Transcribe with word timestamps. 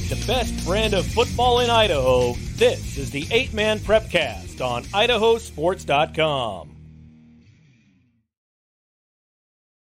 With 0.00 0.18
the 0.18 0.32
best 0.32 0.64
brand 0.64 0.94
of 0.94 1.04
football 1.04 1.60
in 1.60 1.68
Idaho, 1.68 2.32
this 2.54 2.96
is 2.96 3.10
the 3.10 3.26
Eight 3.30 3.52
Man 3.52 3.78
Prepcast 3.78 4.64
on 4.64 4.84
idahosports.com. 4.84 6.74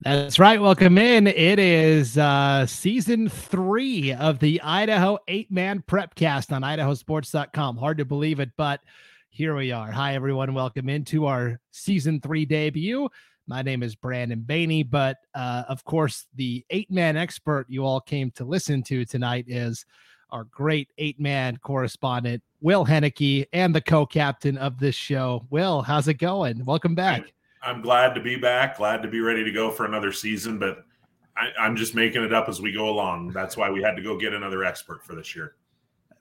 That's 0.02 0.38
right. 0.38 0.62
Welcome 0.62 1.00
in. 1.00 1.26
It 1.26 1.58
is 1.58 2.20
uh, 2.20 2.68
season 2.68 3.30
three 3.30 4.14
of 4.14 4.38
the 4.38 4.62
Idaho 4.62 5.18
Eight 5.28 5.52
Man 5.52 5.82
Prepcast 5.82 6.52
on 6.52 6.62
idahosports.com. 6.62 7.78
Hard 7.78 7.98
to 7.98 8.06
believe 8.06 8.40
it, 8.40 8.52
but 8.58 8.82
here 9.32 9.56
we 9.56 9.72
are. 9.72 9.92
Hi, 9.92 10.14
everyone. 10.14 10.54
Welcome 10.54 10.88
into 10.88 11.26
our 11.26 11.60
season 11.72 12.22
three 12.22 12.46
debut. 12.46 13.10
My 13.48 13.62
name 13.62 13.84
is 13.84 13.96
Brandon 13.96 14.44
Baney, 14.46 14.90
but 14.90 15.18
uh, 15.36 15.64
of 15.70 15.84
course, 15.84 16.26
the 16.36 16.66
eight 16.72 16.90
man 16.90 17.16
expert 17.16 17.68
you 17.70 17.86
all 17.86 18.02
came 18.02 18.32
to 18.32 18.44
listen 18.44 18.82
to 18.84 19.06
tonight 19.06 19.46
is 19.48 19.86
our 20.32 20.46
great 20.46 20.90
eight 20.98 21.20
man 21.20 21.58
correspondent, 21.58 22.42
Will 22.62 22.86
Hoenike, 22.86 23.46
and 23.54 23.74
the 23.74 23.82
co 23.82 24.06
captain 24.06 24.58
of 24.58 24.80
this 24.80 24.96
show. 24.96 25.46
Will, 25.52 25.82
how's 25.84 26.08
it 26.08 26.16
going? 26.16 26.66
Welcome 26.66 26.96
back. 26.96 27.34
I'm 27.62 27.82
glad 27.82 28.16
to 28.16 28.22
be 28.22 28.36
back. 28.36 28.78
Glad 28.78 29.02
to 29.04 29.08
be 29.08 29.20
ready 29.20 29.44
to 29.44 29.52
go 29.52 29.70
for 29.70 29.86
another 29.86 30.12
season, 30.12 30.58
but 30.58 30.86
I, 31.38 31.66
am 31.66 31.76
just 31.76 31.96
making 31.96 32.24
it 32.24 32.34
up 32.34 32.50
as 32.50 32.62
we 32.62 32.72
go 32.72 32.90
along. 32.90 33.30
That's 33.30 33.58
why 33.58 33.70
we 33.70 33.82
had 33.82 33.96
to 33.96 34.02
go 34.02 34.18
get 34.18 34.34
another 34.34 34.64
expert 34.64 35.04
for 35.04 35.16
this 35.16 35.36
year. 35.36 35.56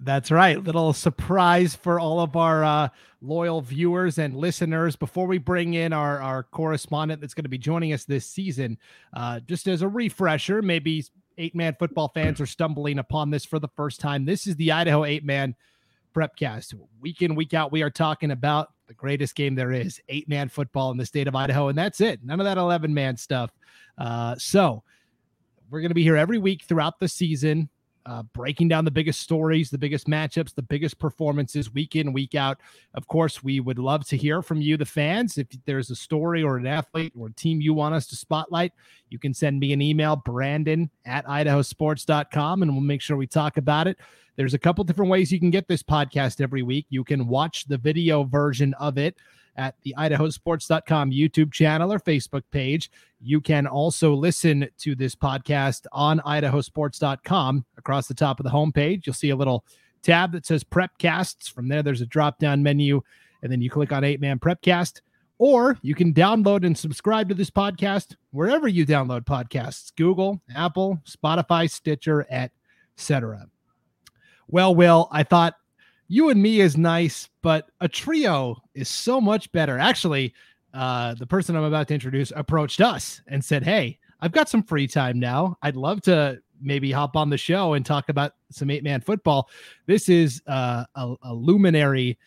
That's 0.04 0.30
right. 0.30 0.62
Little 0.62 0.92
surprise 0.92 1.74
for 1.74 1.98
all 1.98 2.20
of 2.20 2.36
our 2.36 2.62
uh, 2.62 2.88
loyal 3.22 3.62
viewers 3.62 4.18
and 4.18 4.36
listeners. 4.36 4.96
Before 4.96 5.26
we 5.26 5.38
bring 5.38 5.74
in 5.74 5.94
our, 5.94 6.20
our 6.20 6.42
correspondent 6.42 7.22
that's 7.22 7.32
going 7.32 7.44
to 7.44 7.48
be 7.48 7.56
joining 7.56 7.94
us 7.94 8.04
this 8.04 8.26
season, 8.26 8.76
uh, 9.14 9.40
just 9.40 9.66
as 9.66 9.80
a 9.80 9.88
refresher, 9.88 10.60
maybe 10.60 11.04
eight 11.38 11.54
man 11.54 11.74
football 11.78 12.08
fans 12.14 12.38
are 12.38 12.46
stumbling 12.46 12.98
upon 12.98 13.30
this 13.30 13.46
for 13.46 13.58
the 13.58 13.68
first 13.68 13.98
time. 13.98 14.26
This 14.26 14.46
is 14.46 14.56
the 14.56 14.72
Idaho 14.72 15.04
eight 15.04 15.24
man 15.24 15.54
prepcast. 16.14 16.74
Week 17.00 17.22
in, 17.22 17.34
week 17.34 17.54
out, 17.54 17.72
we 17.72 17.82
are 17.82 17.90
talking 17.90 18.30
about 18.30 18.68
the 18.86 18.94
greatest 18.94 19.34
game 19.34 19.54
there 19.54 19.72
is 19.72 20.02
eight 20.10 20.28
man 20.28 20.50
football 20.50 20.90
in 20.90 20.98
the 20.98 21.06
state 21.06 21.28
of 21.28 21.34
Idaho. 21.34 21.68
And 21.68 21.78
that's 21.78 22.02
it. 22.02 22.22
None 22.22 22.40
of 22.40 22.44
that 22.44 22.58
11 22.58 22.92
man 22.92 23.16
stuff. 23.16 23.50
Uh, 23.96 24.34
so 24.36 24.82
we're 25.70 25.80
going 25.80 25.90
to 25.90 25.94
be 25.94 26.02
here 26.02 26.16
every 26.16 26.36
week 26.36 26.64
throughout 26.64 27.00
the 27.00 27.08
season. 27.08 27.70
Uh, 28.06 28.22
breaking 28.34 28.68
down 28.68 28.84
the 28.84 28.90
biggest 28.90 29.20
stories, 29.20 29.70
the 29.70 29.78
biggest 29.78 30.06
matchups, 30.06 30.54
the 30.54 30.62
biggest 30.62 30.98
performances 30.98 31.72
week 31.72 31.96
in, 31.96 32.12
week 32.12 32.34
out. 32.34 32.60
Of 32.94 33.06
course, 33.06 33.42
we 33.42 33.60
would 33.60 33.78
love 33.78 34.06
to 34.08 34.16
hear 34.16 34.42
from 34.42 34.60
you, 34.60 34.76
the 34.76 34.84
fans. 34.84 35.38
If 35.38 35.46
there's 35.64 35.90
a 35.90 35.96
story 35.96 36.42
or 36.42 36.58
an 36.58 36.66
athlete 36.66 37.14
or 37.18 37.28
a 37.28 37.32
team 37.32 37.62
you 37.62 37.72
want 37.72 37.94
us 37.94 38.06
to 38.08 38.16
spotlight, 38.16 38.72
you 39.08 39.18
can 39.18 39.32
send 39.32 39.58
me 39.58 39.72
an 39.72 39.80
email, 39.80 40.16
brandon 40.16 40.90
at 41.06 41.24
idahosports.com, 41.26 42.62
and 42.62 42.72
we'll 42.72 42.82
make 42.82 43.00
sure 43.00 43.16
we 43.16 43.26
talk 43.26 43.56
about 43.56 43.86
it. 43.86 43.98
There's 44.36 44.54
a 44.54 44.58
couple 44.58 44.84
different 44.84 45.10
ways 45.10 45.32
you 45.32 45.38
can 45.38 45.50
get 45.50 45.68
this 45.68 45.82
podcast 45.82 46.40
every 46.40 46.62
week. 46.62 46.86
You 46.90 47.04
can 47.04 47.26
watch 47.26 47.66
the 47.66 47.78
video 47.78 48.24
version 48.24 48.74
of 48.74 48.98
it 48.98 49.16
at 49.56 49.74
the 49.82 49.94
idahosports.com 49.98 51.10
YouTube 51.10 51.52
channel 51.52 51.92
or 51.92 51.98
Facebook 51.98 52.42
page. 52.50 52.90
You 53.20 53.40
can 53.40 53.66
also 53.66 54.14
listen 54.14 54.68
to 54.78 54.94
this 54.94 55.14
podcast 55.14 55.86
on 55.92 56.20
idahosports.com. 56.20 57.64
Across 57.78 58.08
the 58.08 58.14
top 58.14 58.40
of 58.40 58.44
the 58.44 58.50
homepage, 58.50 59.06
you'll 59.06 59.14
see 59.14 59.30
a 59.30 59.36
little 59.36 59.64
tab 60.02 60.32
that 60.32 60.46
says 60.46 60.64
Prepcasts. 60.64 61.50
From 61.50 61.68
there, 61.68 61.82
there's 61.82 62.00
a 62.00 62.06
drop 62.06 62.38
down 62.38 62.62
menu, 62.62 63.02
and 63.42 63.50
then 63.50 63.60
you 63.60 63.70
click 63.70 63.92
on 63.92 64.04
Eight 64.04 64.20
Man 64.20 64.38
Prepcast. 64.38 65.00
Or 65.38 65.76
you 65.82 65.94
can 65.94 66.14
download 66.14 66.64
and 66.64 66.78
subscribe 66.78 67.28
to 67.28 67.34
this 67.34 67.50
podcast 67.50 68.14
wherever 68.30 68.68
you 68.68 68.86
download 68.86 69.24
podcasts 69.24 69.94
Google, 69.96 70.40
Apple, 70.54 71.00
Spotify, 71.04 71.68
Stitcher, 71.68 72.26
etc. 72.30 73.48
Well, 74.46 74.74
Will, 74.74 75.08
I 75.10 75.24
thought 75.24 75.56
you 76.08 76.30
and 76.30 76.42
me 76.42 76.60
is 76.60 76.76
nice, 76.76 77.28
but 77.42 77.70
a 77.80 77.88
trio 77.88 78.56
is 78.74 78.88
so 78.88 79.20
much 79.20 79.50
better. 79.52 79.78
Actually, 79.78 80.34
uh, 80.72 81.14
the 81.14 81.26
person 81.26 81.56
I'm 81.56 81.64
about 81.64 81.88
to 81.88 81.94
introduce 81.94 82.32
approached 82.34 82.80
us 82.80 83.22
and 83.26 83.44
said, 83.44 83.62
Hey, 83.62 83.98
I've 84.20 84.32
got 84.32 84.48
some 84.48 84.62
free 84.62 84.86
time 84.86 85.18
now. 85.18 85.56
I'd 85.62 85.76
love 85.76 86.02
to 86.02 86.40
maybe 86.60 86.90
hop 86.90 87.16
on 87.16 87.30
the 87.30 87.36
show 87.36 87.74
and 87.74 87.84
talk 87.84 88.08
about 88.08 88.32
some 88.50 88.70
eight 88.70 88.82
man 88.82 89.00
football. 89.00 89.48
This 89.86 90.08
is 90.08 90.42
uh, 90.46 90.84
a, 90.94 91.14
a 91.22 91.34
luminary 91.34 92.18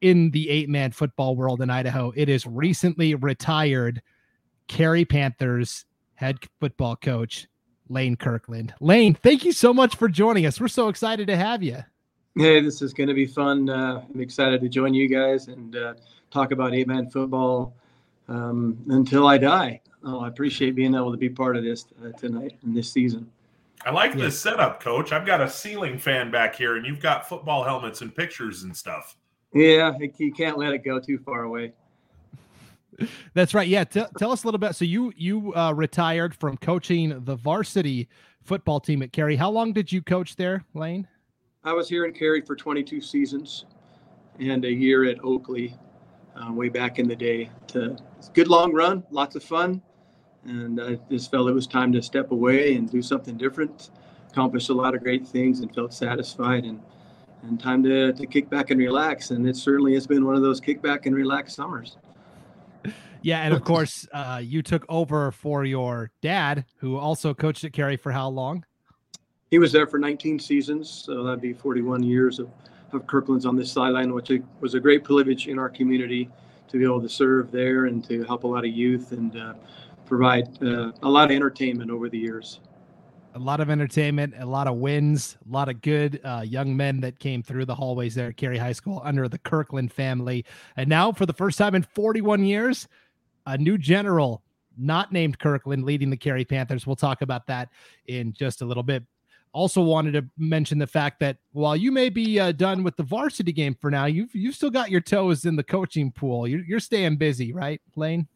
in 0.00 0.30
the 0.30 0.48
eight 0.48 0.68
man 0.68 0.92
football 0.92 1.36
world 1.36 1.62
in 1.62 1.70
Idaho. 1.70 2.12
It 2.16 2.28
is 2.28 2.46
recently 2.46 3.14
retired 3.14 4.02
Carey 4.66 5.04
Panthers 5.04 5.84
head 6.14 6.38
football 6.60 6.96
coach 6.96 7.48
Lane 7.88 8.16
Kirkland. 8.16 8.74
Lane, 8.80 9.14
thank 9.14 9.44
you 9.44 9.52
so 9.52 9.74
much 9.74 9.96
for 9.96 10.08
joining 10.08 10.46
us. 10.46 10.60
We're 10.60 10.68
so 10.68 10.88
excited 10.88 11.26
to 11.26 11.36
have 11.36 11.62
you. 11.62 11.78
Hey, 12.36 12.60
this 12.60 12.80
is 12.80 12.92
going 12.92 13.08
to 13.08 13.14
be 13.14 13.26
fun. 13.26 13.68
Uh, 13.68 14.02
I'm 14.12 14.20
excited 14.20 14.60
to 14.60 14.68
join 14.68 14.94
you 14.94 15.08
guys 15.08 15.48
and 15.48 15.74
uh, 15.74 15.94
talk 16.30 16.52
about 16.52 16.74
eight 16.74 16.86
man 16.86 17.10
football 17.10 17.74
um, 18.28 18.78
until 18.88 19.26
I 19.26 19.36
die. 19.36 19.80
Oh, 20.04 20.20
I 20.20 20.28
appreciate 20.28 20.74
being 20.74 20.94
able 20.94 21.10
to 21.10 21.18
be 21.18 21.28
part 21.28 21.56
of 21.56 21.64
this 21.64 21.86
uh, 22.04 22.12
tonight 22.12 22.56
and 22.62 22.74
this 22.74 22.90
season. 22.90 23.30
I 23.84 23.90
like 23.90 24.14
yeah. 24.14 24.24
this 24.24 24.38
setup, 24.38 24.80
coach. 24.80 25.10
I've 25.10 25.26
got 25.26 25.40
a 25.40 25.48
ceiling 25.48 25.98
fan 25.98 26.30
back 26.30 26.54
here, 26.54 26.76
and 26.76 26.86
you've 26.86 27.00
got 27.00 27.28
football 27.28 27.64
helmets 27.64 28.00
and 28.00 28.14
pictures 28.14 28.62
and 28.62 28.76
stuff. 28.76 29.16
Yeah, 29.52 29.92
you 30.18 30.32
can't 30.32 30.56
let 30.56 30.72
it 30.72 30.84
go 30.84 31.00
too 31.00 31.18
far 31.18 31.42
away. 31.42 31.72
That's 33.34 33.54
right. 33.54 33.66
Yeah, 33.66 33.84
T- 33.84 34.04
tell 34.18 34.30
us 34.30 34.44
a 34.44 34.46
little 34.46 34.58
bit. 34.58 34.76
So 34.76 34.84
you 34.84 35.12
you 35.16 35.54
uh, 35.54 35.72
retired 35.72 36.34
from 36.34 36.56
coaching 36.58 37.24
the 37.24 37.34
varsity 37.34 38.08
football 38.44 38.78
team 38.80 39.02
at 39.02 39.12
Carey. 39.12 39.36
How 39.36 39.50
long 39.50 39.72
did 39.72 39.90
you 39.90 40.02
coach 40.02 40.36
there, 40.36 40.64
Lane? 40.74 41.08
I 41.62 41.74
was 41.74 41.90
here 41.90 42.06
in 42.06 42.14
Carey 42.14 42.40
for 42.40 42.56
22 42.56 43.02
seasons 43.02 43.66
and 44.38 44.64
a 44.64 44.72
year 44.72 45.04
at 45.04 45.22
Oakley 45.22 45.76
uh, 46.34 46.50
way 46.50 46.70
back 46.70 46.98
in 46.98 47.06
the 47.06 47.16
day. 47.16 47.50
To, 47.68 47.98
good 48.32 48.48
long 48.48 48.72
run, 48.72 49.04
lots 49.10 49.36
of 49.36 49.44
fun, 49.44 49.82
and 50.44 50.80
I 50.80 50.98
just 51.10 51.30
felt 51.30 51.50
it 51.50 51.52
was 51.52 51.66
time 51.66 51.92
to 51.92 52.00
step 52.00 52.30
away 52.30 52.76
and 52.76 52.90
do 52.90 53.02
something 53.02 53.36
different. 53.36 53.90
Accomplished 54.30 54.70
a 54.70 54.72
lot 54.72 54.94
of 54.94 55.02
great 55.02 55.26
things 55.28 55.60
and 55.60 55.74
felt 55.74 55.92
satisfied 55.92 56.64
and 56.64 56.80
and 57.42 57.58
time 57.58 57.82
to, 57.82 58.12
to 58.12 58.26
kick 58.26 58.50
back 58.50 58.70
and 58.70 58.78
relax. 58.78 59.30
And 59.30 59.48
it 59.48 59.56
certainly 59.56 59.94
has 59.94 60.06
been 60.06 60.26
one 60.26 60.36
of 60.36 60.42
those 60.42 60.60
kick 60.60 60.82
back 60.82 61.06
and 61.06 61.14
relax 61.14 61.54
summers. 61.54 61.96
Yeah, 63.22 63.42
and 63.42 63.52
of 63.52 63.62
course, 63.64 64.08
uh, 64.14 64.40
you 64.42 64.62
took 64.62 64.86
over 64.88 65.30
for 65.30 65.66
your 65.66 66.10
dad, 66.22 66.64
who 66.76 66.96
also 66.96 67.34
coached 67.34 67.64
at 67.64 67.74
Carey 67.74 67.98
for 67.98 68.12
how 68.12 68.30
long? 68.30 68.64
He 69.50 69.58
was 69.58 69.72
there 69.72 69.86
for 69.86 69.98
19 69.98 70.38
seasons, 70.38 70.88
so 70.88 71.24
that'd 71.24 71.40
be 71.40 71.52
41 71.52 72.02
years 72.02 72.38
of, 72.38 72.48
of 72.92 73.06
Kirkland's 73.06 73.46
on 73.46 73.56
this 73.56 73.72
sideline, 73.72 74.14
which 74.14 74.30
was 74.60 74.74
a 74.74 74.80
great 74.80 75.02
privilege 75.02 75.48
in 75.48 75.58
our 75.58 75.68
community 75.68 76.30
to 76.68 76.78
be 76.78 76.84
able 76.84 77.02
to 77.02 77.08
serve 77.08 77.50
there 77.50 77.86
and 77.86 78.04
to 78.04 78.22
help 78.24 78.44
a 78.44 78.46
lot 78.46 78.64
of 78.64 78.70
youth 78.70 79.10
and 79.10 79.36
uh, 79.36 79.54
provide 80.06 80.46
uh, 80.62 80.92
a 81.02 81.08
lot 81.08 81.30
of 81.30 81.34
entertainment 81.34 81.90
over 81.90 82.08
the 82.08 82.18
years 82.18 82.60
a 83.34 83.38
lot 83.38 83.60
of 83.60 83.70
entertainment, 83.70 84.34
a 84.38 84.46
lot 84.46 84.66
of 84.66 84.76
wins, 84.76 85.36
a 85.48 85.52
lot 85.52 85.68
of 85.68 85.80
good 85.82 86.20
uh, 86.24 86.42
young 86.44 86.76
men 86.76 87.00
that 87.00 87.18
came 87.18 87.42
through 87.42 87.64
the 87.64 87.74
hallways 87.74 88.14
there 88.14 88.28
at 88.28 88.36
Carey 88.36 88.58
High 88.58 88.72
School 88.72 89.00
under 89.04 89.28
the 89.28 89.38
Kirkland 89.38 89.92
family. 89.92 90.44
And 90.76 90.88
now, 90.88 91.12
for 91.12 91.26
the 91.26 91.32
first 91.32 91.56
time 91.56 91.74
in 91.74 91.82
41 91.82 92.44
years, 92.44 92.88
a 93.46 93.56
new 93.56 93.78
general 93.78 94.42
not 94.76 95.12
named 95.12 95.38
Kirkland 95.38 95.84
leading 95.84 96.10
the 96.10 96.16
Carey 96.16 96.44
Panthers. 96.44 96.86
We'll 96.86 96.96
talk 96.96 97.22
about 97.22 97.46
that 97.48 97.68
in 98.06 98.32
just 98.32 98.62
a 98.62 98.64
little 98.64 98.82
bit. 98.82 99.04
Also, 99.52 99.82
wanted 99.82 100.12
to 100.12 100.24
mention 100.38 100.78
the 100.78 100.86
fact 100.86 101.18
that 101.20 101.38
while 101.52 101.74
you 101.74 101.90
may 101.90 102.08
be 102.08 102.38
uh, 102.38 102.52
done 102.52 102.84
with 102.84 102.96
the 102.96 103.02
varsity 103.02 103.52
game 103.52 103.76
for 103.80 103.90
now, 103.90 104.04
you've 104.04 104.32
you've 104.32 104.54
still 104.54 104.70
got 104.70 104.90
your 104.90 105.00
toes 105.00 105.44
in 105.44 105.56
the 105.56 105.64
coaching 105.64 106.12
pool. 106.12 106.46
You're, 106.46 106.64
you're 106.64 106.80
staying 106.80 107.16
busy, 107.16 107.52
right, 107.52 107.80
Lane? 107.96 108.28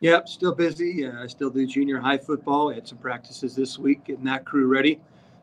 Yep, 0.00 0.28
still 0.28 0.54
busy. 0.54 1.06
Uh, 1.06 1.22
I 1.22 1.26
still 1.26 1.50
do 1.50 1.66
junior 1.66 1.98
high 1.98 2.18
football. 2.18 2.70
I 2.70 2.74
had 2.74 2.86
some 2.86 2.98
practices 2.98 3.54
this 3.54 3.78
week, 3.78 4.04
getting 4.04 4.24
that 4.24 4.44
crew 4.44 4.66
ready 4.66 5.00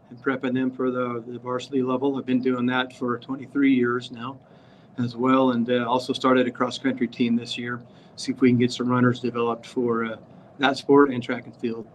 and 0.09 0.21
prepping 0.21 0.53
them 0.53 0.69
for 0.69 0.91
the, 0.91 1.23
the 1.25 1.39
varsity 1.39 1.81
level. 1.81 2.17
I've 2.17 2.25
been 2.25 2.41
doing 2.41 2.65
that 2.67 2.95
for 2.95 3.17
23 3.17 3.73
years 3.73 4.11
now 4.11 4.37
as 4.99 5.15
well, 5.15 5.51
and 5.51 5.69
uh, 5.71 5.85
also 5.87 6.13
started 6.13 6.47
a 6.47 6.51
cross 6.51 6.77
country 6.77 7.07
team 7.07 7.35
this 7.35 7.57
year. 7.57 7.81
See 8.15 8.31
if 8.31 8.41
we 8.41 8.49
can 8.49 8.59
get 8.59 8.71
some 8.71 8.87
runners 8.87 9.19
developed 9.19 9.65
for 9.65 10.05
uh, 10.05 10.17
that 10.59 10.77
sport 10.77 11.09
and 11.09 11.23
track 11.23 11.45
and 11.45 11.55
field. 11.55 11.87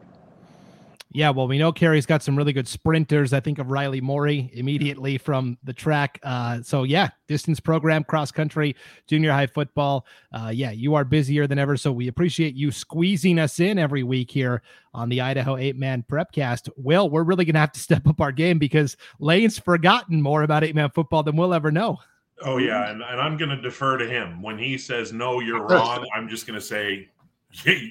Yeah, 1.10 1.30
well, 1.30 1.48
we 1.48 1.56
know 1.56 1.72
Carey's 1.72 2.04
got 2.04 2.22
some 2.22 2.36
really 2.36 2.52
good 2.52 2.68
sprinters. 2.68 3.32
I 3.32 3.40
think 3.40 3.58
of 3.58 3.70
Riley 3.70 4.02
Morey 4.02 4.50
immediately 4.52 5.16
from 5.16 5.56
the 5.64 5.72
track. 5.72 6.20
Uh, 6.22 6.60
so 6.62 6.82
yeah, 6.82 7.08
distance 7.28 7.60
program, 7.60 8.04
cross 8.04 8.30
country, 8.30 8.76
junior 9.06 9.32
high 9.32 9.46
football. 9.46 10.04
Uh, 10.32 10.50
yeah, 10.52 10.70
you 10.70 10.94
are 10.94 11.04
busier 11.04 11.46
than 11.46 11.58
ever. 11.58 11.78
So 11.78 11.92
we 11.92 12.08
appreciate 12.08 12.54
you 12.54 12.70
squeezing 12.70 13.38
us 13.38 13.58
in 13.58 13.78
every 13.78 14.02
week 14.02 14.30
here 14.30 14.62
on 14.92 15.08
the 15.08 15.22
Idaho 15.22 15.56
Eight 15.56 15.76
Man 15.76 16.04
Prepcast. 16.10 16.68
Will, 16.76 17.08
we're 17.08 17.22
really 17.22 17.46
gonna 17.46 17.60
have 17.60 17.72
to 17.72 17.80
step 17.80 18.06
up 18.06 18.20
our 18.20 18.32
game 18.32 18.58
because 18.58 18.94
Lane's 19.18 19.58
forgotten 19.58 20.20
more 20.20 20.42
about 20.42 20.62
eight 20.62 20.74
man 20.74 20.90
football 20.90 21.22
than 21.22 21.36
we'll 21.36 21.54
ever 21.54 21.70
know. 21.70 21.98
Oh 22.42 22.58
yeah, 22.58 22.90
and, 22.90 23.02
and 23.02 23.18
I'm 23.18 23.38
gonna 23.38 23.60
defer 23.60 23.96
to 23.96 24.06
him 24.06 24.42
when 24.42 24.58
he 24.58 24.76
says 24.76 25.12
no, 25.14 25.40
you're 25.40 25.66
wrong. 25.66 26.06
I'm 26.14 26.28
just 26.28 26.46
gonna 26.46 26.60
say 26.60 27.08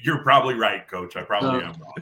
you're 0.04 0.22
probably 0.22 0.54
right, 0.54 0.88
Coach. 0.88 1.16
I 1.16 1.24
probably 1.24 1.64
uh, 1.64 1.70
am 1.70 1.82
wrong. 1.82 1.96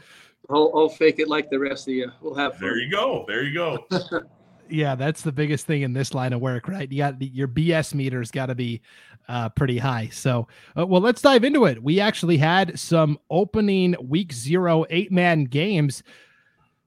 I'll, 0.50 0.72
I'll, 0.76 0.90
fake 0.90 1.20
it 1.20 1.28
like 1.28 1.50
the 1.50 1.60
rest 1.60 1.88
of 1.88 1.94
you. 1.94 2.12
We'll 2.22 2.36
have. 2.36 2.54
Fun. 2.54 2.62
There 2.62 2.78
you 2.78 2.92
go. 2.92 3.26
There 3.28 3.44
you 3.44 3.54
go. 3.54 3.88
Yeah, 4.70 4.96
that's 4.96 5.22
the 5.22 5.32
biggest 5.32 5.68
thing 5.68 5.84
in 5.84 5.94
this 5.94 6.14
line 6.14 6.34
of 6.34 6.42
work, 6.42 6.68
right? 6.68 6.92
You 6.92 6.98
got 6.98 7.22
your 7.22 7.48
BS 7.48 7.94
meter's 7.94 8.32
got 8.32 8.48
to 8.48 8.56
be 8.56 8.82
uh, 9.28 9.50
pretty 9.50 9.78
high. 9.78 10.10
So, 10.12 10.48
uh, 10.78 10.86
well, 10.86 11.02
let's 11.02 11.22
dive 11.22 11.44
into 11.44 11.66
it. 11.66 11.82
We 11.82 12.00
actually 12.00 12.38
had 12.38 12.80
some 12.80 13.20
opening 13.30 13.96
week 14.02 14.34
zero 14.34 14.86
eight 14.90 15.12
man 15.12 15.44
games. 15.44 16.04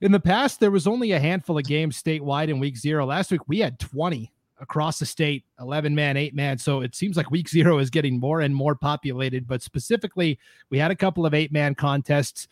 In 0.01 0.13
the 0.13 0.21
past, 0.21 0.61
there 0.61 0.71
was 0.71 0.87
only 0.87 1.13
a 1.13 1.21
handful 1.21 1.59
of 1.59 1.65
games 1.65 2.01
statewide 2.01 2.49
in 2.49 2.59
week 2.59 2.77
zero. 2.77 3.07
Last 3.07 3.31
week, 3.31 3.47
we 3.49 3.61
had 3.61 3.79
20 3.79 4.33
across 4.61 4.99
the 4.99 5.07
state 5.07 5.45
11 5.61 5.95
man, 5.95 6.17
eight 6.17 6.35
man. 6.35 6.59
So 6.59 6.81
it 6.81 6.95
seems 6.95 7.17
like 7.17 7.31
week 7.31 7.49
zero 7.49 7.79
is 7.79 7.91
getting 7.91 8.19
more 8.19 8.41
and 8.41 8.55
more 8.55 8.75
populated. 8.75 9.47
But 9.47 9.63
specifically, 9.63 10.39
we 10.71 10.79
had 10.79 10.91
a 10.91 10.97
couple 10.97 11.27
of 11.27 11.35
eight 11.35 11.53
man 11.53 11.75
contests. 11.75 12.49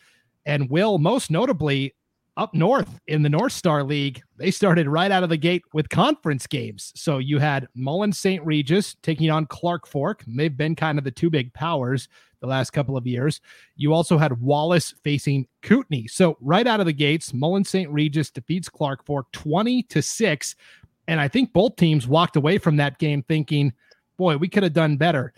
And 0.47 0.69
Will, 0.69 0.97
most 0.97 1.29
notably, 1.29 1.93
up 2.37 2.53
north 2.53 2.99
in 3.07 3.21
the 3.21 3.29
North 3.29 3.51
Star 3.51 3.83
League, 3.83 4.21
they 4.37 4.49
started 4.49 4.87
right 4.87 5.11
out 5.11 5.23
of 5.23 5.29
the 5.29 5.37
gate 5.37 5.63
with 5.73 5.89
conference 5.89 6.47
games. 6.47 6.93
So 6.95 7.17
you 7.17 7.37
had 7.37 7.67
Mullan 7.75 8.15
St. 8.15 8.43
Regis 8.45 8.95
taking 9.03 9.29
on 9.29 9.47
Clark 9.47 9.87
Fork. 9.87 10.23
They've 10.25 10.55
been 10.55 10.75
kind 10.75 10.97
of 10.97 11.03
the 11.03 11.11
two 11.11 11.29
big 11.29 11.53
powers 11.53 12.07
the 12.39 12.47
last 12.47 12.69
couple 12.69 12.95
of 12.95 13.05
years. 13.05 13.41
You 13.75 13.93
also 13.93 14.17
had 14.17 14.39
Wallace 14.39 14.93
facing 15.03 15.47
Kootenai. 15.63 16.03
So 16.07 16.37
right 16.39 16.67
out 16.67 16.79
of 16.79 16.85
the 16.85 16.93
gates, 16.93 17.31
Mullan 17.31 17.65
St. 17.65 17.89
Regis 17.89 18.29
defeats 18.29 18.69
Clark 18.69 19.05
Fork 19.05 19.29
20 19.33 19.83
to 19.83 20.01
6. 20.01 20.55
And 21.09 21.19
I 21.19 21.27
think 21.27 21.51
both 21.51 21.75
teams 21.75 22.07
walked 22.07 22.35
away 22.35 22.57
from 22.57 22.77
that 22.77 22.99
game 22.99 23.23
thinking, 23.23 23.73
boy, 24.17 24.37
we 24.37 24.47
could 24.47 24.63
have 24.63 24.73
done 24.73 24.95
better. 24.95 25.33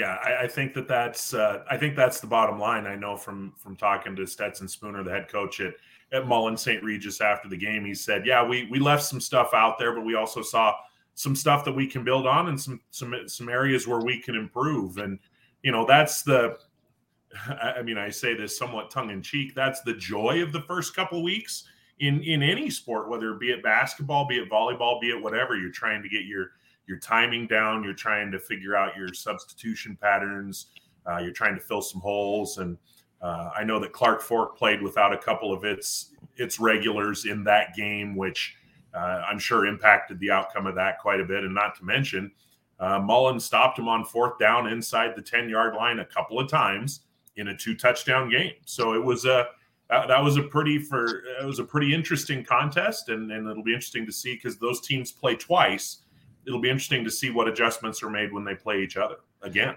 Yeah, 0.00 0.16
I, 0.24 0.44
I 0.44 0.48
think 0.48 0.72
that 0.74 0.88
that's 0.88 1.34
uh, 1.34 1.62
I 1.70 1.76
think 1.76 1.94
that's 1.94 2.20
the 2.20 2.26
bottom 2.26 2.58
line. 2.58 2.86
I 2.86 2.96
know 2.96 3.18
from 3.18 3.52
from 3.58 3.76
talking 3.76 4.16
to 4.16 4.26
Stetson 4.26 4.66
Spooner, 4.66 5.04
the 5.04 5.10
head 5.10 5.28
coach 5.28 5.60
at 5.60 5.74
at 6.10 6.24
Mullan 6.24 6.58
St. 6.58 6.82
Regis 6.82 7.20
after 7.20 7.50
the 7.50 7.56
game, 7.58 7.84
he 7.84 7.92
said, 7.92 8.24
"Yeah, 8.24 8.42
we 8.42 8.66
we 8.70 8.78
left 8.78 9.02
some 9.02 9.20
stuff 9.20 9.50
out 9.52 9.78
there, 9.78 9.94
but 9.94 10.06
we 10.06 10.14
also 10.14 10.40
saw 10.40 10.74
some 11.16 11.36
stuff 11.36 11.66
that 11.66 11.74
we 11.74 11.86
can 11.86 12.02
build 12.02 12.26
on 12.26 12.48
and 12.48 12.58
some 12.58 12.80
some 12.90 13.14
some 13.26 13.50
areas 13.50 13.86
where 13.86 14.00
we 14.00 14.18
can 14.18 14.36
improve." 14.36 14.96
And 14.96 15.18
you 15.62 15.70
know, 15.70 15.84
that's 15.84 16.22
the 16.22 16.56
I 17.62 17.82
mean, 17.82 17.98
I 17.98 18.08
say 18.08 18.32
this 18.32 18.56
somewhat 18.56 18.90
tongue 18.90 19.10
in 19.10 19.20
cheek. 19.20 19.54
That's 19.54 19.82
the 19.82 19.92
joy 19.92 20.42
of 20.42 20.50
the 20.52 20.62
first 20.62 20.96
couple 20.96 21.22
weeks 21.22 21.64
in 21.98 22.22
in 22.22 22.42
any 22.42 22.70
sport, 22.70 23.10
whether 23.10 23.32
it 23.32 23.38
be 23.38 23.50
it 23.50 23.62
basketball, 23.62 24.26
be 24.26 24.38
it 24.38 24.50
volleyball, 24.50 24.98
be 24.98 25.10
it 25.10 25.22
whatever. 25.22 25.58
You're 25.58 25.70
trying 25.70 26.02
to 26.02 26.08
get 26.08 26.24
your 26.24 26.52
your 26.90 26.98
timing 26.98 27.46
down. 27.46 27.84
You're 27.84 27.94
trying 27.94 28.32
to 28.32 28.38
figure 28.40 28.76
out 28.76 28.96
your 28.96 29.14
substitution 29.14 29.96
patterns. 30.02 30.66
Uh, 31.08 31.18
you're 31.18 31.32
trying 31.32 31.54
to 31.54 31.60
fill 31.60 31.80
some 31.80 32.00
holes. 32.00 32.58
And 32.58 32.76
uh, 33.22 33.50
I 33.56 33.62
know 33.62 33.78
that 33.78 33.92
Clark 33.92 34.20
Fork 34.20 34.58
played 34.58 34.82
without 34.82 35.14
a 35.14 35.18
couple 35.18 35.52
of 35.52 35.64
its 35.64 36.10
its 36.36 36.58
regulars 36.58 37.26
in 37.26 37.44
that 37.44 37.74
game, 37.74 38.16
which 38.16 38.56
uh, 38.92 39.22
I'm 39.30 39.38
sure 39.38 39.66
impacted 39.66 40.18
the 40.18 40.30
outcome 40.30 40.66
of 40.66 40.74
that 40.74 40.98
quite 40.98 41.20
a 41.20 41.24
bit. 41.24 41.44
And 41.44 41.54
not 41.54 41.76
to 41.76 41.84
mention, 41.84 42.32
uh, 42.80 42.98
Mullan 42.98 43.40
stopped 43.40 43.78
him 43.78 43.88
on 43.88 44.04
fourth 44.04 44.38
down 44.38 44.66
inside 44.66 45.14
the 45.14 45.22
10 45.22 45.48
yard 45.48 45.74
line 45.74 46.00
a 46.00 46.04
couple 46.04 46.40
of 46.40 46.48
times 46.48 47.02
in 47.36 47.48
a 47.48 47.56
two 47.56 47.76
touchdown 47.76 48.28
game. 48.28 48.54
So 48.64 48.94
it 48.94 49.04
was 49.04 49.24
a 49.24 49.46
that, 49.90 50.22
was 50.22 50.36
a 50.36 50.42
pretty 50.42 50.78
for 50.78 51.22
it 51.40 51.44
was 51.44 51.58
a 51.60 51.64
pretty 51.64 51.94
interesting 51.94 52.44
contest, 52.44 53.10
and, 53.10 53.30
and 53.30 53.48
it'll 53.48 53.62
be 53.62 53.74
interesting 53.74 54.06
to 54.06 54.12
see 54.12 54.34
because 54.34 54.56
those 54.58 54.80
teams 54.80 55.12
play 55.12 55.36
twice. 55.36 55.98
It'll 56.46 56.60
be 56.60 56.70
interesting 56.70 57.04
to 57.04 57.10
see 57.10 57.30
what 57.30 57.48
adjustments 57.48 58.02
are 58.02 58.10
made 58.10 58.32
when 58.32 58.44
they 58.44 58.54
play 58.54 58.82
each 58.82 58.96
other 58.96 59.16
again. 59.42 59.76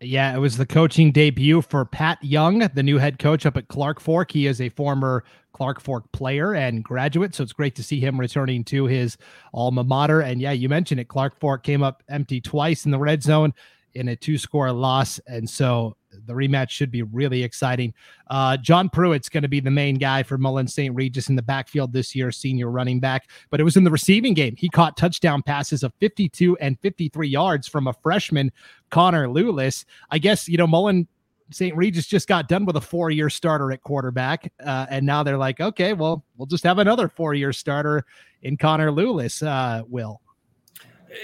Yeah, 0.00 0.34
it 0.34 0.38
was 0.38 0.58
the 0.58 0.66
coaching 0.66 1.10
debut 1.10 1.62
for 1.62 1.86
Pat 1.86 2.18
Young, 2.22 2.58
the 2.58 2.82
new 2.82 2.98
head 2.98 3.18
coach 3.18 3.46
up 3.46 3.56
at 3.56 3.68
Clark 3.68 3.98
Fork. 3.98 4.30
He 4.30 4.46
is 4.46 4.60
a 4.60 4.68
former 4.68 5.24
Clark 5.54 5.80
Fork 5.80 6.12
player 6.12 6.54
and 6.54 6.84
graduate, 6.84 7.34
so 7.34 7.42
it's 7.42 7.54
great 7.54 7.74
to 7.76 7.82
see 7.82 7.98
him 7.98 8.20
returning 8.20 8.62
to 8.64 8.84
his 8.84 9.16
alma 9.54 9.82
mater. 9.82 10.20
And 10.20 10.38
yeah, 10.38 10.52
you 10.52 10.68
mentioned 10.68 11.00
it. 11.00 11.08
Clark 11.08 11.40
Fork 11.40 11.62
came 11.62 11.82
up 11.82 12.02
empty 12.10 12.42
twice 12.42 12.84
in 12.84 12.90
the 12.90 12.98
red 12.98 13.22
zone 13.22 13.54
in 13.94 14.08
a 14.08 14.16
two 14.16 14.36
score 14.36 14.70
loss. 14.70 15.18
And 15.26 15.48
so 15.48 15.96
the 16.26 16.34
rematch 16.34 16.70
should 16.70 16.90
be 16.90 17.02
really 17.02 17.42
exciting. 17.42 17.94
Uh, 18.28 18.56
John 18.56 18.88
Pruitt's 18.88 19.28
going 19.28 19.42
to 19.42 19.48
be 19.48 19.60
the 19.60 19.70
main 19.70 19.96
guy 19.96 20.22
for 20.22 20.38
Mullan 20.38 20.68
St. 20.68 20.94
Regis 20.94 21.28
in 21.28 21.36
the 21.36 21.42
backfield 21.42 21.92
this 21.92 22.14
year, 22.14 22.30
senior 22.32 22.70
running 22.70 23.00
back. 23.00 23.30
But 23.50 23.60
it 23.60 23.64
was 23.64 23.76
in 23.76 23.84
the 23.84 23.90
receiving 23.90 24.34
game. 24.34 24.56
He 24.56 24.68
caught 24.68 24.96
touchdown 24.96 25.42
passes 25.42 25.82
of 25.82 25.92
52 26.00 26.56
and 26.58 26.78
53 26.80 27.28
yards 27.28 27.68
from 27.68 27.86
a 27.86 27.92
freshman, 27.92 28.52
Connor 28.90 29.28
Lewis. 29.28 29.84
I 30.10 30.18
guess, 30.18 30.48
you 30.48 30.56
know, 30.56 30.66
Mullan 30.66 31.06
St. 31.50 31.76
Regis 31.76 32.06
just 32.06 32.28
got 32.28 32.48
done 32.48 32.64
with 32.64 32.76
a 32.76 32.80
four 32.80 33.10
year 33.10 33.30
starter 33.30 33.70
at 33.72 33.82
quarterback. 33.82 34.52
Uh, 34.64 34.86
and 34.90 35.06
now 35.06 35.22
they're 35.22 35.38
like, 35.38 35.60
okay, 35.60 35.92
well, 35.92 36.24
we'll 36.36 36.46
just 36.46 36.64
have 36.64 36.78
another 36.78 37.08
four 37.08 37.34
year 37.34 37.52
starter 37.52 38.04
in 38.42 38.56
Connor 38.56 38.90
Lewis, 38.90 39.42
uh, 39.42 39.82
Will. 39.86 40.20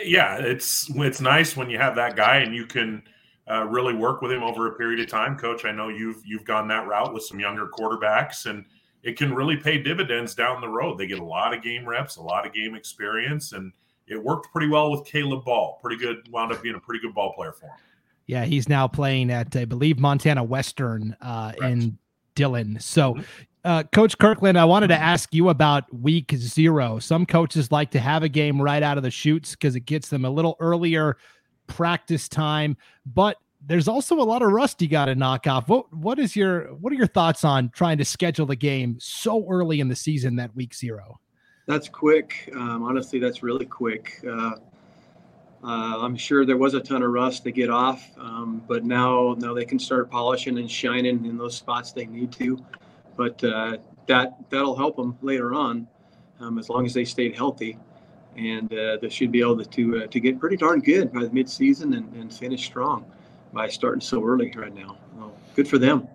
Yeah, 0.05 0.37
it's 0.37 0.90
it's 0.94 1.20
nice 1.20 1.56
when 1.56 1.69
you 1.69 1.78
have 1.78 1.96
that 1.96 2.16
guy 2.16 2.37
and 2.37 2.55
you 2.55 2.66
can 2.66 3.02
uh, 3.50 3.64
really 3.64 3.94
work 3.94 4.22
with 4.22 4.30
him 4.30 4.42
over 4.42 4.68
a 4.68 4.76
period 4.76 5.00
of 5.00 5.08
time. 5.08 5.36
Coach, 5.36 5.64
I 5.64 5.72
know 5.72 5.88
you've 5.88 6.24
you've 6.24 6.44
gone 6.44 6.68
that 6.68 6.86
route 6.86 7.12
with 7.12 7.24
some 7.24 7.40
younger 7.40 7.66
quarterbacks, 7.66 8.46
and 8.46 8.64
it 9.02 9.16
can 9.16 9.34
really 9.34 9.56
pay 9.56 9.82
dividends 9.82 10.34
down 10.34 10.60
the 10.60 10.68
road. 10.68 10.98
They 10.98 11.06
get 11.06 11.18
a 11.18 11.24
lot 11.24 11.54
of 11.54 11.62
game 11.62 11.86
reps, 11.86 12.16
a 12.16 12.22
lot 12.22 12.46
of 12.46 12.52
game 12.52 12.74
experience, 12.74 13.52
and 13.52 13.72
it 14.06 14.22
worked 14.22 14.52
pretty 14.52 14.68
well 14.68 14.90
with 14.90 15.04
Caleb 15.04 15.44
Ball. 15.44 15.78
Pretty 15.82 15.96
good, 15.96 16.28
wound 16.30 16.52
up 16.52 16.62
being 16.62 16.76
a 16.76 16.80
pretty 16.80 17.00
good 17.00 17.14
ball 17.14 17.32
player 17.34 17.52
for 17.52 17.66
him. 17.66 17.76
Yeah, 18.26 18.44
he's 18.44 18.68
now 18.68 18.86
playing 18.86 19.30
at 19.30 19.54
I 19.56 19.64
believe 19.64 19.98
Montana 19.98 20.44
Western 20.44 21.16
uh, 21.20 21.52
in 21.60 21.98
Dillon. 22.34 22.78
So. 22.80 23.14
Mm-hmm. 23.14 23.22
Uh, 23.64 23.84
Coach 23.92 24.18
Kirkland, 24.18 24.58
I 24.58 24.64
wanted 24.64 24.88
to 24.88 24.96
ask 24.96 25.32
you 25.32 25.48
about 25.48 25.84
week 25.94 26.32
zero. 26.34 26.98
Some 26.98 27.24
coaches 27.24 27.70
like 27.70 27.92
to 27.92 28.00
have 28.00 28.24
a 28.24 28.28
game 28.28 28.60
right 28.60 28.82
out 28.82 28.96
of 28.96 29.04
the 29.04 29.10
chutes 29.12 29.52
because 29.52 29.76
it 29.76 29.86
gets 29.86 30.08
them 30.08 30.24
a 30.24 30.30
little 30.30 30.56
earlier 30.58 31.16
practice 31.72 32.28
time, 32.28 32.76
but 33.06 33.38
there's 33.66 33.88
also 33.88 34.16
a 34.16 34.24
lot 34.24 34.42
of 34.42 34.50
rust 34.50 34.82
you 34.82 34.88
got 34.88 35.06
to 35.06 35.14
knock 35.14 35.46
off. 35.46 35.69
What 35.69 35.92
what 35.92 36.19
is 36.19 36.34
your 36.36 36.74
what 36.74 36.92
are 36.92 36.96
your 36.96 37.06
thoughts 37.06 37.44
on 37.44 37.70
trying 37.70 37.98
to 37.98 38.04
schedule 38.04 38.46
the 38.46 38.56
game 38.56 38.96
so 39.00 39.46
early 39.48 39.80
in 39.80 39.88
the 39.88 39.96
season 39.96 40.36
that 40.36 40.54
week 40.54 40.74
zero? 40.74 41.20
That's 41.66 41.88
quick. 41.88 42.52
Um, 42.54 42.82
honestly, 42.82 43.19
that's 43.19 43.42
really 43.42 43.66
quick. 43.66 44.20
Uh, 44.26 44.56
uh, 45.64 45.98
I'm 46.02 46.16
sure 46.16 46.44
there 46.44 46.56
was 46.56 46.74
a 46.74 46.80
ton 46.80 47.04
of 47.04 47.10
rust 47.12 47.44
to 47.44 47.52
get 47.52 47.70
off, 47.70 48.04
um, 48.19 48.62
but 48.66 48.84
now 48.84 49.36
now 49.38 49.54
they 49.54 49.64
can 49.64 49.78
start 49.78 50.10
polishing 50.10 50.58
and 50.58 50.70
shining 50.70 51.24
in 51.24 51.38
those 51.38 51.56
spots 51.56 51.92
they 51.92 52.06
need 52.06 52.32
to. 52.32 52.58
But 53.16 53.43
uh, 53.44 53.79
that 54.06 54.50
that'll 54.50 54.76
help 54.76 54.96
them 54.96 55.17
later 55.22 55.55
on, 55.55 55.86
um, 56.41 56.58
as 56.58 56.69
long 56.69 56.84
as 56.84 56.94
they 56.94 57.05
stayed 57.05 57.36
healthy 57.36 57.79
and 58.36 58.72
uh, 58.72 58.96
they 59.01 59.08
should 59.08 59.31
be 59.31 59.41
able 59.41 59.62
to 59.62 60.03
uh, 60.03 60.06
to 60.06 60.20
get 60.20 60.39
pretty 60.39 60.56
darn 60.56 60.81
good 60.81 61.12
by 61.12 61.20
the 61.20 61.31
midseason 61.31 61.96
and, 61.96 62.12
and 62.15 62.32
finish 62.32 62.65
strong 62.65 63.05
by 63.53 63.69
starting 63.69 64.01
so 64.01 64.24
early 64.24 64.53
right 64.56 64.74
now. 64.74 64.96
Well, 65.17 65.32
good 65.55 65.69
for 65.69 65.79
them. 65.79 66.08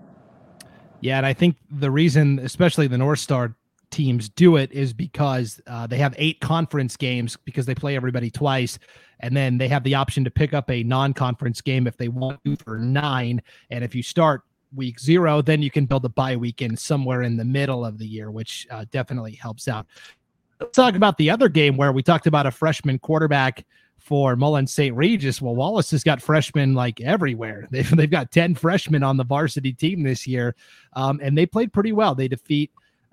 Yeah, 1.02 1.18
and 1.18 1.26
I 1.26 1.34
think 1.34 1.58
the 1.70 1.92
reason, 1.92 2.40
especially 2.40 2.88
the 2.88 2.98
North 2.98 3.20
Star 3.20 3.56
teams, 3.92 4.30
do 4.30 4.56
it 4.56 4.72
is 4.72 4.94
because 4.94 5.62
uh, 5.68 5.86
they 5.86 5.98
have 5.98 6.16
eight 6.18 6.40
conference 6.40 6.98
games 6.98 7.38
because 7.46 7.66
they 7.66 7.76
play 7.76 7.96
everybody 7.96 8.32
twice, 8.32 8.80
and 9.20 9.38
then 9.38 9.58
they 9.58 9.68
have 9.68 9.84
the 9.84 9.94
option 9.94 10.24
to 10.24 10.32
pick 10.32 10.54
up 10.54 10.72
a 10.72 10.84
non-conference 10.84 11.62
game 11.62 11.86
if 11.86 11.98
they 11.98 12.08
want 12.08 12.44
to 12.46 12.56
for 12.58 12.80
nine. 12.80 13.42
And 13.70 13.84
if 13.84 13.94
you 13.94 14.02
start 14.02 14.42
week 14.76 15.00
zero, 15.00 15.42
then 15.42 15.62
you 15.62 15.72
can 15.72 15.86
build 15.86 16.04
a 16.06 16.10
bye 16.10 16.36
week 16.36 16.62
in 16.62 16.76
somewhere 16.76 17.22
in 17.22 17.38
the 17.38 17.46
middle 17.46 17.86
of 17.86 17.98
the 17.98 18.06
year, 18.06 18.32
which 18.32 18.68
uh, 18.72 18.86
definitely 18.92 19.34
helps 19.34 19.68
out. 19.68 19.86
Let's 20.60 20.76
talk 20.76 20.96
about 20.96 21.18
the 21.18 21.30
other 21.30 21.50
game 21.50 21.78
where 21.78 21.92
we 21.92 22.02
talked 22.02 22.28
about 22.28 22.46
a 22.46 22.52
freshman 22.52 22.98
quarterback 23.00 23.66
for 23.98 24.36
Mullan 24.36 24.68
St. 24.68 24.96
Regis. 24.96 25.42
Well, 25.42 25.56
Wallace 25.56 25.92
has 25.92 26.04
got 26.04 26.22
freshmen 26.22 26.74
like 26.74 27.02
everywhere. 27.02 27.68
They've, 27.72 27.90
they've 27.96 28.10
got 28.10 28.32
10 28.32 28.56
freshmen 28.56 29.04
on 29.04 29.18
the 29.18 29.24
varsity 29.24 29.74
team 29.74 30.02
this 30.04 30.26
year, 30.26 30.56
um, 30.94 31.20
and 31.22 31.38
they 31.38 31.46
played 31.46 31.74
pretty 31.74 31.92
well. 31.92 32.16
They 32.16 32.28
defeat 32.28 32.72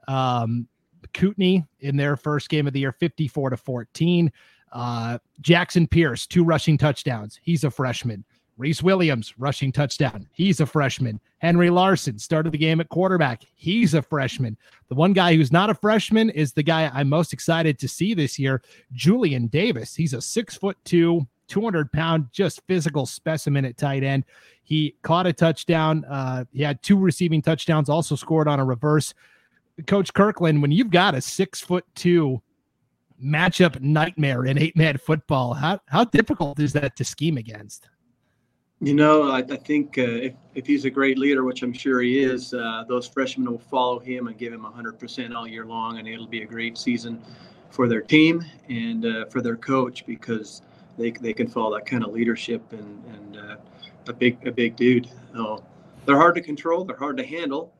um, 0.08 0.68
Kootenai 1.12 1.60
in 1.80 1.96
their 1.96 2.16
first 2.16 2.48
game 2.48 2.66
of 2.66 2.72
the 2.72 2.80
year, 2.80 2.92
54 2.92 3.50
to 3.50 3.56
14. 3.56 4.32
Uh, 4.72 5.18
Jackson 5.40 5.86
Pierce, 5.86 6.26
two 6.26 6.44
rushing 6.44 6.78
touchdowns. 6.78 7.38
He's 7.42 7.64
a 7.64 7.70
freshman. 7.70 8.24
Reese 8.56 8.82
Williams, 8.82 9.34
rushing 9.36 9.72
touchdown. 9.72 10.28
He's 10.32 10.60
a 10.60 10.66
freshman. 10.66 11.20
Henry 11.38 11.70
Larson 11.70 12.18
started 12.18 12.52
the 12.52 12.58
game 12.58 12.80
at 12.80 12.88
quarterback. 12.88 13.42
He's 13.56 13.94
a 13.94 14.02
freshman. 14.02 14.56
The 14.88 14.94
one 14.94 15.12
guy 15.12 15.34
who's 15.34 15.50
not 15.50 15.70
a 15.70 15.74
freshman 15.74 16.30
is 16.30 16.52
the 16.52 16.62
guy 16.62 16.90
I'm 16.94 17.08
most 17.08 17.32
excited 17.32 17.78
to 17.80 17.88
see 17.88 18.14
this 18.14 18.38
year, 18.38 18.62
Julian 18.92 19.48
Davis. 19.48 19.94
He's 19.94 20.14
a 20.14 20.22
six 20.22 20.56
foot 20.56 20.76
two, 20.84 21.26
200 21.48 21.92
pound, 21.92 22.28
just 22.32 22.62
physical 22.66 23.06
specimen 23.06 23.64
at 23.64 23.76
tight 23.76 24.04
end. 24.04 24.24
He 24.62 24.94
caught 25.02 25.26
a 25.26 25.32
touchdown. 25.32 26.04
Uh, 26.04 26.44
he 26.52 26.62
had 26.62 26.82
two 26.82 26.96
receiving 26.96 27.42
touchdowns, 27.42 27.88
also 27.88 28.14
scored 28.14 28.48
on 28.48 28.60
a 28.60 28.64
reverse. 28.64 29.14
Coach 29.86 30.14
Kirkland, 30.14 30.62
when 30.62 30.70
you've 30.70 30.90
got 30.90 31.16
a 31.16 31.20
six 31.20 31.60
foot 31.60 31.84
two 31.96 32.40
matchup 33.22 33.80
nightmare 33.80 34.46
in 34.46 34.58
eight 34.58 34.76
man 34.76 34.96
football, 34.96 35.54
how, 35.54 35.80
how 35.86 36.04
difficult 36.04 36.60
is 36.60 36.72
that 36.74 36.96
to 36.96 37.04
scheme 37.04 37.36
against? 37.36 37.88
You 38.84 38.92
know, 38.92 39.30
I, 39.30 39.38
I 39.38 39.56
think 39.56 39.96
uh, 39.96 40.02
if, 40.02 40.34
if 40.54 40.66
he's 40.66 40.84
a 40.84 40.90
great 40.90 41.16
leader, 41.16 41.42
which 41.42 41.62
I'm 41.62 41.72
sure 41.72 42.02
he 42.02 42.22
is, 42.22 42.52
uh, 42.52 42.84
those 42.86 43.08
freshmen 43.08 43.50
will 43.50 43.58
follow 43.58 43.98
him 43.98 44.26
and 44.26 44.36
give 44.36 44.52
him 44.52 44.60
100% 44.60 45.34
all 45.34 45.48
year 45.48 45.64
long, 45.64 45.98
and 45.98 46.06
it'll 46.06 46.26
be 46.26 46.42
a 46.42 46.46
great 46.46 46.76
season 46.76 47.18
for 47.70 47.88
their 47.88 48.02
team 48.02 48.44
and 48.68 49.06
uh, 49.06 49.24
for 49.30 49.40
their 49.40 49.56
coach 49.56 50.04
because 50.04 50.60
they, 50.98 51.12
they 51.12 51.32
can 51.32 51.48
follow 51.48 51.74
that 51.74 51.86
kind 51.86 52.04
of 52.04 52.12
leadership 52.12 52.62
and, 52.72 53.02
and 53.06 53.38
uh, 53.38 53.56
a 54.06 54.12
big 54.12 54.46
a 54.46 54.52
big 54.52 54.76
dude. 54.76 55.08
So 55.32 55.64
they're 56.04 56.18
hard 56.18 56.34
to 56.34 56.42
control. 56.42 56.84
They're 56.84 56.94
hard 56.94 57.16
to 57.16 57.24
handle. 57.24 57.72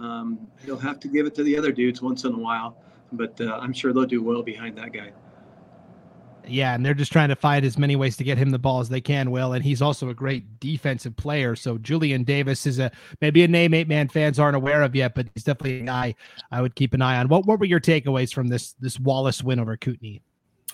Um, 0.00 0.44
he'll 0.64 0.76
have 0.76 0.98
to 1.00 1.08
give 1.08 1.24
it 1.24 1.36
to 1.36 1.44
the 1.44 1.56
other 1.56 1.70
dudes 1.70 2.02
once 2.02 2.24
in 2.24 2.32
a 2.32 2.38
while, 2.38 2.76
but 3.12 3.40
uh, 3.40 3.60
I'm 3.62 3.72
sure 3.72 3.92
they'll 3.92 4.06
do 4.06 4.24
well 4.24 4.42
behind 4.42 4.76
that 4.78 4.92
guy. 4.92 5.12
Yeah, 6.48 6.74
and 6.74 6.84
they're 6.84 6.94
just 6.94 7.12
trying 7.12 7.28
to 7.28 7.36
find 7.36 7.64
as 7.64 7.78
many 7.78 7.96
ways 7.96 8.16
to 8.16 8.24
get 8.24 8.38
him 8.38 8.50
the 8.50 8.58
ball 8.58 8.80
as 8.80 8.88
they 8.88 9.00
can, 9.00 9.30
Will. 9.30 9.52
And 9.52 9.64
he's 9.64 9.82
also 9.82 10.08
a 10.08 10.14
great 10.14 10.60
defensive 10.60 11.16
player. 11.16 11.56
So 11.56 11.78
Julian 11.78 12.24
Davis 12.24 12.66
is 12.66 12.78
a 12.78 12.90
maybe 13.20 13.42
a 13.44 13.48
name 13.48 13.74
eight 13.74 13.88
man 13.88 14.08
fans 14.08 14.38
aren't 14.38 14.56
aware 14.56 14.82
of 14.82 14.94
yet, 14.94 15.14
but 15.14 15.26
he's 15.34 15.44
definitely 15.44 15.80
a 15.80 15.84
guy 15.84 16.14
I 16.50 16.62
would 16.62 16.74
keep 16.74 16.94
an 16.94 17.02
eye 17.02 17.18
on. 17.18 17.28
What 17.28 17.46
what 17.46 17.58
were 17.58 17.66
your 17.66 17.80
takeaways 17.80 18.32
from 18.32 18.48
this 18.48 18.72
this 18.80 18.98
Wallace 18.98 19.42
win 19.42 19.60
over 19.60 19.76
Kootenai? 19.76 20.18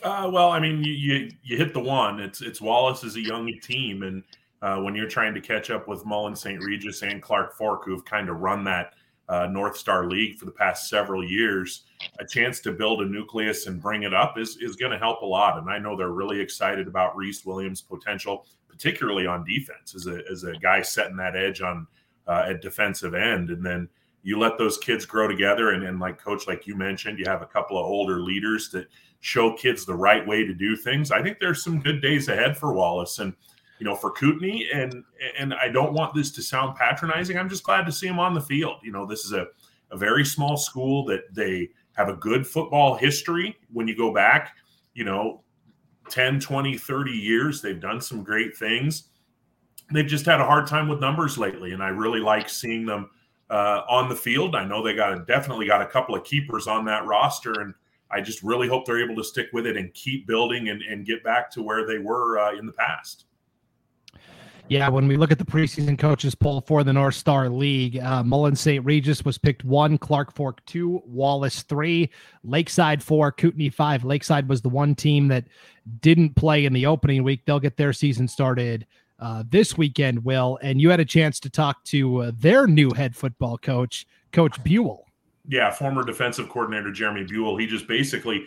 Uh, 0.03 0.29
well, 0.31 0.51
I 0.51 0.61
mean, 0.61 0.85
you, 0.85 0.93
you, 0.93 1.31
you 1.43 1.57
hit 1.57 1.73
the 1.73 1.81
one. 1.81 2.21
It's 2.21 2.43
it's 2.43 2.61
Wallace 2.61 3.05
is 3.05 3.17
a 3.17 3.23
young 3.23 3.51
team, 3.63 4.03
and 4.03 4.23
uh, 4.61 4.81
when 4.83 4.95
you're 4.95 5.09
trying 5.09 5.35
to 5.35 5.41
catch 5.41 5.71
up 5.71 5.89
with 5.89 6.05
Mullan 6.05 6.37
St. 6.37 6.63
Regis 6.63 7.03
and 7.03 7.23
Clark 7.23 7.55
Fork, 7.55 7.85
who've 7.85 8.05
kind 8.05 8.29
of 8.29 8.41
run 8.41 8.65
that 8.65 8.95
uh, 9.29 9.47
North 9.47 9.77
Star 9.77 10.07
League 10.07 10.39
for 10.39 10.45
the 10.45 10.53
past 10.53 10.89
several 10.89 11.25
years, 11.25 11.85
a 12.19 12.27
chance 12.27 12.61
to 12.61 12.73
build 12.73 13.01
a 13.01 13.07
nucleus 13.07 13.67
and 13.67 13.81
bring 13.81 14.03
it 14.03 14.13
up 14.13 14.39
is 14.39 14.59
is 14.59 14.77
going 14.77 14.93
to 14.93 14.99
help 14.99 15.23
a 15.23 15.27
lot. 15.27 15.59
And 15.59 15.71
I 15.71 15.79
know 15.79 15.97
they're 15.97 16.11
really 16.11 16.41
excited 16.41 16.87
about 16.87 17.17
Reese 17.17 17.45
Williams' 17.45 17.81
potential, 17.81 18.47
particularly 18.69 19.27
on 19.27 19.45
defense, 19.45 19.95
as 19.95 20.07
a 20.07 20.21
as 20.31 20.45
a 20.45 20.53
guy 20.55 20.83
setting 20.83 21.17
that 21.17 21.37
edge 21.37 21.63
on 21.63 21.87
uh, 22.27 22.47
at 22.49 22.63
defensive 22.63 23.15
end, 23.15 23.51
and 23.51 23.65
then 23.65 23.89
you 24.23 24.39
let 24.39 24.57
those 24.57 24.79
kids 24.79 25.05
grow 25.05 25.29
together 25.29 25.71
and, 25.71 25.85
and 25.85 26.01
like 26.01 26.19
coach 26.19 26.49
like 26.49 26.67
you 26.67 26.75
mentioned 26.75 27.19
you 27.19 27.27
have 27.27 27.43
a 27.43 27.47
couple 27.47 27.79
of 27.79 27.85
older 27.85 28.21
leaders 28.21 28.71
that 28.71 28.89
show 29.21 29.53
kids 29.55 29.85
the 29.85 29.95
right 29.95 30.27
way 30.27 30.45
to 30.45 30.53
do 30.53 30.77
things. 30.77 31.11
I 31.11 31.23
think 31.23 31.39
there's 31.39 31.63
some 31.63 31.81
good 31.81 32.03
days 32.03 32.29
ahead 32.29 32.57
for 32.57 32.73
wallace. 32.73 33.21
And 33.21 33.35
you 33.85 33.91
know 33.91 33.97
for 33.97 34.11
kootenai 34.13 34.65
and 34.73 35.05
and 35.39 35.53
i 35.53 35.69
don't 35.69 35.93
want 35.93 36.15
this 36.15 36.31
to 36.31 36.43
sound 36.43 36.75
patronizing 36.75 37.37
i'm 37.37 37.51
just 37.51 37.65
glad 37.65 37.85
to 37.85 37.93
see 37.93 38.07
him 38.07 38.19
on 38.19 38.33
the 38.33 38.41
field 38.41 38.77
you 38.83 38.91
know 38.91 39.05
this 39.05 39.27
is 39.27 39.33
a, 39.33 39.47
a 39.91 39.97
very 39.97 40.25
small 40.25 40.57
school 40.57 41.05
that 41.05 41.23
they 41.35 41.69
have 41.93 42.09
a 42.09 42.15
good 42.15 42.47
football 42.47 42.95
history 42.95 43.55
when 43.75 43.87
you 43.87 43.95
go 43.95 44.13
back 44.13 44.57
you 44.95 45.05
know 45.05 45.43
10 46.09 46.41
20 46.41 46.79
30 46.79 47.11
years 47.11 47.61
they've 47.61 47.81
done 47.81 48.01
some 48.01 48.25
great 48.25 48.57
things 48.57 49.11
they've 49.93 50.07
just 50.07 50.25
had 50.25 50.41
a 50.41 50.45
hard 50.47 50.67
time 50.67 50.89
with 50.89 50.99
numbers 50.99 51.37
lately 51.37 51.73
and 51.73 51.83
i 51.83 51.89
really 51.89 52.21
like 52.21 52.49
seeing 52.49 52.87
them 52.87 53.11
uh, 53.51 53.83
on 53.91 54.09
the 54.09 54.17
field. 54.17 54.57
I 54.57 54.65
know 54.65 54.83
they 54.83 54.95
got 54.95 55.13
a, 55.13 55.23
definitely 55.27 55.67
got 55.67 55.83
a 55.83 55.87
couple 55.87 56.15
of 56.15 56.25
keepers 56.25 56.67
on 56.67 56.87
that 56.87 57.05
roster, 57.05 57.61
and 57.61 57.75
I 58.11 58.23
just 58.23 58.43
really 58.43 58.69
hope 58.69 58.87
they're 58.87 59.05
able 59.05 59.17
to 59.17 59.23
stick 59.23 59.49
with 59.53 59.67
it 59.67 59.77
and 59.77 59.93
keep 59.93 60.27
building 60.27 60.71
and, 60.71 60.81
and 60.81 61.05
get 61.05 61.23
back 61.23 61.51
to 61.53 61.63
where 61.63 61.87
they 61.87 61.99
were 61.99 62.39
uh, 62.39 62.57
in 62.57 62.65
the 62.65 62.73
past. 62.73 63.27
Yeah, 64.69 64.89
when 64.89 65.07
we 65.07 65.19
look 65.19 65.31
at 65.31 65.39
the 65.39 65.45
preseason 65.45 65.99
coaches 65.99 66.35
poll 66.35 66.63
for 66.63 66.83
the 66.83 66.93
North 66.93 67.17
Star 67.17 67.51
League, 67.51 67.99
uh, 67.99 68.23
Mullan 68.23 68.57
St. 68.57 68.83
Regis 68.83 69.23
was 69.23 69.37
picked 69.37 69.63
one, 69.63 69.99
Clark 69.99 70.33
Fork 70.35 70.65
two, 70.65 71.03
Wallace 71.05 71.63
three, 71.63 72.09
Lakeside 72.45 73.03
four, 73.03 73.31
Kootenai 73.31 73.69
five. 73.69 74.05
Lakeside 74.05 74.49
was 74.49 74.63
the 74.63 74.71
one 74.71 74.95
team 74.95 75.29
that 75.29 75.45
didn't 76.01 76.35
play 76.35 76.65
in 76.65 76.73
the 76.73 76.87
opening 76.87 77.23
week. 77.23 77.43
They'll 77.45 77.61
get 77.61 77.77
their 77.77 77.93
season 77.93 78.27
started 78.27 78.87
uh, 79.21 79.45
this 79.51 79.77
weekend, 79.77 80.25
Will, 80.25 80.59
and 80.63 80.81
you 80.81 80.89
had 80.89 80.99
a 80.99 81.05
chance 81.05 81.39
to 81.41 81.51
talk 81.51 81.85
to 81.85 82.23
uh, 82.23 82.33
their 82.35 82.67
new 82.67 82.91
head 82.95 83.15
football 83.15 83.59
coach, 83.59 84.07
Coach 84.33 84.63
Buell. 84.65 85.05
Yeah, 85.47 85.71
former 85.73 86.05
defensive 86.05 86.49
coordinator 86.49 86.91
Jeremy 86.91 87.25
Buell. 87.25 87.59
He 87.59 87.67
just 87.67 87.87
basically 87.87 88.47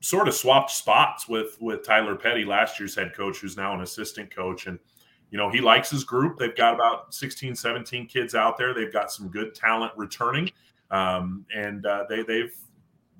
sort 0.00 0.28
of 0.28 0.34
swapped 0.34 0.70
spots 0.70 1.28
with 1.28 1.58
with 1.60 1.84
Tyler 1.84 2.16
Petty, 2.16 2.46
last 2.46 2.80
year's 2.80 2.94
head 2.94 3.12
coach, 3.14 3.36
who's 3.36 3.58
now 3.58 3.74
an 3.74 3.82
assistant 3.82 4.34
coach. 4.34 4.66
And, 4.66 4.78
you 5.30 5.38
know, 5.38 5.50
he 5.50 5.60
likes 5.60 5.90
his 5.90 6.04
group. 6.04 6.38
They've 6.38 6.56
got 6.56 6.74
about 6.74 7.12
16, 7.14 7.54
17 7.54 8.06
kids 8.06 8.34
out 8.34 8.56
there. 8.56 8.72
They've 8.72 8.92
got 8.92 9.12
some 9.12 9.28
good 9.28 9.54
talent 9.54 9.92
returning. 9.96 10.50
Um, 10.90 11.44
and 11.54 11.84
uh, 11.84 12.04
they, 12.08 12.22
they've 12.22 12.54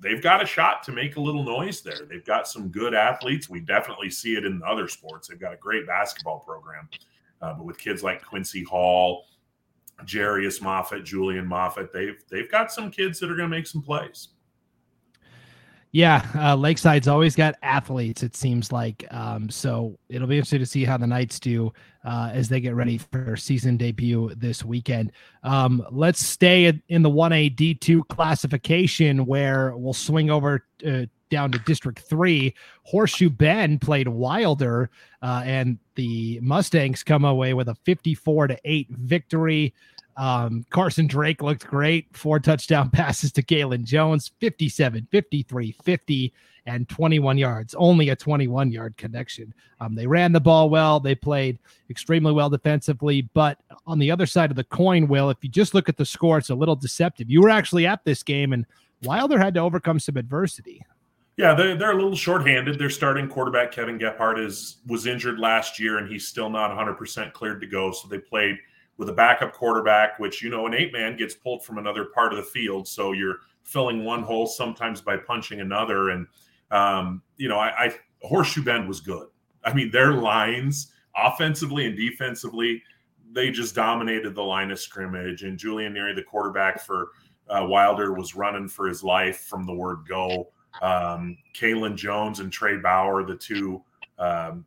they've 0.01 0.21
got 0.21 0.41
a 0.41 0.45
shot 0.45 0.81
to 0.83 0.91
make 0.91 1.17
a 1.17 1.21
little 1.21 1.43
noise 1.43 1.81
there. 1.81 2.05
They've 2.09 2.25
got 2.25 2.47
some 2.47 2.69
good 2.69 2.93
athletes. 2.93 3.49
We 3.49 3.59
definitely 3.59 4.09
see 4.09 4.35
it 4.35 4.45
in 4.45 4.61
other 4.65 4.87
sports. 4.87 5.27
They've 5.27 5.39
got 5.39 5.53
a 5.53 5.57
great 5.57 5.85
basketball 5.85 6.39
program, 6.39 6.89
uh, 7.41 7.53
but 7.53 7.65
with 7.65 7.77
kids 7.77 8.01
like 8.01 8.23
Quincy 8.23 8.63
Hall, 8.63 9.25
Jarius 10.05 10.61
Moffat, 10.61 11.03
Julian 11.03 11.45
Moffat, 11.45 11.93
they've 11.93 12.21
they've 12.29 12.49
got 12.49 12.71
some 12.71 12.89
kids 12.89 13.19
that 13.19 13.29
are 13.29 13.35
going 13.35 13.49
to 13.49 13.55
make 13.55 13.67
some 13.67 13.81
plays. 13.81 14.29
Yeah, 15.91 16.23
uh, 16.35 16.55
Lakeside's 16.55 17.07
always 17.07 17.35
got 17.35 17.55
athletes. 17.63 18.21
It 18.21 18.35
seems 18.35 18.71
like 18.71 19.07
um, 19.09 19.49
so. 19.49 19.97
It'll 20.07 20.27
be 20.27 20.35
interesting 20.35 20.59
to 20.59 20.65
see 20.67 20.85
how 20.85 20.97
the 20.97 21.07
Knights 21.07 21.39
do 21.39 21.73
uh, 22.05 22.29
as 22.31 22.47
they 22.47 22.59
get 22.59 22.75
ready 22.75 22.99
for 22.99 23.35
season 23.35 23.75
debut 23.75 24.31
this 24.37 24.63
weekend. 24.63 25.11
Um, 25.41 25.83
let's 25.89 26.23
stay 26.23 26.79
in 26.89 27.01
the 27.01 27.09
one 27.09 27.33
A 27.33 27.49
D 27.49 27.73
two 27.73 28.03
classification 28.03 29.25
where 29.25 29.75
we'll 29.75 29.93
swing 29.93 30.29
over 30.29 30.63
uh, 30.85 31.05
down 31.31 31.51
to 31.53 31.59
District 31.59 31.97
Three. 31.97 32.53
Horseshoe 32.83 33.31
Bend 33.31 33.81
played 33.81 34.07
Wilder, 34.07 34.91
uh, 35.23 35.41
and 35.43 35.79
the 35.95 36.39
Mustangs 36.41 37.03
come 37.03 37.25
away 37.25 37.55
with 37.55 37.67
a 37.67 37.75
fifty-four 37.83 38.45
to 38.45 38.59
eight 38.63 38.89
victory. 38.91 39.73
Um, 40.19 40.65
Carson 40.69 41.07
Drake 41.07 41.41
looked 41.41 41.65
great. 41.65 42.05
Four 42.15 42.39
touchdown 42.41 42.89
passes 42.93 43.31
to 43.31 43.41
Galen 43.41 43.85
Jones, 43.85 44.31
57, 44.39 45.07
53, 45.09 45.75
50, 45.81 46.33
and 46.65 46.89
21 46.89 47.37
yards. 47.37 47.73
Only 47.75 48.09
a 48.09 48.17
21 48.17 48.69
yard 48.69 48.97
connection. 48.97 49.53
Um, 49.79 49.95
they 49.95 50.05
ran 50.05 50.33
the 50.33 50.41
ball 50.41 50.69
well. 50.69 50.99
They 50.99 51.15
played 51.15 51.57
extremely 51.89 52.33
well 52.33 52.49
defensively. 52.49 53.21
But 53.33 53.59
on 53.87 53.97
the 53.97 54.11
other 54.11 54.25
side 54.25 54.51
of 54.51 54.57
the 54.57 54.65
coin, 54.65 55.07
Will, 55.07 55.29
if 55.29 55.37
you 55.41 55.49
just 55.49 55.73
look 55.73 55.87
at 55.87 55.95
the 55.95 56.05
score, 56.05 56.37
it's 56.37 56.49
a 56.49 56.55
little 56.55 56.75
deceptive. 56.75 57.29
You 57.29 57.41
were 57.41 57.49
actually 57.49 57.87
at 57.87 58.03
this 58.03 58.21
game, 58.21 58.51
and 58.51 58.65
Wilder 59.03 59.39
had 59.39 59.53
to 59.53 59.61
overcome 59.61 59.99
some 59.99 60.17
adversity. 60.17 60.83
Yeah, 61.37 61.53
they're, 61.53 61.77
they're 61.77 61.91
a 61.91 61.95
little 61.95 62.17
shorthanded. 62.17 62.77
Their 62.77 62.89
starting 62.89 63.29
quarterback, 63.29 63.71
Kevin 63.71 63.97
Gephardt, 63.97 64.45
is 64.45 64.79
was 64.85 65.05
injured 65.05 65.39
last 65.39 65.79
year, 65.79 65.97
and 65.97 66.09
he's 66.09 66.27
still 66.27 66.49
not 66.49 66.71
100% 66.71 67.31
cleared 67.31 67.61
to 67.61 67.67
go. 67.67 67.93
So 67.93 68.09
they 68.09 68.17
played– 68.17 68.57
with 68.99 69.07
a 69.07 69.13
backup 69.13 69.53
quarterback, 69.53 70.19
which, 70.19 70.43
you 70.43 70.49
know, 70.49 70.67
an 70.67 70.73
eight 70.73 70.91
man 70.91 71.15
gets 71.15 71.33
pulled 71.33 71.63
from 71.63 71.77
another 71.77 72.05
part 72.13 72.33
of 72.33 72.37
the 72.37 72.43
field. 72.43 72.85
So 72.85 73.13
you're 73.13 73.37
filling 73.63 74.03
one 74.03 74.21
hole 74.21 74.45
sometimes 74.45 74.99
by 74.99 75.15
punching 75.15 75.61
another. 75.61 76.09
And, 76.09 76.27
um, 76.69 77.21
you 77.37 77.47
know, 77.47 77.57
I, 77.57 77.85
I 77.85 77.95
Horseshoe 78.23 78.61
Bend 78.61 78.89
was 78.89 78.99
good. 78.99 79.27
I 79.63 79.73
mean, 79.73 79.89
their 79.89 80.11
lines 80.11 80.91
offensively 81.15 81.85
and 81.85 81.95
defensively, 81.95 82.83
they 83.31 83.51
just 83.51 83.73
dominated 83.73 84.35
the 84.35 84.43
line 84.43 84.69
of 84.69 84.79
scrimmage. 84.81 85.43
And 85.43 85.57
Julian 85.57 85.93
Neary, 85.93 86.13
the 86.13 86.23
quarterback 86.23 86.81
for 86.81 87.11
uh, 87.49 87.65
Wilder, 87.69 88.13
was 88.13 88.35
running 88.35 88.67
for 88.67 88.85
his 88.85 89.01
life 89.01 89.45
from 89.45 89.65
the 89.65 89.73
word 89.73 89.99
go. 90.09 90.49
Um, 90.81 91.37
Kalen 91.55 91.95
Jones 91.95 92.41
and 92.41 92.51
Trey 92.51 92.75
Bauer, 92.75 93.23
the 93.23 93.37
two 93.37 93.81
um, 94.17 94.65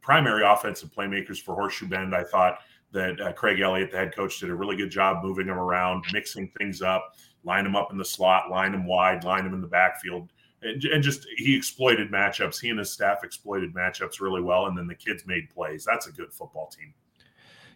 primary 0.00 0.44
offensive 0.44 0.90
playmakers 0.90 1.40
for 1.40 1.54
Horseshoe 1.54 1.86
Bend, 1.86 2.12
I 2.12 2.24
thought 2.24 2.58
that 2.92 3.20
uh, 3.20 3.32
Craig 3.32 3.60
Elliott, 3.60 3.90
the 3.90 3.98
head 3.98 4.14
coach, 4.14 4.40
did 4.40 4.50
a 4.50 4.54
really 4.54 4.76
good 4.76 4.90
job 4.90 5.22
moving 5.24 5.46
them 5.46 5.58
around, 5.58 6.04
mixing 6.12 6.48
things 6.58 6.82
up, 6.82 7.14
line 7.44 7.64
them 7.64 7.76
up 7.76 7.90
in 7.90 7.98
the 7.98 8.04
slot, 8.04 8.50
line 8.50 8.72
them 8.72 8.86
wide, 8.86 9.24
line 9.24 9.44
them 9.44 9.54
in 9.54 9.60
the 9.60 9.66
backfield. 9.66 10.28
And, 10.62 10.82
and 10.84 11.02
just 11.02 11.26
he 11.36 11.56
exploited 11.56 12.12
matchups. 12.12 12.60
He 12.60 12.70
and 12.70 12.78
his 12.78 12.92
staff 12.92 13.24
exploited 13.24 13.74
matchups 13.74 14.20
really 14.20 14.42
well. 14.42 14.66
And 14.66 14.78
then 14.78 14.86
the 14.86 14.94
kids 14.94 15.26
made 15.26 15.50
plays. 15.50 15.84
That's 15.84 16.06
a 16.06 16.12
good 16.12 16.32
football 16.32 16.68
team. 16.68 16.94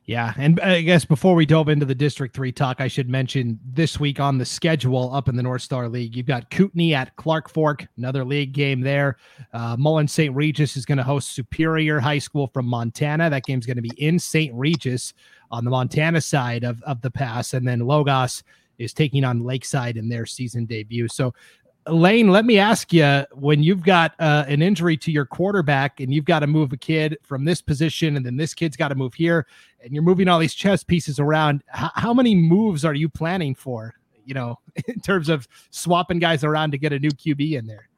Yeah, 0.07 0.35
and 0.37 0.61
I 0.61 0.83
guess 0.83 1.05
before 1.05 1.35
we 1.35 1.47
dove 1.47 1.69
into 1.69 1.85
the 1.85 1.95
District 1.95 2.33
Three 2.33 2.53
talk, 2.53 2.81
I 2.81 2.87
should 2.87 3.09
mention 3.09 3.59
this 3.65 3.99
week 3.99 4.21
on 4.21 4.39
the 4.39 4.45
schedule 4.45 5.13
up 5.13 5.29
in 5.29 5.35
the 5.35 5.43
North 5.43 5.63
Star 5.63 5.89
League, 5.89 6.15
you've 6.15 6.27
got 6.27 6.49
Kootenai 6.51 6.93
at 6.93 7.17
Clark 7.17 7.51
Fork, 7.51 7.85
another 7.97 8.25
league 8.25 8.53
game 8.53 8.81
there. 8.81 9.17
Uh, 9.53 9.77
Mullan 9.77 10.09
St. 10.09 10.33
Regis 10.33 10.77
is 10.77 10.87
going 10.87 10.99
to 10.99 11.05
host 11.05 11.33
Superior 11.33 11.99
High 11.99 12.21
School 12.21 12.47
from 12.47 12.67
Montana. 12.67 13.29
That 13.29 13.43
game's 13.47 13.67
going 13.67 13.79
to 13.79 13.83
be 13.83 13.91
in 13.99 14.21
St. 14.21 14.55
Regis 14.55 15.13
on 15.51 15.65
the 15.65 15.71
Montana 15.73 16.21
side 16.21 16.63
of 16.63 16.81
of 16.85 17.01
the 17.01 17.11
pass, 17.11 17.53
and 17.53 17.67
then 17.67 17.81
Logos 17.81 18.45
is 18.79 18.93
taking 18.93 19.25
on 19.25 19.43
Lakeside 19.43 19.97
in 19.97 20.09
their 20.09 20.25
season 20.25 20.67
debut. 20.67 21.09
So 21.09 21.35
Lane, 21.89 22.29
let 22.29 22.45
me 22.45 22.59
ask 22.59 22.93
you 22.93 23.25
when 23.33 23.63
you've 23.63 23.85
got 23.85 24.15
uh, 24.19 24.45
an 24.49 24.61
injury 24.61 24.97
to 24.97 25.13
your 25.13 25.25
quarterback 25.25 26.01
and 26.01 26.13
you've 26.13 26.25
got 26.25 26.41
to 26.41 26.47
move 26.47 26.73
a 26.73 26.77
kid 26.77 27.17
from 27.23 27.45
this 27.45 27.63
position 27.63 28.17
and 28.17 28.27
then 28.27 28.37
this 28.37 28.55
kid's 28.55 28.77
got 28.77 28.89
to 28.89 28.97
move 28.97 29.15
here 29.15 29.47
and 29.83 29.93
you're 29.95 30.03
moving 30.03 30.27
all 30.27 30.41
these 30.41 30.55
chess 30.55 30.83
pieces 30.83 31.21
around, 31.21 31.63
h- 31.79 31.91
how 31.95 32.13
many 32.13 32.35
moves 32.35 32.85
are 32.85 32.95
you 32.95 33.09
planning 33.09 33.55
for, 33.55 33.95
you 34.25 34.35
know, 34.35 34.59
in 34.89 34.99
terms 35.01 35.29
of 35.29 35.47
swapping 35.71 36.19
guys 36.19 36.43
around 36.43 36.73
to 36.73 36.79
get 36.79 36.93
a 36.93 36.99
new 36.99 37.11
QB 37.11 37.53
in 37.53 37.67
there? 37.67 37.89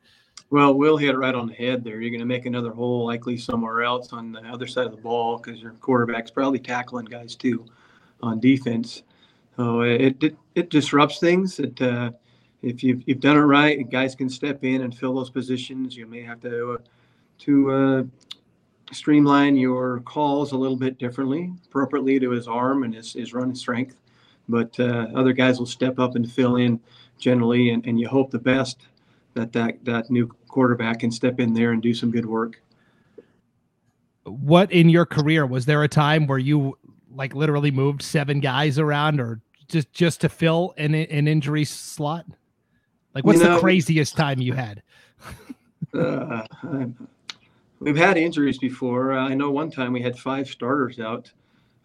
Well, 0.51 0.75
we'll 0.75 0.97
hit 0.97 1.15
it 1.15 1.19
right 1.19 1.35
on 1.35 1.47
the 1.47 1.55
head 1.55 1.83
there. 1.85 2.01
You're 2.01 2.11
going 2.11 2.21
to 2.21 2.27
make 2.27 2.47
another 2.47 2.71
hole 2.71 3.07
likely 3.07 3.37
somewhere 3.37 3.83
else 3.83 4.13
on 4.13 4.33
the 4.33 4.41
other 4.41 4.67
side 4.67 4.87
of 4.87 4.93
the 4.93 5.03
ball 5.03 5.39
because 5.39 5.61
your 5.61 5.73
quarterback's 5.73 6.31
probably 6.31 6.59
tackling 6.59 7.07
guys 7.07 7.35
too 7.35 7.67
on 8.23 8.41
defense. 8.41 9.03
So 9.57 9.81
it, 9.81 10.23
it, 10.23 10.37
it 10.55 10.71
disrupts 10.71 11.19
things. 11.19 11.59
It, 11.59 11.81
uh, 11.83 12.13
if 12.63 12.83
you've, 12.83 13.03
you've 13.07 13.21
done 13.21 13.37
it 13.37 13.41
right, 13.41 13.89
guys 13.89 14.15
can 14.15 14.29
step 14.29 14.65
in 14.65 14.83
and 14.83 14.97
fill 14.97 15.15
those 15.15 15.31
positions. 15.31 15.97
You 15.97 16.07
may 16.07 16.23
have 16.23 16.41
to 16.41 16.73
uh, 16.73 16.79
to 17.39 17.71
uh, 17.71 18.03
streamline 18.93 19.57
your 19.57 20.01
calls 20.01 20.53
a 20.53 20.57
little 20.57 20.77
bit 20.77 20.99
differently, 20.99 21.53
appropriately 21.67 22.19
to 22.19 22.31
his 22.31 22.49
arm 22.49 22.83
and 22.83 22.95
his, 22.95 23.13
his 23.13 23.33
running 23.33 23.55
strength. 23.55 23.97
But 24.49 24.79
uh, 24.81 25.09
other 25.15 25.33
guys 25.33 25.59
will 25.59 25.67
step 25.67 25.99
up 25.99 26.17
and 26.17 26.31
fill 26.31 26.57
in 26.57 26.81
generally, 27.19 27.71
and, 27.71 27.87
and 27.87 28.01
you 28.01 28.09
hope 28.09 28.31
the 28.31 28.39
best 28.39 28.87
that, 29.35 29.53
that 29.53 29.85
that 29.85 30.11
new 30.11 30.27
quarterback 30.49 31.01
can 31.01 31.11
step 31.11 31.39
in 31.39 31.53
there 31.53 31.73
and 31.73 31.83
do 31.83 31.95
some 31.95 32.11
good 32.11 32.27
work. 32.27 32.61
What 34.25 34.73
in 34.73 34.89
your 34.89 35.07
career 35.07 35.47
was 35.47 35.65
there 35.67 35.83
a 35.83 35.89
time 35.89 36.27
where 36.27 36.39
you 36.39 36.77
like 37.15 37.35
literally 37.35 37.71
moved 37.71 38.03
seven 38.03 38.41
guys 38.41 38.79
around 38.79 39.21
or 39.21 39.41
just 39.69 39.93
just 39.93 40.21
to 40.23 40.29
fill 40.29 40.75
an 40.77 40.95
an 40.95 41.29
injury 41.29 41.65
slot? 41.65 42.27
Like, 43.15 43.25
what's 43.25 43.41
you 43.41 43.47
know, 43.47 43.55
the 43.55 43.61
craziest 43.61 44.17
time 44.17 44.41
you 44.41 44.53
had? 44.53 44.83
uh, 45.95 46.47
we've 47.81 47.97
had 47.97 48.17
injuries 48.17 48.59
before. 48.59 49.13
Uh, 49.13 49.29
I 49.29 49.35
know 49.35 49.51
one 49.51 49.71
time 49.71 49.93
we 49.93 50.03
had 50.03 50.19
five 50.19 50.49
starters 50.49 51.01
out 51.01 51.31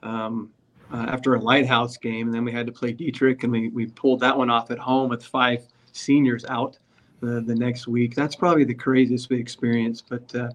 um, 0.02 0.52
uh, 0.92 1.06
after 1.08 1.36
a 1.36 1.40
lighthouse 1.40 1.98
game, 1.98 2.28
and 2.28 2.36
then 2.36 2.44
we 2.44 2.52
had 2.52 2.66
to 2.68 2.72
play 2.72 2.92
Dietrich, 2.92 3.44
and 3.44 3.52
we, 3.52 3.70
we 3.70 3.88
pulled 3.88 4.20
that 4.20 4.38
one 4.38 4.50
off 4.50 4.70
at 4.72 4.80
home 4.80 5.10
with 5.10 5.24
five 5.24 5.66
seniors 5.92 6.46
out 6.46 6.78
the, 7.22 7.42
the 7.42 7.56
next 7.56 7.88
week. 7.88 8.16
That's 8.16 8.36
probably 8.36 8.66
the 8.66 8.74
craziest 8.74 9.30
we 9.30 9.40
experienced. 9.40 10.06
But 10.10 10.36
uh, 10.36 10.50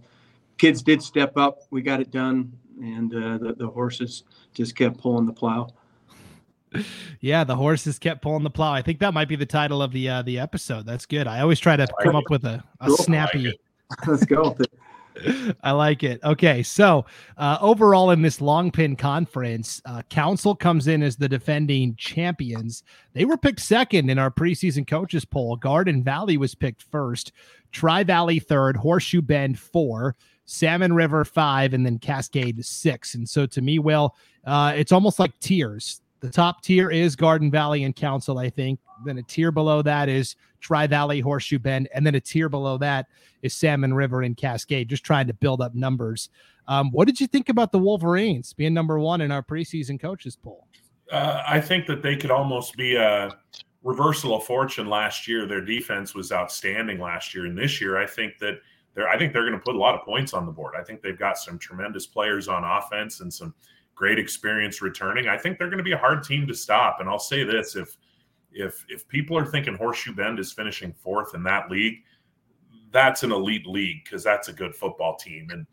kids 0.59 0.83
did 0.83 1.03
step 1.03 1.37
up. 1.37 1.61
We 1.71 1.83
got 1.83 2.01
it 2.01 2.11
done, 2.11 2.53
and 2.81 3.13
uh, 3.15 3.39
the, 3.39 3.55
the 3.55 3.69
horses 3.69 4.25
just 4.55 4.77
kept 4.77 4.99
pulling 4.99 5.27
the 5.27 5.33
plow 5.33 5.69
yeah, 7.21 7.45
the 7.45 7.57
horses 7.57 7.99
kept 7.99 8.23
pulling 8.23 8.43
the 8.43 8.51
plow. 8.51 8.73
I 8.73 8.83
think 8.83 9.01
that 9.01 9.15
might 9.15 9.29
be 9.29 9.37
the 9.37 9.47
title 9.47 9.83
of 9.83 9.93
the 9.93 10.09
uh, 10.09 10.23
the 10.23 10.39
episode. 10.39 10.87
That's 10.87 11.07
good. 11.07 11.27
I 11.27 11.41
always 11.41 11.61
try 11.61 11.77
to 11.77 11.87
come 12.03 12.17
up 12.17 12.31
with 12.31 12.45
a, 12.45 12.63
a 12.81 12.91
snappy. 12.91 13.59
Let's 14.07 14.25
go. 14.25 14.57
I 15.63 15.73
like 15.73 16.03
it. 16.03 16.23
Okay, 16.23 16.63
so 16.63 17.05
uh, 17.37 17.59
overall 17.61 18.11
in 18.11 18.23
this 18.23 18.41
long 18.41 18.71
pin 18.71 18.97
conference, 18.97 19.83
uh, 19.85 20.03
Council 20.11 20.55
comes 20.55 20.87
in 20.87 21.03
as 21.03 21.17
the 21.17 21.29
defending 21.29 21.97
champions. 21.97 22.83
They 23.15 23.25
were 23.25 23.37
picked 23.37 23.61
second 23.61 24.11
in 24.11 24.19
our 24.19 24.31
preseason 24.31 24.87
coaches 24.87 25.25
poll. 25.25 25.57
Garden 25.57 26.03
Valley 26.03 26.37
was 26.37 26.55
picked 26.55 26.83
first, 26.83 27.33
Tri 27.73 28.05
Valley 28.05 28.39
third, 28.39 28.77
Horseshoe 28.77 29.23
Bend 29.23 29.59
four, 29.59 30.17
Salmon 30.45 30.93
River 30.93 31.25
five, 31.25 31.75
and 31.75 31.85
then 31.85 31.99
Cascade 31.99 32.65
six. 32.65 33.15
And 33.15 33.29
so 33.29 33.47
to 33.47 33.61
me, 33.61 33.79
Will, 33.79 34.15
uh, 34.45 34.73
it's 34.77 34.93
almost 34.93 35.19
like 35.19 35.39
tiers 35.41 36.01
the 36.21 36.31
top 36.31 36.63
tier 36.63 36.91
is 36.91 37.17
Garden 37.17 37.51
Valley 37.51 37.85
and 37.85 37.95
Council, 37.95 38.39
I 38.39 38.51
think. 38.51 38.81
Then 39.05 39.19
a 39.19 39.23
tier 39.23 39.53
below 39.53 39.83
that 39.83 40.09
is 40.09 40.37
Tri 40.61 40.87
Valley, 40.87 41.21
Horseshoe 41.21 41.59
Bend, 41.59 41.89
and 41.95 42.05
then 42.05 42.15
a 42.15 42.21
tier 42.21 42.49
below 42.49 42.79
that 42.79 43.07
is 43.43 43.55
Salmon 43.55 43.95
River 43.95 44.23
and 44.23 44.37
Cascade. 44.37 44.89
Just 44.89 45.05
trying 45.05 45.29
to 45.29 45.35
build 45.35 45.61
up 45.61 45.75
numbers. 45.75 46.31
Um, 46.67 46.91
what 46.91 47.07
did 47.07 47.21
you 47.21 47.27
think 47.27 47.49
about 47.49 47.73
the 47.73 47.79
Wolverines 47.79 48.53
being 48.53 48.75
number 48.75 48.99
one 48.99 49.21
in 49.21 49.31
our 49.31 49.43
preseason 49.43 50.01
coaches 50.01 50.37
poll? 50.37 50.67
Uh, 51.11 51.43
I 51.47 51.61
think 51.61 51.87
that 51.87 52.03
they 52.03 52.17
could 52.17 52.31
almost 52.31 52.77
be 52.77 52.97
a 52.97 53.37
reversal 53.83 54.37
of 54.37 54.45
fortune 54.45 54.89
last 54.89 55.27
year. 55.27 55.47
Their 55.47 55.65
defense 55.65 56.15
was 56.15 56.33
outstanding 56.33 56.99
last 56.99 57.35
year, 57.35 57.47
and 57.47 57.57
this 57.57 57.81
year 57.81 57.97
I 57.97 58.07
think 58.07 58.39
that 58.39 58.59
they're 58.95 59.09
I 59.09 59.17
think 59.17 59.33
they're 59.33 59.49
going 59.49 59.59
to 59.59 59.65
put 59.65 59.77
a 59.77 59.79
lot 59.79 59.95
of 59.95 60.03
points 60.05 60.35
on 60.35 60.45
the 60.45 60.53
board. 60.53 60.75
I 60.79 60.83
think 60.83 61.01
they've 61.01 61.19
got 61.19 61.39
some 61.39 61.59
tremendous 61.59 62.07
players 62.07 62.49
on 62.49 62.65
offense 62.65 63.21
and 63.21 63.33
some 63.33 63.55
great 63.99 64.19
experience 64.19 64.81
returning. 64.81 65.27
I 65.27 65.37
think 65.37 65.59
they're 65.59 65.69
going 65.69 65.79
to 65.79 65.85
be 65.85 65.93
a 65.93 65.99
hard 65.99 66.23
team 66.23 66.47
to 66.47 66.55
stop. 66.55 67.01
And 67.01 67.09
I'll 67.09 67.19
say 67.19 67.43
this: 67.43 67.75
if 67.75 67.97
if 68.53 68.85
if 68.89 69.07
people 69.09 69.37
are 69.37 69.45
thinking 69.45 69.75
Horseshoe 69.75 70.15
Bend 70.15 70.39
is 70.39 70.53
finishing 70.53 70.93
fourth 70.93 71.35
in 71.35 71.43
that 71.43 71.69
league, 71.69 72.05
that's 72.93 73.25
an 73.25 73.33
elite 73.33 73.67
league 73.67 74.05
because 74.05 74.23
that's 74.23 74.49
a 74.49 74.53
good 74.53 74.75
football 74.75 75.17
team. 75.17 75.49
And 75.51 75.67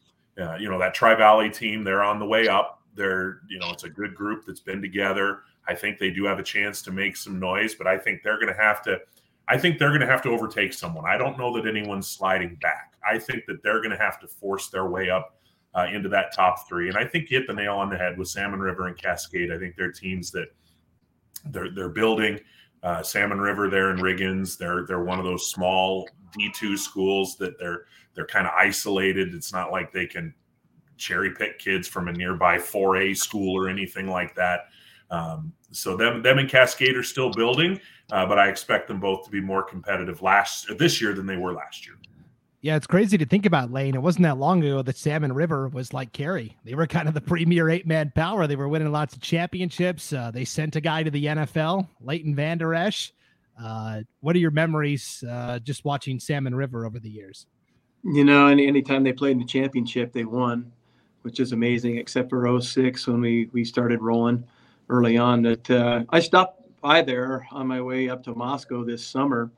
uh, 0.44 0.56
you 0.56 0.70
know 0.70 0.80
that 0.80 0.96
Tri 0.96 1.14
Valley 1.14 1.52
team, 1.52 1.84
they're 1.84 2.04
on 2.04 2.20
the 2.20 2.26
way 2.26 2.48
up. 2.48 2.82
They're 2.96 3.42
you 3.48 3.60
know 3.60 3.70
it's 3.70 3.84
a 3.84 3.90
good 3.90 4.16
group 4.16 4.46
that's 4.46 4.60
been 4.60 4.82
together. 4.82 5.42
I 5.68 5.76
think 5.76 6.00
they 6.00 6.10
do 6.10 6.26
have 6.26 6.40
a 6.40 6.44
chance 6.44 6.82
to 6.84 6.92
make 6.92 7.16
some 7.16 7.40
noise, 7.40 7.76
but 7.76 7.88
I 7.88 7.98
think 7.98 8.24
they're 8.24 8.40
going 8.40 8.54
to 8.54 8.60
have 8.60 8.82
to. 8.84 9.00
I 9.48 9.60
think 9.60 9.78
they're 9.78 9.90
going 9.90 10.02
to 10.02 10.08
have 10.08 10.24
to 10.24 10.30
overtake 10.30 10.74
someone. 10.74 11.06
I 11.06 11.20
don't 11.20 11.38
know 11.38 11.56
that 11.56 11.68
anyone's 11.68 12.08
sliding 12.08 12.56
back. 12.56 12.94
I 13.08 13.20
think 13.20 13.46
that 13.46 13.62
they're 13.62 13.78
going 13.78 13.92
to 13.92 14.04
have 14.04 14.20
to 14.22 14.28
force 14.28 14.70
their 14.70 14.88
way 14.88 15.12
up 15.12 15.38
uh, 15.76 15.88
into 15.92 16.10
that 16.10 16.34
top 16.34 16.68
three. 16.68 16.88
And 16.88 16.98
I 16.98 17.06
think 17.06 17.30
you 17.30 17.38
hit 17.38 17.48
the 17.48 17.54
nail 17.54 17.76
on 17.76 17.90
the 17.90 17.98
head 17.98 18.18
with 18.18 18.30
Salmon 18.30 18.60
River 18.60 18.88
and 18.88 18.98
Cascade. 18.98 19.52
I 19.52 19.60
think 19.60 19.76
they're 19.76 19.92
teams 19.92 20.32
that 20.32 20.48
they're 21.46 21.70
they're 21.70 21.90
building. 21.90 22.40
Uh, 22.82 23.02
Salmon 23.02 23.40
River 23.40 23.70
there 23.70 23.92
in 23.92 23.98
Riggins, 23.98 24.58
they're 24.58 24.86
they're 24.86 25.04
one 25.04 25.20
of 25.20 25.26
those 25.26 25.50
small 25.50 26.08
D 26.38 26.50
two 26.54 26.78
schools 26.78 27.36
that 27.38 27.60
they're 27.60 27.86
they're 28.14 28.26
kind 28.26 28.48
of 28.48 28.54
isolated. 28.54 29.34
It's 29.34 29.52
not 29.52 29.72
like 29.72 29.92
they 29.92 30.06
can 30.06 30.34
cherry 30.98 31.32
pick 31.32 31.60
kids 31.60 31.88
from 31.88 32.08
a 32.08 32.14
nearby 32.14 32.58
4A 32.58 33.18
school 33.18 33.54
or 33.54 33.68
anything 33.68 34.08
like 34.08 34.34
that. 34.36 34.68
Um, 35.12 35.52
so 35.72 35.98
them 35.98 36.24
them 36.24 36.40
and 36.40 36.50
Cascade 36.50 36.96
are 36.96 37.04
still 37.04 37.32
building, 37.32 37.80
uh, 38.12 38.26
but 38.26 38.40
I 38.40 38.48
expect 38.48 38.88
them 38.88 39.00
both 39.00 39.26
to 39.26 39.30
be 39.30 39.42
more 39.42 39.62
competitive 39.62 40.22
last 40.22 40.68
this 40.78 41.02
year 41.02 41.14
than 41.14 41.26
they 41.26 41.38
were 41.38 41.54
last 41.54 41.86
year. 41.86 41.96
Yeah, 42.66 42.78
it's 42.78 42.88
crazy 42.88 43.16
to 43.20 43.28
think 43.28 43.46
about 43.46 43.72
Lane. 43.72 43.94
It 43.94 44.02
wasn't 44.02 44.24
that 44.24 44.40
long 44.40 44.64
ago 44.64 44.82
that 44.82 44.98
Salmon 44.98 45.32
River 45.34 45.68
was 45.68 45.94
like 45.94 46.14
Carey. 46.14 46.58
They 46.64 46.74
were 46.74 46.88
kind 46.88 47.08
of 47.08 47.14
the 47.14 47.22
premier 47.22 47.70
eight 47.70 47.86
man 47.86 48.12
power. 48.16 48.48
They 48.48 48.56
were 48.56 48.68
winning 48.68 48.92
lots 48.92 49.14
of 49.14 49.22
championships. 49.22 50.12
Uh, 50.12 50.32
they 50.32 50.46
sent 50.46 50.76
a 50.76 50.82
guy 50.82 51.04
to 51.04 51.12
the 51.12 51.26
NFL, 51.26 51.88
Leighton 52.02 52.34
Vander 52.34 52.74
Esch. 52.74 53.14
Uh, 53.64 54.02
what 54.22 54.36
are 54.36 54.40
your 54.40 54.50
memories 54.50 55.24
uh, 55.30 55.60
just 55.60 55.86
watching 55.86 56.20
Salmon 56.20 56.56
River 56.56 56.88
over 56.88 56.98
the 56.98 57.08
years? 57.08 57.46
You 58.04 58.26
know, 58.26 58.48
any 58.48 58.66
anytime 58.66 59.04
they 59.04 59.14
played 59.14 59.34
in 59.34 59.38
the 59.38 59.46
championship, 59.46 60.12
they 60.12 60.26
won, 60.26 60.72
which 61.22 61.40
is 61.40 61.52
amazing, 61.52 62.00
except 62.00 62.32
for 62.32 62.60
06 62.60 63.06
when 63.06 63.22
we, 63.22 63.48
we 63.54 63.64
started 63.64 64.02
rolling 64.02 64.44
early 64.90 65.20
on. 65.20 65.44
That 65.44 65.70
uh, 65.70 66.04
I 66.10 66.20
stopped 66.20 66.64
by 66.82 67.04
there 67.04 67.46
on 67.52 67.68
my 67.68 67.80
way 67.80 68.10
up 68.10 68.24
to 68.24 68.34
Moscow 68.34 68.84
this 68.84 69.06
summer 69.06 69.52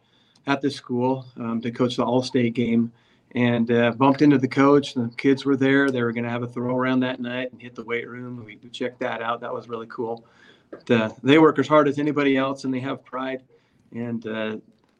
at 0.47 0.61
the 0.61 0.71
school 0.71 1.25
um, 1.37 1.61
to 1.61 1.71
coach 1.71 1.97
the 1.97 2.03
All-State 2.03 2.53
game, 2.53 2.91
and 3.35 3.69
uh, 3.71 3.91
bumped 3.91 4.21
into 4.21 4.37
the 4.37 4.47
coach. 4.47 4.93
The 4.93 5.11
kids 5.17 5.45
were 5.45 5.57
there. 5.57 5.91
They 5.91 6.01
were 6.01 6.13
going 6.13 6.23
to 6.23 6.29
have 6.29 6.43
a 6.43 6.47
throw 6.47 6.75
around 6.75 7.01
that 7.01 7.19
night 7.19 7.51
and 7.51 7.61
hit 7.61 7.75
the 7.75 7.83
weight 7.83 8.07
room. 8.07 8.43
We, 8.43 8.57
checked 8.69 8.99
that 8.99 9.21
out. 9.21 9.41
That 9.41 9.53
was 9.53 9.69
really 9.69 9.87
cool. 9.87 10.25
They 11.23 11.37
work 11.37 11.59
as 11.59 11.67
hard 11.67 11.87
as 11.87 11.99
anybody 11.99 12.37
else, 12.37 12.63
and 12.63 12.73
they 12.73 12.79
have 12.79 13.03
pride. 13.05 13.43
And 13.93 14.25
uh, 14.25 14.57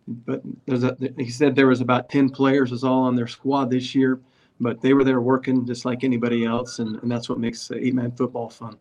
but 0.08 0.42
there's 0.66 0.84
a, 0.84 0.96
he 1.18 1.30
said 1.30 1.56
there 1.56 1.68
was 1.68 1.82
about 1.82 2.10
10 2.10 2.30
players 2.30 2.72
is 2.72 2.84
all 2.84 3.04
on 3.04 3.16
their 3.16 3.28
squad 3.28 3.70
this 3.70 3.94
year, 3.94 4.20
but 4.60 4.82
they 4.82 4.94
were 4.94 5.04
there 5.04 5.20
working 5.22 5.66
just 5.66 5.86
like 5.86 6.04
anybody 6.04 6.46
else, 6.46 6.80
and, 6.80 7.02
and 7.02 7.12
that's 7.12 7.28
what 7.28 7.40
makes 7.40 7.70
eight-man 7.72 8.12
football 8.12 8.50
fun. 8.50 8.78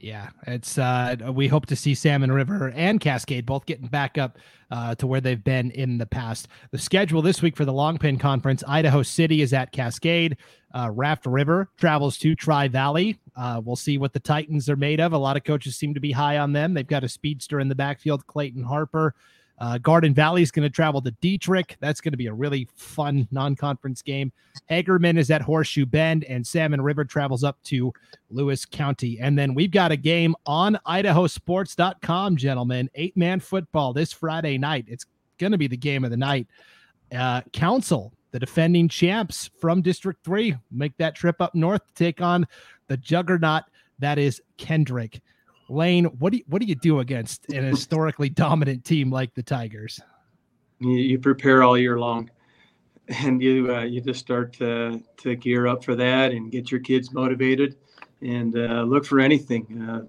Yeah, 0.00 0.28
it's 0.46 0.78
uh 0.78 1.16
we 1.32 1.48
hope 1.48 1.66
to 1.66 1.76
see 1.76 1.92
Salmon 1.92 2.30
River 2.30 2.72
and 2.76 3.00
Cascade 3.00 3.44
both 3.44 3.66
getting 3.66 3.88
back 3.88 4.16
up 4.16 4.38
uh, 4.70 4.94
to 4.94 5.08
where 5.08 5.20
they've 5.20 5.42
been 5.42 5.72
in 5.72 5.98
the 5.98 6.06
past. 6.06 6.46
The 6.70 6.78
schedule 6.78 7.20
this 7.20 7.42
week 7.42 7.56
for 7.56 7.64
the 7.64 7.72
Long 7.72 7.98
Pin 7.98 8.16
Conference: 8.16 8.62
Idaho 8.68 9.02
City 9.02 9.42
is 9.42 9.52
at 9.52 9.72
Cascade. 9.72 10.36
Uh, 10.72 10.90
Raft 10.94 11.26
River 11.26 11.70
travels 11.78 12.16
to 12.18 12.36
Tri 12.36 12.68
Valley. 12.68 13.18
Uh, 13.36 13.60
we'll 13.64 13.74
see 13.74 13.98
what 13.98 14.12
the 14.12 14.20
Titans 14.20 14.68
are 14.68 14.76
made 14.76 15.00
of. 15.00 15.12
A 15.14 15.18
lot 15.18 15.36
of 15.36 15.42
coaches 15.42 15.76
seem 15.76 15.94
to 15.94 16.00
be 16.00 16.12
high 16.12 16.38
on 16.38 16.52
them. 16.52 16.74
They've 16.74 16.86
got 16.86 17.02
a 17.02 17.08
speedster 17.08 17.58
in 17.58 17.68
the 17.68 17.74
backfield, 17.74 18.24
Clayton 18.28 18.62
Harper. 18.62 19.16
Uh, 19.60 19.78
Garden 19.78 20.14
Valley 20.14 20.42
is 20.42 20.50
going 20.50 20.62
to 20.62 20.70
travel 20.70 21.02
to 21.02 21.10
Dietrich. 21.20 21.76
That's 21.80 22.00
going 22.00 22.12
to 22.12 22.18
be 22.18 22.26
a 22.26 22.32
really 22.32 22.68
fun 22.76 23.26
non 23.30 23.56
conference 23.56 24.02
game. 24.02 24.32
Hagerman 24.70 25.18
is 25.18 25.30
at 25.30 25.42
Horseshoe 25.42 25.86
Bend, 25.86 26.24
and 26.24 26.46
Salmon 26.46 26.80
River 26.80 27.04
travels 27.04 27.42
up 27.42 27.60
to 27.64 27.92
Lewis 28.30 28.64
County. 28.64 29.18
And 29.20 29.38
then 29.38 29.54
we've 29.54 29.70
got 29.70 29.90
a 29.90 29.96
game 29.96 30.36
on 30.46 30.78
idahosports.com, 30.86 32.36
gentlemen. 32.36 32.88
Eight 32.94 33.16
man 33.16 33.40
football 33.40 33.92
this 33.92 34.12
Friday 34.12 34.58
night. 34.58 34.84
It's 34.88 35.06
going 35.38 35.52
to 35.52 35.58
be 35.58 35.68
the 35.68 35.76
game 35.76 36.04
of 36.04 36.10
the 36.10 36.16
night. 36.16 36.46
Uh, 37.14 37.40
Council, 37.52 38.12
the 38.30 38.38
defending 38.38 38.88
champs 38.88 39.50
from 39.60 39.82
District 39.82 40.22
3, 40.24 40.56
make 40.70 40.96
that 40.98 41.14
trip 41.14 41.40
up 41.40 41.54
north 41.54 41.84
to 41.86 41.94
take 41.94 42.20
on 42.20 42.46
the 42.86 42.96
juggernaut 42.96 43.64
that 43.98 44.18
is 44.18 44.40
Kendrick. 44.56 45.20
Lane, 45.68 46.06
what 46.18 46.32
do 46.32 46.38
you, 46.38 46.44
what 46.48 46.60
do 46.60 46.66
you 46.66 46.74
do 46.74 47.00
against 47.00 47.48
an 47.52 47.64
historically 47.64 48.28
dominant 48.28 48.84
team 48.84 49.10
like 49.10 49.34
the 49.34 49.42
Tigers? 49.42 50.00
You, 50.80 50.92
you 50.92 51.18
prepare 51.18 51.62
all 51.62 51.76
year 51.76 51.98
long, 51.98 52.30
and 53.08 53.42
you 53.42 53.74
uh, 53.74 53.82
you 53.82 54.00
just 54.00 54.20
start 54.20 54.52
to 54.54 55.02
to 55.18 55.36
gear 55.36 55.66
up 55.66 55.84
for 55.84 55.94
that 55.94 56.32
and 56.32 56.50
get 56.50 56.70
your 56.70 56.80
kids 56.80 57.12
motivated, 57.12 57.76
and 58.22 58.56
uh, 58.56 58.82
look 58.82 59.04
for 59.04 59.20
anything. 59.20 59.88
Uh, 59.88 60.06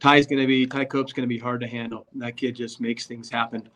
Ty's 0.00 0.26
going 0.26 0.40
to 0.40 0.46
be 0.46 0.66
Ty 0.66 0.86
Cope's 0.86 1.12
going 1.12 1.28
to 1.28 1.32
be 1.32 1.38
hard 1.38 1.60
to 1.60 1.66
handle. 1.66 2.06
That 2.14 2.36
kid 2.36 2.56
just 2.56 2.80
makes 2.80 3.06
things 3.06 3.30
happen. 3.30 3.68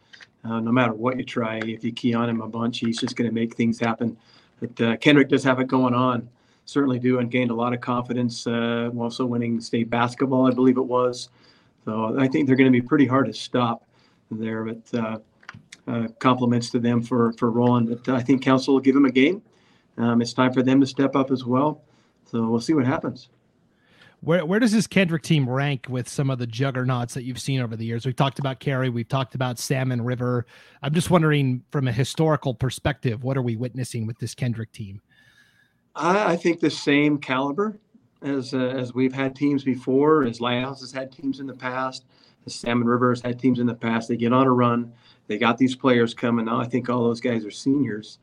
Uh, 0.44 0.60
no 0.60 0.70
matter 0.72 0.94
what 0.94 1.18
you 1.18 1.24
try, 1.24 1.56
if 1.58 1.84
you 1.84 1.92
key 1.92 2.14
on 2.14 2.28
him 2.28 2.40
a 2.40 2.48
bunch, 2.48 2.78
he's 2.78 2.98
just 2.98 3.16
going 3.16 3.28
to 3.28 3.34
make 3.34 3.56
things 3.56 3.80
happen. 3.80 4.16
But 4.60 4.80
uh, 4.80 4.96
Kendrick 4.96 5.28
does 5.28 5.44
have 5.44 5.60
it 5.60 5.66
going 5.66 5.92
on 5.92 6.28
certainly 6.66 6.98
do 6.98 7.18
and 7.18 7.30
gained 7.30 7.50
a 7.50 7.54
lot 7.54 7.72
of 7.72 7.80
confidence. 7.80 8.46
Uh, 8.46 8.90
also 8.98 9.24
winning 9.24 9.60
state 9.60 9.88
basketball, 9.88 10.46
I 10.46 10.50
believe 10.50 10.76
it 10.76 10.84
was. 10.84 11.30
So 11.84 12.16
I 12.18 12.28
think 12.28 12.46
they're 12.46 12.56
going 12.56 12.70
to 12.70 12.78
be 12.78 12.86
pretty 12.86 13.06
hard 13.06 13.26
to 13.26 13.32
stop 13.32 13.84
there. 14.30 14.64
But 14.64 14.98
uh, 14.98 15.18
uh, 15.88 16.08
compliments 16.18 16.70
to 16.70 16.78
them 16.78 17.02
for 17.02 17.32
for 17.34 17.50
rolling. 17.50 17.86
But 17.86 18.08
I 18.08 18.20
think 18.20 18.42
Council 18.42 18.74
will 18.74 18.80
give 18.80 18.94
them 18.94 19.06
a 19.06 19.10
game. 19.10 19.42
Um, 19.96 20.20
it's 20.20 20.32
time 20.32 20.52
for 20.52 20.62
them 20.62 20.80
to 20.80 20.86
step 20.86 21.16
up 21.16 21.30
as 21.30 21.44
well. 21.44 21.82
So 22.30 22.46
we'll 22.48 22.60
see 22.60 22.74
what 22.74 22.86
happens. 22.86 23.28
Where 24.20 24.44
where 24.44 24.58
does 24.58 24.72
this 24.72 24.86
Kendrick 24.86 25.22
team 25.22 25.48
rank 25.48 25.86
with 25.88 26.08
some 26.08 26.30
of 26.30 26.38
the 26.38 26.46
juggernauts 26.46 27.14
that 27.14 27.22
you've 27.22 27.40
seen 27.40 27.60
over 27.60 27.76
the 27.76 27.84
years? 27.84 28.04
We've 28.04 28.16
talked 28.16 28.38
about 28.38 28.60
Carey, 28.60 28.88
we've 28.88 29.08
talked 29.08 29.34
about 29.34 29.58
Salmon 29.58 30.02
River. 30.02 30.46
I'm 30.82 30.94
just 30.94 31.10
wondering, 31.10 31.62
from 31.70 31.86
a 31.86 31.92
historical 31.92 32.54
perspective, 32.54 33.22
what 33.22 33.36
are 33.36 33.42
we 33.42 33.56
witnessing 33.56 34.06
with 34.06 34.18
this 34.18 34.34
Kendrick 34.34 34.72
team? 34.72 35.00
I, 35.96 36.32
I 36.32 36.36
think 36.36 36.60
the 36.60 36.70
same 36.70 37.18
caliber 37.18 37.78
as 38.22 38.54
uh, 38.54 38.58
as 38.58 38.94
we've 38.94 39.12
had 39.12 39.34
teams 39.34 39.64
before, 39.64 40.24
as 40.24 40.40
Lighthouse 40.40 40.80
has 40.80 40.92
had 40.92 41.10
teams 41.10 41.40
in 41.40 41.46
the 41.46 41.54
past, 41.54 42.04
as 42.46 42.54
Salmon 42.54 42.86
River 42.86 43.10
has 43.10 43.20
had 43.20 43.38
teams 43.38 43.58
in 43.58 43.66
the 43.66 43.74
past. 43.74 44.08
They 44.08 44.16
get 44.16 44.32
on 44.32 44.46
a 44.46 44.52
run. 44.52 44.92
They 45.26 45.38
got 45.38 45.58
these 45.58 45.74
players 45.74 46.14
coming. 46.14 46.46
Now 46.46 46.60
I 46.60 46.66
think 46.66 46.88
all 46.88 47.02
those 47.02 47.20
guys 47.20 47.44
are 47.44 47.50
seniors, 47.50 48.18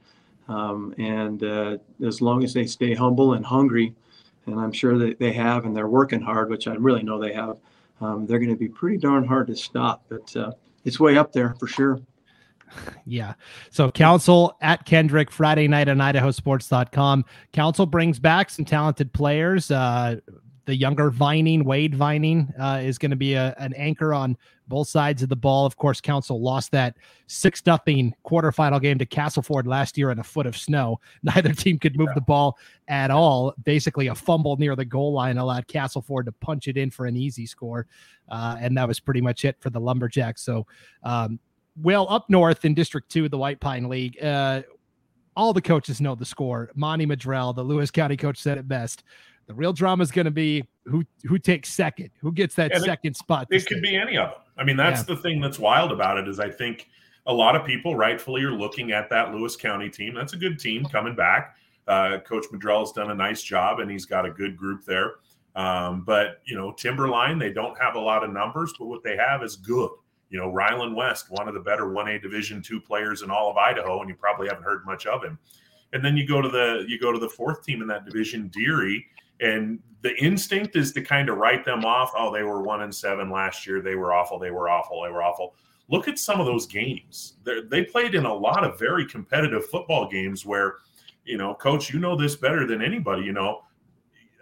um, 0.47 0.93
and 0.97 1.43
uh, 1.43 1.77
as 2.05 2.21
long 2.21 2.43
as 2.43 2.53
they 2.53 2.65
stay 2.65 2.93
humble 2.93 3.33
and 3.33 3.45
hungry 3.45 3.93
and 4.45 4.59
I'm 4.59 4.71
sure 4.71 4.97
that 4.97 5.19
they 5.19 5.33
have, 5.33 5.65
and 5.65 5.75
they're 5.75 5.87
working 5.87 6.21
hard, 6.21 6.49
which 6.49 6.67
I 6.67 6.73
really 6.75 7.03
know 7.03 7.19
they 7.19 7.33
have. 7.33 7.57
Um, 8.01 8.25
they're 8.25 8.39
going 8.39 8.49
to 8.51 8.57
be 8.57 8.67
pretty 8.67 8.97
darn 8.97 9.25
hard 9.25 9.47
to 9.47 9.55
stop, 9.55 10.03
but 10.09 10.35
uh, 10.35 10.51
it's 10.83 10.99
way 10.99 11.17
up 11.17 11.31
there 11.31 11.55
for 11.59 11.67
sure. 11.67 11.99
Yeah. 13.05 13.33
So 13.69 13.91
Council 13.91 14.55
at 14.61 14.85
Kendrick 14.85 15.29
Friday 15.29 15.67
night 15.67 15.89
on 15.89 15.97
IdahoSports.com. 15.97 17.25
Council 17.51 17.85
brings 17.85 18.17
back 18.17 18.49
some 18.49 18.63
talented 18.63 19.11
players. 19.11 19.69
Uh, 19.69 20.21
the 20.65 20.75
younger 20.75 21.09
Vining, 21.09 21.65
Wade 21.65 21.95
Vining, 21.95 22.53
uh, 22.57 22.79
is 22.81 22.97
going 22.97 23.11
to 23.11 23.17
be 23.17 23.33
a, 23.33 23.53
an 23.57 23.73
anchor 23.73 24.13
on 24.13 24.37
both 24.67 24.87
sides 24.87 25.21
of 25.21 25.29
the 25.29 25.35
ball. 25.35 25.65
Of 25.65 25.75
course, 25.75 25.99
Council 25.99 26.41
lost 26.41 26.71
that 26.71 26.95
six 27.27 27.65
nothing 27.65 28.13
quarterfinal 28.25 28.81
game 28.81 28.97
to 28.99 29.05
Castleford 29.05 29.67
last 29.67 29.97
year 29.97 30.11
in 30.11 30.19
a 30.19 30.23
foot 30.23 30.45
of 30.45 30.57
snow. 30.57 30.99
Neither 31.23 31.53
team 31.53 31.79
could 31.79 31.97
move 31.97 32.09
yeah. 32.09 32.15
the 32.15 32.21
ball 32.21 32.57
at 32.87 33.11
all. 33.11 33.53
Basically, 33.63 34.07
a 34.07 34.15
fumble 34.15 34.55
near 34.57 34.75
the 34.75 34.85
goal 34.85 35.13
line 35.13 35.37
allowed 35.37 35.67
Castleford 35.67 36.25
to 36.27 36.31
punch 36.31 36.67
it 36.67 36.77
in 36.77 36.89
for 36.89 37.05
an 37.05 37.17
easy 37.17 37.45
score, 37.45 37.87
uh, 38.29 38.55
and 38.59 38.77
that 38.77 38.87
was 38.87 38.99
pretty 38.99 39.21
much 39.21 39.43
it 39.45 39.57
for 39.59 39.69
the 39.69 39.79
Lumberjacks. 39.79 40.41
So, 40.41 40.65
um, 41.03 41.39
well, 41.81 42.07
up 42.09 42.29
north 42.29 42.65
in 42.65 42.73
District 42.73 43.09
Two, 43.09 43.29
the 43.29 43.37
White 43.37 43.59
Pine 43.59 43.89
League. 43.89 44.21
Uh, 44.23 44.61
all 45.35 45.53
the 45.53 45.61
coaches 45.61 45.99
know 45.99 46.13
the 46.15 46.25
score. 46.25 46.69
Monty 46.75 47.05
Madrell, 47.05 47.55
the 47.55 47.63
Lewis 47.63 47.89
County 47.89 48.15
coach, 48.15 48.37
said 48.37 48.57
it 48.57 48.67
best 48.67 49.03
the 49.47 49.53
real 49.53 49.73
drama 49.73 50.03
is 50.03 50.11
going 50.11 50.25
to 50.25 50.31
be 50.31 50.63
who 50.85 51.03
who 51.25 51.37
takes 51.37 51.69
second, 51.69 52.09
who 52.21 52.31
gets 52.31 52.55
that 52.55 52.75
second 52.77 53.11
it, 53.11 53.17
spot. 53.17 53.47
It 53.49 53.65
could 53.65 53.81
be 53.81 53.95
any 53.95 54.17
of 54.17 54.29
them. 54.29 54.39
I 54.57 54.63
mean, 54.63 54.77
that's 54.77 55.01
yeah. 55.01 55.15
the 55.15 55.21
thing 55.21 55.41
that's 55.41 55.59
wild 55.59 55.91
about 55.91 56.17
it 56.17 56.27
is 56.27 56.39
I 56.39 56.49
think 56.49 56.87
a 57.25 57.33
lot 57.33 57.55
of 57.55 57.65
people 57.65 57.95
rightfully 57.95 58.43
are 58.43 58.51
looking 58.51 58.91
at 58.91 59.09
that 59.09 59.33
Lewis 59.33 59.55
County 59.55 59.89
team. 59.89 60.13
That's 60.13 60.33
a 60.33 60.37
good 60.37 60.59
team 60.59 60.85
coming 60.85 61.15
back. 61.15 61.55
Uh, 61.87 62.19
Coach 62.19 62.45
Madrell 62.53 62.81
has 62.81 62.91
done 62.91 63.11
a 63.11 63.15
nice 63.15 63.43
job, 63.43 63.79
and 63.79 63.89
he's 63.89 64.05
got 64.05 64.25
a 64.25 64.31
good 64.31 64.55
group 64.55 64.85
there. 64.85 65.15
Um, 65.55 66.03
but 66.05 66.41
you 66.45 66.55
know, 66.55 66.71
Timberline, 66.71 67.37
they 67.37 67.51
don't 67.51 67.77
have 67.79 67.95
a 67.95 67.99
lot 67.99 68.23
of 68.23 68.31
numbers, 68.31 68.73
but 68.77 68.85
what 68.85 69.03
they 69.03 69.17
have 69.17 69.43
is 69.43 69.55
good. 69.55 69.89
You 70.33 70.39
know, 70.39 70.51
Ryland 70.51 70.95
West, 70.95 71.29
one 71.29 71.47
of 71.47 71.53
the 71.53 71.59
better 71.59 71.83
1A 71.83 72.19
Division 72.19 72.59
two 72.59 72.81
players 72.81 73.21
in 73.21 73.29
all 73.29 73.51
of 73.51 73.57
Idaho, 73.57 74.01
and 74.01 74.09
you 74.09 74.15
probably 74.15 74.47
haven't 74.47 74.63
heard 74.63 74.83
much 74.83 75.05
of 75.05 75.23
him. 75.23 75.37
And 75.93 76.03
then 76.03 76.17
you 76.17 76.27
go 76.27 76.41
to 76.41 76.49
the 76.49 76.85
you 76.87 76.99
go 76.99 77.11
to 77.11 77.19
the 77.19 77.29
fourth 77.29 77.63
team 77.63 77.83
in 77.83 77.87
that 77.89 78.03
division, 78.03 78.47
Deary, 78.47 79.05
and 79.41 79.77
the 80.01 80.15
instinct 80.17 80.75
is 80.75 80.91
to 80.93 81.03
kind 81.03 81.29
of 81.29 81.37
write 81.37 81.63
them 81.63 81.85
off. 81.85 82.13
Oh, 82.17 82.33
they 82.33 82.41
were 82.41 82.63
one 82.63 82.81
and 82.81 82.93
seven 82.93 83.29
last 83.29 83.67
year. 83.67 83.79
They 83.79 83.93
were 83.93 84.11
awful. 84.11 84.39
They 84.39 84.49
were 84.49 84.69
awful. 84.69 85.03
They 85.03 85.11
were 85.11 85.21
awful. 85.21 85.53
Look 85.87 86.07
at 86.07 86.17
some 86.17 86.39
of 86.39 86.47
those 86.47 86.65
games. 86.65 87.35
They're, 87.43 87.61
they 87.61 87.83
played 87.83 88.15
in 88.15 88.25
a 88.25 88.33
lot 88.33 88.63
of 88.63 88.79
very 88.79 89.05
competitive 89.05 89.67
football 89.67 90.09
games 90.09 90.47
where, 90.47 90.77
you 91.25 91.37
know, 91.37 91.53
coach, 91.53 91.93
you 91.93 91.99
know 91.99 92.15
this 92.15 92.35
better 92.35 92.65
than 92.65 92.81
anybody. 92.81 93.21
You 93.21 93.33
know, 93.33 93.61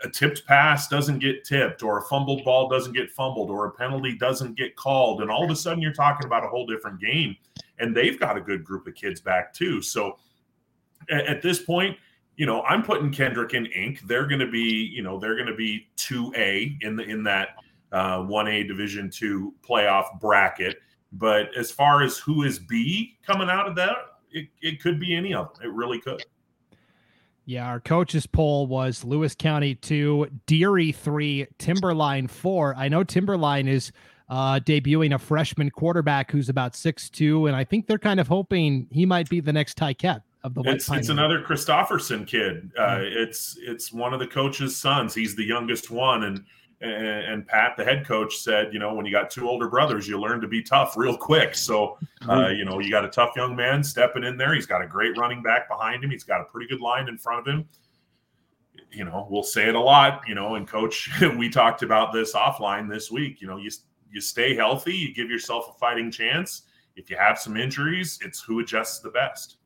a 0.04 0.10
tipped 0.10 0.46
pass 0.48 0.88
doesn't 0.88 1.20
get 1.20 1.44
tipped, 1.46 1.84
or 1.84 2.00
a 2.00 2.02
fumbled 2.04 2.44
ball 2.44 2.68
doesn't 2.68 2.94
get 2.94 3.12
fumbled, 3.12 3.50
or 3.50 3.66
a 3.66 3.72
penalty 3.72 4.18
doesn't 4.18 4.58
get 4.58 4.76
called. 4.76 5.22
And 5.22 5.30
all 5.30 5.44
of 5.44 5.52
a 5.52 5.56
sudden, 5.56 5.82
you're 5.82 5.94
talking 5.94 6.26
about 6.26 6.44
a 6.44 6.48
whole 6.48 6.66
different 6.66 7.00
game. 7.00 7.36
And 7.80 7.96
they've 7.96 8.20
got 8.20 8.38
a 8.38 8.42
good 8.42 8.64
group 8.64 8.88
of 8.88 8.96
kids 8.96 9.22
back, 9.22 9.54
too. 9.54 9.82
So 9.82 10.18
at, 11.10 11.26
at 11.26 11.42
this 11.42 11.60
point, 11.60 11.98
you 12.36 12.46
know, 12.46 12.62
I'm 12.64 12.82
putting 12.84 13.12
Kendrick 13.12 13.54
in 13.54 13.66
ink. 13.68 14.02
They're 14.08 14.28
going 14.28 14.40
to 14.40 14.50
be, 14.50 14.90
you 14.94 15.04
know, 15.04 15.20
they're 15.20 15.36
going 15.36 15.48
to 15.48 15.56
be 15.56 15.90
two 15.96 16.34
A 16.36 16.78
in 16.82 16.96
the 16.96 17.04
in 17.04 17.24
that 17.24 17.50
uh, 17.92 18.24
one 18.24 18.48
A 18.48 18.64
Division 18.64 19.10
two 19.10 19.54
playoff 19.68 20.20
bracket. 20.20 20.78
But 21.12 21.56
as 21.58 21.72
far 21.72 22.04
as 22.04 22.18
who 22.18 22.44
is 22.44 22.58
B 22.58 23.18
coming 23.26 23.50
out 23.50 23.68
of 23.68 23.76
that, 23.76 23.98
it, 24.32 24.48
it 24.62 24.82
could 24.82 25.00
be 25.00 25.16
any 25.16 25.34
of 25.34 25.54
them. 25.54 25.66
It 25.66 25.74
really 25.74 26.00
could. 26.00 26.24
Yeah, 27.52 27.68
our 27.68 27.82
coaches 27.82 28.26
poll 28.26 28.66
was 28.66 29.04
Lewis 29.04 29.36
County 29.36 29.76
two, 29.76 30.28
Deary 30.46 30.94
three, 30.94 31.48
Timberline 31.58 32.28
four. 32.28 32.74
I 32.78 32.88
know 32.88 33.04
Timberline 33.04 33.68
is 33.68 33.92
uh, 34.30 34.62
debuting 34.62 35.14
a 35.14 35.20
freshman 35.20 35.70
quarterback 35.70 36.32
who's 36.32 36.48
about 36.48 36.78
six 36.78 37.10
two, 37.10 37.48
and 37.48 37.56
I 37.56 37.66
think 37.66 37.88
they're 37.88 38.00
kind 38.00 38.22
of 38.22 38.30
hoping 38.30 38.88
he 38.90 39.06
might 39.06 39.30
be 39.30 39.42
the 39.42 39.52
next 39.52 39.76
Ty 39.76 39.96
Kett 39.96 40.22
of 40.46 40.54
the 40.54 40.62
it's, 40.62 40.90
it's 40.90 41.10
another 41.10 41.42
Christofferson 41.42 42.26
kid. 42.26 42.72
Uh, 42.80 43.00
It's 43.02 43.58
it's 43.60 43.92
one 43.92 44.14
of 44.14 44.22
the 44.22 44.28
coach's 44.28 44.78
sons. 44.78 45.14
He's 45.14 45.36
the 45.36 45.44
youngest 45.44 45.92
one, 45.92 46.24
and, 46.24 46.46
and 46.82 46.94
and 47.06 47.48
Pat, 47.48 47.76
the 47.78 47.84
head 47.84 48.06
coach, 48.06 48.38
said, 48.38 48.74
you 48.74 48.80
know, 48.80 48.94
when 48.94 49.06
you 49.06 49.12
got 49.12 49.30
two 49.30 49.48
older 49.48 49.70
brothers, 49.70 50.08
you 50.08 50.20
learn 50.20 50.42
to 50.42 50.48
be 50.48 50.62
tough 50.62 50.98
real 50.98 51.16
quick. 51.16 51.56
So, 51.56 51.98
uh, 52.28 52.48
you 52.48 52.66
know, 52.66 52.80
you 52.80 52.90
got 52.90 53.06
a 53.06 53.10
tough 53.10 53.32
young 53.36 53.56
man 53.56 53.84
stepping 53.84 54.24
in 54.24 54.38
there. 54.38 54.54
He's 54.54 54.66
got 54.66 54.82
a 54.82 54.88
great 54.88 55.18
running 55.18 55.44
back 55.44 55.70
behind 55.70 56.04
him. 56.04 56.10
He's 56.10 56.24
got 56.24 56.42
a 56.42 56.46
pretty 56.46 56.68
good 56.68 56.82
line 56.82 57.08
in 57.08 57.18
front 57.18 57.48
of 57.48 57.54
him. 57.54 57.66
You 58.92 59.06
know, 59.06 59.28
we'll 59.30 59.44
say 59.44 59.70
it 59.70 59.76
a 59.76 59.80
lot. 59.80 60.24
You 60.28 60.36
know, 60.36 60.56
and 60.56 60.68
coach, 60.68 61.10
we 61.38 61.50
talked 61.50 61.84
about 61.84 62.14
this 62.14 62.34
offline 62.34 62.90
this 62.90 63.12
week. 63.12 63.42
You 63.42 63.48
know, 63.48 63.58
you 63.58 63.70
you 64.12 64.20
stay 64.20 64.56
healthy, 64.56 64.96
you 64.96 65.14
give 65.14 65.30
yourself 65.30 65.72
a 65.74 65.80
fighting 65.80 66.12
chance. 66.12 66.64
If 66.96 67.10
you 67.10 67.16
have 67.16 67.40
some 67.40 67.56
injuries, 67.56 68.20
it's 68.22 68.42
who 68.42 68.60
adjusts 68.60 69.00
the 69.00 69.12
best. 69.12 69.58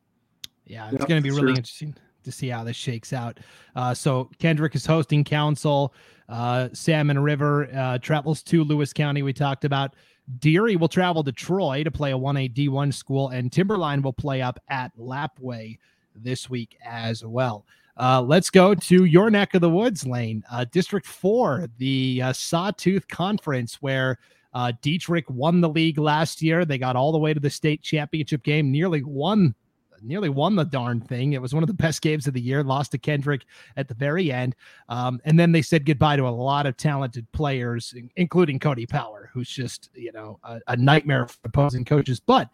Yeah, 0.66 0.86
it's 0.86 1.00
yep, 1.00 1.08
going 1.08 1.22
to 1.22 1.24
be 1.24 1.32
really 1.32 1.54
sure. 1.54 1.58
interesting 1.58 1.96
to 2.26 2.32
see 2.32 2.50
how 2.50 2.64
this 2.64 2.76
shakes 2.76 3.14
out. 3.14 3.40
Uh, 3.76 3.94
so 3.94 4.30
Kendrick 4.40 4.76
is 4.76 4.86
hosting 4.86 5.24
council. 5.24 5.94
Uh, 6.28 6.70
Salmon 6.74 7.20
River 7.20 7.70
uh, 7.74 7.98
travels 8.00 8.44
to 8.44 8.64
Lewis 8.64 8.94
County. 8.94 9.22
We 9.22 9.34
talked 9.34 9.66
about 9.66 9.96
Deary 10.40 10.76
will 10.76 10.88
travel 10.88 11.24
to 11.24 11.32
Troy 11.32 11.84
to 11.84 11.92
play 11.92 12.12
a 12.12 12.18
1A 12.18 12.54
D1 12.54 12.94
school, 12.94 13.30
and 13.30 13.52
Timberline 13.52 14.02
will 14.02 14.14
play 14.14 14.42
up 14.42 14.60
at 14.70 14.92
Lapwai 14.98 15.78
this 16.16 16.50
week 16.50 16.78
as 16.84 17.24
well. 17.24 17.66
Uh, 17.98 18.22
let's 18.22 18.50
go 18.50 18.76
to 18.76 19.06
your 19.06 19.30
neck 19.30 19.54
of 19.54 19.62
the 19.62 19.70
woods, 19.70 20.06
Lane. 20.06 20.44
Uh, 20.52 20.66
District 20.66 21.06
4, 21.06 21.70
the 21.78 22.22
uh, 22.24 22.34
Sawtooth 22.34 23.08
Conference, 23.08 23.76
where 23.82 24.18
uh, 24.54 24.74
Dietrich 24.82 25.30
won 25.30 25.62
the 25.62 25.70
league 25.70 25.98
last 25.98 26.42
year. 26.42 26.66
They 26.66 26.78
got 26.78 26.96
all 26.96 27.12
the 27.12 27.20
way 27.20 27.34
to 27.34 27.40
the 27.40 27.50
state 27.50 27.82
championship 27.82 28.44
game, 28.44 28.72
nearly 28.72 29.04
won 29.04 29.56
nearly 30.02 30.30
won 30.30 30.56
the 30.56 30.64
darn 30.64 31.02
thing. 31.02 31.34
It 31.34 31.42
was 31.42 31.54
one 31.54 31.64
of 31.64 31.68
the 31.68 31.74
best 31.74 32.02
games 32.02 32.28
of 32.28 32.34
the 32.34 32.42
year. 32.42 32.64
Lost 32.64 32.92
to 32.92 32.98
Kendrick 32.98 33.46
at 33.78 33.88
the 33.88 33.94
very 33.94 34.32
end, 34.32 34.56
um, 34.90 35.20
and 35.26 35.40
then 35.40 35.52
they 35.52 35.62
said 35.62 35.86
goodbye 35.86 36.16
to 36.16 36.28
a 36.28 36.30
lot 36.30 36.66
of 36.66 36.78
talented 36.78 37.32
players, 37.32 37.94
including 38.16 38.60
Cody 38.60 38.86
Power, 38.86 39.30
who's 39.34 39.50
just 39.50 39.90
you 39.94 40.12
know 40.12 40.40
a, 40.44 40.60
a 40.68 40.78
nightmare 40.78 41.28
for 41.28 41.38
opposing 41.44 41.86
coaches. 41.86 42.20
But 42.20 42.50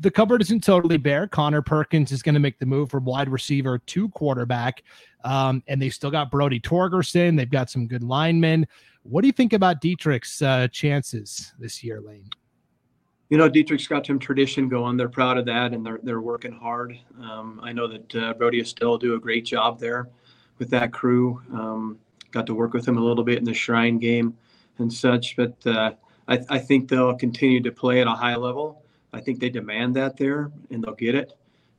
the 0.00 0.10
cupboard 0.10 0.40
isn't 0.42 0.62
totally 0.62 0.96
bare. 0.96 1.26
Connor 1.26 1.62
Perkins 1.62 2.12
is 2.12 2.22
going 2.22 2.34
to 2.34 2.40
make 2.40 2.58
the 2.58 2.66
move 2.66 2.90
from 2.90 3.04
wide 3.04 3.28
receiver 3.28 3.78
to 3.78 4.08
quarterback, 4.10 4.82
um, 5.24 5.62
and 5.66 5.80
they've 5.80 5.94
still 5.94 6.10
got 6.10 6.30
Brody 6.30 6.60
Torgerson. 6.60 7.36
They've 7.36 7.50
got 7.50 7.70
some 7.70 7.86
good 7.86 8.02
linemen. 8.02 8.66
What 9.02 9.20
do 9.20 9.26
you 9.26 9.32
think 9.32 9.52
about 9.52 9.80
Dietrich's 9.80 10.40
uh, 10.40 10.68
chances 10.68 11.52
this 11.58 11.84
year, 11.84 12.00
Lane? 12.00 12.30
You 13.30 13.38
know, 13.38 13.48
Dietrich's 13.48 13.86
got 13.86 14.06
some 14.06 14.18
tradition 14.18 14.68
going. 14.68 14.96
They're 14.96 15.08
proud 15.08 15.38
of 15.38 15.46
that, 15.46 15.72
and 15.72 15.84
they're 15.84 16.00
they're 16.02 16.20
working 16.20 16.52
hard. 16.52 16.98
Um, 17.20 17.60
I 17.62 17.72
know 17.72 17.88
that 17.88 18.14
uh, 18.14 18.34
Brody 18.34 18.60
Estelle 18.60 18.98
do 18.98 19.14
a 19.14 19.20
great 19.20 19.44
job 19.44 19.80
there 19.80 20.08
with 20.58 20.70
that 20.70 20.92
crew. 20.92 21.40
Um, 21.52 21.98
got 22.30 22.46
to 22.46 22.54
work 22.54 22.72
with 22.72 22.86
him 22.86 22.98
a 22.98 23.00
little 23.00 23.24
bit 23.24 23.38
in 23.38 23.44
the 23.44 23.54
Shrine 23.54 23.98
game 23.98 24.36
and 24.78 24.92
such, 24.92 25.36
but 25.36 25.54
uh, 25.66 25.92
I, 26.28 26.40
I 26.48 26.58
think 26.58 26.88
they'll 26.88 27.14
continue 27.14 27.60
to 27.62 27.72
play 27.72 28.00
at 28.00 28.06
a 28.06 28.12
high 28.12 28.36
level. 28.36 28.82
I 29.12 29.20
think 29.20 29.40
they 29.40 29.50
demand 29.50 29.94
that 29.96 30.16
there, 30.16 30.50
and 30.70 30.82
they'll 30.82 30.94
get 30.94 31.14
it. 31.14 31.32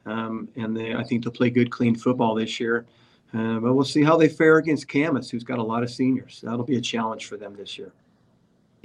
Um, 0.06 0.48
and 0.56 0.76
they, 0.76 0.94
I 0.94 1.04
think 1.04 1.24
they'll 1.24 1.34
play 1.34 1.50
good, 1.50 1.72
clean 1.72 1.96
football 1.96 2.36
this 2.36 2.60
year. 2.60 2.86
Uh, 3.34 3.60
but 3.60 3.74
we'll 3.74 3.84
see 3.84 4.04
how 4.04 4.16
they 4.16 4.30
fare 4.30 4.58
against 4.58 4.88
Camas, 4.88 5.30
who's 5.30 5.44
got 5.44 5.60
a 5.60 5.64
lot 5.64 5.84
of 5.84 5.90
seniors. 5.90 6.40
That'll 6.42 6.64
be 6.64 6.78
a 6.78 6.82
challenge 6.82 7.26
for 7.26 7.38
them 7.38 7.56
this 7.56 7.78
year. 7.78 7.92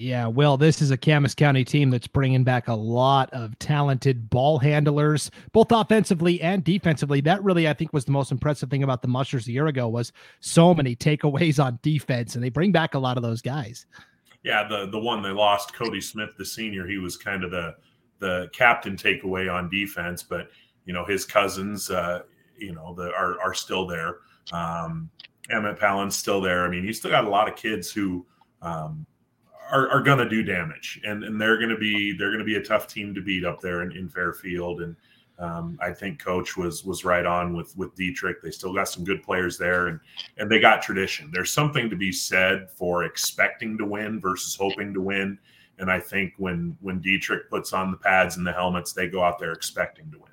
Yeah, 0.01 0.29
well, 0.29 0.57
this 0.57 0.81
is 0.81 0.91
a 0.91 0.97
Camas 0.97 1.35
County 1.35 1.63
team 1.63 1.91
that's 1.91 2.07
bringing 2.07 2.43
back 2.43 2.69
a 2.69 2.75
lot 2.75 3.29
of 3.35 3.59
talented 3.59 4.31
ball 4.31 4.59
handlers, 4.59 5.31
both 5.53 5.71
offensively 5.71 6.41
and 6.41 6.65
defensively. 6.65 7.21
That 7.21 7.45
really, 7.45 7.69
I 7.69 7.75
think, 7.75 7.93
was 7.93 8.07
the 8.07 8.11
most 8.11 8.33
impressive 8.33 8.71
thing 8.71 8.83
about 8.83 9.03
the 9.03 9.09
Mushers 9.09 9.47
a 9.47 9.53
year 9.53 9.67
ago 9.67 9.89
was 9.89 10.11
so 10.41 10.73
many 10.73 10.97
takeaways 10.97 11.63
on 11.63 11.79
defense, 11.83 12.35
and 12.35 12.43
they 12.43 12.49
bring 12.49 12.73
back 12.73 12.95
a 12.95 12.99
lot 12.99 13.19
of 13.19 13.23
those 13.23 13.43
guys. 13.43 13.85
Yeah, 14.43 14.67
the 14.67 14.87
the 14.87 14.99
one 14.99 15.21
they 15.21 15.33
lost, 15.33 15.75
Cody 15.75 16.01
Smith, 16.01 16.31
the 16.39 16.47
senior, 16.47 16.87
he 16.87 16.97
was 16.97 17.19
kind 17.19 17.45
of 17.45 17.51
the 17.51 17.75
the 18.21 18.49
captain 18.55 18.97
takeaway 18.97 19.53
on 19.53 19.69
defense, 19.69 20.23
but 20.23 20.49
you 20.87 20.95
know 20.95 21.05
his 21.05 21.27
cousins, 21.27 21.91
uh, 21.91 22.21
you 22.57 22.73
know, 22.73 22.95
the, 22.95 23.13
are 23.13 23.39
are 23.43 23.53
still 23.53 23.87
there. 23.87 24.21
Um, 24.51 25.11
Emmett 25.51 25.79
Palin's 25.79 26.17
still 26.17 26.41
there. 26.41 26.65
I 26.65 26.71
mean, 26.71 26.85
you 26.85 26.95
still 26.95 27.11
got 27.11 27.27
a 27.27 27.31
lot 27.31 27.51
of 27.51 27.57
kids 27.57 27.93
who 27.93 28.25
um, 28.63 29.05
are, 29.71 29.89
are 29.91 30.03
going 30.03 30.19
to 30.19 30.29
do 30.29 30.43
damage, 30.43 31.01
and, 31.05 31.25
and 31.25 31.41
they're 31.41 31.57
going 31.57 31.71
to 31.71 31.79
be 31.79 32.13
they're 32.17 32.31
going 32.31 32.41
to 32.41 32.45
be 32.45 32.57
a 32.57 32.63
tough 32.63 32.87
team 32.87 33.15
to 33.15 33.21
beat 33.21 33.45
up 33.45 33.61
there 33.61 33.83
in, 33.83 33.93
in 33.93 34.09
Fairfield. 34.09 34.83
And 34.83 34.97
um, 35.39 35.79
I 35.81 35.93
think 35.93 36.23
Coach 36.23 36.57
was 36.57 36.85
was 36.85 37.05
right 37.05 37.27
on 37.27 37.57
with 37.57 37.77
with 37.77 37.95
Dietrich. 37.95 38.43
They 38.43 38.51
still 38.51 38.75
got 38.75 38.89
some 38.89 39.05
good 39.05 39.23
players 39.23 39.57
there, 39.57 39.87
and 39.87 40.01
and 40.39 40.51
they 40.51 40.61
got 40.61 40.83
tradition. 40.83 41.31
There's 41.33 41.53
something 41.53 41.89
to 41.89 41.97
be 41.97 42.13
said 42.13 42.71
for 42.71 43.05
expecting 43.05 43.79
to 43.79 43.85
win 43.85 44.21
versus 44.21 44.55
hoping 44.55 44.93
to 44.95 45.01
win. 45.01 45.39
And 45.79 45.91
I 45.91 45.99
think 45.99 46.35
when 46.37 46.77
when 46.81 47.01
Dietrich 47.01 47.49
puts 47.49 47.73
on 47.73 47.91
the 47.91 47.97
pads 47.97 48.37
and 48.37 48.47
the 48.47 48.53
helmets, 48.53 48.93
they 48.93 49.09
go 49.09 49.23
out 49.23 49.39
there 49.39 49.53
expecting 49.53 50.11
to 50.11 50.19
win. 50.19 50.27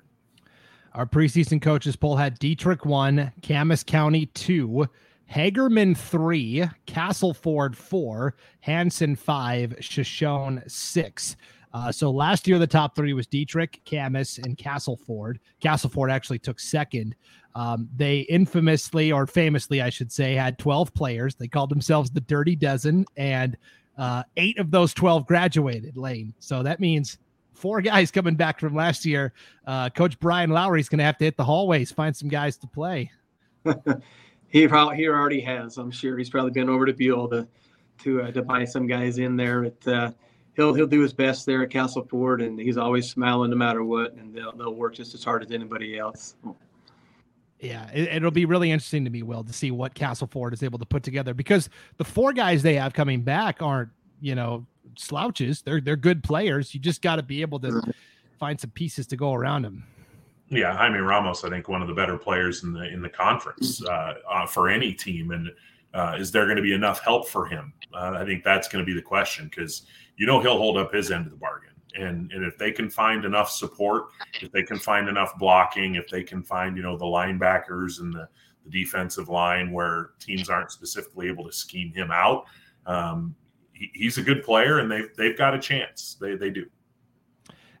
Our 0.94 1.06
preseason 1.06 1.62
coaches 1.62 1.96
poll 1.96 2.16
had 2.16 2.38
Dietrich 2.38 2.84
one, 2.84 3.32
Camas 3.42 3.82
County 3.82 4.26
two, 4.26 4.88
Hagerman 5.32 5.96
three, 5.96 6.64
Castleford 6.86 7.76
four, 7.76 8.34
Hansen 8.60 9.16
five, 9.16 9.74
Shoshone 9.80 10.62
six. 10.66 11.36
Uh, 11.74 11.92
so 11.92 12.10
last 12.10 12.48
year 12.48 12.58
the 12.58 12.66
top 12.66 12.96
three 12.96 13.12
was 13.12 13.26
Dietrich, 13.26 13.80
Camas, 13.84 14.38
and 14.38 14.56
Castleford. 14.56 15.38
Castleford 15.60 16.10
actually 16.10 16.38
took 16.38 16.58
second. 16.58 17.14
Um, 17.54 17.88
they 17.94 18.20
infamously, 18.20 19.12
or 19.12 19.26
famously, 19.26 19.82
I 19.82 19.90
should 19.90 20.10
say, 20.10 20.34
had 20.34 20.58
12 20.58 20.94
players. 20.94 21.34
They 21.34 21.48
called 21.48 21.70
themselves 21.70 22.10
the 22.10 22.20
Dirty 22.22 22.56
Dozen, 22.56 23.04
and 23.16 23.56
uh, 23.98 24.22
eight 24.36 24.58
of 24.58 24.70
those 24.70 24.94
12 24.94 25.26
graduated. 25.26 25.96
Lane. 25.96 26.32
So 26.38 26.62
that 26.62 26.80
means 26.80 27.18
four 27.52 27.80
guys 27.82 28.10
coming 28.10 28.36
back 28.36 28.60
from 28.60 28.74
last 28.74 29.04
year. 29.04 29.32
Uh, 29.66 29.90
Coach 29.90 30.18
Brian 30.20 30.50
Lowry 30.50 30.80
is 30.80 30.88
going 30.88 30.98
to 30.98 31.04
have 31.04 31.18
to 31.18 31.24
hit 31.24 31.36
the 31.36 31.44
hallways, 31.44 31.92
find 31.92 32.16
some 32.16 32.28
guys 32.28 32.56
to 32.58 32.66
play. 32.66 33.10
he 34.48 34.66
probably 34.66 34.96
he 34.96 35.08
already 35.08 35.40
has. 35.40 35.78
I'm 35.78 35.90
sure 35.90 36.16
he's 36.16 36.30
probably 36.30 36.50
been 36.50 36.68
over 36.68 36.86
to 36.86 36.92
Buhl 36.92 37.28
to 37.28 37.46
to 38.04 38.22
uh, 38.22 38.30
to 38.32 38.42
buy 38.42 38.64
some 38.64 38.86
guys 38.86 39.18
in 39.18 39.36
there. 39.36 39.62
But 39.62 39.92
uh, 39.92 40.12
he'll 40.56 40.74
he'll 40.74 40.86
do 40.86 41.00
his 41.00 41.12
best 41.12 41.46
there 41.46 41.62
at 41.62 41.70
Castleford, 41.70 42.42
and 42.42 42.58
he's 42.58 42.76
always 42.76 43.08
smiling 43.08 43.50
no 43.50 43.56
matter 43.56 43.84
what, 43.84 44.14
and 44.14 44.34
they'll 44.34 44.52
they'll 44.52 44.74
work 44.74 44.94
just 44.94 45.14
as 45.14 45.22
hard 45.22 45.42
as 45.42 45.52
anybody 45.52 45.98
else. 45.98 46.36
Yeah, 47.60 47.90
it, 47.90 48.22
will 48.22 48.30
be 48.30 48.44
really 48.44 48.70
interesting 48.70 49.04
to 49.04 49.10
me, 49.10 49.24
Will, 49.24 49.42
to 49.42 49.52
see 49.52 49.72
what 49.72 49.92
Castleford 49.92 50.52
is 50.52 50.62
able 50.62 50.78
to 50.78 50.86
put 50.86 51.02
together 51.02 51.34
because 51.34 51.68
the 51.96 52.04
four 52.04 52.32
guys 52.32 52.62
they 52.62 52.74
have 52.74 52.92
coming 52.92 53.22
back 53.22 53.60
aren't, 53.60 53.90
you 54.20 54.36
know, 54.36 54.64
slouches. 54.96 55.62
They're 55.62 55.80
they're 55.80 55.96
good 55.96 56.22
players. 56.22 56.72
You 56.72 56.80
just 56.80 57.02
got 57.02 57.16
to 57.16 57.22
be 57.22 57.42
able 57.42 57.58
to 57.60 57.82
find 58.38 58.60
some 58.60 58.70
pieces 58.70 59.08
to 59.08 59.16
go 59.16 59.34
around 59.34 59.62
them. 59.62 59.84
Yeah, 60.50 60.74
Jaime 60.74 60.98
Ramos, 60.98 61.44
I 61.44 61.50
think 61.50 61.68
one 61.68 61.82
of 61.82 61.88
the 61.88 61.94
better 61.94 62.16
players 62.16 62.62
in 62.62 62.72
the 62.72 62.88
in 62.88 63.02
the 63.02 63.08
conference 63.08 63.84
uh, 63.84 64.14
uh, 64.30 64.46
for 64.46 64.70
any 64.70 64.94
team, 64.94 65.30
and 65.30 65.50
uh, 65.92 66.16
is 66.18 66.30
there 66.32 66.44
going 66.44 66.56
to 66.56 66.62
be 66.62 66.72
enough 66.72 67.00
help 67.00 67.28
for 67.28 67.46
him? 67.46 67.72
Uh, 67.92 68.12
I 68.16 68.24
think 68.24 68.44
that's 68.44 68.68
going 68.68 68.84
to 68.84 68.86
be 68.86 68.94
the 68.94 69.02
question 69.02 69.46
because 69.48 69.82
you 70.16 70.26
know 70.26 70.40
he'll 70.40 70.56
hold 70.56 70.78
up 70.78 70.92
his 70.92 71.10
end 71.10 71.26
of 71.26 71.32
the 71.32 71.38
bargain, 71.38 71.74
and 71.94 72.32
and 72.32 72.44
if 72.44 72.56
they 72.56 72.72
can 72.72 72.88
find 72.88 73.26
enough 73.26 73.50
support, 73.50 74.06
if 74.40 74.50
they 74.50 74.62
can 74.62 74.78
find 74.78 75.08
enough 75.08 75.38
blocking, 75.38 75.96
if 75.96 76.08
they 76.08 76.22
can 76.22 76.42
find 76.42 76.78
you 76.78 76.82
know 76.82 76.96
the 76.96 77.04
linebackers 77.04 78.00
and 78.00 78.14
the, 78.14 78.26
the 78.64 78.70
defensive 78.70 79.28
line 79.28 79.70
where 79.70 80.10
teams 80.18 80.48
aren't 80.48 80.70
specifically 80.70 81.28
able 81.28 81.44
to 81.44 81.52
scheme 81.52 81.92
him 81.92 82.10
out, 82.10 82.44
um, 82.86 83.34
he's 83.72 84.16
a 84.16 84.22
good 84.22 84.42
player, 84.42 84.78
and 84.78 84.90
they've 84.90 85.14
they've 85.18 85.36
got 85.36 85.54
a 85.54 85.58
chance. 85.58 86.16
They 86.18 86.36
they 86.36 86.48
do. 86.48 86.64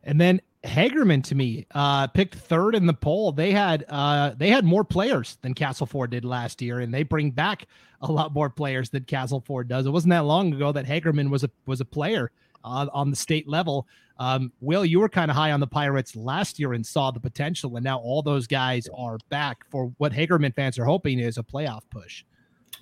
And 0.04 0.20
then 0.20 0.40
Hagerman 0.68 1.24
to 1.24 1.34
me 1.34 1.66
uh, 1.74 2.06
picked 2.08 2.34
third 2.34 2.74
in 2.74 2.86
the 2.86 2.94
poll. 2.94 3.32
They 3.32 3.50
had 3.50 3.84
uh, 3.88 4.32
they 4.36 4.50
had 4.50 4.64
more 4.64 4.84
players 4.84 5.38
than 5.42 5.54
Castleford 5.54 6.10
did 6.10 6.24
last 6.24 6.62
year, 6.62 6.80
and 6.80 6.92
they 6.92 7.02
bring 7.02 7.30
back 7.30 7.66
a 8.00 8.12
lot 8.12 8.32
more 8.32 8.50
players 8.50 8.90
than 8.90 9.04
Castleford 9.04 9.68
does. 9.68 9.86
It 9.86 9.90
wasn't 9.90 10.10
that 10.10 10.24
long 10.24 10.52
ago 10.52 10.72
that 10.72 10.86
Hagerman 10.86 11.30
was 11.30 11.44
a 11.44 11.50
was 11.66 11.80
a 11.80 11.84
player 11.84 12.30
uh, 12.64 12.86
on 12.92 13.10
the 13.10 13.16
state 13.16 13.48
level. 13.48 13.86
Um, 14.18 14.52
Will, 14.60 14.84
you 14.84 15.00
were 15.00 15.08
kind 15.08 15.30
of 15.30 15.36
high 15.36 15.52
on 15.52 15.60
the 15.60 15.66
Pirates 15.66 16.16
last 16.16 16.58
year 16.58 16.72
and 16.72 16.84
saw 16.84 17.10
the 17.10 17.20
potential, 17.20 17.76
and 17.76 17.84
now 17.84 17.98
all 17.98 18.22
those 18.22 18.46
guys 18.46 18.88
are 18.96 19.18
back 19.28 19.64
for 19.70 19.92
what 19.98 20.12
Hagerman 20.12 20.54
fans 20.54 20.78
are 20.78 20.84
hoping 20.84 21.18
is 21.18 21.38
a 21.38 21.42
playoff 21.42 21.82
push. 21.90 22.24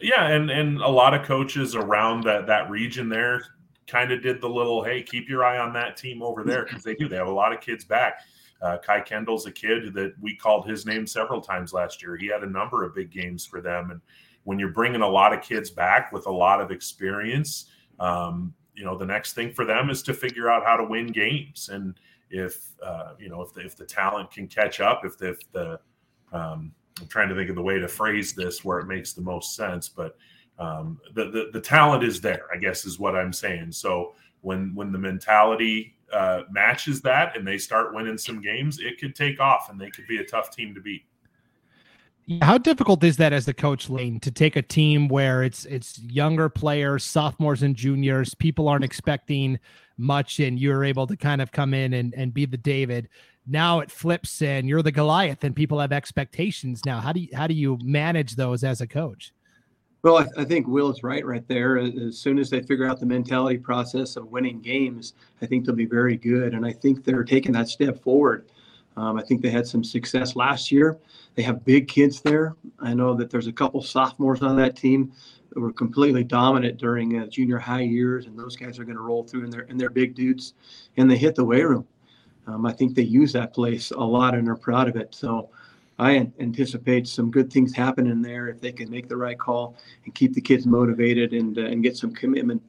Yeah, 0.01 0.27
and 0.29 0.51
and 0.51 0.79
a 0.81 0.88
lot 0.88 1.14
of 1.14 1.25
coaches 1.25 1.75
around 1.75 2.25
that 2.25 2.46
that 2.46 2.68
region 2.70 3.09
there 3.09 3.42
kind 3.87 4.12
of 4.12 4.22
did 4.22 4.40
the 4.40 4.49
little 4.49 4.83
hey, 4.83 5.03
keep 5.03 5.29
your 5.29 5.44
eye 5.44 5.59
on 5.59 5.72
that 5.75 5.96
team 5.96 6.22
over 6.22 6.42
there 6.42 6.64
because 6.64 6.83
they 6.83 6.94
do. 6.94 7.09
They 7.09 7.16
have 7.16 7.29
a 7.29 7.33
lot 7.33 7.53
of 7.53 7.61
kids 7.61 7.85
back. 7.85 8.20
Uh, 8.62 8.79
Kai 8.79 9.01
Kendall's 9.01 9.46
a 9.46 9.53
kid 9.53 9.92
that 9.94 10.14
we 10.20 10.35
called 10.35 10.68
his 10.68 10.87
name 10.87 11.07
several 11.07 11.40
times 11.40 11.72
last 11.72 12.03
year. 12.03 12.16
He 12.16 12.27
had 12.27 12.42
a 12.42 12.51
number 12.51 12.85
of 12.85 12.94
big 12.94 13.11
games 13.11 13.44
for 13.44 13.61
them, 13.61 13.90
and 13.90 14.01
when 14.44 14.59
you're 14.59 14.70
bringing 14.70 15.03
a 15.03 15.09
lot 15.09 15.33
of 15.33 15.42
kids 15.42 15.70
back 15.70 16.12
with 16.12 16.27
a 16.27 16.33
lot 16.33 16.61
of 16.61 16.70
experience, 16.70 17.66
um, 18.01 18.55
you 18.75 18.85
know 18.85 18.96
the 18.96 19.07
next 19.07 19.35
thing 19.35 19.53
for 19.53 19.64
them 19.64 19.90
is 19.90 20.03
to 20.05 20.14
figure 20.14 20.51
out 20.51 20.64
how 20.64 20.77
to 20.77 20.85
win 20.85 21.09
games. 21.09 21.68
And 21.70 21.94
if 22.31 22.70
uh, 22.83 23.12
you 23.18 23.29
know 23.29 23.42
if 23.42 23.53
the, 23.53 23.61
if 23.61 23.77
the 23.77 23.85
talent 23.85 24.31
can 24.31 24.49
catch 24.49 24.81
up, 24.81 25.05
if 25.05 25.18
the, 25.18 25.31
if 25.31 25.53
the 25.53 25.81
um, 26.33 26.72
I'm 27.01 27.07
trying 27.09 27.29
to 27.29 27.35
think 27.35 27.51
of 27.51 27.57
the 27.57 27.62
way 27.62 27.79
to 27.79 27.88
phrase 27.88 28.33
this 28.33 28.64
where 28.64 28.79
it 28.79 28.87
makes 28.87 29.12
the 29.12 29.20
most 29.20 29.55
sense, 29.55 29.88
but 29.88 30.16
um, 30.58 31.00
the, 31.14 31.24
the, 31.30 31.50
the 31.52 31.60
talent 31.60 32.02
is 32.04 32.20
there. 32.20 32.46
I 32.52 32.56
guess 32.56 32.84
is 32.84 32.98
what 32.98 33.14
I'm 33.14 33.32
saying. 33.32 33.72
So 33.72 34.14
when 34.42 34.74
when 34.74 34.92
the 34.92 34.98
mentality 34.98 35.94
uh, 36.12 36.42
matches 36.50 37.00
that 37.02 37.36
and 37.36 37.46
they 37.46 37.58
start 37.58 37.94
winning 37.94 38.18
some 38.18 38.40
games, 38.40 38.78
it 38.78 38.98
could 38.98 39.14
take 39.14 39.40
off 39.40 39.70
and 39.70 39.80
they 39.80 39.90
could 39.90 40.06
be 40.06 40.18
a 40.18 40.24
tough 40.24 40.50
team 40.54 40.74
to 40.74 40.80
beat. 40.80 41.04
How 42.42 42.58
difficult 42.58 43.04
is 43.04 43.18
that 43.18 43.32
as 43.32 43.46
the 43.46 43.54
coach, 43.54 43.88
Lane, 43.88 44.18
to 44.20 44.32
take 44.32 44.56
a 44.56 44.62
team 44.62 45.06
where 45.08 45.42
it's 45.42 45.64
it's 45.66 45.98
younger 45.98 46.48
players, 46.48 47.04
sophomores 47.04 47.62
and 47.62 47.76
juniors, 47.76 48.34
people 48.34 48.68
aren't 48.68 48.84
expecting 48.84 49.58
much, 49.96 50.40
and 50.40 50.58
you're 50.58 50.84
able 50.84 51.06
to 51.06 51.16
kind 51.16 51.40
of 51.40 51.52
come 51.52 51.72
in 51.72 51.94
and, 51.94 52.14
and 52.14 52.34
be 52.34 52.44
the 52.44 52.56
David 52.56 53.08
now 53.46 53.80
it 53.80 53.90
flips 53.90 54.42
and 54.42 54.68
you're 54.68 54.82
the 54.82 54.92
Goliath 54.92 55.44
and 55.44 55.54
people 55.54 55.78
have 55.78 55.92
expectations 55.92 56.80
now. 56.84 57.00
How 57.00 57.12
do 57.12 57.20
you 57.20 57.28
how 57.34 57.46
do 57.46 57.54
you 57.54 57.78
manage 57.82 58.34
those 58.34 58.64
as 58.64 58.80
a 58.80 58.86
coach? 58.86 59.32
Well, 60.06 60.18
I, 60.18 60.42
I 60.42 60.44
think 60.44 60.68
Will 60.68 60.88
is 60.88 61.02
right 61.02 61.26
right 61.26 61.42
there. 61.48 61.78
As 61.78 62.16
soon 62.16 62.38
as 62.38 62.48
they 62.48 62.62
figure 62.62 62.86
out 62.86 63.00
the 63.00 63.06
mentality 63.06 63.58
process 63.58 64.14
of 64.14 64.28
winning 64.28 64.60
games, 64.60 65.14
I 65.42 65.46
think 65.46 65.66
they'll 65.66 65.74
be 65.74 65.84
very 65.84 66.16
good. 66.16 66.54
And 66.54 66.64
I 66.64 66.72
think 66.72 67.04
they're 67.04 67.24
taking 67.24 67.50
that 67.54 67.68
step 67.68 68.00
forward. 68.04 68.52
Um, 68.96 69.18
I 69.18 69.24
think 69.24 69.42
they 69.42 69.50
had 69.50 69.66
some 69.66 69.82
success 69.82 70.36
last 70.36 70.70
year. 70.70 70.96
They 71.34 71.42
have 71.42 71.64
big 71.64 71.88
kids 71.88 72.20
there. 72.20 72.54
I 72.78 72.94
know 72.94 73.14
that 73.14 73.30
there's 73.30 73.48
a 73.48 73.52
couple 73.52 73.82
sophomores 73.82 74.42
on 74.42 74.54
that 74.58 74.76
team 74.76 75.10
that 75.52 75.58
were 75.58 75.72
completely 75.72 76.22
dominant 76.22 76.78
during 76.78 77.18
uh, 77.18 77.26
junior 77.26 77.58
high 77.58 77.80
years, 77.80 78.26
and 78.26 78.38
those 78.38 78.54
guys 78.54 78.78
are 78.78 78.84
going 78.84 78.94
to 78.94 79.02
roll 79.02 79.24
through, 79.24 79.42
and 79.42 79.52
they're 79.52 79.66
and 79.68 79.80
they're 79.80 79.90
big 79.90 80.14
dudes, 80.14 80.54
and 80.98 81.10
they 81.10 81.16
hit 81.16 81.34
the 81.34 81.44
weight 81.44 81.66
room 81.66 81.84
um, 82.46 82.64
I 82.64 82.72
think 82.72 82.94
they 82.94 83.02
use 83.02 83.32
that 83.32 83.52
place 83.52 83.90
a 83.90 83.98
lot 83.98 84.34
and 84.34 84.48
are 84.48 84.56
proud 84.56 84.88
of 84.88 84.96
it. 84.96 85.14
So 85.14 85.50
I 85.98 86.30
anticipate 86.38 87.09
some 87.09 87.30
good 87.30 87.50
things 87.50 87.74
happening 87.74 88.20
there 88.20 88.48
if 88.48 88.61
they 88.61 88.72
can 88.72 88.90
make 88.90 89.09
the 89.09 89.16
right 89.16 89.38
call 89.38 89.76
and 90.04 90.14
keep 90.14 90.35
the 90.35 90.40
kids 90.40 90.66
motivated 90.66 91.32
and 91.32 91.56
uh, 91.56 91.62
and 91.62 91.82
get 91.82 91.96
some 91.96 92.12
commitment, 92.12 92.62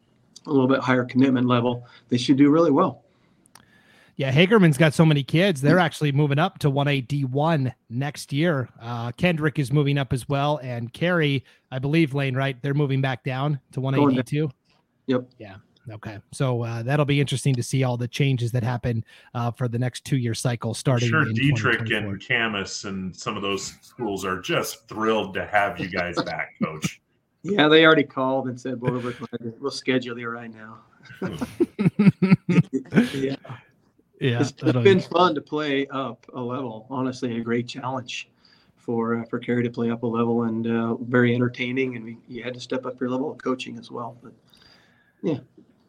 a 0.46 0.52
little 0.52 0.68
bit 0.68 0.80
higher 0.80 1.04
commitment 1.04 1.48
level. 1.48 1.86
They 2.10 2.18
should 2.18 2.38
do 2.38 2.50
really 2.50 2.72
well. 2.72 3.04
Yeah, 4.18 4.34
Hagerman's 4.34 4.80
got 4.80 4.96
so 4.96 5.06
many 5.06 5.22
kids. 5.22 5.62
They're 5.62 5.78
actually 5.78 6.12
moving 6.12 6.40
up 6.40 6.58
to 6.60 6.72
1A 6.72 7.06
D1 7.06 7.72
next 7.92 8.34
year. 8.34 8.68
Uh, 8.82 9.12
Kendrick 9.12 9.60
is 9.60 9.72
moving 9.72 10.00
up 10.00 10.12
as 10.12 10.28
well. 10.28 10.60
And 10.64 10.92
Carey, 10.92 11.46
I 11.72 11.78
believe, 11.78 12.16
Lane, 12.16 12.36
right? 12.36 12.60
They're 12.64 12.74
moving 12.74 13.00
back 13.00 13.24
down 13.24 13.60
to 13.74 13.80
1A 13.80 14.18
D2. 14.18 14.50
Yep. 15.06 15.30
Yeah. 15.38 15.58
Okay, 15.90 16.20
so 16.34 16.64
uh, 16.64 16.84
that'll 16.84 17.06
be 17.06 17.22
interesting 17.22 17.56
to 17.56 17.64
see 17.64 17.84
all 17.84 17.96
the 17.96 18.08
changes 18.08 18.52
that 18.52 18.64
happen 18.64 19.06
uh, 19.34 19.52
for 19.52 19.68
the 19.68 19.80
next 19.80 20.04
two-year 20.04 20.34
cycle 20.34 20.74
starting. 20.74 21.08
Sure, 21.08 21.26
Dietrich 21.26 21.90
and 21.92 22.26
Camas 22.26 22.84
and 22.84 23.16
some 23.16 23.38
of 23.38 23.42
those 23.42 23.74
schools 23.82 24.26
are 24.26 24.42
just 24.42 24.88
thrilled 24.90 25.34
to 25.36 25.46
have 25.46 25.80
you 25.80 25.88
guys 25.88 26.22
back, 26.24 26.56
Coach. 26.62 27.02
Yeah, 27.44 27.70
they 27.70 27.86
already 27.86 28.04
called 28.04 28.48
and 28.50 28.60
said, 28.60 28.82
"Well, 28.82 29.02
we'll 29.60 29.72
schedule 29.72 30.20
you 30.20 30.28
right 30.28 30.52
now." 30.54 30.80
yeah, 33.14 33.36
yeah, 34.20 34.42
it's, 34.42 34.54
it's 34.62 34.72
been 34.84 35.00
fun 35.00 35.36
to 35.36 35.42
play 35.42 35.88
up 35.88 36.26
a 36.34 36.42
level. 36.42 36.88
Honestly, 36.90 37.38
a 37.38 37.42
great 37.42 37.68
challenge 37.68 38.28
for 38.76 39.20
uh, 39.20 39.26
for 39.26 39.38
Carey 39.38 39.64
to 39.64 39.70
play 39.70 39.92
up 39.92 40.04
a 40.04 40.08
level 40.08 40.44
and 40.44 40.66
uh, 40.68 40.96
very 40.96 41.36
entertaining. 41.36 41.96
And 41.96 42.06
we, 42.06 42.18
you 42.28 42.44
had 42.44 42.54
to 42.56 42.60
step 42.60 42.86
up 42.86 43.00
your 43.00 43.10
level 43.10 43.32
of 43.32 43.38
coaching 43.38 43.78
as 43.78 43.92
well. 43.92 44.18
But 44.22 44.34
yeah, 45.22 45.40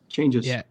changes. 0.08 0.46
Yeah. 0.46 0.62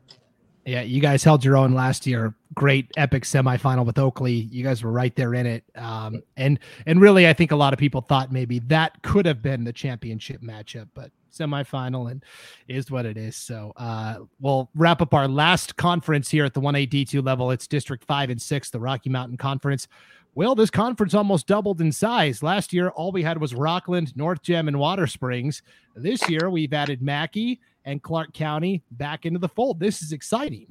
Yeah, 0.65 0.81
you 0.81 0.99
guys 0.99 1.23
held 1.23 1.45
your 1.45 1.55
own 1.55 1.73
last 1.73 2.05
year. 2.05 2.35
Great 2.53 2.91
epic 2.97 3.23
semifinal 3.23 3.85
with 3.85 3.97
Oakley. 3.97 4.33
You 4.33 4.65
guys 4.65 4.83
were 4.83 4.91
right 4.91 5.15
there 5.15 5.33
in 5.33 5.45
it. 5.45 5.63
Um, 5.75 6.21
and 6.35 6.59
and 6.85 6.99
really 6.99 7.25
I 7.25 7.31
think 7.31 7.51
a 7.51 7.55
lot 7.55 7.71
of 7.71 7.79
people 7.79 8.01
thought 8.01 8.33
maybe 8.33 8.59
that 8.59 9.01
could 9.01 9.25
have 9.25 9.41
been 9.41 9.63
the 9.63 9.71
championship 9.71 10.41
matchup, 10.41 10.89
but 10.93 11.11
semifinal 11.37 12.11
and 12.11 12.21
is 12.67 12.91
what 12.91 13.05
it 13.05 13.17
is. 13.17 13.37
So 13.37 13.71
uh, 13.77 14.17
we'll 14.41 14.69
wrap 14.75 15.01
up 15.01 15.13
our 15.13 15.27
last 15.27 15.77
conference 15.77 16.29
here 16.29 16.43
at 16.43 16.53
the 16.53 16.61
1A 16.61 16.89
D2 16.89 17.25
level. 17.25 17.51
It's 17.51 17.67
District 17.67 18.03
5 18.03 18.31
and 18.31 18.41
6, 18.41 18.69
the 18.69 18.79
Rocky 18.79 19.09
Mountain 19.09 19.37
Conference. 19.37 19.87
Well, 20.35 20.53
this 20.53 20.69
conference 20.69 21.15
almost 21.15 21.47
doubled 21.47 21.81
in 21.81 21.91
size. 21.91 22.43
Last 22.43 22.71
year, 22.71 22.89
all 22.89 23.11
we 23.11 23.23
had 23.23 23.41
was 23.41 23.55
Rockland, 23.55 24.15
North 24.15 24.43
Gem, 24.43 24.67
and 24.67 24.77
Watersprings. 24.77 25.63
This 25.95 26.29
year, 26.29 26.49
we've 26.51 26.73
added 26.73 27.01
Mackay 27.01 27.59
and 27.87 28.03
Clark 28.03 28.33
County 28.33 28.83
back 28.91 29.25
into 29.25 29.39
the 29.39 29.49
fold. 29.49 29.79
This 29.79 30.03
is 30.03 30.11
exciting. 30.11 30.67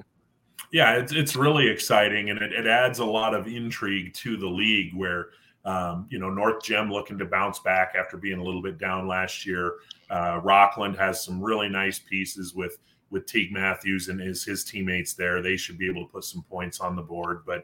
Yeah, 0.71 0.93
it's, 0.93 1.11
it's 1.11 1.35
really 1.35 1.67
exciting, 1.67 2.29
and 2.29 2.39
it, 2.39 2.53
it 2.53 2.65
adds 2.65 2.99
a 2.99 3.05
lot 3.05 3.33
of 3.33 3.47
intrigue 3.47 4.13
to 4.13 4.37
the 4.37 4.47
league 4.47 4.95
where– 4.95 5.27
um, 5.67 6.07
you 6.09 6.17
know, 6.17 6.29
North 6.29 6.63
Gem 6.63 6.89
looking 6.89 7.17
to 7.17 7.25
bounce 7.25 7.59
back 7.59 7.93
after 7.99 8.15
being 8.15 8.39
a 8.39 8.43
little 8.43 8.61
bit 8.61 8.77
down 8.77 9.05
last 9.05 9.45
year. 9.45 9.75
Uh, 10.09 10.39
Rockland 10.41 10.95
has 10.95 11.23
some 11.23 11.43
really 11.43 11.67
nice 11.67 11.99
pieces 11.99 12.55
with 12.55 12.77
with 13.09 13.25
Teague 13.25 13.51
Matthews 13.51 14.07
and 14.07 14.19
his 14.19 14.45
his 14.45 14.63
teammates 14.63 15.13
there. 15.13 15.41
They 15.41 15.57
should 15.57 15.77
be 15.77 15.89
able 15.89 16.07
to 16.07 16.11
put 16.11 16.23
some 16.23 16.41
points 16.49 16.79
on 16.79 16.95
the 16.95 17.01
board. 17.01 17.43
But 17.45 17.63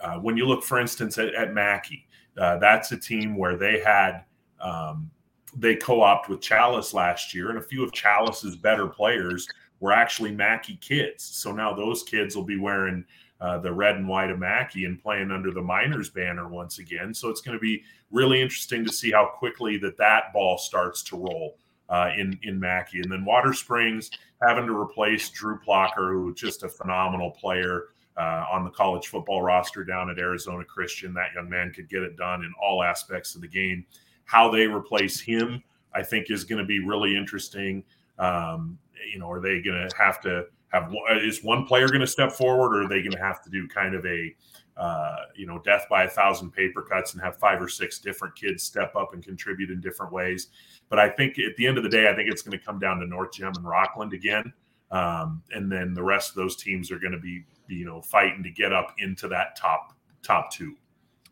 uh, 0.00 0.18
when 0.20 0.36
you 0.36 0.46
look, 0.46 0.62
for 0.62 0.78
instance, 0.78 1.18
at, 1.18 1.34
at 1.34 1.52
Mackay, 1.52 2.06
uh, 2.38 2.58
that's 2.58 2.92
a 2.92 2.96
team 2.96 3.36
where 3.36 3.56
they 3.56 3.80
had 3.80 4.22
um, 4.60 5.10
they 5.54 5.76
co-opted 5.76 6.30
with 6.30 6.40
Challis 6.40 6.94
last 6.94 7.34
year, 7.34 7.50
and 7.50 7.58
a 7.58 7.62
few 7.62 7.82
of 7.84 7.92
Challis's 7.92 8.56
better 8.56 8.86
players 8.86 9.46
were 9.80 9.92
actually 9.92 10.32
Mackay 10.32 10.76
kids. 10.80 11.24
So 11.24 11.52
now 11.52 11.74
those 11.74 12.02
kids 12.02 12.36
will 12.36 12.44
be 12.44 12.58
wearing 12.58 13.04
uh, 13.40 13.58
the 13.58 13.72
red 13.72 13.96
and 13.96 14.08
white 14.08 14.30
of 14.30 14.38
Mackay 14.38 14.84
and 14.84 15.02
playing 15.02 15.32
under 15.32 15.50
the 15.50 15.60
Miners 15.60 16.08
banner 16.08 16.48
once 16.48 16.78
again. 16.78 17.12
So 17.12 17.28
it's 17.28 17.40
going 17.40 17.56
to 17.56 17.60
be 17.60 17.82
really 18.12 18.40
interesting 18.40 18.84
to 18.84 18.92
see 18.92 19.10
how 19.10 19.26
quickly 19.26 19.76
that 19.78 19.96
that 19.98 20.32
ball 20.32 20.56
starts 20.56 21.02
to 21.04 21.16
roll 21.16 21.58
uh, 21.88 22.10
in 22.16 22.38
in 22.44 22.58
Mackay. 22.58 23.00
And 23.00 23.10
then 23.10 23.26
Watersprings 23.26 24.10
having 24.40 24.66
to 24.66 24.80
replace 24.80 25.28
Drew 25.30 25.58
Plocker, 25.58 26.12
who 26.12 26.26
was 26.26 26.36
just 26.36 26.62
a 26.62 26.68
phenomenal 26.68 27.32
player 27.32 27.88
uh, 28.16 28.44
on 28.50 28.64
the 28.64 28.70
college 28.70 29.08
football 29.08 29.42
roster 29.42 29.84
down 29.84 30.10
at 30.10 30.18
Arizona 30.18 30.64
Christian. 30.64 31.12
That 31.12 31.34
young 31.34 31.48
man 31.48 31.72
could 31.72 31.88
get 31.88 32.02
it 32.02 32.16
done 32.16 32.42
in 32.42 32.52
all 32.62 32.82
aspects 32.82 33.34
of 33.34 33.40
the 33.40 33.48
game. 33.48 33.84
How 34.32 34.48
they 34.50 34.66
replace 34.66 35.20
him, 35.20 35.62
I 35.94 36.02
think, 36.02 36.30
is 36.30 36.42
going 36.42 36.58
to 36.58 36.64
be 36.64 36.78
really 36.78 37.14
interesting. 37.14 37.84
Um, 38.18 38.78
you 39.12 39.18
know, 39.18 39.30
are 39.30 39.42
they 39.42 39.60
going 39.60 39.86
to 39.86 39.94
have 39.98 40.22
to 40.22 40.46
have 40.68 40.90
is 41.20 41.44
one 41.44 41.66
player 41.66 41.86
going 41.86 42.00
to 42.00 42.06
step 42.06 42.32
forward, 42.32 42.74
or 42.74 42.84
are 42.84 42.88
they 42.88 43.00
going 43.00 43.12
to 43.12 43.18
have 43.18 43.42
to 43.42 43.50
do 43.50 43.68
kind 43.68 43.94
of 43.94 44.06
a 44.06 44.34
uh, 44.78 45.16
you 45.36 45.44
know 45.46 45.58
death 45.58 45.84
by 45.90 46.04
a 46.04 46.08
thousand 46.08 46.50
paper 46.50 46.80
cuts 46.80 47.12
and 47.12 47.22
have 47.22 47.36
five 47.36 47.60
or 47.60 47.68
six 47.68 47.98
different 47.98 48.34
kids 48.34 48.62
step 48.62 48.96
up 48.96 49.12
and 49.12 49.22
contribute 49.22 49.70
in 49.70 49.82
different 49.82 50.10
ways? 50.10 50.48
But 50.88 50.98
I 50.98 51.10
think 51.10 51.38
at 51.38 51.54
the 51.56 51.66
end 51.66 51.76
of 51.76 51.84
the 51.84 51.90
day, 51.90 52.08
I 52.08 52.16
think 52.16 52.30
it's 52.30 52.40
going 52.40 52.58
to 52.58 52.64
come 52.64 52.78
down 52.78 53.00
to 53.00 53.06
North 53.06 53.32
Gem 53.34 53.52
and 53.54 53.68
Rockland 53.68 54.14
again, 54.14 54.50
um, 54.90 55.42
and 55.50 55.70
then 55.70 55.92
the 55.92 56.02
rest 56.02 56.30
of 56.30 56.36
those 56.36 56.56
teams 56.56 56.90
are 56.90 56.98
going 56.98 57.12
to 57.12 57.20
be 57.20 57.44
you 57.68 57.84
know 57.84 58.00
fighting 58.00 58.42
to 58.44 58.50
get 58.50 58.72
up 58.72 58.94
into 58.96 59.28
that 59.28 59.56
top 59.56 59.92
top 60.22 60.50
two. 60.50 60.74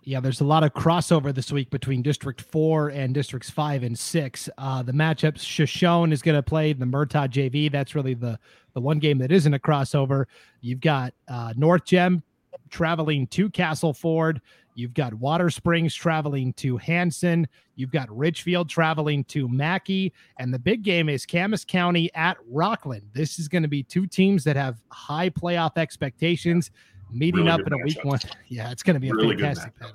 Yeah, 0.02 0.20
there's 0.20 0.40
a 0.40 0.44
lot 0.44 0.64
of 0.64 0.72
crossover 0.72 1.34
this 1.34 1.52
week 1.52 1.68
between 1.68 2.00
District 2.00 2.40
4 2.40 2.88
and 2.88 3.12
Districts 3.12 3.50
5 3.50 3.82
and 3.82 3.98
6. 3.98 4.48
Uh, 4.56 4.82
the 4.82 4.92
matchups 4.92 5.40
Shoshone 5.40 6.10
is 6.10 6.22
going 6.22 6.36
to 6.36 6.42
play 6.42 6.72
the 6.72 6.86
Murtaugh 6.86 7.28
JV. 7.28 7.70
That's 7.70 7.94
really 7.94 8.14
the 8.14 8.38
the 8.72 8.80
one 8.80 8.98
game 8.98 9.18
that 9.18 9.32
isn't 9.32 9.52
a 9.52 9.58
crossover. 9.58 10.24
You've 10.60 10.80
got 10.80 11.12
uh, 11.28 11.52
North 11.56 11.84
Gem 11.84 12.22
traveling 12.70 13.26
to 13.28 13.50
Castleford. 13.50 14.40
You've 14.74 14.94
got 14.94 15.12
Watersprings 15.12 15.92
traveling 15.94 16.52
to 16.54 16.76
Hansen. 16.76 17.46
You've 17.74 17.90
got 17.90 18.08
Richfield 18.16 18.68
traveling 18.68 19.24
to 19.24 19.48
Mackay. 19.48 20.12
And 20.38 20.54
the 20.54 20.58
big 20.58 20.82
game 20.82 21.08
is 21.08 21.26
Camas 21.26 21.64
County 21.64 22.10
at 22.14 22.38
Rockland. 22.48 23.02
This 23.12 23.38
is 23.38 23.48
going 23.48 23.62
to 23.62 23.68
be 23.68 23.82
two 23.82 24.06
teams 24.06 24.44
that 24.44 24.56
have 24.56 24.80
high 24.90 25.28
playoff 25.28 25.76
expectations 25.76 26.70
meeting 27.12 27.46
really 27.46 27.50
up 27.50 27.66
in 27.66 27.72
a 27.72 27.78
week 27.78 28.04
one. 28.04 28.18
Yeah, 28.48 28.70
it's 28.70 28.82
going 28.82 28.94
to 28.94 29.00
be 29.00 29.08
a 29.08 29.14
really 29.14 29.36
fantastic 29.36 29.78
battle. 29.78 29.94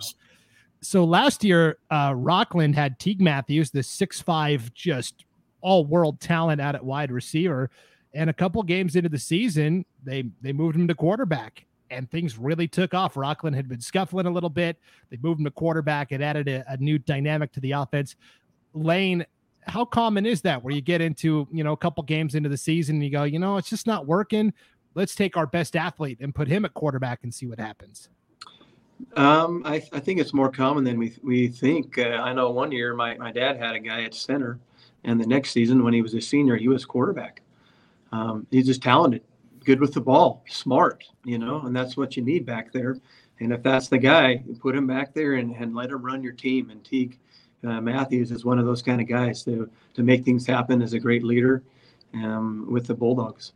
So 0.82 1.04
last 1.04 1.44
year, 1.44 1.78
uh, 1.90 2.14
Rockland 2.16 2.76
had 2.76 3.00
Teague 3.00 3.22
Matthews, 3.22 3.72
the 3.72 3.82
six-five, 3.82 4.74
just 4.74 5.26
all 5.62 5.86
world 5.86 6.20
talent 6.20 6.62
out 6.62 6.76
at 6.76 6.86
wide 6.86 7.12
receiver. 7.12 7.72
And 8.14 8.30
a 8.30 8.34
couple 8.34 8.62
games 8.64 8.96
into 8.96 9.10
the 9.10 9.18
season, 9.18 9.84
they 10.04 10.26
they 10.42 10.54
moved 10.54 10.76
him 10.76 10.88
to 10.88 10.96
quarterback, 10.96 11.66
and 11.90 12.10
things 12.10 12.38
really 12.38 12.68
took 12.68 12.94
off. 12.94 13.18
Rockland 13.18 13.56
had 13.56 13.68
been 13.68 13.82
scuffling 13.82 14.26
a 14.26 14.30
little 14.30 14.50
bit. 14.50 14.78
They 15.10 15.18
moved 15.22 15.40
him 15.40 15.46
to 15.46 15.52
quarterback. 15.52 16.12
It 16.12 16.22
added 16.22 16.48
a, 16.48 16.64
a 16.72 16.78
new 16.78 16.98
dynamic 16.98 17.52
to 17.54 17.60
the 17.60 17.72
offense. 17.72 18.16
Lane, 18.74 19.26
how 19.64 19.84
common 19.86 20.26
is 20.26 20.42
that 20.44 20.64
where 20.64 20.74
you 20.74 20.82
get 20.82 21.02
into 21.02 21.48
you 21.52 21.64
know 21.64 21.74
a 21.74 21.78
couple 21.78 22.04
games 22.04 22.36
into 22.36 22.48
the 22.48 22.58
season 22.58 22.98
and 22.98 23.04
you 23.04 23.10
go, 23.10 23.24
you 23.24 23.40
know, 23.40 23.58
it's 23.58 23.70
just 23.70 23.88
not 23.88 24.06
working 24.06 24.54
let's 24.96 25.14
take 25.14 25.38
our 25.38 25.46
best 25.46 25.76
athlete 25.76 26.18
and 26.22 26.34
put 26.34 26.48
him 26.48 26.66
at 26.66 26.74
quarterback 26.74 27.20
and 27.24 27.34
see 27.34 27.46
what 27.46 27.60
happens? 27.60 28.10
Um, 29.16 29.62
I, 29.66 29.76
I, 29.92 30.00
think 30.00 30.22
it's 30.22 30.34
more 30.34 30.50
common 30.50 30.86
than 30.86 30.98
we 30.98 31.14
we 31.22 31.50
think. 31.50 31.98
Uh, 31.98 32.04
I 32.04 32.32
know 32.34 32.52
one 32.52 32.72
year 32.72 32.96
my, 32.96 33.18
my 33.18 33.32
dad 33.32 33.58
had 33.58 33.76
a 33.76 33.80
guy 33.80 34.04
at 34.04 34.14
center, 34.14 34.58
and 35.04 35.20
the 35.20 35.28
next 35.28 35.52
season 35.52 35.84
when 35.84 35.94
he 35.94 36.02
was 36.02 36.14
a 36.14 36.22
senior, 36.22 36.56
he 36.56 36.70
was 36.70 36.86
quarterback. 36.86 37.42
Um, 38.14 38.48
he's 38.52 38.68
just 38.68 38.82
talented, 38.82 39.22
good 39.66 39.82
with 39.82 39.94
the 39.94 40.00
ball, 40.00 40.44
smart, 40.48 41.04
you 41.26 41.38
know, 41.38 41.62
and 41.66 41.76
that's 41.76 41.98
what 41.98 42.16
you 42.16 42.24
need 42.24 42.46
back 42.46 42.72
there. 42.72 42.98
And 43.42 43.52
if 43.52 43.62
that's 43.64 43.90
the 43.90 43.98
guy, 43.98 44.42
put 44.62 44.76
him 44.76 44.88
back 44.88 45.14
there 45.14 45.34
and, 45.34 45.54
and 45.58 45.76
let 45.76 45.90
him 45.90 46.02
run 46.02 46.24
your 46.24 46.32
team. 46.32 46.70
And 46.70 46.82
Teague 46.86 47.20
uh, 47.66 47.82
Matthews 47.82 48.32
is 48.32 48.46
one 48.46 48.60
of 48.60 48.66
those 48.66 48.82
kind 48.82 49.02
of 49.02 49.08
guys 49.08 49.44
to 49.44 49.70
to 49.96 50.04
make 50.04 50.24
things 50.24 50.48
happen 50.48 50.82
as 50.82 50.94
a 50.94 51.00
great 51.00 51.24
leader 51.24 51.64
um, 52.14 52.66
with 52.70 52.88
the 52.88 52.94
Bulldogs 52.94 53.52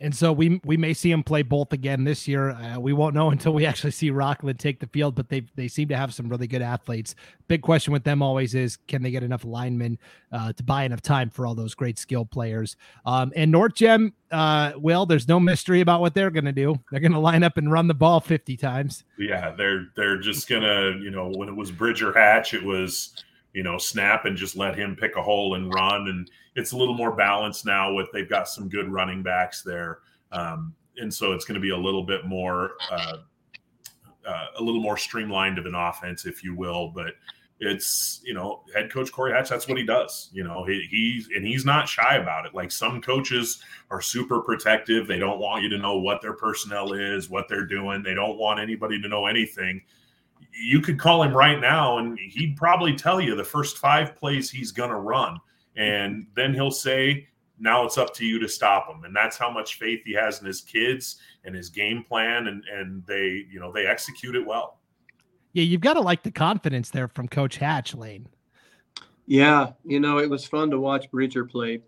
and 0.00 0.14
so 0.14 0.32
we 0.32 0.60
we 0.64 0.76
may 0.76 0.94
see 0.94 1.10
him 1.10 1.22
play 1.22 1.42
both 1.42 1.72
again 1.72 2.04
this 2.04 2.26
year. 2.26 2.50
Uh, 2.50 2.80
we 2.80 2.92
won't 2.92 3.14
know 3.14 3.30
until 3.30 3.52
we 3.52 3.66
actually 3.66 3.90
see 3.90 4.10
Rockland 4.10 4.58
take 4.58 4.80
the 4.80 4.86
field, 4.86 5.14
but 5.14 5.28
they 5.28 5.42
they 5.54 5.68
seem 5.68 5.88
to 5.88 5.96
have 5.96 6.14
some 6.14 6.28
really 6.28 6.46
good 6.46 6.62
athletes. 6.62 7.14
Big 7.48 7.62
question 7.62 7.92
with 7.92 8.04
them 8.04 8.22
always 8.22 8.54
is 8.54 8.76
can 8.88 9.02
they 9.02 9.10
get 9.10 9.22
enough 9.22 9.44
linemen 9.44 9.98
uh, 10.32 10.52
to 10.54 10.62
buy 10.62 10.84
enough 10.84 11.02
time 11.02 11.30
for 11.30 11.46
all 11.46 11.54
those 11.54 11.74
great 11.74 11.98
skill 11.98 12.24
players? 12.24 12.76
Um, 13.04 13.32
and 13.36 13.50
North 13.50 13.74
Gem, 13.74 14.14
uh, 14.30 14.72
well, 14.78 15.06
there's 15.06 15.28
no 15.28 15.38
mystery 15.38 15.80
about 15.80 16.00
what 16.00 16.14
they're 16.14 16.30
going 16.30 16.44
to 16.44 16.52
do. 16.52 16.76
They're 16.90 17.00
going 17.00 17.12
to 17.12 17.18
line 17.18 17.42
up 17.42 17.56
and 17.56 17.70
run 17.70 17.88
the 17.88 17.94
ball 17.94 18.20
50 18.20 18.56
times. 18.56 19.04
Yeah, 19.18 19.52
they're 19.56 19.88
they're 19.96 20.18
just 20.18 20.48
gonna 20.48 20.98
you 21.00 21.10
know 21.10 21.30
when 21.34 21.48
it 21.48 21.56
was 21.56 21.70
Bridger 21.70 22.12
Hatch, 22.12 22.54
it 22.54 22.62
was 22.62 23.14
you 23.52 23.62
know, 23.62 23.78
snap 23.78 24.24
and 24.24 24.36
just 24.36 24.56
let 24.56 24.76
him 24.76 24.96
pick 24.96 25.16
a 25.16 25.22
hole 25.22 25.54
and 25.54 25.72
run. 25.72 26.08
And 26.08 26.30
it's 26.54 26.72
a 26.72 26.76
little 26.76 26.94
more 26.94 27.14
balanced 27.14 27.66
now 27.66 27.92
with 27.92 28.08
they've 28.12 28.28
got 28.28 28.48
some 28.48 28.68
good 28.68 28.90
running 28.90 29.22
backs 29.22 29.62
there. 29.62 29.98
Um, 30.32 30.74
and 30.96 31.12
so 31.12 31.32
it's 31.32 31.44
going 31.44 31.56
to 31.56 31.60
be 31.60 31.70
a 31.70 31.76
little 31.76 32.04
bit 32.04 32.26
more, 32.26 32.72
uh, 32.90 33.16
uh, 34.26 34.46
a 34.58 34.62
little 34.62 34.82
more 34.82 34.96
streamlined 34.96 35.58
of 35.58 35.66
an 35.66 35.74
offense, 35.74 36.26
if 36.26 36.44
you 36.44 36.54
will. 36.54 36.88
But 36.88 37.14
it's, 37.58 38.20
you 38.24 38.34
know, 38.34 38.62
head 38.74 38.92
coach 38.92 39.10
Corey 39.10 39.32
Hatch, 39.32 39.48
that's 39.48 39.66
what 39.66 39.78
he 39.78 39.84
does. 39.84 40.30
You 40.32 40.44
know, 40.44 40.64
he, 40.64 40.86
he's, 40.90 41.28
and 41.34 41.44
he's 41.44 41.64
not 41.64 41.88
shy 41.88 42.16
about 42.16 42.46
it. 42.46 42.54
Like 42.54 42.70
some 42.70 43.00
coaches 43.00 43.62
are 43.90 44.00
super 44.00 44.40
protective. 44.40 45.06
They 45.06 45.18
don't 45.18 45.40
want 45.40 45.62
you 45.62 45.68
to 45.70 45.78
know 45.78 45.98
what 45.98 46.22
their 46.22 46.34
personnel 46.34 46.92
is, 46.92 47.28
what 47.28 47.48
they're 47.48 47.66
doing. 47.66 48.02
They 48.02 48.14
don't 48.14 48.38
want 48.38 48.60
anybody 48.60 49.00
to 49.02 49.08
know 49.08 49.26
anything 49.26 49.82
you 50.52 50.80
could 50.80 50.98
call 50.98 51.22
him 51.22 51.36
right 51.36 51.60
now 51.60 51.98
and 51.98 52.18
he'd 52.18 52.56
probably 52.56 52.94
tell 52.94 53.20
you 53.20 53.34
the 53.34 53.44
first 53.44 53.78
five 53.78 54.16
plays 54.16 54.50
he's 54.50 54.72
going 54.72 54.90
to 54.90 54.96
run. 54.96 55.38
And 55.76 56.26
then 56.34 56.54
he'll 56.54 56.70
say, 56.70 57.28
now 57.58 57.84
it's 57.84 57.98
up 57.98 58.14
to 58.14 58.24
you 58.24 58.38
to 58.38 58.48
stop 58.48 58.88
him. 58.88 59.04
And 59.04 59.14
that's 59.14 59.36
how 59.36 59.50
much 59.50 59.78
faith 59.78 60.00
he 60.04 60.12
has 60.14 60.40
in 60.40 60.46
his 60.46 60.60
kids 60.62 61.16
and 61.44 61.54
his 61.54 61.68
game 61.68 62.02
plan. 62.02 62.48
And, 62.48 62.64
and 62.72 63.04
they, 63.06 63.46
you 63.50 63.60
know, 63.60 63.70
they 63.70 63.86
execute 63.86 64.34
it 64.34 64.44
well. 64.44 64.78
Yeah. 65.52 65.64
You've 65.64 65.80
got 65.80 65.94
to 65.94 66.00
like 66.00 66.22
the 66.22 66.30
confidence 66.30 66.90
there 66.90 67.08
from 67.08 67.28
Coach 67.28 67.58
Hatch, 67.58 67.94
Lane. 67.94 68.26
Yeah. 69.26 69.72
You 69.84 70.00
know, 70.00 70.18
it 70.18 70.28
was 70.28 70.44
fun 70.44 70.70
to 70.70 70.80
watch 70.80 71.10
Bridger 71.10 71.44
play 71.44 71.82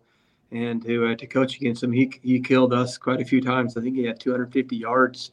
and 0.52 0.82
to, 0.84 1.06
uh, 1.06 1.16
to 1.16 1.26
coach 1.26 1.56
against 1.56 1.82
him. 1.82 1.92
He, 1.92 2.12
he 2.22 2.38
killed 2.38 2.72
us 2.72 2.98
quite 2.98 3.20
a 3.20 3.24
few 3.24 3.40
times. 3.40 3.76
I 3.76 3.80
think 3.80 3.96
he 3.96 4.04
had 4.04 4.20
250 4.20 4.76
yards 4.76 5.32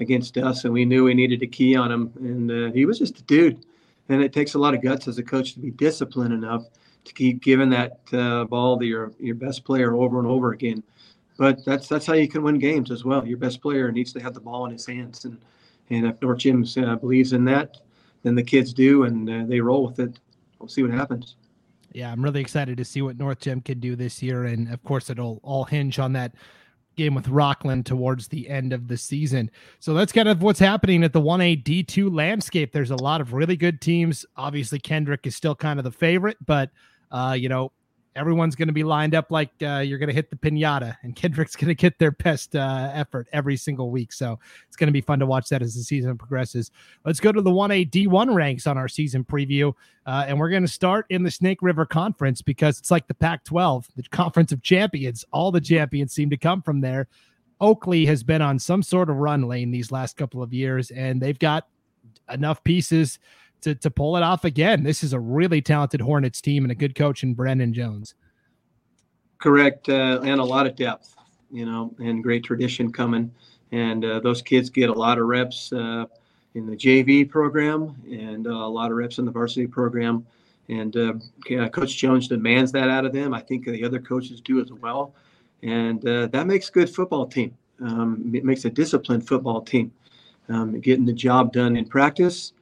against 0.00 0.36
us, 0.38 0.64
and 0.64 0.72
we 0.72 0.84
knew 0.84 1.04
we 1.04 1.14
needed 1.14 1.40
to 1.40 1.46
key 1.46 1.76
on 1.76 1.90
him. 1.90 2.12
And 2.16 2.50
uh, 2.50 2.72
he 2.72 2.86
was 2.86 2.98
just 2.98 3.18
a 3.18 3.22
dude. 3.22 3.64
And 4.08 4.22
it 4.22 4.32
takes 4.32 4.54
a 4.54 4.58
lot 4.58 4.74
of 4.74 4.82
guts 4.82 5.06
as 5.06 5.18
a 5.18 5.22
coach 5.22 5.54
to 5.54 5.60
be 5.60 5.70
disciplined 5.70 6.32
enough 6.32 6.64
to 7.04 7.14
keep 7.14 7.42
giving 7.42 7.70
that 7.70 8.00
uh, 8.12 8.44
ball 8.44 8.78
to 8.78 8.84
your 8.84 9.12
your 9.18 9.34
best 9.34 9.64
player 9.64 9.94
over 9.94 10.18
and 10.18 10.28
over 10.28 10.52
again. 10.52 10.82
But 11.38 11.64
that's 11.64 11.88
that's 11.88 12.06
how 12.06 12.14
you 12.14 12.28
can 12.28 12.42
win 12.42 12.58
games 12.58 12.90
as 12.90 13.04
well. 13.04 13.26
Your 13.26 13.38
best 13.38 13.62
player 13.62 13.90
needs 13.90 14.12
to 14.12 14.20
have 14.20 14.34
the 14.34 14.40
ball 14.40 14.66
in 14.66 14.72
his 14.72 14.86
hands, 14.86 15.24
and 15.24 15.38
and 15.90 16.06
if 16.06 16.20
North 16.20 16.38
Gem 16.38 16.64
uh, 16.76 16.96
believes 16.96 17.32
in 17.32 17.44
that, 17.46 17.78
then 18.22 18.34
the 18.34 18.42
kids 18.42 18.72
do, 18.72 19.04
and 19.04 19.28
uh, 19.28 19.44
they 19.46 19.60
roll 19.60 19.86
with 19.86 19.98
it. 19.98 20.18
We'll 20.58 20.68
see 20.68 20.82
what 20.82 20.92
happens. 20.92 21.36
Yeah, 21.92 22.12
I'm 22.12 22.22
really 22.22 22.40
excited 22.40 22.76
to 22.76 22.84
see 22.84 23.02
what 23.02 23.18
North 23.18 23.40
Gem 23.40 23.60
can 23.60 23.80
do 23.80 23.96
this 23.96 24.22
year, 24.22 24.44
and 24.44 24.72
of 24.72 24.82
course, 24.84 25.10
it'll 25.10 25.40
all 25.42 25.64
hinge 25.64 25.98
on 25.98 26.12
that 26.12 26.32
game 27.00 27.14
with 27.14 27.28
Rockland 27.28 27.86
towards 27.86 28.28
the 28.28 28.48
end 28.48 28.72
of 28.72 28.88
the 28.88 28.96
season. 28.96 29.50
So 29.78 29.94
that's 29.94 30.12
kind 30.12 30.28
of 30.28 30.42
what's 30.42 30.60
happening 30.60 31.02
at 31.02 31.12
the 31.12 31.20
1A 31.20 31.64
D2 31.64 32.14
landscape. 32.14 32.72
There's 32.72 32.90
a 32.90 32.96
lot 32.96 33.20
of 33.20 33.32
really 33.32 33.56
good 33.56 33.80
teams. 33.80 34.26
Obviously, 34.36 34.78
Kendrick 34.78 35.26
is 35.26 35.34
still 35.34 35.54
kind 35.54 35.78
of 35.78 35.84
the 35.84 35.90
favorite, 35.90 36.36
but 36.44 36.70
uh, 37.10 37.34
you 37.38 37.48
know, 37.48 37.72
everyone's 38.20 38.54
going 38.54 38.68
to 38.68 38.74
be 38.74 38.84
lined 38.84 39.14
up 39.14 39.30
like 39.30 39.50
uh, 39.62 39.78
you're 39.78 39.98
going 39.98 40.08
to 40.08 40.14
hit 40.14 40.28
the 40.28 40.36
pinata, 40.36 40.94
and 41.02 41.16
Kendrick's 41.16 41.56
going 41.56 41.68
to 41.68 41.74
get 41.74 41.98
their 41.98 42.10
best 42.10 42.54
uh, 42.54 42.90
effort 42.92 43.26
every 43.32 43.56
single 43.56 43.90
week. 43.90 44.12
So 44.12 44.38
it's 44.68 44.76
going 44.76 44.88
to 44.88 44.92
be 44.92 45.00
fun 45.00 45.18
to 45.20 45.26
watch 45.26 45.48
that 45.48 45.62
as 45.62 45.74
the 45.74 45.82
season 45.82 46.18
progresses. 46.18 46.70
Let's 47.04 47.18
go 47.18 47.32
to 47.32 47.40
the 47.40 47.50
1A 47.50 47.90
D1 47.90 48.34
ranks 48.34 48.66
on 48.66 48.76
our 48.76 48.88
season 48.88 49.24
preview. 49.24 49.72
Uh, 50.04 50.24
and 50.28 50.38
we're 50.38 50.50
going 50.50 50.62
to 50.62 50.68
start 50.68 51.06
in 51.08 51.22
the 51.22 51.30
Snake 51.30 51.58
River 51.62 51.86
Conference 51.86 52.42
because 52.42 52.78
it's 52.78 52.90
like 52.90 53.06
the 53.08 53.14
Pac 53.14 53.44
12, 53.44 53.88
the 53.96 54.02
Conference 54.10 54.52
of 54.52 54.62
Champions. 54.62 55.24
All 55.32 55.50
the 55.50 55.60
champions 55.60 56.12
seem 56.12 56.30
to 56.30 56.36
come 56.36 56.62
from 56.62 56.80
there. 56.80 57.08
Oakley 57.60 58.06
has 58.06 58.22
been 58.22 58.42
on 58.42 58.58
some 58.58 58.82
sort 58.82 59.10
of 59.10 59.16
run 59.16 59.42
lane 59.42 59.70
these 59.70 59.90
last 59.90 60.16
couple 60.16 60.42
of 60.42 60.52
years, 60.52 60.90
and 60.90 61.20
they've 61.20 61.38
got 61.38 61.68
enough 62.30 62.62
pieces 62.64 63.18
to, 63.62 63.74
to 63.74 63.90
pull 63.90 64.16
it 64.16 64.22
off 64.22 64.44
again. 64.44 64.82
This 64.82 65.02
is 65.02 65.12
a 65.12 65.20
really 65.20 65.62
talented 65.62 66.00
Hornets 66.00 66.40
team 66.40 66.64
and 66.64 66.72
a 66.72 66.74
good 66.74 66.94
coach 66.94 67.22
in 67.22 67.34
Brennan 67.34 67.72
Jones. 67.72 68.14
Correct, 69.38 69.88
uh, 69.88 70.20
and 70.22 70.40
a 70.40 70.44
lot 70.44 70.66
of 70.66 70.76
depth, 70.76 71.14
you 71.50 71.64
know, 71.64 71.94
and 71.98 72.22
great 72.22 72.44
tradition 72.44 72.92
coming. 72.92 73.32
And 73.72 74.04
uh, 74.04 74.20
those 74.20 74.42
kids 74.42 74.68
get 74.68 74.90
a 74.90 74.92
lot 74.92 75.18
of 75.18 75.26
reps 75.26 75.72
uh, 75.72 76.04
in 76.54 76.66
the 76.66 76.76
JV 76.76 77.28
program 77.28 77.94
and 78.10 78.46
uh, 78.46 78.50
a 78.50 78.68
lot 78.68 78.90
of 78.90 78.96
reps 78.96 79.18
in 79.18 79.24
the 79.24 79.30
varsity 79.30 79.66
program. 79.66 80.26
And 80.68 80.96
uh, 80.96 81.14
Coach 81.70 81.96
Jones 81.96 82.28
demands 82.28 82.70
that 82.72 82.88
out 82.88 83.04
of 83.04 83.12
them. 83.12 83.34
I 83.34 83.40
think 83.40 83.64
the 83.64 83.84
other 83.84 83.98
coaches 83.98 84.40
do 84.40 84.60
as 84.60 84.72
well. 84.72 85.14
And 85.62 86.06
uh, 86.06 86.26
that 86.28 86.46
makes 86.46 86.68
a 86.68 86.72
good 86.72 86.90
football 86.90 87.26
team. 87.26 87.56
Um, 87.80 88.30
it 88.34 88.44
makes 88.44 88.64
a 88.64 88.70
disciplined 88.70 89.26
football 89.26 89.62
team. 89.62 89.92
Um, 90.48 90.80
getting 90.80 91.04
the 91.04 91.12
job 91.12 91.52
done 91.52 91.76
in 91.76 91.86
practice 91.86 92.52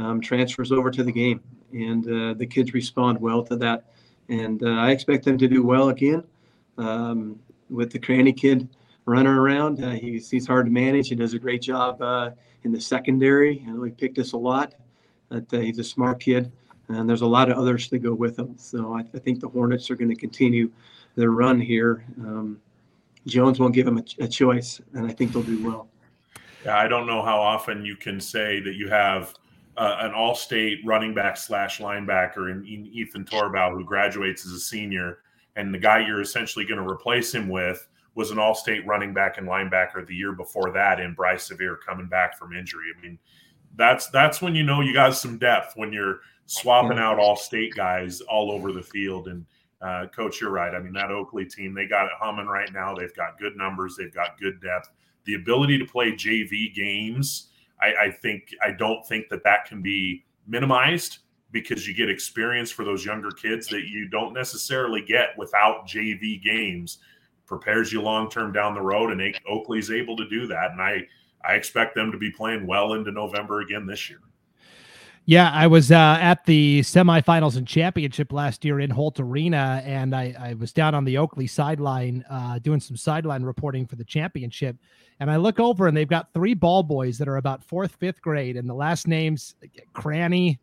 um, 0.00 0.20
transfers 0.20 0.72
over 0.72 0.90
to 0.90 1.02
the 1.02 1.12
game, 1.12 1.40
and 1.72 2.06
uh, 2.06 2.34
the 2.34 2.46
kids 2.46 2.74
respond 2.74 3.20
well 3.20 3.42
to 3.44 3.56
that. 3.56 3.84
And 4.28 4.62
uh, 4.62 4.70
I 4.70 4.90
expect 4.90 5.24
them 5.24 5.38
to 5.38 5.48
do 5.48 5.62
well 5.62 5.88
again. 5.88 6.24
Um, 6.78 7.38
with 7.68 7.92
the 7.92 7.98
Cranny 7.98 8.32
kid 8.32 8.68
running 9.04 9.32
around, 9.32 9.82
uh, 9.84 9.90
he's 9.90 10.30
he's 10.30 10.46
hard 10.46 10.66
to 10.66 10.72
manage. 10.72 11.08
He 11.08 11.14
does 11.14 11.34
a 11.34 11.38
great 11.38 11.62
job 11.62 12.00
uh, 12.00 12.30
in 12.64 12.72
the 12.72 12.80
secondary. 12.80 13.64
I 13.66 13.70
know 13.70 13.82
he 13.82 13.90
picked 13.90 14.18
us 14.18 14.32
a 14.32 14.36
lot. 14.36 14.74
But, 15.30 15.44
uh, 15.52 15.60
he's 15.60 15.78
a 15.78 15.84
smart 15.84 16.18
kid, 16.18 16.50
and 16.88 17.08
there's 17.08 17.20
a 17.20 17.26
lot 17.26 17.50
of 17.50 17.56
others 17.56 17.88
to 17.88 17.98
go 17.98 18.12
with 18.12 18.38
him. 18.38 18.54
So 18.58 18.94
I, 18.94 19.04
I 19.14 19.18
think 19.20 19.40
the 19.40 19.48
Hornets 19.48 19.90
are 19.90 19.94
going 19.94 20.10
to 20.10 20.16
continue 20.16 20.70
their 21.14 21.30
run 21.30 21.60
here. 21.60 22.04
Um, 22.18 22.60
Jones 23.26 23.60
won't 23.60 23.74
give 23.74 23.86
them 23.86 23.98
a, 23.98 24.24
a, 24.24 24.26
choice, 24.26 24.80
and 24.94 25.06
I 25.06 25.12
think 25.12 25.32
they'll 25.32 25.42
do 25.42 25.64
well. 25.64 25.88
Yeah, 26.64 26.78
I 26.78 26.88
don't 26.88 27.06
know 27.06 27.22
how 27.22 27.40
often 27.40 27.84
you 27.84 27.94
can 27.94 28.20
say 28.20 28.60
that 28.60 28.74
you 28.74 28.88
have 28.88 29.34
uh, 29.80 29.96
an 30.00 30.12
all-state 30.12 30.78
running 30.84 31.14
back 31.14 31.38
slash 31.38 31.78
linebacker 31.78 32.50
in, 32.50 32.58
in 32.66 32.86
Ethan 32.92 33.24
Torbow 33.24 33.72
who 33.72 33.82
graduates 33.82 34.44
as 34.44 34.52
a 34.52 34.60
senior, 34.60 35.20
and 35.56 35.72
the 35.72 35.78
guy 35.78 36.06
you're 36.06 36.20
essentially 36.20 36.66
going 36.66 36.78
to 36.78 36.86
replace 36.86 37.34
him 37.34 37.48
with 37.48 37.88
was 38.14 38.30
an 38.30 38.38
all-state 38.38 38.86
running 38.86 39.14
back 39.14 39.38
and 39.38 39.48
linebacker 39.48 40.06
the 40.06 40.14
year 40.14 40.32
before 40.32 40.70
that 40.70 41.00
in 41.00 41.14
Bryce 41.14 41.44
Severe 41.44 41.78
coming 41.78 42.06
back 42.06 42.36
from 42.36 42.54
injury. 42.54 42.92
I 42.94 43.00
mean, 43.00 43.18
that's 43.76 44.08
that's 44.10 44.42
when 44.42 44.54
you 44.54 44.64
know 44.64 44.82
you 44.82 44.92
got 44.92 45.16
some 45.16 45.38
depth 45.38 45.72
when 45.76 45.94
you're 45.94 46.20
swapping 46.44 46.98
out 46.98 47.18
all-state 47.18 47.74
guys 47.74 48.20
all 48.20 48.52
over 48.52 48.72
the 48.72 48.82
field. 48.82 49.28
And 49.28 49.46
uh, 49.80 50.08
coach, 50.14 50.42
you're 50.42 50.50
right. 50.50 50.74
I 50.74 50.78
mean, 50.80 50.92
that 50.92 51.10
Oakley 51.10 51.46
team 51.46 51.72
they 51.72 51.86
got 51.86 52.04
it 52.04 52.12
humming 52.18 52.48
right 52.48 52.70
now. 52.70 52.94
They've 52.94 53.16
got 53.16 53.38
good 53.38 53.56
numbers. 53.56 53.96
They've 53.96 54.12
got 54.12 54.38
good 54.38 54.60
depth. 54.60 54.90
The 55.24 55.36
ability 55.36 55.78
to 55.78 55.86
play 55.86 56.12
JV 56.12 56.74
games 56.74 57.46
I, 57.82 58.06
I 58.06 58.10
think 58.10 58.54
I 58.62 58.72
don't 58.72 59.06
think 59.06 59.28
that 59.30 59.44
that 59.44 59.64
can 59.66 59.82
be 59.82 60.24
minimized 60.46 61.18
because 61.52 61.86
you 61.86 61.94
get 61.94 62.08
experience 62.08 62.70
for 62.70 62.84
those 62.84 63.04
younger 63.04 63.30
kids 63.30 63.66
that 63.68 63.88
you 63.88 64.08
don't 64.08 64.32
necessarily 64.32 65.02
get 65.02 65.30
without 65.36 65.86
JV 65.86 66.42
games. 66.42 66.98
Prepares 67.46 67.92
you 67.92 68.00
long 68.00 68.30
term 68.30 68.52
down 68.52 68.74
the 68.74 68.80
road, 68.80 69.10
and 69.10 69.38
Oakley's 69.48 69.90
able 69.90 70.16
to 70.16 70.28
do 70.28 70.46
that. 70.46 70.70
And 70.70 70.80
I 70.80 71.06
I 71.44 71.54
expect 71.54 71.94
them 71.94 72.12
to 72.12 72.18
be 72.18 72.30
playing 72.30 72.66
well 72.66 72.94
into 72.94 73.10
November 73.10 73.60
again 73.60 73.86
this 73.86 74.08
year. 74.08 74.20
Yeah, 75.26 75.50
I 75.52 75.66
was 75.66 75.92
uh, 75.92 76.18
at 76.20 76.44
the 76.44 76.80
semifinals 76.80 77.56
and 77.56 77.66
championship 77.66 78.32
last 78.32 78.64
year 78.64 78.80
in 78.80 78.90
Holt 78.90 79.20
Arena, 79.20 79.82
and 79.84 80.14
I, 80.14 80.34
I 80.38 80.54
was 80.54 80.72
down 80.72 80.94
on 80.94 81.04
the 81.04 81.18
Oakley 81.18 81.46
sideline 81.46 82.24
uh, 82.30 82.58
doing 82.58 82.80
some 82.80 82.96
sideline 82.96 83.42
reporting 83.42 83.86
for 83.86 83.96
the 83.96 84.04
championship. 84.04 84.76
And 85.20 85.30
I 85.30 85.36
look 85.36 85.60
over, 85.60 85.86
and 85.86 85.96
they've 85.96 86.08
got 86.08 86.32
three 86.32 86.54
ball 86.54 86.82
boys 86.82 87.18
that 87.18 87.28
are 87.28 87.36
about 87.36 87.62
fourth, 87.62 87.94
fifth 87.96 88.22
grade, 88.22 88.56
and 88.56 88.68
the 88.68 88.74
last 88.74 89.06
names 89.06 89.54
Cranny 89.92 90.58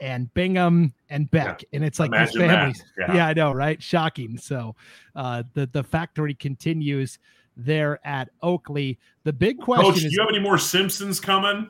and 0.00 0.32
Bingham 0.34 0.94
and 1.10 1.28
Beck, 1.30 1.62
yeah. 1.62 1.76
and 1.76 1.84
it's 1.84 1.98
like 1.98 2.08
Imagine 2.08 2.40
these 2.40 2.48
families. 2.48 2.84
Yeah. 2.96 3.14
yeah. 3.14 3.26
I 3.26 3.34
know, 3.34 3.52
right? 3.52 3.82
Shocking. 3.82 4.38
So 4.38 4.76
uh, 5.16 5.42
the 5.54 5.66
the 5.66 5.82
factory 5.82 6.34
continues 6.34 7.18
there 7.56 7.98
at 8.06 8.30
Oakley. 8.42 8.98
The 9.24 9.32
big 9.32 9.58
question 9.58 9.92
Coach, 9.92 10.04
is: 10.04 10.10
Do 10.10 10.10
you 10.12 10.20
have 10.20 10.30
any 10.30 10.40
more 10.40 10.58
Simpsons 10.58 11.18
coming? 11.20 11.68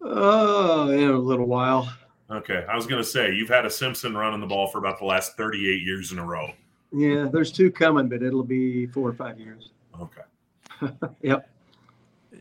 Oh, 0.00 0.90
in 0.90 1.10
a 1.10 1.18
little 1.18 1.46
while. 1.46 1.92
Okay, 2.30 2.64
I 2.68 2.74
was 2.74 2.86
going 2.86 3.02
to 3.02 3.08
say 3.08 3.32
you've 3.34 3.48
had 3.48 3.66
a 3.66 3.70
Simpson 3.70 4.16
running 4.16 4.40
the 4.40 4.46
ball 4.46 4.66
for 4.68 4.78
about 4.78 4.98
the 4.98 5.04
last 5.04 5.36
38 5.36 5.82
years 5.82 6.12
in 6.12 6.18
a 6.18 6.24
row. 6.24 6.50
Yeah, 6.92 7.28
there's 7.30 7.52
two 7.52 7.70
coming, 7.70 8.08
but 8.08 8.22
it'll 8.22 8.42
be 8.42 8.86
four 8.86 9.08
or 9.08 9.12
five 9.12 9.38
years. 9.38 9.70
Okay. 10.00 10.22
Yep. 11.22 11.48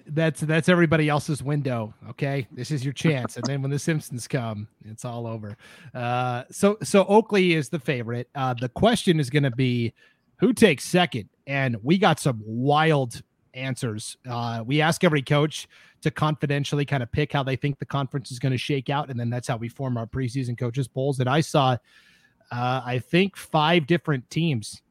That's 0.07 0.41
that's 0.41 0.67
everybody 0.67 1.09
else's 1.09 1.43
window. 1.43 1.93
Okay, 2.09 2.47
this 2.51 2.71
is 2.71 2.83
your 2.83 2.93
chance, 2.93 3.37
and 3.37 3.45
then 3.45 3.61
when 3.61 3.71
the 3.71 3.79
Simpsons 3.79 4.27
come, 4.27 4.67
it's 4.85 5.05
all 5.05 5.27
over. 5.27 5.57
Uh, 5.93 6.43
so 6.49 6.77
so 6.83 7.05
Oakley 7.05 7.53
is 7.53 7.69
the 7.69 7.79
favorite. 7.79 8.29
Uh, 8.35 8.53
the 8.53 8.69
question 8.69 9.19
is 9.19 9.29
going 9.29 9.43
to 9.43 9.51
be 9.51 9.93
who 10.37 10.53
takes 10.53 10.83
second, 10.83 11.29
and 11.47 11.77
we 11.83 11.97
got 11.97 12.19
some 12.19 12.41
wild 12.45 13.21
answers. 13.53 14.17
Uh, 14.27 14.63
we 14.65 14.81
ask 14.81 15.03
every 15.03 15.21
coach 15.21 15.67
to 16.01 16.11
confidentially 16.11 16.85
kind 16.85 17.03
of 17.03 17.11
pick 17.11 17.31
how 17.31 17.43
they 17.43 17.55
think 17.55 17.79
the 17.79 17.85
conference 17.85 18.31
is 18.31 18.39
going 18.39 18.51
to 18.51 18.57
shake 18.57 18.89
out. 18.89 19.09
And 19.09 19.19
then 19.19 19.29
that's 19.29 19.47
how 19.47 19.57
we 19.57 19.69
form 19.69 19.97
our 19.97 20.07
preseason 20.07 20.57
coaches 20.57 20.87
polls. 20.87 21.19
And 21.19 21.29
I 21.29 21.41
saw, 21.41 21.77
uh, 22.51 22.81
I 22.85 22.99
think, 22.99 23.37
five 23.37 23.87
different 23.87 24.29
teams 24.29 24.81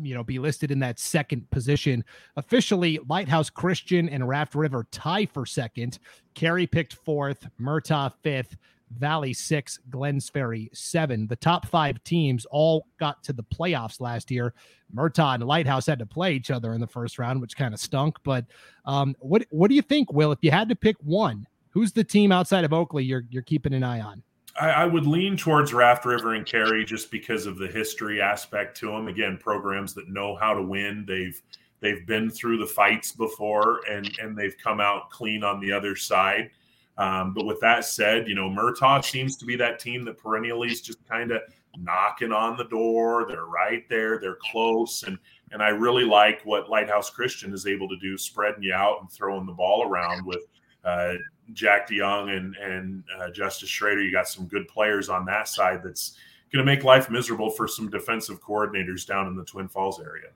you 0.00 0.14
know 0.14 0.24
be 0.24 0.38
listed 0.38 0.70
in 0.70 0.78
that 0.78 0.98
second 0.98 1.48
position 1.50 2.04
officially 2.36 2.98
lighthouse 3.08 3.50
christian 3.50 4.08
and 4.08 4.26
raft 4.26 4.54
river 4.54 4.86
tie 4.90 5.26
for 5.26 5.44
second 5.44 5.98
Carey 6.34 6.66
picked 6.66 6.94
fourth 6.94 7.46
murtaugh 7.60 8.12
fifth 8.22 8.56
Valley 8.98 9.32
six, 9.32 9.78
Glenns 9.90 10.30
Ferry 10.30 10.70
seven. 10.72 11.26
The 11.26 11.36
top 11.36 11.66
five 11.66 12.02
teams 12.04 12.44
all 12.46 12.86
got 12.98 13.22
to 13.24 13.32
the 13.32 13.42
playoffs 13.42 14.00
last 14.00 14.30
year. 14.30 14.54
Murtaugh 14.94 15.34
and 15.34 15.44
Lighthouse 15.44 15.86
had 15.86 15.98
to 15.98 16.06
play 16.06 16.34
each 16.34 16.50
other 16.50 16.74
in 16.74 16.80
the 16.80 16.86
first 16.86 17.18
round, 17.18 17.40
which 17.40 17.56
kind 17.56 17.72
of 17.72 17.80
stunk. 17.80 18.16
But 18.22 18.44
um, 18.84 19.16
what 19.20 19.46
what 19.50 19.68
do 19.68 19.74
you 19.74 19.82
think, 19.82 20.12
Will? 20.12 20.32
If 20.32 20.38
you 20.42 20.50
had 20.50 20.68
to 20.68 20.76
pick 20.76 20.96
one, 21.02 21.46
who's 21.70 21.92
the 21.92 22.04
team 22.04 22.32
outside 22.32 22.64
of 22.64 22.72
Oakley 22.72 23.04
you're 23.04 23.24
you're 23.30 23.42
keeping 23.42 23.74
an 23.74 23.82
eye 23.82 24.00
on? 24.00 24.22
I, 24.60 24.68
I 24.70 24.86
would 24.86 25.06
lean 25.06 25.36
towards 25.36 25.72
Raft 25.72 26.04
River 26.04 26.34
and 26.34 26.46
Carey 26.46 26.84
just 26.84 27.10
because 27.10 27.46
of 27.46 27.58
the 27.58 27.68
history 27.68 28.20
aspect 28.20 28.76
to 28.78 28.86
them. 28.86 29.08
Again, 29.08 29.38
programs 29.38 29.94
that 29.94 30.08
know 30.08 30.36
how 30.36 30.54
to 30.54 30.62
win. 30.62 31.04
They've 31.06 31.40
they've 31.80 32.06
been 32.06 32.30
through 32.30 32.58
the 32.58 32.66
fights 32.66 33.12
before 33.12 33.80
and 33.90 34.10
and 34.20 34.36
they've 34.36 34.56
come 34.62 34.80
out 34.80 35.10
clean 35.10 35.42
on 35.44 35.60
the 35.60 35.72
other 35.72 35.96
side. 35.96 36.50
Um, 36.98 37.32
but 37.32 37.46
with 37.46 37.58
that 37.60 37.84
said, 37.84 38.28
you 38.28 38.34
know, 38.34 38.50
Murtaugh 38.50 39.02
seems 39.04 39.36
to 39.38 39.46
be 39.46 39.56
that 39.56 39.78
team 39.78 40.04
that 40.04 40.18
perennially 40.18 40.70
is 40.70 40.82
just 40.82 41.02
kind 41.08 41.32
of 41.32 41.40
knocking 41.78 42.32
on 42.32 42.56
the 42.56 42.64
door. 42.64 43.24
They're 43.26 43.46
right 43.46 43.88
there. 43.88 44.18
They're 44.18 44.38
close. 44.50 45.02
And 45.04 45.18
and 45.52 45.62
I 45.62 45.68
really 45.68 46.04
like 46.04 46.40
what 46.44 46.70
Lighthouse 46.70 47.10
Christian 47.10 47.52
is 47.52 47.66
able 47.66 47.88
to 47.88 47.98
do, 47.98 48.16
spreading 48.16 48.62
you 48.62 48.72
out 48.72 48.98
and 49.00 49.10
throwing 49.10 49.46
the 49.46 49.52
ball 49.52 49.86
around 49.86 50.24
with 50.24 50.46
uh, 50.84 51.14
Jack 51.52 51.88
DeYoung 51.88 52.36
and 52.36 52.56
and 52.56 53.04
uh, 53.18 53.30
Justice 53.30 53.68
Schrader. 53.68 54.02
You 54.02 54.12
got 54.12 54.28
some 54.28 54.46
good 54.46 54.68
players 54.68 55.08
on 55.08 55.24
that 55.26 55.48
side. 55.48 55.82
That's 55.84 56.16
going 56.52 56.64
to 56.64 56.70
make 56.70 56.84
life 56.84 57.10
miserable 57.10 57.50
for 57.50 57.66
some 57.66 57.88
defensive 57.88 58.42
coordinators 58.42 59.06
down 59.06 59.26
in 59.26 59.36
the 59.36 59.44
Twin 59.44 59.68
Falls 59.68 60.00
area. 60.00 60.28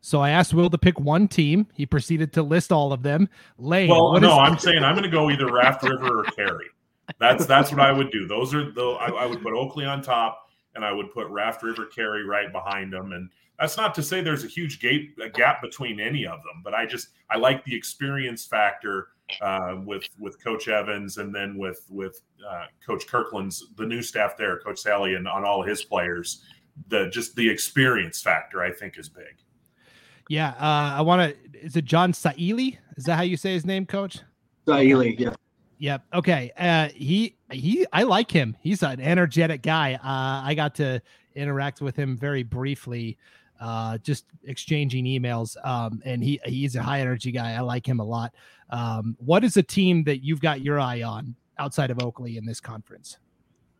So 0.00 0.20
I 0.20 0.30
asked 0.30 0.54
Will 0.54 0.70
to 0.70 0.78
pick 0.78 0.98
one 1.00 1.28
team. 1.28 1.66
He 1.74 1.84
proceeded 1.84 2.32
to 2.34 2.42
list 2.42 2.72
all 2.72 2.92
of 2.92 3.02
them. 3.02 3.28
Lane. 3.58 3.90
Well, 3.90 4.18
no, 4.20 4.42
is- 4.42 4.50
I'm 4.50 4.58
saying 4.58 4.84
I'm 4.84 4.94
going 4.94 5.04
to 5.04 5.10
go 5.10 5.30
either 5.30 5.52
Raft 5.52 5.82
River 5.82 6.20
or 6.20 6.24
Carey. 6.24 6.66
That's 7.18 7.46
that's 7.46 7.70
what 7.70 7.80
I 7.80 7.90
would 7.90 8.10
do. 8.10 8.26
Those 8.26 8.54
are 8.54 8.70
though 8.70 8.96
I, 8.96 9.08
I, 9.08 9.26
would 9.26 9.42
put 9.42 9.54
Oakley 9.54 9.86
on 9.86 10.02
top, 10.02 10.50
and 10.74 10.84
I 10.84 10.92
would 10.92 11.10
put 11.12 11.26
Raft 11.28 11.62
River 11.62 11.86
Carey 11.86 12.22
right 12.24 12.52
behind 12.52 12.92
them. 12.92 13.12
And 13.12 13.30
that's 13.58 13.76
not 13.76 13.94
to 13.96 14.02
say 14.02 14.20
there's 14.20 14.44
a 14.44 14.48
huge 14.48 14.80
gap 14.80 15.00
a 15.22 15.28
gap 15.28 15.62
between 15.62 16.00
any 16.00 16.26
of 16.26 16.38
them, 16.42 16.62
but 16.62 16.74
I 16.74 16.86
just 16.86 17.08
I 17.30 17.36
like 17.36 17.64
the 17.64 17.74
experience 17.74 18.46
factor 18.46 19.08
uh, 19.40 19.76
with 19.84 20.08
with 20.18 20.42
Coach 20.42 20.68
Evans, 20.68 21.18
and 21.18 21.34
then 21.34 21.58
with 21.58 21.84
with 21.88 22.20
uh, 22.48 22.66
Coach 22.84 23.06
Kirkland's 23.06 23.64
the 23.76 23.86
new 23.86 24.02
staff 24.02 24.36
there, 24.36 24.58
Coach 24.60 24.82
Saili, 24.82 25.16
and 25.16 25.26
on 25.26 25.44
all 25.44 25.62
his 25.62 25.84
players. 25.84 26.42
The 26.88 27.08
just 27.10 27.34
the 27.34 27.48
experience 27.48 28.22
factor 28.22 28.62
I 28.62 28.70
think 28.70 28.98
is 28.98 29.08
big. 29.08 29.42
Yeah, 30.28 30.50
uh, 30.50 30.96
I 30.96 31.00
want 31.00 31.34
to. 31.34 31.60
Is 31.60 31.74
it 31.76 31.84
John 31.84 32.12
Saili? 32.12 32.78
Is 32.96 33.04
that 33.04 33.16
how 33.16 33.22
you 33.22 33.36
say 33.36 33.52
his 33.52 33.66
name, 33.66 33.84
Coach? 33.84 34.20
Saili, 34.66 35.18
yeah. 35.18 35.34
Yep. 35.78 36.02
Okay. 36.14 36.52
Uh, 36.56 36.88
he 36.94 37.36
he. 37.50 37.86
I 37.92 38.04
like 38.04 38.30
him. 38.30 38.56
He's 38.60 38.82
an 38.82 39.00
energetic 39.00 39.62
guy. 39.62 39.94
Uh, 39.94 40.46
I 40.46 40.54
got 40.54 40.74
to 40.76 41.00
interact 41.34 41.80
with 41.80 41.96
him 41.96 42.16
very 42.16 42.42
briefly, 42.42 43.16
uh, 43.60 43.98
just 43.98 44.26
exchanging 44.44 45.04
emails. 45.04 45.56
Um, 45.66 46.00
and 46.04 46.22
he 46.22 46.40
he's 46.44 46.76
a 46.76 46.82
high 46.82 47.00
energy 47.00 47.32
guy. 47.32 47.54
I 47.54 47.60
like 47.60 47.86
him 47.86 48.00
a 48.00 48.04
lot. 48.04 48.34
Um, 48.70 49.16
what 49.18 49.44
is 49.44 49.56
a 49.56 49.62
team 49.62 50.04
that 50.04 50.22
you've 50.22 50.40
got 50.40 50.60
your 50.60 50.78
eye 50.78 51.02
on 51.02 51.34
outside 51.58 51.90
of 51.90 52.02
Oakley 52.02 52.36
in 52.36 52.44
this 52.44 52.60
conference? 52.60 53.18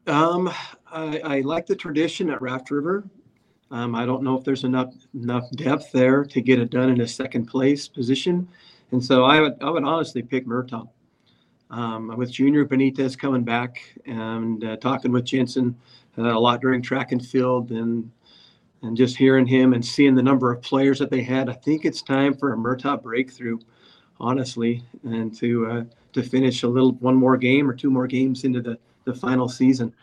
Um, 0.07 0.51
I, 0.91 1.20
I 1.20 1.41
like 1.41 1.66
the 1.66 1.76
tradition 1.76 2.31
at 2.31 2.41
Raft 2.41 2.70
River. 2.70 3.05
Um, 3.70 3.95
I 3.95 4.07
don't 4.07 4.22
know 4.22 4.37
if 4.37 4.45
there's 4.45 4.64
enough 4.64 4.95
enough 5.14 5.51
depth 5.53 5.93
there 5.93 6.24
to 6.24 6.41
get 6.41 6.59
it 6.59 6.70
done 6.70 6.89
in 6.89 7.03
a 7.03 7.07
second 7.07 7.47
place 7.47 7.87
position, 7.87 8.49
and 8.93 9.05
so 9.05 9.24
I 9.24 9.41
would 9.41 9.62
I 9.62 9.70
would 9.70 9.85
honestly 9.85 10.22
pick 10.22 10.47
Murtaugh. 10.47 10.89
Um, 11.70 12.16
with 12.16 12.33
Junior 12.33 12.64
Benitez 12.64 13.18
coming 13.18 13.45
back 13.45 13.83
and 14.07 14.64
uh, 14.64 14.76
talking 14.79 15.12
with 15.12 15.26
Jensen 15.26 15.76
uh, 16.16 16.22
a 16.22 16.41
lot 16.41 16.62
during 16.62 16.81
track 16.81 17.12
and 17.12 17.24
field, 17.24 17.72
and 17.72 18.11
and 18.83 18.97
just 18.97 19.16
hearing 19.16 19.47
him 19.47 19.72
and 19.72 19.85
seeing 19.85 20.14
the 20.14 20.22
number 20.22 20.53
of 20.53 20.62
players 20.62 20.99
that 20.99 21.11
they 21.11 21.22
had, 21.22 21.49
I 21.49 21.55
think 21.55 21.85
it's 21.85 22.03
time 22.03 22.35
for 22.35 22.53
a 22.53 22.57
Murtaugh 22.57 23.03
breakthrough, 23.03 23.59
honestly, 24.20 24.85
and 25.05 25.35
to 25.39 25.66
uh, 25.66 25.85
to 26.12 26.22
finish 26.22 26.62
a 26.62 26.68
little 26.68 26.93
one 26.95 27.16
more 27.16 27.37
game 27.37 27.68
or 27.68 27.74
two 27.74 27.91
more 27.91 28.07
games 28.07 28.45
into 28.45 28.61
the 28.61 28.79
the 29.05 29.14
final 29.14 29.49
season. 29.49 29.95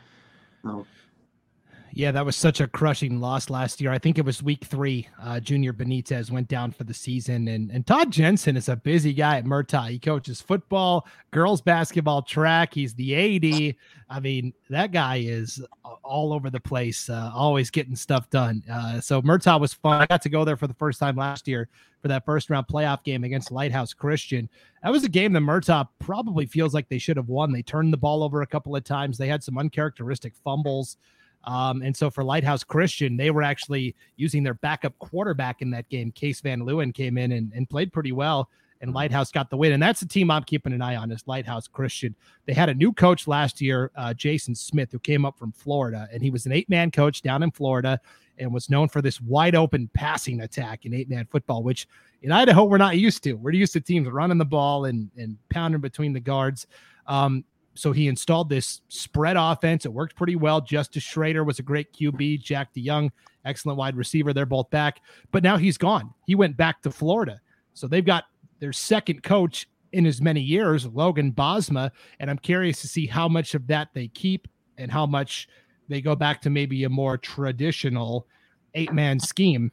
Yeah, 1.98 2.12
that 2.12 2.26
was 2.26 2.36
such 2.36 2.60
a 2.60 2.68
crushing 2.68 3.22
loss 3.22 3.50
last 3.50 3.80
year. 3.80 3.90
I 3.90 4.00
think 4.00 4.18
it 4.18 4.26
was 4.26 4.44
week 4.44 4.66
three. 4.66 5.08
Uh, 5.18 5.40
Junior 5.40 5.72
Benitez 5.72 6.30
went 6.30 6.50
down 6.50 6.74
for 6.74 6.84
the 6.84 6.94
season, 6.94 7.48
and 7.48 7.72
and 7.72 7.88
Todd 7.88 8.12
Jensen 8.12 8.58
is 8.58 8.68
a 8.68 8.76
busy 8.76 9.14
guy 9.14 9.38
at 9.38 9.46
Murtaugh. 9.46 9.90
He 9.90 9.98
coaches 9.98 10.42
football, 10.42 11.08
girls 11.32 11.62
basketball, 11.62 12.22
track. 12.22 12.74
He's 12.74 12.94
the 12.96 13.16
AD. 13.16 13.76
I 14.10 14.20
mean, 14.20 14.54
that 14.70 14.92
guy 14.92 15.22
is 15.24 15.66
all 16.04 16.34
over 16.34 16.50
the 16.50 16.60
place, 16.60 17.10
uh, 17.10 17.32
always 17.34 17.70
getting 17.70 17.96
stuff 17.96 18.30
done. 18.30 18.62
Uh, 18.70 19.00
so 19.00 19.22
Murtaugh 19.22 19.62
was 19.62 19.74
fun. 19.74 20.02
I 20.02 20.06
got 20.06 20.22
to 20.24 20.30
go 20.30 20.44
there 20.44 20.58
for 20.58 20.68
the 20.68 20.74
first 20.74 21.00
time 21.00 21.16
last 21.16 21.48
year 21.48 21.70
for 22.02 22.10
that 22.10 22.26
first 22.26 22.50
round 22.50 22.68
playoff 22.68 23.06
game 23.06 23.24
against 23.24 23.54
Lighthouse 23.54 23.94
Christian. 23.94 24.50
That 24.84 24.92
was 24.92 25.06
a 25.06 25.10
game 25.10 25.32
that 25.32 25.40
Murtaugh 25.40 25.88
probably 26.00 26.46
feels 26.46 26.74
like 26.74 26.90
they 26.90 26.98
should 26.98 27.16
have 27.16 27.30
won. 27.30 27.54
They 27.54 27.62
turned 27.62 27.94
the 27.94 27.98
ball 27.98 28.22
over 28.22 28.42
a 28.42 28.48
couple 28.48 28.76
of 28.76 28.84
times. 28.84 29.18
They 29.18 29.30
had 29.30 29.46
some 29.46 29.58
uncharacteristic 29.58 30.34
fumbles. 30.44 30.98
Um, 31.46 31.82
and 31.82 31.96
so 31.96 32.10
for 32.10 32.24
Lighthouse 32.24 32.64
Christian, 32.64 33.18
they 33.18 33.32
were 33.32 33.44
actually 33.44 33.96
using 34.16 34.44
their 34.44 34.56
backup 34.56 34.98
quarterback 35.00 35.62
in 35.62 35.70
that 35.72 35.88
game. 35.90 36.12
Case 36.12 36.42
Van 36.42 36.62
Leeuwen 36.62 36.94
came 36.94 37.18
in 37.18 37.34
and, 37.34 37.52
and 37.54 37.70
played 37.70 37.94
pretty 37.94 38.12
well, 38.12 38.50
and 38.82 38.94
Lighthouse 38.94 39.32
got 39.32 39.50
the 39.50 39.58
win. 39.58 39.74
And 39.74 39.82
that's 39.82 40.00
the 40.00 40.08
team 40.08 40.32
I'm 40.32 40.44
keeping 40.44 40.74
an 40.74 40.82
eye 40.82 40.96
on 40.96 41.12
is 41.12 41.24
Lighthouse 41.28 41.68
Christian. 41.68 42.16
They 42.46 42.54
had 42.54 42.70
a 42.70 42.74
new 42.74 42.92
coach 42.92 43.28
last 43.28 43.62
year, 43.62 43.92
uh, 43.96 44.14
Jason 44.14 44.56
Smith, 44.56 44.92
who 44.92 45.00
came 45.00 45.26
up 45.26 45.38
from 45.38 45.52
Florida, 45.52 46.08
and 46.12 46.22
he 46.22 46.32
was 46.32 46.46
an 46.46 46.52
eight 46.52 46.70
man 46.70 46.92
coach 46.92 47.22
down 47.22 47.44
in 47.44 47.52
Florida 47.52 48.00
and 48.38 48.54
was 48.54 48.70
known 48.70 48.90
for 48.90 49.02
this 49.02 49.22
wide 49.22 49.56
open 49.56 49.90
passing 49.94 50.42
attack 50.42 50.86
in 50.86 50.94
eight 50.94 51.10
man 51.10 51.26
football, 51.32 51.64
which 51.64 51.88
in 52.22 52.32
Idaho 52.32 52.66
we're 52.66 52.78
not 52.78 52.98
used 52.98 53.24
to. 53.24 53.34
We're 53.34 53.52
used 53.52 53.74
to 53.74 53.82
teams 53.82 54.10
running 54.10 54.38
the 54.38 54.46
ball 54.46 54.86
and, 54.86 55.10
and 55.18 55.38
pounding 55.50 55.82
between 55.82 56.12
the 56.12 56.20
guards. 56.20 56.68
Um, 57.08 57.46
so 57.76 57.92
he 57.92 58.08
installed 58.08 58.50
this 58.50 58.82
spread 58.88 59.36
offense. 59.38 59.86
It 59.86 59.94
worked 59.94 60.16
pretty 60.16 60.38
well. 60.38 60.62
Justice 60.62 61.04
Schrader 61.04 61.44
was 61.44 61.60
a 61.60 61.64
great 61.64 61.92
QB. 61.94 62.42
Jack 62.42 62.74
DeYoung, 62.74 63.12
excellent 63.44 63.78
wide 63.78 63.98
receiver. 63.98 64.34
They're 64.34 64.46
both 64.46 64.70
back, 64.70 65.02
but 65.32 65.44
now 65.44 65.58
he's 65.58 65.78
gone. 65.78 66.14
He 66.26 66.36
went 66.36 66.56
back 66.58 66.82
to 66.82 66.92
Florida. 66.92 67.40
So 67.74 67.88
they've 67.88 68.06
got 68.06 68.24
their 68.60 68.74
second 68.74 69.24
coach 69.24 69.68
in 69.92 70.06
as 70.06 70.22
many 70.22 70.42
years, 70.42 70.86
Logan 70.88 71.34
Bosma. 71.34 71.92
And 72.20 72.30
I'm 72.30 72.38
curious 72.38 72.82
to 72.82 72.88
see 72.88 73.06
how 73.06 73.28
much 73.28 73.54
of 73.56 73.68
that 73.68 73.90
they 73.94 74.08
keep 74.08 74.48
and 74.78 74.90
how 74.90 75.06
much 75.06 75.48
they 75.90 76.02
go 76.02 76.16
back 76.16 76.42
to 76.42 76.50
maybe 76.50 76.86
a 76.86 76.90
more 76.90 77.18
traditional 77.18 78.28
eight 78.74 78.94
man 78.94 79.20
scheme. 79.20 79.72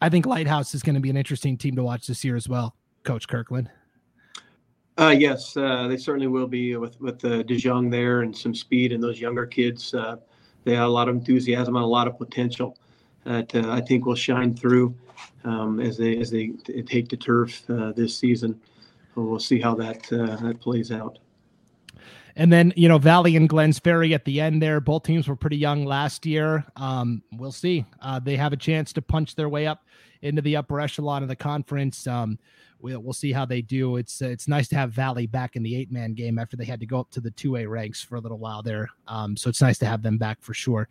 I 0.00 0.08
think 0.08 0.26
Lighthouse 0.26 0.74
is 0.74 0.82
going 0.82 0.94
to 0.94 1.00
be 1.00 1.10
an 1.10 1.16
interesting 1.16 1.58
team 1.58 1.76
to 1.76 1.82
watch 1.82 2.06
this 2.06 2.24
year 2.24 2.36
as 2.36 2.48
well, 2.48 2.74
Coach 3.04 3.28
Kirkland. 3.28 3.70
Uh, 4.98 5.14
yes, 5.16 5.56
uh, 5.56 5.86
they 5.86 5.96
certainly 5.96 6.26
will 6.26 6.48
be 6.48 6.76
with 6.76 7.00
with 7.00 7.20
the 7.20 7.44
DeYoung 7.44 7.88
there 7.90 8.22
and 8.22 8.36
some 8.36 8.54
speed 8.54 8.92
and 8.92 9.02
those 9.02 9.20
younger 9.20 9.46
kids. 9.46 9.94
Uh, 9.94 10.16
they 10.64 10.74
have 10.74 10.88
a 10.88 10.92
lot 10.92 11.08
of 11.08 11.14
enthusiasm 11.14 11.76
and 11.76 11.84
a 11.84 11.88
lot 11.88 12.08
of 12.08 12.18
potential 12.18 12.76
that 13.24 13.54
uh, 13.54 13.70
I 13.70 13.80
think 13.80 14.06
will 14.06 14.16
shine 14.16 14.54
through 14.54 14.94
um, 15.44 15.78
as 15.78 15.96
they 15.96 16.18
as 16.18 16.30
they 16.30 16.48
take 16.86 17.08
the 17.08 17.16
turf 17.16 17.62
uh, 17.70 17.92
this 17.92 18.16
season. 18.16 18.60
We'll 19.14 19.38
see 19.40 19.60
how 19.60 19.74
that 19.76 20.12
uh, 20.12 20.36
that 20.44 20.60
plays 20.60 20.90
out. 20.90 21.18
And 22.34 22.52
then, 22.52 22.72
you 22.76 22.88
know, 22.88 22.98
Valley 22.98 23.34
and 23.34 23.48
Glenns 23.48 23.82
Ferry 23.82 24.14
at 24.14 24.24
the 24.24 24.40
end 24.40 24.62
there. 24.62 24.80
Both 24.80 25.02
teams 25.02 25.26
were 25.26 25.34
pretty 25.34 25.56
young 25.56 25.84
last 25.84 26.24
year. 26.24 26.64
Um, 26.76 27.22
we'll 27.32 27.50
see. 27.50 27.84
Uh, 28.00 28.20
they 28.20 28.36
have 28.36 28.52
a 28.52 28.56
chance 28.56 28.92
to 28.92 29.02
punch 29.02 29.34
their 29.34 29.48
way 29.48 29.66
up 29.66 29.84
into 30.22 30.40
the 30.40 30.54
upper 30.54 30.80
echelon 30.80 31.22
of 31.22 31.28
the 31.28 31.34
conference. 31.34 32.06
Um, 32.06 32.38
we'll, 32.80 33.00
we'll 33.00 33.12
see 33.12 33.32
how 33.32 33.44
they 33.44 33.62
do. 33.62 33.96
It's 33.96 34.22
uh, 34.22 34.26
it's 34.26 34.48
nice 34.48 34.68
to 34.68 34.76
have 34.76 34.92
Valley 34.92 35.26
back 35.26 35.56
in 35.56 35.62
the 35.62 35.76
eight 35.76 35.90
man 35.90 36.14
game 36.14 36.38
after 36.38 36.56
they 36.56 36.64
had 36.64 36.80
to 36.80 36.86
go 36.86 37.00
up 37.00 37.10
to 37.10 37.20
the 37.20 37.30
two 37.32 37.56
A 37.56 37.66
ranks 37.66 38.02
for 38.02 38.16
a 38.16 38.20
little 38.20 38.38
while 38.38 38.62
there. 38.62 38.88
Um, 39.06 39.36
so 39.36 39.48
it's 39.48 39.60
nice 39.60 39.78
to 39.78 39.86
have 39.86 40.02
them 40.02 40.18
back 40.18 40.38
for 40.40 40.54
sure. 40.54 40.88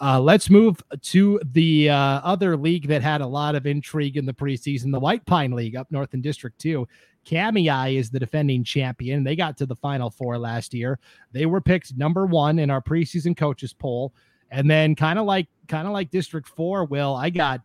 Uh, 0.00 0.20
let's 0.20 0.50
move 0.50 0.82
to 1.02 1.40
the 1.52 1.90
uh, 1.90 2.20
other 2.22 2.56
league 2.56 2.88
that 2.88 3.02
had 3.02 3.20
a 3.20 3.26
lot 3.26 3.54
of 3.54 3.66
intrigue 3.66 4.16
in 4.16 4.26
the 4.26 4.32
preseason, 4.32 4.92
the 4.92 5.00
White 5.00 5.24
Pine 5.26 5.52
League 5.52 5.76
up 5.76 5.90
north 5.90 6.14
in 6.14 6.20
District 6.20 6.58
Two. 6.58 6.86
Kamiah 7.24 7.94
is 7.94 8.10
the 8.10 8.18
defending 8.18 8.64
champion. 8.64 9.22
They 9.22 9.36
got 9.36 9.56
to 9.58 9.66
the 9.66 9.76
Final 9.76 10.08
Four 10.08 10.38
last 10.38 10.72
year. 10.72 10.98
They 11.32 11.46
were 11.46 11.60
picked 11.60 11.96
number 11.96 12.24
one 12.26 12.58
in 12.58 12.70
our 12.70 12.80
preseason 12.80 13.36
coaches 13.36 13.72
poll, 13.72 14.14
and 14.50 14.70
then 14.70 14.94
kind 14.94 15.18
of 15.18 15.26
like 15.26 15.48
kind 15.66 15.86
of 15.86 15.92
like 15.92 16.10
District 16.10 16.48
Four. 16.48 16.84
Will 16.84 17.14
I 17.14 17.28
got 17.30 17.60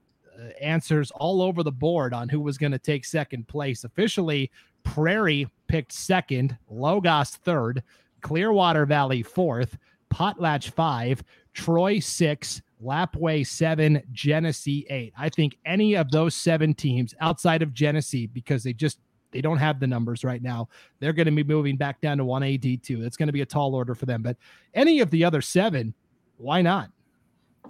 answers 0.62 1.12
all 1.12 1.42
over 1.42 1.64
the 1.64 1.72
board 1.72 2.14
on 2.14 2.30
who 2.30 2.40
was 2.40 2.58
going 2.58 2.72
to 2.72 2.80
take 2.80 3.06
second 3.06 3.48
place. 3.48 3.84
Officially, 3.84 4.52
Prairie 4.84 5.48
picked 5.68 5.92
second, 5.92 6.58
Logos 6.70 7.32
third, 7.32 7.84
Clearwater 8.22 8.86
Valley 8.86 9.24
fourth, 9.24 9.78
Potlatch 10.14 10.72
five, 10.72 11.24
Troy 11.54 12.00
six, 12.00 12.62
Lapwai 12.84 13.46
seven, 13.46 14.02
Genesee 14.12 14.86
eight. 14.90 15.14
I 15.18 15.30
think 15.30 15.58
any 15.66 15.96
of 15.96 16.12
those 16.12 16.36
seven 16.36 16.74
teams 16.74 17.16
outside 17.22 17.62
of 17.62 17.74
Genesee, 17.74 18.28
because 18.28 18.64
they 18.64 18.74
just 18.74 19.00
they 19.32 19.42
don't 19.42 19.58
have 19.58 19.80
the 19.80 19.88
numbers 19.88 20.24
right 20.24 20.44
now. 20.44 20.70
They're 21.00 21.14
going 21.14 21.26
to 21.26 21.32
be 21.32 21.44
moving 21.44 21.76
back 21.76 22.02
down 22.02 22.18
to 22.18 22.26
one 22.26 22.44
AD 22.44 22.84
two. 22.84 23.04
It's 23.04 23.18
going 23.18 23.28
to 23.28 23.34
be 23.34 23.42
a 23.42 23.46
tall 23.46 23.74
order 23.74 23.96
for 23.96 24.06
them. 24.06 24.22
But 24.22 24.38
any 24.74 25.00
of 25.00 25.10
the 25.10 25.24
other 25.24 25.42
seven, 25.42 25.94
why 26.38 26.62
not? 26.62 26.90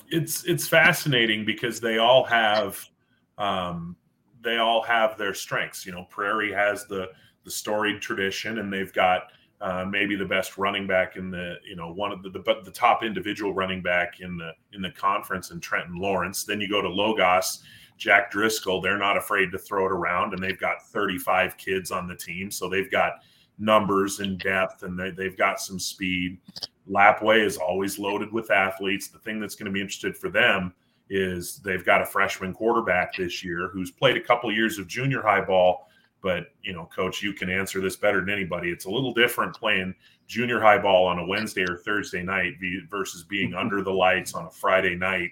It's 0.09 0.43
it's 0.43 0.67
fascinating 0.67 1.45
because 1.45 1.79
they 1.79 1.97
all 1.97 2.23
have 2.23 2.83
um, 3.37 3.95
they 4.41 4.57
all 4.57 4.81
have 4.83 5.17
their 5.17 5.33
strengths. 5.33 5.85
You 5.85 5.91
know, 5.91 6.05
Prairie 6.09 6.53
has 6.53 6.85
the 6.85 7.09
the 7.43 7.51
storied 7.51 8.01
tradition, 8.01 8.59
and 8.59 8.71
they've 8.71 8.93
got 8.93 9.23
uh, 9.61 9.85
maybe 9.85 10.15
the 10.15 10.25
best 10.25 10.57
running 10.57 10.87
back 10.87 11.15
in 11.15 11.31
the 11.31 11.55
you 11.67 11.75
know 11.75 11.91
one 11.91 12.11
of 12.11 12.23
the, 12.23 12.29
the 12.29 12.61
the 12.63 12.71
top 12.71 13.03
individual 13.03 13.53
running 13.53 13.81
back 13.81 14.19
in 14.19 14.37
the 14.37 14.51
in 14.73 14.81
the 14.81 14.91
conference 14.91 15.51
in 15.51 15.59
Trenton 15.59 15.95
Lawrence. 15.95 16.43
Then 16.43 16.61
you 16.61 16.69
go 16.69 16.81
to 16.81 16.89
Logos. 16.89 17.63
Jack 17.95 18.31
Driscoll, 18.31 18.81
they're 18.81 18.97
not 18.97 19.17
afraid 19.17 19.51
to 19.51 19.57
throw 19.57 19.85
it 19.85 19.91
around, 19.91 20.33
and 20.33 20.43
they've 20.43 20.59
got 20.59 20.81
35 20.87 21.55
kids 21.57 21.91
on 21.91 22.07
the 22.07 22.15
team, 22.15 22.49
so 22.49 22.67
they've 22.67 22.91
got 22.91 23.23
numbers 23.63 24.19
and 24.19 24.39
depth, 24.39 24.83
and 24.83 24.99
they, 24.99 25.11
they've 25.11 25.37
got 25.37 25.59
some 25.59 25.79
speed. 25.79 26.37
Lapwai 26.89 27.43
is 27.43 27.57
always 27.57 27.97
loaded 27.97 28.31
with 28.31 28.51
athletes. 28.51 29.07
The 29.07 29.19
thing 29.19 29.39
that's 29.39 29.55
going 29.55 29.67
to 29.67 29.71
be 29.71 29.81
interested 29.81 30.17
for 30.17 30.29
them 30.29 30.73
is 31.09 31.59
they've 31.59 31.85
got 31.85 32.01
a 32.01 32.05
freshman 32.05 32.53
quarterback 32.53 33.15
this 33.15 33.43
year 33.43 33.69
who's 33.71 33.91
played 33.91 34.17
a 34.17 34.21
couple 34.21 34.51
years 34.51 34.77
of 34.79 34.87
junior 34.87 35.21
high 35.21 35.43
ball. 35.43 35.87
But 36.21 36.47
you 36.61 36.73
know, 36.73 36.89
coach, 36.93 37.21
you 37.21 37.33
can 37.33 37.49
answer 37.49 37.81
this 37.81 37.95
better 37.95 38.19
than 38.19 38.29
anybody. 38.29 38.69
It's 38.69 38.85
a 38.85 38.89
little 38.89 39.13
different 39.13 39.55
playing 39.55 39.93
junior 40.27 40.59
high 40.59 40.77
ball 40.77 41.05
on 41.05 41.19
a 41.19 41.25
Wednesday 41.25 41.63
or 41.63 41.77
Thursday 41.77 42.23
night 42.23 42.53
versus 42.89 43.23
being 43.23 43.53
under 43.53 43.83
the 43.83 43.91
lights 43.91 44.33
on 44.33 44.45
a 44.45 44.51
Friday 44.51 44.95
night. 44.95 45.31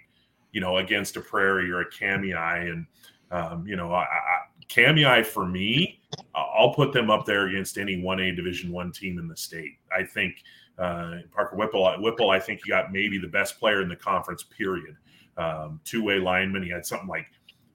You 0.51 0.59
know, 0.59 0.77
against 0.77 1.15
a 1.15 1.21
Prairie 1.21 1.71
or 1.71 1.79
a 1.79 1.89
Kamiah, 1.89 2.69
and 2.71 2.85
um, 3.31 3.65
you 3.65 3.77
know, 3.77 3.93
I, 3.93 4.01
I, 4.01 4.41
Kamiah 4.73 5.25
for 5.25 5.45
me, 5.45 5.99
I'll 6.33 6.73
put 6.73 6.93
them 6.93 7.09
up 7.09 7.25
there 7.25 7.47
against 7.47 7.77
any 7.77 8.01
one 8.01 8.19
A 8.19 8.31
Division 8.31 8.71
One 8.71 8.91
team 8.91 9.19
in 9.19 9.27
the 9.27 9.35
state. 9.35 9.77
I 9.95 10.03
think 10.03 10.35
uh, 10.79 11.17
Parker 11.31 11.55
Whipple, 11.55 11.93
Whipple, 11.99 12.29
I 12.29 12.39
think 12.39 12.61
he 12.63 12.69
got 12.69 12.91
maybe 12.91 13.17
the 13.17 13.27
best 13.27 13.59
player 13.59 13.81
in 13.81 13.89
the 13.89 13.95
conference. 13.95 14.43
Period. 14.43 14.95
Um, 15.37 15.79
Two 15.83 16.03
way 16.03 16.19
lineman. 16.19 16.63
He 16.63 16.69
had 16.69 16.85
something 16.85 17.07
like 17.07 17.27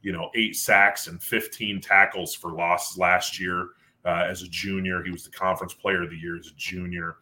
you 0.03 0.13
know 0.13 0.31
eight 0.35 0.57
sacks 0.57 1.07
and 1.07 1.23
15 1.23 1.81
tackles 1.81 2.35
for 2.35 2.53
losses 2.53 2.97
last 2.99 3.39
year 3.39 3.71
uh, 4.05 4.25
as 4.29 4.43
a 4.43 4.49
junior. 4.49 5.03
He 5.03 5.11
was 5.11 5.25
the 5.25 5.31
conference 5.31 5.75
player 5.75 6.03
of 6.03 6.11
the 6.11 6.17
year 6.17 6.37
as 6.39 6.47
a 6.47 6.55
junior. 6.57 7.17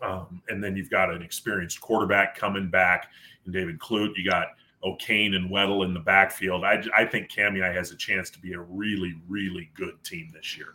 Um, 0.00 0.42
and 0.48 0.62
then 0.62 0.74
you've 0.74 0.90
got 0.90 1.10
an 1.10 1.22
experienced 1.22 1.80
quarterback 1.80 2.36
coming 2.36 2.68
back 2.68 3.08
and 3.44 3.54
David 3.54 3.78
Clute. 3.78 4.16
You 4.16 4.28
got 4.28 4.48
O'Kane 4.84 5.34
and 5.34 5.50
Weddle 5.50 5.84
in 5.84 5.94
the 5.94 6.00
backfield. 6.00 6.64
I, 6.64 6.82
I 6.96 7.04
think 7.04 7.30
Kamiah 7.30 7.72
has 7.74 7.92
a 7.92 7.96
chance 7.96 8.30
to 8.30 8.38
be 8.38 8.54
a 8.54 8.60
really, 8.60 9.14
really 9.28 9.70
good 9.74 10.02
team 10.04 10.30
this 10.32 10.56
year. 10.56 10.74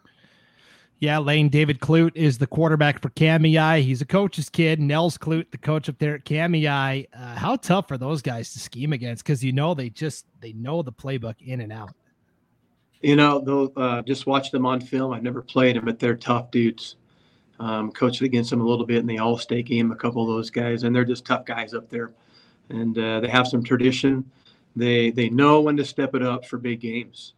Yeah, 1.00 1.20
Lane 1.20 1.50
David 1.50 1.80
Clute 1.80 2.16
is 2.16 2.40
the 2.40 2.48
quarterback 2.48 3.02
for 3.02 3.10
Kamiah. 3.10 3.84
He's 3.84 4.02
a 4.02 4.06
coach's 4.06 4.50
kid. 4.50 4.80
Nels 4.80 5.16
Clute, 5.16 5.52
the 5.52 5.58
coach 5.58 5.90
up 5.90 6.00
there 6.00 6.16
at 6.16 6.26
Kamiah. 6.26 7.06
Uh, 7.14 7.36
how 7.36 7.56
tough 7.56 7.92
are 7.92 8.00
those 8.00 8.24
guys 8.24 8.52
to 8.54 8.60
scheme 8.60 8.94
against? 8.94 9.24
Because 9.24 9.44
you 9.44 9.52
know 9.52 9.76
they 9.76 9.90
just 9.90 10.26
they 10.40 10.54
know 10.54 10.82
the 10.82 10.92
playbook 10.92 11.36
in 11.42 11.62
and 11.62 11.72
out. 11.72 11.92
You 13.02 13.16
know, 13.16 13.40
they'll 13.40 13.72
uh, 13.76 14.02
just 14.02 14.26
watch 14.26 14.50
them 14.50 14.66
on 14.66 14.82
film. 14.82 15.14
I've 15.14 15.22
never 15.22 15.44
played 15.44 15.76
them, 15.76 15.86
but 15.86 16.00
they're 16.00 16.16
tough 16.16 16.50
dudes. 16.50 16.96
Um, 17.60 17.92
coached 17.92 18.22
against 18.22 18.50
them 18.50 18.62
a 18.62 18.66
little 18.66 18.86
bit 18.86 18.98
in 18.98 19.06
the 19.06 19.20
All-State 19.20 19.68
game. 19.68 19.92
A 19.92 19.96
couple 19.96 20.24
of 20.24 20.28
those 20.28 20.50
guys, 20.50 20.82
and 20.82 20.96
they're 20.96 21.06
just 21.06 21.26
tough 21.26 21.46
guys 21.46 21.76
up 21.76 21.90
there, 21.90 22.14
and 22.70 22.98
uh, 22.98 23.20
they 23.20 23.30
have 23.30 23.48
some 23.48 23.64
tradition. 23.64 24.30
They 24.76 25.10
they 25.10 25.30
know 25.30 25.62
when 25.62 25.78
to 25.78 25.86
step 25.86 26.16
it 26.16 26.22
up 26.22 26.46
for 26.46 26.58
big 26.58 26.82
games. 26.82 27.34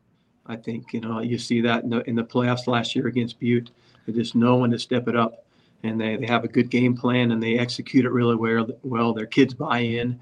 I 0.46 0.56
think 0.56 0.94
you 0.94 1.02
know 1.02 1.20
you 1.20 1.38
see 1.38 1.62
that 1.62 1.84
in 1.84 1.90
the, 1.92 2.10
in 2.10 2.16
the 2.16 2.24
playoffs 2.24 2.68
last 2.68 2.96
year 2.96 3.08
against 3.08 3.40
Butte. 3.40 3.72
They 4.06 4.14
just 4.14 4.36
know 4.36 4.58
when 4.58 4.72
to 4.72 4.80
step 4.80 5.08
it 5.08 5.16
up, 5.16 5.46
and 5.84 6.00
they, 6.00 6.18
they 6.18 6.26
have 6.26 6.44
a 6.44 6.48
good 6.48 6.70
game 6.70 6.98
plan 6.98 7.32
and 7.32 7.42
they 7.42 7.58
execute 7.58 8.06
it 8.06 8.12
really 8.12 8.36
well. 8.36 8.68
Well, 8.84 9.14
their 9.14 9.28
kids 9.28 9.54
buy 9.54 9.80
in, 9.80 10.20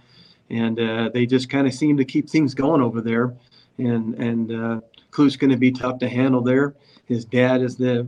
and 0.49 0.79
uh, 0.79 1.09
they 1.13 1.25
just 1.25 1.49
kind 1.49 1.65
of 1.65 1.73
seem 1.73 1.97
to 1.97 2.05
keep 2.05 2.29
things 2.29 2.53
going 2.53 2.81
over 2.81 3.01
there. 3.01 3.33
And 3.77 4.15
and 4.15 4.51
uh, 4.51 4.81
Clute's 5.11 5.37
going 5.37 5.51
to 5.51 5.57
be 5.57 5.71
tough 5.71 5.99
to 5.99 6.09
handle 6.09 6.41
there. 6.41 6.75
His 7.05 7.25
dad 7.25 7.61
is 7.61 7.77
the 7.77 8.07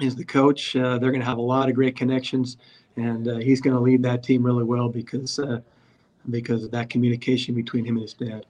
is 0.00 0.16
the 0.16 0.24
coach. 0.24 0.74
Uh, 0.74 0.98
they're 0.98 1.10
going 1.10 1.20
to 1.20 1.26
have 1.26 1.38
a 1.38 1.42
lot 1.42 1.68
of 1.68 1.74
great 1.74 1.96
connections, 1.96 2.56
and 2.96 3.28
uh, 3.28 3.36
he's 3.36 3.60
going 3.60 3.74
to 3.74 3.80
lead 3.80 4.02
that 4.02 4.22
team 4.22 4.42
really 4.42 4.64
well 4.64 4.88
because 4.88 5.38
uh, 5.38 5.60
because 6.30 6.64
of 6.64 6.70
that 6.70 6.90
communication 6.90 7.54
between 7.54 7.84
him 7.84 7.96
and 7.96 8.02
his 8.02 8.14
dad. 8.14 8.46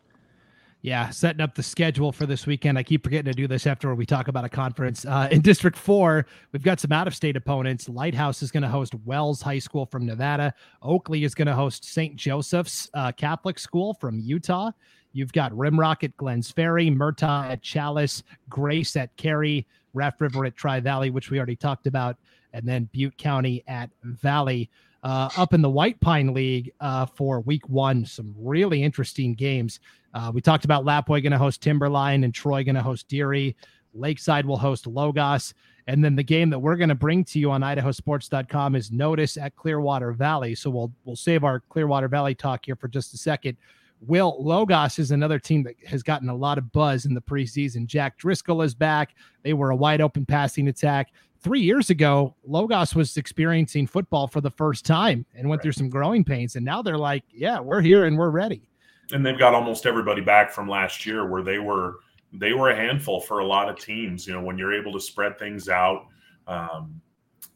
Yeah, 0.83 1.11
setting 1.11 1.41
up 1.41 1.55
the 1.55 1.62
schedule 1.62 2.11
for 2.11 2.27
this 2.27 2.45
weekend. 2.45 2.77
I 2.77 2.83
keep 2.83 3.05
forgetting 3.05 3.31
to 3.31 3.37
do 3.37 3.47
this 3.47 3.68
after 3.68 3.95
we 3.95 4.05
talk 4.05 4.27
about 4.27 4.45
a 4.45 4.49
conference. 4.49 5.05
Uh, 5.05 5.29
in 5.31 5.41
District 5.41 5.79
4, 5.79 6.27
we've 6.51 6.64
got 6.64 6.81
some 6.81 6.91
out 6.91 7.07
of 7.07 7.14
state 7.14 7.37
opponents. 7.37 7.89
Lighthouse 7.89 8.43
is 8.43 8.51
going 8.51 8.64
to 8.64 8.68
host 8.68 8.93
Wells 9.05 9.41
High 9.41 9.61
School 9.61 9.87
from 9.87 10.05
Nevada. 10.05 10.53
Oakley 10.83 11.23
is 11.23 11.37
going 11.37 11.47
to 11.47 11.55
host 11.55 11.85
St. 11.85 12.16
Joseph's 12.16 12.91
uh, 12.95 13.12
Catholic 13.12 13.61
School 13.61 13.95
from 13.95 14.18
Utah. 14.18 14.73
You've 15.12 15.33
got 15.33 15.53
Rimrock 15.53 16.03
at 16.03 16.16
Glenns 16.16 16.53
Ferry, 16.53 16.91
Murtaugh 16.91 17.49
at 17.49 17.62
Challis, 17.62 18.25
Grace 18.49 18.97
at 18.97 19.16
Carey, 19.16 19.64
Raft 19.95 20.20
River 20.20 20.47
at 20.47 20.57
Tri 20.57 20.81
Valley, 20.81 21.11
which 21.11 21.31
we 21.31 21.39
already 21.39 21.55
talked 21.55 21.87
about, 21.87 22.16
and 22.55 22.66
then 22.66 22.89
Butte 22.93 23.16
County 23.18 23.62
at 23.68 23.91
Valley. 24.03 24.68
Uh, 25.03 25.29
up 25.37 25.53
in 25.53 25.63
the 25.63 25.71
White 25.71 26.01
Pine 26.01 26.33
League 26.33 26.73
uh, 26.81 27.07
for 27.07 27.41
week 27.41 27.69
one, 27.69 28.05
some 28.05 28.35
really 28.39 28.83
interesting 28.83 29.35
games. 29.35 29.81
Uh, 30.15 30.31
we 30.33 30.41
talked 30.41 30.65
about 30.65 30.85
Lapwai 30.85 31.23
going 31.23 31.33
to 31.33 31.39
host 31.39 31.61
Timberline 31.61 32.25
and 32.25 32.33
Troy 32.33 32.63
going 32.63 32.77
to 32.77 32.83
host 32.83 33.09
Deary. 33.09 33.57
Lakeside 33.95 34.47
will 34.47 34.57
host 34.57 34.87
Logos. 34.87 35.55
And 35.87 36.05
then 36.05 36.15
the 36.15 36.23
game 36.23 36.51
that 36.51 36.59
we're 36.59 36.77
going 36.77 36.89
to 36.89 36.95
bring 36.95 37.25
to 37.25 37.39
you 37.39 37.51
on 37.51 37.63
idahosports.com 37.63 38.77
is 38.77 38.93
Notus 38.93 39.37
at 39.37 39.57
Clearwater 39.57 40.13
Valley. 40.13 40.55
So 40.55 40.71
we'll 40.71 40.93
we'll 41.05 41.17
save 41.17 41.43
our 41.43 41.61
Clearwater 41.61 42.09
Valley 42.09 42.35
talk 42.35 42.65
here 42.65 42.77
for 42.77 42.89
just 42.89 43.15
a 43.15 43.19
second. 43.19 43.57
Will 44.01 44.37
Logos 44.43 44.99
is 44.99 45.11
another 45.11 45.39
team 45.39 45.63
that 45.65 45.75
has 45.87 46.03
gotten 46.03 46.29
a 46.29 46.35
lot 46.35 46.59
of 46.59 46.73
buzz 46.73 47.05
in 47.05 47.15
the 47.15 47.21
preseason. 47.21 47.87
Jack 47.87 48.19
Driscoll 48.19 48.63
is 48.63 48.75
back. 48.75 49.15
They 49.43 49.53
were 49.53 49.71
a 49.71 49.77
wide 49.77 50.01
open 50.01 50.27
passing 50.27 50.69
attack. 50.69 51.13
Three 51.43 51.61
years 51.61 51.90
ago, 51.90 52.36
Logos 52.45 52.95
was 52.95 53.16
experiencing 53.16 53.86
football 53.86 54.28
for 54.28 54.40
the 54.40 54.51
first 54.51 54.86
time 54.86 55.26
and 55.34 55.49
went 55.49 55.59
right. 55.59 55.62
through 55.64 55.72
some 55.72 55.90
growing 55.90 56.24
pains. 56.24 56.55
And 56.55 56.64
now 56.64 56.82
they're 56.82 56.99
like, 56.99 57.24
yeah, 57.32 57.59
we're 57.59 57.80
here 57.80 58.05
and 58.05 58.16
we're 58.16 58.30
ready 58.30 58.68
and 59.12 59.24
they've 59.24 59.38
got 59.38 59.55
almost 59.55 59.86
everybody 59.86 60.20
back 60.20 60.51
from 60.51 60.68
last 60.68 61.07
year 61.07 61.26
where 61.26 61.43
they 61.43 61.59
were 61.59 61.97
they 62.32 62.55
were 62.55 62.70
a 62.70 62.76
handful 62.76 63.20
for 63.20 63.40
a 63.40 63.45
lot 63.45 63.68
of 63.68 63.78
teams. 63.78 64.26
You 64.26 64.32
know, 64.32 64.43
when 64.43 64.57
you're 64.57 64.72
able 64.72 64.93
to 64.93 65.01
spread 65.01 65.38
things 65.38 65.68
out 65.68 66.07
um, 66.47 67.01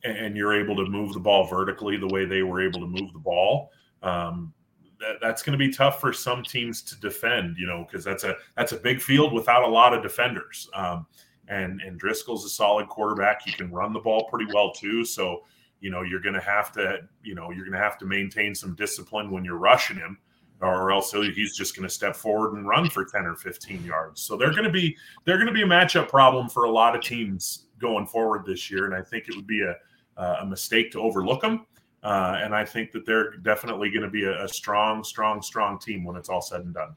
and, 0.04 0.36
you're 0.36 0.52
able 0.52 0.76
to 0.76 0.84
move 0.84 1.14
the 1.14 1.20
ball 1.20 1.46
vertically 1.46 1.96
the 1.96 2.08
way 2.08 2.26
they 2.26 2.42
were 2.42 2.60
able 2.60 2.80
to 2.80 2.86
move 2.86 3.10
the 3.14 3.18
ball, 3.18 3.70
um, 4.02 4.52
that, 5.00 5.16
that's 5.22 5.42
going 5.42 5.58
to 5.58 5.64
be 5.64 5.72
tough 5.72 5.98
for 5.98 6.12
some 6.12 6.42
teams 6.42 6.82
to 6.82 7.00
defend. 7.00 7.56
You 7.58 7.66
know, 7.66 7.86
because 7.88 8.04
that's 8.04 8.24
a 8.24 8.36
that's 8.54 8.72
a 8.72 8.76
big 8.76 9.00
field 9.00 9.32
without 9.32 9.62
a 9.62 9.68
lot 9.68 9.94
of 9.94 10.02
defenders. 10.02 10.68
Um, 10.74 11.06
and 11.48 11.80
and 11.80 11.98
Driscoll's 11.98 12.44
a 12.44 12.48
solid 12.48 12.88
quarterback. 12.88 13.42
He 13.42 13.52
can 13.52 13.70
run 13.70 13.92
the 13.92 14.00
ball 14.00 14.28
pretty 14.28 14.50
well 14.52 14.72
too. 14.72 15.04
So 15.04 15.42
you 15.80 15.90
know 15.90 16.02
you're 16.02 16.20
going 16.20 16.34
to 16.34 16.40
have 16.40 16.72
to 16.72 17.00
you 17.22 17.34
know 17.34 17.50
you're 17.50 17.64
going 17.64 17.72
to 17.72 17.78
have 17.78 17.98
to 17.98 18.06
maintain 18.06 18.54
some 18.54 18.74
discipline 18.74 19.30
when 19.30 19.44
you're 19.44 19.58
rushing 19.58 19.96
him 19.96 20.18
or 20.62 20.90
else 20.90 21.12
he's 21.12 21.54
just 21.54 21.76
going 21.76 21.86
to 21.86 21.94
step 21.94 22.16
forward 22.16 22.54
and 22.54 22.66
run 22.66 22.88
for 22.88 23.04
10 23.04 23.26
or 23.26 23.36
15 23.36 23.84
yards. 23.84 24.22
So 24.22 24.38
they're 24.38 24.52
going 24.52 24.64
to 24.64 24.70
be 24.70 24.96
they're 25.24 25.36
going 25.36 25.48
to 25.48 25.52
be 25.52 25.62
a 25.62 25.66
matchup 25.66 26.08
problem 26.08 26.48
for 26.48 26.64
a 26.64 26.70
lot 26.70 26.96
of 26.96 27.02
teams 27.02 27.66
going 27.78 28.06
forward 28.06 28.46
this 28.46 28.70
year, 28.70 28.86
and 28.86 28.94
I 28.94 29.02
think 29.02 29.28
it 29.28 29.36
would 29.36 29.46
be 29.46 29.62
a 29.62 29.76
a 30.16 30.46
mistake 30.46 30.90
to 30.92 31.00
overlook 31.00 31.42
them. 31.42 31.66
Uh, 32.02 32.38
and 32.40 32.54
I 32.54 32.64
think 32.64 32.92
that 32.92 33.04
they're 33.04 33.36
definitely 33.38 33.90
going 33.90 34.02
to 34.02 34.10
be 34.10 34.24
a, 34.24 34.44
a, 34.44 34.48
strong, 34.48 35.02
strong, 35.02 35.42
strong 35.42 35.78
team 35.78 36.04
when 36.04 36.16
it's 36.16 36.28
all 36.28 36.40
said 36.40 36.60
and 36.60 36.72
done. 36.72 36.94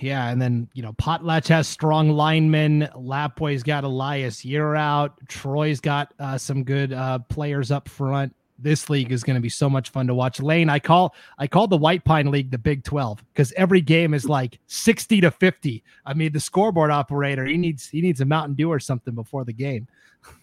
Yeah, 0.00 0.28
and 0.28 0.40
then 0.40 0.68
you 0.74 0.82
know 0.82 0.92
Potlatch 0.94 1.48
has 1.48 1.66
strong 1.68 2.10
linemen. 2.10 2.88
Lapwai's 2.96 3.62
got 3.62 3.84
Elias 3.84 4.44
Year 4.44 4.74
out. 4.74 5.14
Troy's 5.28 5.80
got 5.80 6.12
uh, 6.18 6.36
some 6.38 6.64
good 6.64 6.92
uh, 6.92 7.20
players 7.20 7.70
up 7.70 7.88
front 7.88 8.34
this 8.58 8.88
league 8.88 9.12
is 9.12 9.22
going 9.22 9.34
to 9.34 9.40
be 9.40 9.48
so 9.48 9.68
much 9.68 9.90
fun 9.90 10.06
to 10.06 10.14
watch. 10.14 10.40
Lane, 10.40 10.68
I 10.68 10.78
call 10.78 11.14
I 11.38 11.46
call 11.46 11.66
the 11.66 11.76
White 11.76 12.04
Pine 12.04 12.30
League 12.30 12.50
the 12.50 12.58
Big 12.58 12.84
12 12.84 13.24
because 13.32 13.52
every 13.52 13.80
game 13.80 14.14
is 14.14 14.28
like 14.28 14.58
60 14.66 15.20
to 15.22 15.30
50. 15.30 15.82
I 16.06 16.14
mean, 16.14 16.32
the 16.32 16.40
scoreboard 16.40 16.90
operator, 16.90 17.44
he 17.44 17.56
needs 17.56 17.88
he 17.88 18.00
needs 18.00 18.20
a 18.20 18.24
Mountain 18.24 18.54
Dew 18.54 18.70
or 18.70 18.80
something 18.80 19.14
before 19.14 19.44
the 19.44 19.52
game. 19.52 19.86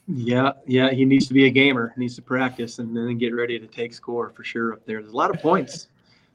Yeah, 0.08 0.52
yeah, 0.68 0.92
he 0.92 1.06
needs 1.06 1.28
to 1.28 1.34
be 1.34 1.46
a 1.46 1.50
gamer. 1.50 1.94
He 1.96 2.02
needs 2.02 2.16
to 2.16 2.22
practice 2.22 2.80
and 2.80 2.96
then 2.96 3.18
get 3.18 3.34
ready 3.34 3.58
to 3.60 3.68
take 3.68 3.94
score 3.94 4.30
for 4.30 4.44
sure 4.44 4.74
up 4.74 4.86
there. 4.86 5.02
There's 5.02 5.14
a 5.14 5.18
lot 5.18 5.34
of 5.34 5.42
points 5.42 5.88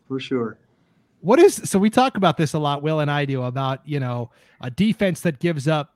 for 0.09 0.19
sure. 0.19 0.59
What 1.27 1.41
is 1.41 1.57
so 1.57 1.81
we 1.81 1.91
talk 1.91 2.17
about 2.17 2.37
this 2.37 2.55
a 2.55 2.59
lot, 2.61 2.85
Will 2.85 3.01
and 3.01 3.11
I 3.11 3.25
do 3.25 3.43
about, 3.43 3.81
you 3.85 3.99
know, 3.99 4.31
a 4.61 4.71
defense 4.71 5.23
that 5.23 5.41
gives 5.41 5.67
up 5.67 5.93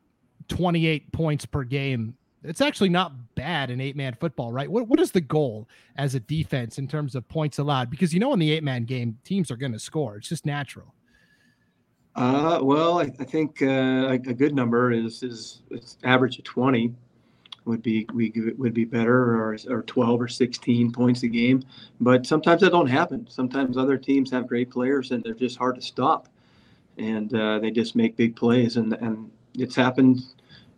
28 0.49 1.13
points 1.13 1.47
per 1.47 1.63
game 1.63 2.17
it's 2.43 2.61
actually 2.61 2.89
not 2.89 3.13
bad 3.35 3.71
in 3.71 3.81
eight 3.81 3.95
man 3.95 4.17
football, 4.19 4.51
right? 4.51 4.69
What 4.69 4.89
what 4.89 4.99
is 4.99 5.13
the 5.13 5.21
goal 5.21 5.69
as 5.97 6.17
a 6.17 6.21
defense 6.21 6.79
in 6.79 6.89
terms 6.89 7.15
of 7.15 7.29
points 7.29 7.59
allowed? 7.59 7.91
Because 7.91 8.13
you 8.13 8.19
know 8.19 8.33
in 8.33 8.41
the 8.41 8.51
eight 8.51 8.65
man 8.65 8.85
game, 8.85 9.19
teams 9.23 9.53
are 9.53 9.57
going 9.57 9.73
to 9.73 9.79
score. 9.79 10.17
It's 10.17 10.29
just 10.29 10.47
natural. 10.47 10.95
Uh, 12.17 12.59
well, 12.63 12.99
I, 12.99 13.13
I 13.21 13.25
think 13.25 13.63
uh, 13.63 14.09
a, 14.11 14.19
good 14.19 14.55
number 14.55 14.91
is 14.91 15.23
is 15.23 15.63
average 16.03 16.39
of 16.39 16.45
twenty 16.45 16.95
would 17.65 17.83
be 17.83 18.07
we 18.13 18.33
would 18.57 18.75
be 18.75 18.85
better, 18.85 19.35
or 19.35 19.57
or 19.69 19.83
twelve 19.83 20.21
or 20.21 20.29
sixteen 20.29 20.91
points 20.91 21.23
a 21.23 21.29
game. 21.29 21.63
But 22.01 22.27
sometimes 22.27 22.63
that 22.63 22.71
don't 22.71 22.87
happen. 22.87 23.27
Sometimes 23.29 23.77
other 23.77 23.99
teams 23.99 24.31
have 24.31 24.47
great 24.47 24.71
players 24.71 25.11
and 25.11 25.23
they're 25.23 25.35
just 25.35 25.59
hard 25.59 25.77
to 25.77 25.83
stop, 25.83 26.29
and 26.99 27.35
uh, 27.35 27.59
they 27.59 27.71
just 27.71 27.95
make 27.95 28.17
big 28.17 28.37
plays. 28.37 28.77
And 28.77 28.95
and 28.95 29.31
it's 29.55 29.77
happened 29.77 30.23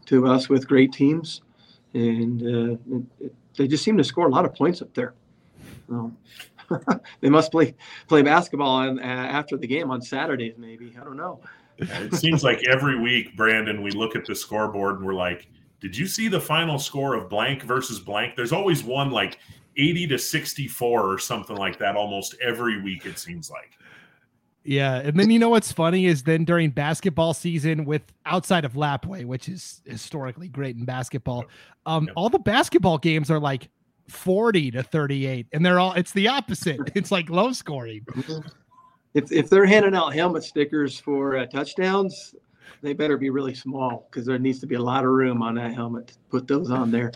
to 0.07 0.27
us 0.27 0.49
with 0.49 0.67
great 0.67 0.93
teams 0.93 1.43
and 1.95 2.43
uh, 2.43 2.97
it, 2.97 3.03
it, 3.21 3.35
they 3.57 3.69
just 3.69 3.85
seem 3.85 3.97
to 3.99 4.05
score 4.05 4.27
a 4.27 4.31
lot 4.31 4.45
of 4.45 4.55
points 4.55 4.83
up 4.83 4.93
there. 4.95 5.15
Um, 5.91 6.17
they 7.21 7.29
must 7.29 7.53
play 7.53 7.75
play 8.09 8.23
basketball 8.23 8.71
on, 8.71 8.99
uh, 8.99 9.03
after 9.03 9.57
the 9.57 9.67
game 9.67 9.91
on 9.91 10.01
Saturdays, 10.01 10.55
maybe. 10.57 10.97
I 11.01 11.05
don't 11.05 11.17
know. 11.17 11.41
It 11.79 12.15
seems 12.15 12.45
like 12.45 12.63
every 12.69 12.99
week, 12.99 13.37
Brandon, 13.37 13.83
we 13.83 13.91
look 13.91 14.15
at 14.15 14.25
the 14.25 14.35
scoreboard 14.35 14.97
and 14.97 15.07
we're 15.07 15.15
like, 15.15 15.49
"Did 15.83 15.97
you 15.97 16.07
see 16.07 16.29
the 16.29 16.41
final 16.41 16.79
score 16.79 17.15
of 17.15 17.29
blank 17.29 17.65
versus 17.65 18.01
blank?" 18.01 18.37
There's 18.37 18.53
always 18.53 18.83
one 18.83 19.11
like 19.11 19.39
80 19.77 20.07
to 20.09 20.19
64 20.19 21.13
or 21.13 21.19
something 21.19 21.57
like 21.57 21.79
that 21.79 21.97
almost 21.97 22.37
every 22.41 22.81
week. 22.81 23.05
It 23.05 23.19
seems 23.19 23.51
like. 23.51 23.73
Yeah, 24.65 24.99
and 24.99 25.19
then 25.19 25.31
you 25.31 25.39
know 25.39 25.49
what's 25.49 25.73
funny 25.73 26.07
is 26.07 26.23
then 26.23 26.45
during 26.45 26.71
basketball 26.71 27.35
season 27.35 27.85
with 27.85 28.03
outside 28.27 28.65
of 28.65 28.75
Lapwai, 28.75 29.25
which 29.25 29.49
is 29.49 29.83
historically 29.85 30.49
great 30.49 30.77
in 30.77 30.85
basketball, 30.85 31.47
um, 31.85 32.09
all 32.15 32.29
the 32.29 32.39
basketball 32.39 32.97
games 32.97 33.29
are 33.29 33.41
like 33.41 33.69
40 34.09 34.71
to 34.73 34.83
38, 34.85 35.49
and 35.53 35.67
they're 35.67 35.81
all 35.81 35.95
it's 35.95 36.13
the 36.13 36.29
opposite. 36.29 36.79
It's 36.95 37.11
like 37.11 37.29
low 37.29 37.53
scoring. 37.53 38.07
If 39.15 39.33
if 39.33 39.51
they're 39.51 39.67
handing 39.67 39.95
out 39.95 40.15
helmet 40.15 40.45
stickers 40.45 40.99
for 40.99 41.37
uh, 41.37 41.47
touchdowns, 41.47 42.35
they 42.81 42.93
better 42.93 43.17
be 43.17 43.31
really 43.31 43.55
small 43.55 44.09
because 44.11 44.27
there 44.27 44.39
needs 44.39 44.61
to 44.61 44.67
be 44.67 44.77
a 44.77 44.83
lot 44.83 45.05
of 45.05 45.11
room 45.11 45.43
on 45.43 45.55
that 45.57 45.75
helmet 45.75 46.09
to 46.09 46.15
put 46.31 46.47
those 46.47 46.71
on 46.71 46.91
there 46.91 47.13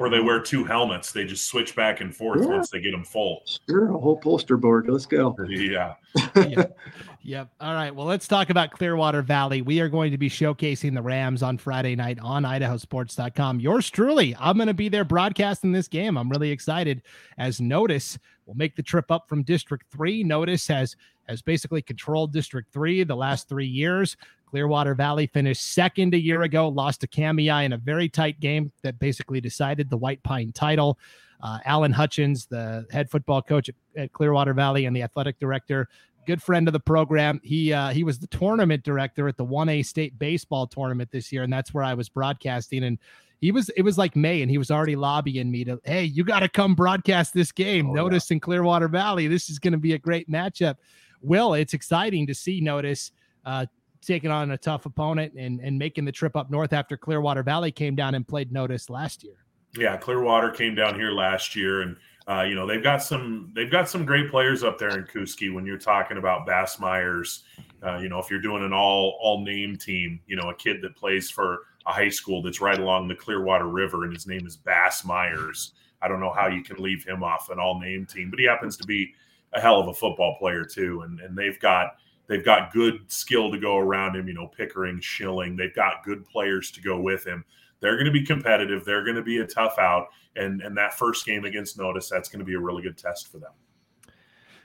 or 0.00 0.08
they 0.08 0.18
wear 0.18 0.40
two 0.40 0.64
helmets. 0.64 1.12
They 1.12 1.24
just 1.24 1.46
switch 1.46 1.76
back 1.76 2.00
and 2.00 2.16
forth 2.16 2.40
yeah. 2.40 2.48
once 2.48 2.70
they 2.70 2.80
get 2.80 2.92
them 2.92 3.04
full. 3.04 3.42
Sure, 3.68 3.94
a 3.94 3.98
whole 3.98 4.16
poster 4.16 4.56
board. 4.56 4.88
Let's 4.88 5.06
go. 5.06 5.36
Yeah. 5.50 5.94
yep. 6.34 6.78
yep. 7.22 7.50
All 7.60 7.74
right. 7.74 7.94
Well, 7.94 8.06
let's 8.06 8.26
talk 8.26 8.50
about 8.50 8.70
Clearwater 8.70 9.20
Valley. 9.20 9.62
We 9.62 9.80
are 9.80 9.88
going 9.88 10.10
to 10.10 10.18
be 10.18 10.30
showcasing 10.30 10.94
the 10.94 11.02
Rams 11.02 11.42
on 11.42 11.58
Friday 11.58 11.94
night 11.94 12.18
on 12.20 12.44
idahosports.com. 12.44 13.60
Yours 13.60 13.90
truly. 13.90 14.34
I'm 14.40 14.56
going 14.56 14.68
to 14.68 14.74
be 14.74 14.88
there 14.88 15.04
broadcasting 15.04 15.70
this 15.70 15.86
game. 15.86 16.16
I'm 16.16 16.30
really 16.30 16.50
excited 16.50 17.02
as 17.36 17.60
Notus 17.60 18.18
will 18.46 18.56
make 18.56 18.74
the 18.74 18.82
trip 18.82 19.10
up 19.10 19.28
from 19.28 19.42
District 19.42 19.84
3. 19.92 20.24
Notus 20.24 20.66
has 20.68 20.96
has 21.28 21.42
basically 21.42 21.82
controlled 21.82 22.32
District 22.32 22.72
3 22.72 23.04
the 23.04 23.14
last 23.14 23.48
3 23.48 23.66
years. 23.66 24.16
Clearwater 24.50 24.94
Valley 24.94 25.26
finished 25.28 25.72
second 25.72 26.12
a 26.14 26.18
year 26.18 26.42
ago, 26.42 26.68
lost 26.68 27.00
to 27.02 27.06
Kamiah 27.06 27.64
in 27.64 27.72
a 27.72 27.76
very 27.76 28.08
tight 28.08 28.40
game 28.40 28.72
that 28.82 28.98
basically 28.98 29.40
decided 29.40 29.88
the 29.88 29.96
White 29.96 30.22
Pine 30.24 30.52
title. 30.52 30.98
Uh, 31.42 31.58
Alan 31.64 31.92
Hutchins, 31.92 32.46
the 32.46 32.84
head 32.90 33.10
football 33.10 33.40
coach 33.40 33.68
at, 33.68 33.74
at, 33.96 34.12
Clearwater 34.12 34.52
Valley 34.52 34.84
and 34.84 34.94
the 34.94 35.02
athletic 35.02 35.38
director, 35.38 35.88
good 36.26 36.42
friend 36.42 36.68
of 36.68 36.72
the 36.72 36.80
program. 36.80 37.40
He 37.42 37.72
uh, 37.72 37.90
he 37.90 38.04
was 38.04 38.18
the 38.18 38.26
tournament 38.26 38.82
director 38.82 39.28
at 39.28 39.36
the 39.36 39.46
1A 39.46 39.86
state 39.86 40.18
baseball 40.18 40.66
tournament 40.66 41.10
this 41.12 41.32
year, 41.32 41.44
and 41.44 41.52
that's 41.52 41.72
where 41.72 41.84
I 41.84 41.94
was 41.94 42.08
broadcasting. 42.08 42.84
And 42.84 42.98
he 43.40 43.52
was 43.52 43.70
it 43.70 43.82
was 43.82 43.96
like 43.96 44.16
May, 44.16 44.42
and 44.42 44.50
he 44.50 44.58
was 44.58 44.70
already 44.70 44.96
lobbying 44.96 45.50
me 45.50 45.64
to, 45.64 45.80
hey, 45.84 46.04
you 46.04 46.24
got 46.24 46.40
to 46.40 46.48
come 46.48 46.74
broadcast 46.74 47.32
this 47.32 47.52
game. 47.52 47.90
Oh, 47.90 47.94
Notus 47.94 48.30
yeah. 48.30 48.34
in 48.34 48.40
Clearwater 48.40 48.88
Valley, 48.88 49.28
this 49.28 49.48
is 49.48 49.58
going 49.58 49.72
to 49.72 49.78
be 49.78 49.94
a 49.94 49.98
great 49.98 50.28
matchup. 50.28 50.76
Will, 51.22 51.54
it's 51.54 51.72
exciting 51.72 52.26
to 52.26 52.34
see 52.34 52.60
Notus 52.60 53.12
uh, 53.46 53.66
taking 54.00 54.30
on 54.30 54.50
a 54.52 54.58
tough 54.58 54.86
opponent 54.86 55.34
and, 55.34 55.60
and 55.60 55.78
making 55.78 56.04
the 56.04 56.12
trip 56.12 56.36
up 56.36 56.50
north 56.50 56.72
after 56.72 56.96
Clearwater 56.96 57.42
Valley 57.42 57.70
came 57.70 57.94
down 57.94 58.14
and 58.14 58.26
played 58.26 58.52
Notus 58.52 58.90
last 58.90 59.22
year. 59.22 59.44
Yeah, 59.76 59.96
Clearwater 59.96 60.50
came 60.50 60.74
down 60.74 60.94
here 60.96 61.12
last 61.12 61.54
year, 61.54 61.82
and 61.82 61.96
uh, 62.28 62.42
you 62.42 62.54
know 62.54 62.66
they've 62.66 62.82
got 62.82 63.02
some 63.02 63.52
they've 63.54 63.70
got 63.70 63.88
some 63.88 64.04
great 64.04 64.30
players 64.30 64.64
up 64.64 64.78
there 64.78 64.98
in 64.98 65.04
Kooskia. 65.04 65.54
When 65.54 65.64
you're 65.64 65.78
talking 65.78 66.16
about 66.16 66.44
Bass 66.44 66.80
Myers, 66.80 67.44
uh, 67.86 67.98
you 67.98 68.08
know 68.08 68.18
if 68.18 68.30
you're 68.30 68.40
doing 68.40 68.64
an 68.64 68.72
all 68.72 69.18
all 69.22 69.44
name 69.44 69.76
team, 69.76 70.20
you 70.26 70.36
know 70.36 70.50
a 70.50 70.54
kid 70.54 70.82
that 70.82 70.96
plays 70.96 71.30
for 71.30 71.66
a 71.86 71.92
high 71.92 72.08
school 72.08 72.42
that's 72.42 72.60
right 72.60 72.78
along 72.78 73.08
the 73.08 73.14
Clearwater 73.14 73.68
River, 73.68 74.04
and 74.04 74.12
his 74.12 74.26
name 74.26 74.44
is 74.44 74.56
Bass 74.56 75.04
Myers. 75.04 75.72
I 76.02 76.08
don't 76.08 76.20
know 76.20 76.32
how 76.32 76.48
you 76.48 76.62
can 76.62 76.76
leave 76.78 77.04
him 77.04 77.22
off 77.22 77.48
an 77.50 77.60
all 77.60 77.78
name 77.78 78.06
team, 78.06 78.30
but 78.30 78.40
he 78.40 78.46
happens 78.46 78.76
to 78.78 78.86
be 78.86 79.12
a 79.52 79.60
hell 79.60 79.78
of 79.78 79.88
a 79.88 79.94
football 79.94 80.36
player 80.38 80.64
too, 80.64 81.02
and 81.02 81.20
and 81.20 81.38
they've 81.38 81.60
got 81.60 81.94
they've 82.30 82.44
got 82.44 82.72
good 82.72 83.00
skill 83.08 83.50
to 83.50 83.58
go 83.58 83.76
around 83.76 84.14
him. 84.16 84.28
You 84.28 84.34
know, 84.34 84.46
Pickering, 84.46 85.00
Schilling, 85.00 85.56
they've 85.56 85.74
got 85.74 86.04
good 86.04 86.24
players 86.24 86.70
to 86.70 86.80
go 86.80 86.98
with 86.98 87.26
him. 87.26 87.44
They're 87.80 87.96
going 87.96 88.06
to 88.06 88.12
be 88.12 88.24
competitive. 88.24 88.84
They're 88.84 89.04
going 89.04 89.16
to 89.16 89.22
be 89.22 89.38
a 89.38 89.46
tough 89.46 89.78
out, 89.78 90.08
and 90.36 90.62
and 90.62 90.76
that 90.78 90.94
first 90.94 91.26
game 91.26 91.44
against 91.44 91.78
Notus, 91.78 92.08
that's 92.08 92.28
going 92.30 92.38
to 92.38 92.44
be 92.44 92.54
a 92.54 92.60
really 92.60 92.82
good 92.82 92.96
test 92.96 93.30
for 93.30 93.38
them. 93.38 93.50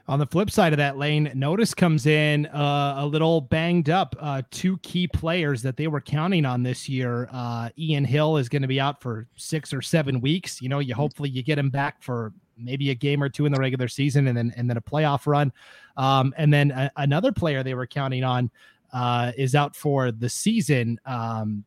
On 0.07 0.19
the 0.19 0.27
flip 0.27 0.51
side 0.51 0.71
of 0.71 0.77
that 0.77 0.99
lane, 0.99 1.31
Notus 1.33 1.73
comes 1.73 2.05
in 2.05 2.45
uh, 2.47 2.97
a 2.99 3.07
little 3.07 3.41
banged 3.41 3.89
up. 3.89 4.15
Uh, 4.19 4.43
two 4.51 4.77
key 4.79 5.07
players 5.07 5.63
that 5.63 5.77
they 5.77 5.87
were 5.87 6.01
counting 6.01 6.45
on 6.45 6.61
this 6.61 6.87
year. 6.87 7.27
Uh, 7.31 7.69
Ian 7.79 8.05
Hill 8.05 8.37
is 8.37 8.47
going 8.47 8.61
to 8.61 8.67
be 8.67 8.79
out 8.79 9.01
for 9.01 9.25
six 9.35 9.73
or 9.73 9.81
seven 9.81 10.21
weeks. 10.21 10.61
You 10.61 10.69
know, 10.69 10.77
you 10.77 10.93
hopefully 10.93 11.29
you 11.29 11.41
get 11.41 11.57
him 11.57 11.71
back 11.71 12.03
for 12.03 12.33
maybe 12.55 12.91
a 12.91 12.95
game 12.95 13.23
or 13.23 13.29
two 13.29 13.47
in 13.47 13.51
the 13.51 13.59
regular 13.59 13.87
season, 13.87 14.27
and 14.27 14.37
then 14.37 14.53
and 14.55 14.69
then 14.69 14.77
a 14.77 14.81
playoff 14.81 15.25
run. 15.25 15.51
Um, 15.97 16.33
and 16.37 16.53
then 16.53 16.71
a, 16.71 16.91
another 16.97 17.31
player 17.31 17.63
they 17.63 17.73
were 17.73 17.87
counting 17.87 18.23
on 18.23 18.51
uh, 18.93 19.31
is 19.37 19.55
out 19.55 19.75
for 19.75 20.11
the 20.11 20.29
season. 20.29 20.99
Um, 21.05 21.63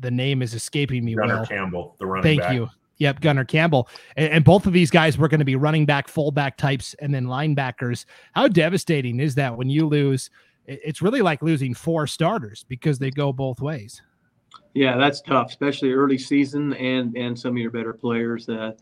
the 0.00 0.10
name 0.10 0.42
is 0.42 0.54
escaping 0.54 1.04
me. 1.04 1.14
Gunner 1.14 1.40
Will. 1.40 1.46
Campbell, 1.46 1.96
the 1.98 2.06
running 2.06 2.22
Thank 2.22 2.40
back. 2.40 2.54
you. 2.54 2.68
Yep, 2.98 3.20
Gunner 3.20 3.44
Campbell. 3.44 3.88
And, 4.16 4.32
and, 4.32 4.44
both 4.44 4.66
of 4.66 4.74
these 4.74 4.90
guys 4.90 5.16
were 5.16 5.28
going 5.28 5.38
to 5.38 5.44
be 5.44 5.56
running 5.56 5.86
back, 5.86 6.06
fullback 6.06 6.58
types, 6.58 6.94
and 7.00 7.14
then 7.14 7.26
linebackers. 7.26 8.04
How 8.34 8.46
devastating 8.46 9.20
is 9.20 9.34
that 9.36 9.56
when 9.56 9.70
you 9.70 9.86
lose? 9.86 10.30
It's 10.66 11.00
really 11.00 11.22
like 11.22 11.42
losing 11.42 11.74
four 11.74 12.06
starters 12.06 12.64
because 12.68 12.98
they 12.98 13.10
go 13.10 13.32
both 13.32 13.60
ways. 13.60 14.02
Yeah, 14.74 14.96
that's 14.96 15.20
tough, 15.22 15.48
especially 15.48 15.92
early 15.92 16.18
season 16.18 16.74
and 16.74 17.16
and 17.16 17.36
some 17.36 17.52
of 17.52 17.58
your 17.58 17.70
better 17.70 17.92
players. 17.92 18.48
Uh, 18.48 18.72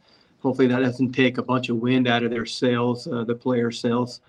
hopefully, 0.40 0.66
that 0.68 0.80
doesn't 0.80 1.12
take 1.12 1.38
a 1.38 1.42
bunch 1.42 1.68
of 1.68 1.76
wind 1.76 2.06
out 2.08 2.22
of 2.22 2.30
their 2.30 2.44
sails, 2.44 3.06
uh, 3.06 3.24
the 3.24 3.34
player 3.34 3.70
sails, 3.70 4.20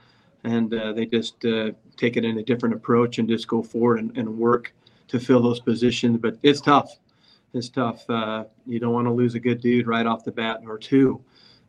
and 0.43 0.73
uh, 0.73 0.93
they 0.93 1.05
just 1.05 1.43
uh, 1.45 1.71
take 1.97 2.17
it 2.17 2.25
in 2.25 2.37
a 2.37 2.43
different 2.43 2.75
approach 2.75 3.19
and 3.19 3.27
just 3.27 3.47
go 3.47 3.61
forward 3.61 3.99
and, 3.99 4.17
and 4.17 4.37
work 4.37 4.73
to 5.07 5.19
fill 5.19 5.41
those 5.41 5.59
positions. 5.59 6.17
But 6.17 6.37
it's 6.43 6.61
tough. 6.61 6.97
It's 7.53 7.69
tough. 7.69 8.07
Uh, 8.09 8.45
you 8.65 8.79
don't 8.79 8.93
want 8.93 9.07
to 9.07 9.11
lose 9.11 9.35
a 9.35 9.39
good 9.39 9.61
dude 9.61 9.87
right 9.87 10.05
off 10.05 10.23
the 10.23 10.31
bat 10.31 10.61
or 10.65 10.77
two. 10.77 11.21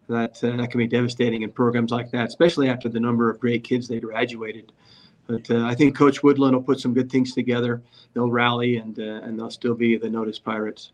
That 0.08 0.42
uh, 0.42 0.56
that 0.56 0.70
can 0.70 0.78
be 0.78 0.88
devastating 0.88 1.42
in 1.42 1.52
programs 1.52 1.92
like 1.92 2.10
that, 2.10 2.28
especially 2.28 2.68
after 2.68 2.88
the 2.88 3.00
number 3.00 3.30
of 3.30 3.38
great 3.38 3.62
kids 3.62 3.86
they 3.86 4.00
graduated. 4.00 4.72
But 5.26 5.48
uh, 5.48 5.64
I 5.64 5.76
think 5.76 5.96
Coach 5.96 6.22
Woodland 6.24 6.56
will 6.56 6.62
put 6.62 6.80
some 6.80 6.92
good 6.92 7.10
things 7.10 7.32
together. 7.32 7.80
They'll 8.12 8.30
rally 8.30 8.76
and 8.76 8.98
uh, 8.98 9.22
and 9.22 9.38
they'll 9.38 9.50
still 9.50 9.74
be 9.74 9.96
the 9.96 10.10
Notus 10.10 10.38
Pirates. 10.38 10.90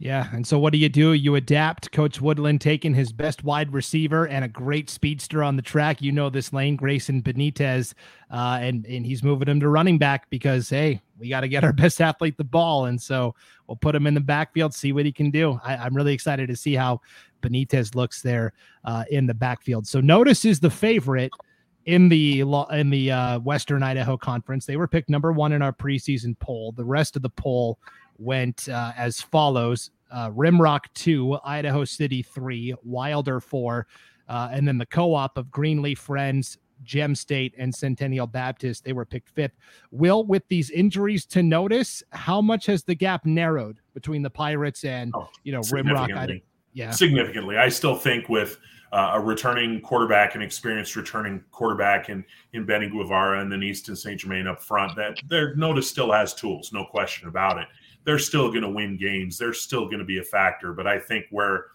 Yeah. 0.00 0.28
And 0.32 0.46
so 0.46 0.60
what 0.60 0.72
do 0.72 0.78
you 0.78 0.88
do? 0.88 1.12
You 1.12 1.34
adapt. 1.34 1.90
Coach 1.90 2.20
Woodland 2.20 2.60
taking 2.60 2.94
his 2.94 3.10
best 3.10 3.42
wide 3.42 3.72
receiver 3.72 4.28
and 4.28 4.44
a 4.44 4.48
great 4.48 4.88
speedster 4.88 5.42
on 5.42 5.56
the 5.56 5.62
track. 5.62 6.00
You 6.00 6.12
know 6.12 6.30
this 6.30 6.52
lane, 6.52 6.76
Grayson 6.76 7.20
Benitez, 7.20 7.94
uh, 8.30 8.58
and 8.60 8.86
and 8.86 9.04
he's 9.04 9.24
moving 9.24 9.48
him 9.48 9.58
to 9.58 9.68
running 9.68 9.98
back 9.98 10.30
because 10.30 10.70
hey, 10.70 11.02
we 11.18 11.28
got 11.28 11.40
to 11.40 11.48
get 11.48 11.64
our 11.64 11.72
best 11.74 12.00
athlete 12.00 12.36
the 12.36 12.44
ball, 12.44 12.84
and 12.84 13.00
so 13.00 13.34
we'll 13.66 13.76
put 13.76 13.96
him 13.96 14.06
in 14.06 14.14
the 14.14 14.20
backfield, 14.20 14.72
see 14.72 14.92
what 14.92 15.04
he 15.04 15.10
can 15.10 15.32
do. 15.32 15.58
I, 15.64 15.86
am 15.86 15.94
really 15.94 16.14
excited 16.14 16.48
to 16.48 16.56
see 16.56 16.74
how 16.74 17.00
Benitez 17.42 17.96
looks 17.96 18.22
there 18.22 18.52
uh, 18.84 19.04
in 19.10 19.26
the 19.26 19.34
backfield. 19.34 19.84
So 19.88 20.00
Notus 20.00 20.44
is 20.44 20.60
the 20.60 20.70
favorite 20.70 21.32
in 21.86 22.08
the 22.08 22.42
in 22.70 22.90
the 22.90 23.10
uh, 23.10 23.38
Western 23.40 23.82
Idaho 23.82 24.16
Conference. 24.16 24.64
They 24.64 24.76
were 24.76 24.86
picked 24.86 25.08
number 25.08 25.32
one 25.32 25.50
in 25.50 25.60
our 25.60 25.72
preseason 25.72 26.38
poll. 26.38 26.70
The 26.70 26.84
rest 26.84 27.16
of 27.16 27.22
the 27.22 27.30
poll 27.30 27.80
went 28.18 28.68
uh, 28.68 28.92
as 28.96 29.20
follows 29.20 29.90
uh, 30.10 30.30
Rimrock 30.30 30.84
2, 30.94 31.38
Idaho 31.44 31.84
City 31.84 32.22
3, 32.22 32.74
Wilder 32.82 33.40
4, 33.40 33.86
uh, 34.28 34.48
and 34.52 34.66
then 34.66 34.78
the 34.78 34.86
co 34.86 35.14
op 35.14 35.38
of 35.38 35.50
Greenleaf 35.50 35.98
Friends, 35.98 36.58
Gem 36.82 37.14
State, 37.14 37.54
and 37.58 37.74
Centennial 37.74 38.26
Baptist. 38.26 38.84
They 38.84 38.92
were 38.92 39.04
picked 39.04 39.30
fifth. 39.30 39.56
Will, 39.90 40.24
with 40.24 40.42
these 40.48 40.70
injuries 40.70 41.26
to 41.26 41.42
Notus, 41.42 42.02
how 42.10 42.40
much 42.40 42.66
has 42.66 42.84
the 42.84 42.94
gap 42.94 43.26
narrowed 43.26 43.80
between 43.94 44.22
the 44.22 44.30
Pirates 44.30 44.84
and, 44.84 45.12
oh, 45.14 45.28
you 45.44 45.52
know, 45.52 45.60
Rimrock? 45.60 46.14
Idaho? 46.14 46.40
Yeah. 46.74 46.90
Significantly. 46.90 47.56
I 47.56 47.68
still 47.70 47.96
think 47.96 48.28
with 48.28 48.58
uh, 48.92 49.12
a 49.14 49.20
returning 49.20 49.80
quarterback, 49.80 50.34
an 50.34 50.42
experienced 50.42 50.94
returning 50.96 51.42
quarterback 51.50 52.08
in 52.08 52.24
in 52.52 52.64
Benny 52.64 52.88
Guevara 52.88 53.40
and 53.40 53.50
then 53.50 53.62
Easton 53.62 53.96
St. 53.96 54.20
Germain 54.20 54.46
up 54.46 54.62
front, 54.62 54.94
that 54.96 55.18
their 55.28 55.54
Notus 55.56 55.88
still 55.90 56.12
has 56.12 56.34
tools, 56.34 56.72
no 56.72 56.84
question 56.84 57.28
about 57.28 57.58
it 57.58 57.66
they're 58.08 58.18
still 58.18 58.48
going 58.48 58.62
to 58.62 58.70
win 58.70 58.96
games. 58.96 59.36
They're 59.36 59.52
still 59.52 59.84
going 59.84 59.98
to 59.98 60.04
be 60.04 60.16
a 60.16 60.22
factor. 60.22 60.72
But 60.72 60.86
I 60.86 60.98
think 60.98 61.26
where 61.28 61.66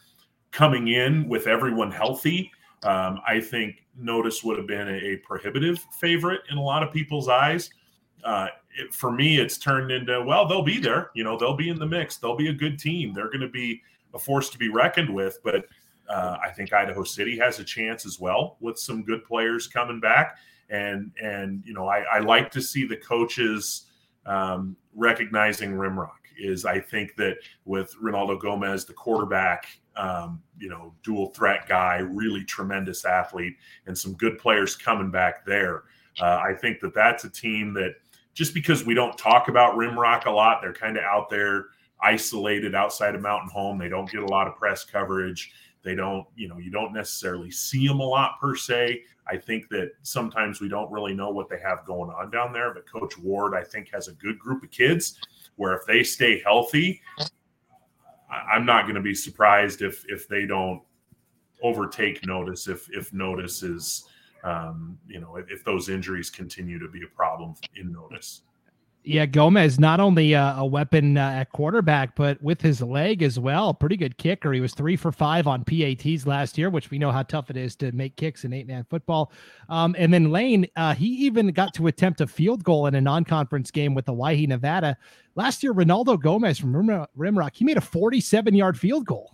coming 0.49 0.87
in 0.87 1.29
with 1.29 1.45
everyone 1.45 1.91
healthy, 1.91 2.51
um, 2.81 3.21
I 3.27 3.39
think 3.39 3.85
Notus 3.95 4.43
would 4.43 4.57
have 4.57 4.65
been 4.65 4.87
a, 4.87 5.11
a, 5.13 5.17
prohibitive 5.17 5.77
favorite 5.99 6.41
in 6.49 6.57
a 6.57 6.61
lot 6.61 6.81
of 6.81 6.91
people's 6.91 7.29
eyes. 7.29 7.69
Uh, 8.23 8.47
it, 8.75 8.91
for 8.91 9.11
me, 9.11 9.37
it's 9.37 9.59
turned 9.59 9.91
into 9.91 10.23
well, 10.23 10.47
they'll 10.47 10.63
be 10.63 10.79
there. 10.79 11.11
You 11.13 11.23
know, 11.23 11.37
they'll 11.37 11.55
be 11.55 11.69
in 11.69 11.77
the 11.77 11.85
mix. 11.85 12.17
They'll 12.17 12.35
be 12.35 12.49
a 12.49 12.53
good 12.53 12.79
team. 12.79 13.13
They're 13.13 13.29
going 13.29 13.41
to 13.41 13.47
be 13.47 13.83
a 14.15 14.17
force 14.17 14.49
to 14.49 14.57
be 14.57 14.69
reckoned 14.69 15.13
with. 15.13 15.37
But 15.43 15.67
uh, 16.09 16.37
I 16.43 16.49
think 16.49 16.73
Idaho 16.73 17.03
City 17.03 17.37
has 17.37 17.59
a 17.59 17.63
chance 17.63 18.07
as 18.07 18.19
well 18.19 18.57
with 18.59 18.79
some 18.79 19.03
good 19.03 19.23
players 19.23 19.67
coming 19.67 19.99
back. 19.99 20.37
And 20.71 21.11
and 21.21 21.61
you 21.63 21.75
know, 21.75 21.87
I, 21.87 21.99
I 22.11 22.19
like 22.21 22.49
to 22.53 22.61
see 22.61 22.87
the 22.87 22.97
coaches 22.97 23.83
um, 24.25 24.75
recognizing 24.95 25.73
Rimrock 25.73 26.22
is 26.37 26.65
I 26.65 26.79
think 26.79 27.15
that 27.15 27.37
with 27.65 27.95
Ronaldo 28.01 28.39
Gomez, 28.39 28.85
the 28.85 28.93
quarterback, 28.93 29.67
um, 29.95 30.41
you 30.57 30.69
know, 30.69 30.93
dual 31.03 31.27
threat 31.27 31.67
guy, 31.67 31.97
really 31.97 32.43
tremendous 32.43 33.05
athlete, 33.05 33.55
and 33.85 33.97
some 33.97 34.13
good 34.13 34.37
players 34.37 34.75
coming 34.75 35.11
back 35.11 35.45
there. 35.45 35.83
Uh, 36.19 36.41
I 36.43 36.53
think 36.53 36.79
that 36.81 36.93
that's 36.93 37.23
a 37.23 37.29
team 37.29 37.73
that 37.73 37.95
just 38.33 38.53
because 38.53 38.85
we 38.85 38.93
don't 38.93 39.17
talk 39.17 39.47
about 39.47 39.75
Rimrock 39.75 40.25
a 40.25 40.31
lot, 40.31 40.61
they're 40.61 40.73
kind 40.73 40.97
of 40.97 41.03
out 41.03 41.29
there 41.29 41.67
isolated 42.01 42.75
outside 42.75 43.15
of 43.15 43.21
Mountain 43.21 43.49
Home. 43.49 43.77
They 43.77 43.89
don't 43.89 44.09
get 44.09 44.21
a 44.21 44.27
lot 44.27 44.47
of 44.47 44.55
press 44.55 44.83
coverage. 44.83 45.53
They 45.83 45.95
don't, 45.95 46.25
you 46.35 46.47
know, 46.47 46.57
you 46.57 46.71
don't 46.71 46.93
necessarily 46.93 47.51
see 47.51 47.87
them 47.87 47.99
a 47.99 48.05
lot 48.05 48.39
per 48.39 48.55
se. 48.55 49.03
I 49.27 49.37
think 49.37 49.69
that 49.69 49.91
sometimes 50.01 50.59
we 50.59 50.67
don't 50.67 50.91
really 50.91 51.13
know 51.13 51.29
what 51.29 51.49
they 51.49 51.59
have 51.59 51.85
going 51.85 52.09
on 52.09 52.31
down 52.31 52.51
there. 52.51 52.73
But 52.73 52.89
Coach 52.89 53.17
Ward, 53.17 53.53
I 53.53 53.63
think, 53.63 53.89
has 53.93 54.07
a 54.07 54.13
good 54.13 54.39
group 54.39 54.63
of 54.63 54.71
kids 54.71 55.19
where 55.55 55.73
if 55.73 55.85
they 55.85 56.03
stay 56.03 56.41
healthy, 56.43 57.01
I'm 58.29 58.65
not 58.65 58.83
going 58.83 58.95
to 58.95 59.01
be 59.01 59.13
surprised 59.13 59.81
if 59.81 60.03
if 60.07 60.27
they 60.27 60.45
don't 60.45 60.81
overtake 61.61 62.25
Notus 62.25 62.67
if 62.67 62.87
if 62.91 63.13
Notus 63.13 63.63
is 63.63 64.07
um, 64.43 64.97
you 65.07 65.19
know 65.19 65.35
if, 65.37 65.49
if 65.49 65.63
those 65.63 65.89
injuries 65.89 66.29
continue 66.29 66.79
to 66.79 66.87
be 66.87 67.03
a 67.03 67.15
problem 67.15 67.55
in 67.75 67.91
Notus. 67.91 68.41
Yeah, 69.05 69.25
Gomez 69.25 69.79
not 69.79 69.99
only 69.99 70.33
uh, 70.33 70.61
a 70.61 70.65
weapon 70.65 71.17
uh, 71.17 71.31
at 71.31 71.51
quarterback, 71.51 72.15
but 72.15 72.41
with 72.41 72.61
his 72.61 72.81
leg 72.81 73.21
as 73.21 73.37
well. 73.37 73.73
Pretty 73.73 73.97
good 73.97 74.17
kicker. 74.17 74.53
He 74.53 74.61
was 74.61 74.73
three 74.73 74.95
for 74.95 75.11
five 75.11 75.45
on 75.45 75.65
PATs 75.65 76.25
last 76.25 76.57
year, 76.57 76.69
which 76.69 76.89
we 76.89 76.97
know 76.97 77.11
how 77.11 77.23
tough 77.23 77.49
it 77.49 77.57
is 77.57 77.75
to 77.77 77.91
make 77.91 78.15
kicks 78.15 78.45
in 78.45 78.53
eight 78.53 78.65
man 78.65 78.85
football. 78.89 79.33
Um, 79.67 79.93
and 79.97 80.13
then 80.13 80.31
Lane, 80.31 80.67
uh, 80.77 80.93
he 80.93 81.07
even 81.25 81.47
got 81.49 81.73
to 81.73 81.87
attempt 81.87 82.21
a 82.21 82.27
field 82.27 82.63
goal 82.63 82.87
in 82.87 82.95
a 82.95 83.01
non 83.01 83.25
conference 83.25 83.71
game 83.71 83.93
with 83.93 84.05
the 84.05 84.13
Waihe, 84.13 84.47
Nevada. 84.47 84.97
Last 85.35 85.63
year, 85.63 85.73
Ronaldo 85.73 86.21
Gomez 86.21 86.57
from 86.57 86.73
Rimrock, 86.73 87.55
he 87.55 87.65
made 87.65 87.77
a 87.77 87.81
47 87.81 88.55
yard 88.55 88.79
field 88.79 89.05
goal. 89.05 89.33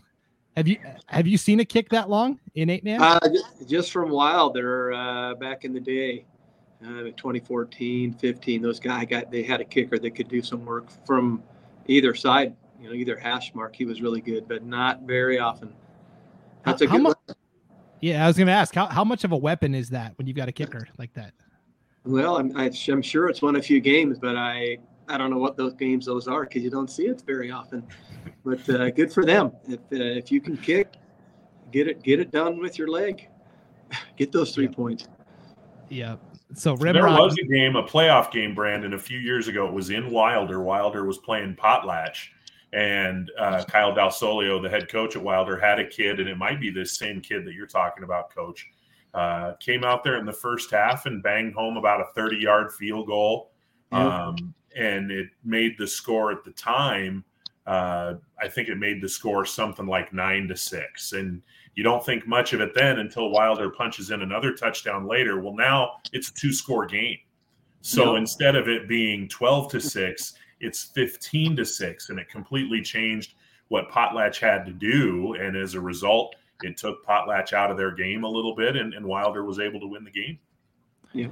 Have 0.57 0.67
you 0.67 0.78
have 1.05 1.28
you 1.28 1.38
seen 1.38 1.59
a 1.59 1.65
kick 1.65 1.89
that 1.89 2.09
long 2.09 2.39
in 2.55 2.70
eight 2.70 2.84
man? 2.84 3.01
Uh, 3.01 3.20
just 3.67 3.91
from 3.91 4.09
Wilder 4.09 4.91
uh, 4.93 5.36
back 5.36 5.63
in 5.63 5.74
the 5.74 5.80
day. 5.80 6.26
Uh, 6.84 7.04
2014, 7.18 8.14
15. 8.14 8.62
Those 8.62 8.80
guys 8.80 9.06
got 9.08 9.32
they 9.32 9.44
had 9.44 9.62
a 9.62 9.66
kicker 9.66 10.00
that 10.00 10.12
could 10.12 10.28
do 10.30 10.42
some 10.42 10.66
work 10.66 10.88
from 11.06 11.44
either 11.88 12.16
side. 12.16 12.56
You 12.82 12.88
know, 12.90 12.94
either 12.94 13.18
hash 13.18 13.54
mark. 13.54 13.76
He 13.76 13.86
was 13.86 14.02
really 14.02 14.22
good, 14.22 14.48
but 14.48 14.64
not 14.64 15.02
very 15.02 15.40
often. 15.40 15.74
That's 16.64 16.82
a 16.82 16.88
How 16.88 16.98
good. 16.98 17.04
mu- 17.04 17.34
Yeah, 18.00 18.24
I 18.24 18.28
was 18.28 18.38
going 18.38 18.48
to 18.48 18.54
ask 18.54 18.74
how, 18.74 18.86
how 18.86 19.04
much 19.04 19.26
of 19.26 19.34
a 19.34 19.38
weapon 19.38 19.76
is 19.76 19.90
that 19.90 20.18
when 20.18 20.28
you've 20.28 20.38
got 20.38 20.48
a 20.48 20.54
kicker 20.54 20.88
like 20.98 21.14
that? 21.16 21.34
Well, 22.06 22.38
I'm, 22.38 22.56
I, 22.56 22.72
I'm 22.88 23.02
sure 23.02 23.28
it's 23.28 23.42
won 23.42 23.58
a 23.58 23.62
few 23.62 23.82
games, 23.82 24.18
but 24.18 24.38
I 24.38 24.78
I 25.10 25.18
don't 25.18 25.30
know 25.32 25.38
what 25.40 25.58
those 25.58 25.74
games 25.74 26.06
those 26.06 26.28
are 26.28 26.44
because 26.44 26.64
you 26.64 26.70
don't 26.70 26.90
see 26.90 27.08
it 27.08 27.24
very 27.26 27.52
often. 27.52 27.86
But 28.46 28.70
uh, 28.70 28.90
good 28.92 29.12
for 29.12 29.26
them. 29.26 29.52
If 29.68 29.80
uh, 29.92 29.96
if 29.96 30.32
you 30.32 30.40
can 30.40 30.56
kick, 30.56 30.94
get 31.72 31.88
it 31.90 32.02
get 32.04 32.22
it 32.22 32.32
done 32.32 32.60
with 32.60 32.78
your 32.78 32.88
leg. 32.88 33.28
Get 34.16 34.32
those 34.32 34.54
three 34.54 34.66
Yeah. 34.66 34.72
points. 34.72 35.08
Yeah. 35.90 36.16
So 36.56 36.76
There 36.76 37.06
was 37.06 37.38
a 37.38 37.45
game, 37.45 37.76
a 37.76 37.84
playoff 37.84 38.32
game, 38.32 38.56
Brandon, 38.56 38.93
a 38.93 39.00
few 39.00 39.20
years 39.20 39.47
ago. 39.47 39.68
It 39.68 39.74
was 39.74 39.91
in 39.91 40.10
Wilder. 40.10 40.62
Wilder 40.62 41.06
was 41.06 41.20
playing 41.20 41.56
Potlatch, 41.56 42.30
and 42.74 43.32
uh, 43.38 43.64
Kyle 43.66 43.93
Dalsolio, 43.93 44.62
the 44.62 44.70
head 44.70 44.89
coach 44.89 45.16
at 45.16 45.22
Wilder, 45.22 45.60
had 45.60 45.80
a 45.80 45.88
kid, 45.88 46.20
and 46.20 46.28
it 46.28 46.38
might 46.38 46.60
be 46.60 46.72
this 46.72 46.97
same 46.97 47.22
kid 47.22 47.45
that 47.45 47.54
you're 47.54 47.68
talking 47.68 48.04
about, 48.04 48.34
Coach. 48.34 48.68
Uh, 49.14 49.54
came 49.60 49.84
out 49.84 50.04
there 50.04 50.18
in 50.18 50.26
the 50.26 50.34
first 50.34 50.70
half 50.72 51.06
and 51.06 51.24
banged 51.24 51.54
home 51.54 51.78
about 51.78 52.02
a 52.02 52.06
30 52.16 52.38
yard 52.38 52.72
field 52.74 53.08
goal, 53.08 53.52
um, 53.91 54.54
and 54.76 55.12
it 55.12 55.30
made 55.43 55.76
the 55.78 55.88
score 55.88 56.32
at 56.32 56.43
the 56.43 56.52
time. 56.52 57.24
Uh, 57.66 58.16
I 58.41 58.47
think 58.47 58.70
it 58.70 58.78
made 58.78 59.02
the 59.02 59.10
score 59.10 59.45
something 59.45 59.86
like 59.86 60.14
nine 60.14 60.47
to 60.47 60.58
six, 60.58 61.14
and 61.14 61.41
you 61.76 61.84
don't 61.84 62.05
think 62.05 62.28
much 62.28 62.53
of 62.53 62.61
it 62.61 62.74
then 62.76 62.99
until 62.99 63.30
Wilder 63.30 63.70
punches 63.70 64.11
in 64.11 64.22
another 64.22 64.53
touchdown 64.53 65.07
later. 65.07 65.39
Well, 65.39 65.55
now 65.55 65.93
it's 66.11 66.30
a 66.30 66.34
two 66.34 66.51
score 66.53 66.86
game. 66.86 67.17
So 67.82 68.13
Yep. 68.13 68.20
instead 68.20 68.55
of 68.55 68.67
it 68.67 68.88
being 68.89 69.28
12 69.30 69.72
to 69.72 69.80
6, 69.80 70.34
it's 70.59 70.84
15 70.84 71.55
to 71.55 71.65
6. 71.65 72.09
And 72.09 72.20
it 72.20 72.28
completely 72.28 72.82
changed 72.82 73.36
what 73.70 73.89
Potlatch 73.89 74.39
had 74.39 74.65
to 74.65 74.74
do. 74.74 75.36
And 75.36 75.55
as 75.55 75.76
a 75.76 75.80
result, 75.82 76.36
it 76.63 76.76
took 76.76 77.05
Potlatch 77.05 77.53
out 77.53 77.72
of 77.72 77.78
their 77.78 77.91
game 77.91 78.26
a 78.26 78.28
little 78.30 78.53
bit, 78.53 78.76
and, 78.76 78.93
and 78.93 79.05
Wilder 79.05 79.45
was 79.45 79.59
able 79.59 79.80
to 79.80 79.88
win 79.88 80.03
the 80.03 80.11
game. 80.11 80.38
Yeah, 81.13 81.28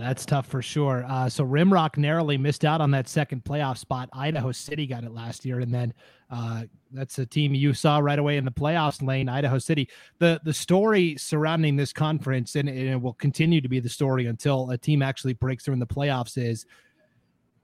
that's 0.00 0.24
tough 0.24 0.46
for 0.46 0.62
sure. 0.62 1.04
Uh, 1.08 1.28
so 1.28 1.44
Rimrock 1.44 1.96
narrowly 1.96 2.38
missed 2.38 2.64
out 2.64 2.80
on 2.80 2.90
that 2.92 3.08
second 3.08 3.44
playoff 3.44 3.78
spot. 3.78 4.08
Idaho 4.12 4.52
City 4.52 4.86
got 4.86 5.02
it 5.02 5.12
last 5.12 5.44
year, 5.44 5.60
and 5.60 5.74
then 5.74 5.92
uh, 6.30 6.62
that's 6.92 7.18
a 7.18 7.26
team 7.26 7.54
you 7.54 7.74
saw 7.74 7.98
right 7.98 8.18
away 8.18 8.36
in 8.36 8.44
the 8.44 8.50
playoffs 8.52 9.02
lane. 9.02 9.28
Idaho 9.28 9.58
City. 9.58 9.88
The 10.18 10.40
the 10.44 10.54
story 10.54 11.16
surrounding 11.18 11.76
this 11.76 11.92
conference, 11.92 12.54
and, 12.54 12.68
and 12.68 12.78
it 12.78 13.00
will 13.00 13.14
continue 13.14 13.60
to 13.60 13.68
be 13.68 13.80
the 13.80 13.88
story 13.88 14.26
until 14.26 14.70
a 14.70 14.78
team 14.78 15.02
actually 15.02 15.34
breaks 15.34 15.64
through 15.64 15.74
in 15.74 15.80
the 15.80 15.86
playoffs, 15.86 16.38
is 16.38 16.64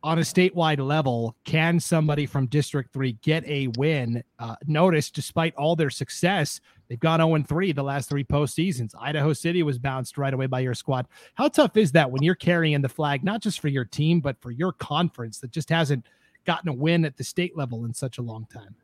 on 0.02 0.18
a 0.18 0.22
statewide 0.22 0.78
level, 0.78 1.36
can 1.44 1.80
somebody 1.80 2.24
from 2.24 2.46
District 2.46 2.92
3 2.92 3.12
get 3.20 3.44
a 3.46 3.68
win? 3.76 4.22
Uh, 4.38 4.54
Notus, 4.66 5.10
despite 5.10 5.54
all 5.56 5.74
their 5.74 5.90
success, 5.90 6.60
they've 6.88 7.00
gone 7.00 7.20
0 7.20 7.42
3 7.42 7.72
the 7.72 7.82
last 7.82 8.08
three 8.08 8.24
postseasons. 8.24 8.94
Idaho 8.98 9.32
City 9.32 9.62
was 9.62 9.78
bounced 9.78 10.16
right 10.16 10.32
away 10.32 10.46
by 10.46 10.60
your 10.60 10.74
squad. 10.74 11.06
How 11.34 11.48
tough 11.48 11.76
is 11.76 11.92
that 11.92 12.10
when 12.10 12.22
you're 12.22 12.36
carrying 12.36 12.80
the 12.80 12.88
flag, 12.88 13.24
not 13.24 13.42
just 13.42 13.60
for 13.60 13.68
your 13.68 13.84
team, 13.84 14.20
but 14.20 14.40
for 14.40 14.50
your 14.50 14.72
conference 14.72 15.40
that 15.40 15.50
just 15.50 15.68
hasn't 15.68 16.06
gotten 16.44 16.68
a 16.68 16.74
win 16.74 17.04
at 17.04 17.16
the 17.16 17.24
state 17.24 17.56
level 17.56 17.84
in 17.84 17.92
such 17.92 18.18
a 18.18 18.22
long 18.22 18.46
time? 18.52 18.76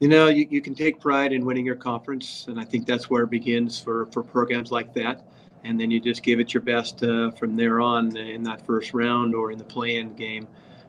You 0.00 0.08
know, 0.08 0.28
you, 0.28 0.46
you 0.50 0.60
can 0.60 0.74
take 0.74 1.00
pride 1.00 1.32
in 1.32 1.44
winning 1.44 1.64
your 1.64 1.76
conference, 1.76 2.46
and 2.48 2.60
I 2.60 2.64
think 2.64 2.86
that's 2.86 3.08
where 3.08 3.24
it 3.24 3.30
begins 3.30 3.78
for, 3.80 4.06
for 4.06 4.22
programs 4.22 4.70
like 4.70 4.92
that. 4.94 5.26
And 5.64 5.80
then 5.80 5.90
you 5.90 6.00
just 6.00 6.22
give 6.22 6.38
it 6.38 6.54
your 6.54 6.62
best 6.62 7.02
uh, 7.02 7.32
from 7.32 7.56
there 7.56 7.80
on 7.80 8.16
in 8.16 8.42
that 8.44 8.64
first 8.64 8.94
round 8.94 9.34
or 9.34 9.50
in 9.50 9.58
the 9.58 9.64
play-in 9.64 10.14
game, 10.14 10.46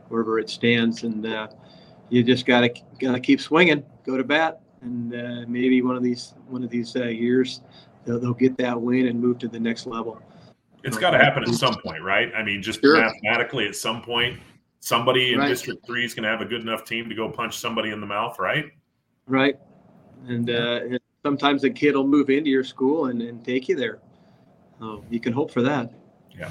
wherever 0.09 0.37
it 0.37 0.49
stands. 0.49 1.03
And 1.03 1.25
uh, 1.25 1.47
you 2.09 2.23
just 2.23 2.45
gotta 2.45 2.71
gotta 2.99 3.19
keep 3.19 3.41
swinging, 3.41 3.83
go 4.05 4.17
to 4.17 4.23
bat, 4.23 4.61
and 4.81 5.13
uh, 5.13 5.45
maybe 5.47 5.81
one 5.81 5.95
of 5.95 6.03
these 6.03 6.35
one 6.47 6.63
of 6.63 6.69
these 6.69 6.95
uh, 6.95 7.05
years 7.05 7.61
they'll, 8.07 8.19
they'll 8.19 8.33
get 8.33 8.57
that 8.57 8.79
win 8.81 9.07
and 9.07 9.19
move 9.19 9.37
to 9.39 9.47
the 9.47 9.59
next 9.59 9.85
level. 9.85 10.21
It's 10.83 10.97
got 10.97 11.11
to 11.11 11.17
happen 11.17 11.43
at 11.43 11.53
some 11.53 11.75
point, 11.81 12.01
right? 12.01 12.31
I 12.35 12.43
mean, 12.43 12.61
just 12.61 12.81
Sure. 12.81 12.97
mathematically, 12.97 13.67
at 13.67 13.75
some 13.75 14.01
point, 14.01 14.39
somebody 14.79 15.33
in 15.33 15.39
Right. 15.39 15.49
District 15.49 15.85
3 15.85 16.05
is 16.05 16.13
going 16.13 16.23
to 16.23 16.29
have 16.29 16.41
a 16.41 16.45
good 16.45 16.61
enough 16.61 16.85
team 16.85 17.09
to 17.09 17.15
go 17.15 17.29
punch 17.29 17.57
somebody 17.57 17.89
in 17.89 17.99
the 17.99 18.07
mouth, 18.07 18.39
right? 18.39 18.65
Right. 19.25 19.57
And, 20.27 20.49
uh, 20.49 20.81
and 20.89 20.99
sometimes 21.23 21.63
a 21.65 21.69
kid 21.69 21.95
will 21.95 22.07
move 22.07 22.29
into 22.29 22.49
your 22.49 22.63
school 22.63 23.07
and, 23.07 23.21
and 23.21 23.43
take 23.43 23.67
you 23.67 23.75
there. 23.75 23.99
So 24.79 25.03
you 25.09 25.19
can 25.19 25.33
hope 25.33 25.51
for 25.51 25.61
that. 25.63 25.91
Yeah. 26.37 26.49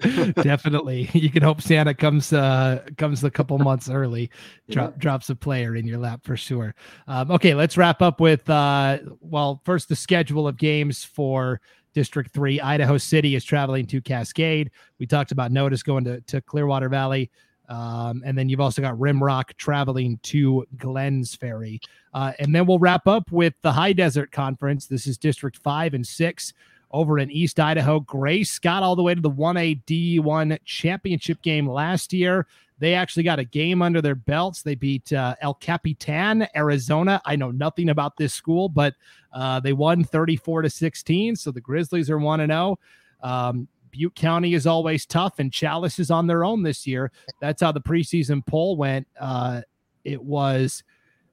Definitely. 0.42 1.10
You 1.12 1.28
can 1.30 1.42
hope 1.42 1.60
Santa 1.60 1.92
comes 1.92 2.32
uh 2.32 2.84
comes 2.96 3.24
a 3.24 3.30
couple 3.30 3.58
months 3.58 3.90
early, 3.90 4.30
drop, 4.70 4.92
Yeah. 4.92 4.98
drops 4.98 5.28
a 5.30 5.34
player 5.34 5.74
in 5.74 5.86
your 5.86 5.98
lap 5.98 6.20
for 6.22 6.36
sure. 6.36 6.74
Um, 7.08 7.30
okay, 7.32 7.54
let's 7.54 7.76
wrap 7.76 8.00
up 8.00 8.20
with 8.20 8.48
uh 8.48 8.98
well, 9.20 9.60
first 9.64 9.88
the 9.88 9.96
schedule 9.96 10.46
of 10.46 10.56
games 10.56 11.04
for 11.04 11.60
District 11.94 12.32
3. 12.32 12.60
Idaho 12.60 12.96
City 12.96 13.34
is 13.34 13.44
traveling 13.44 13.86
to 13.86 14.00
Cascade. 14.00 14.70
We 15.00 15.06
talked 15.06 15.32
about 15.32 15.50
Notus 15.50 15.82
going 15.82 16.04
to, 16.04 16.20
to 16.22 16.40
Clearwater 16.42 16.88
Valley. 16.88 17.30
Um, 17.68 18.22
and 18.24 18.38
then 18.38 18.48
you've 18.48 18.60
also 18.60 18.80
got 18.80 18.94
Rimrock 18.94 19.56
traveling 19.56 20.18
to 20.24 20.64
Glenns 20.76 21.36
Ferry. 21.36 21.80
Uh, 22.14 22.32
and 22.38 22.54
then 22.54 22.66
we'll 22.66 22.78
wrap 22.78 23.06
up 23.06 23.30
with 23.32 23.52
the 23.62 23.72
High 23.72 23.92
Desert 23.92 24.30
Conference. 24.30 24.86
This 24.86 25.06
is 25.06 25.18
District 25.18 25.56
5 25.56 25.94
and 25.94 26.06
6 26.06 26.52
over 26.90 27.18
in 27.18 27.30
East 27.30 27.60
Idaho. 27.60 28.00
Grace 28.00 28.58
got 28.58 28.82
all 28.82 28.96
the 28.96 29.02
way 29.02 29.14
to 29.14 29.20
the 29.20 29.30
1A 29.30 29.84
D1 29.84 30.58
championship 30.64 31.42
game 31.42 31.68
last 31.68 32.12
year. 32.12 32.46
They 32.78 32.94
actually 32.94 33.24
got 33.24 33.38
a 33.38 33.44
game 33.44 33.82
under 33.82 34.00
their 34.00 34.14
belts. 34.14 34.62
They 34.62 34.76
beat 34.76 35.12
uh, 35.12 35.34
El 35.40 35.54
Capitan, 35.54 36.46
Arizona. 36.54 37.20
I 37.24 37.36
know 37.36 37.50
nothing 37.50 37.88
about 37.88 38.16
this 38.16 38.32
school, 38.32 38.68
but 38.68 38.94
uh, 39.32 39.60
they 39.60 39.72
won 39.72 40.04
34 40.04 40.62
to 40.62 40.70
16. 40.70 41.36
So 41.36 41.50
the 41.50 41.60
Grizzlies 41.60 42.08
are 42.08 42.18
1 42.18 42.40
and 42.40 42.52
0. 42.52 42.78
Um, 43.20 43.68
Butte 43.90 44.14
County 44.14 44.54
is 44.54 44.66
always 44.66 45.06
tough, 45.06 45.38
and 45.38 45.50
Challis 45.50 45.98
is 45.98 46.10
on 46.10 46.26
their 46.26 46.44
own 46.44 46.62
this 46.62 46.86
year. 46.86 47.10
That's 47.40 47.62
how 47.62 47.72
the 47.72 47.80
preseason 47.80 48.44
poll 48.46 48.76
went. 48.76 49.08
Uh, 49.18 49.62
it 50.04 50.22
was 50.22 50.84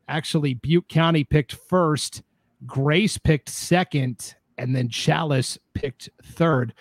actually 0.07 0.55
Butte 0.55 0.87
County 0.89 1.23
picked 1.23 1.53
first, 1.53 2.23
Grace 2.65 3.17
picked 3.17 3.49
second, 3.49 4.35
and 4.57 4.75
then 4.75 4.89
Challis 4.89 5.57
picked 5.73 6.09
third. 6.23 6.73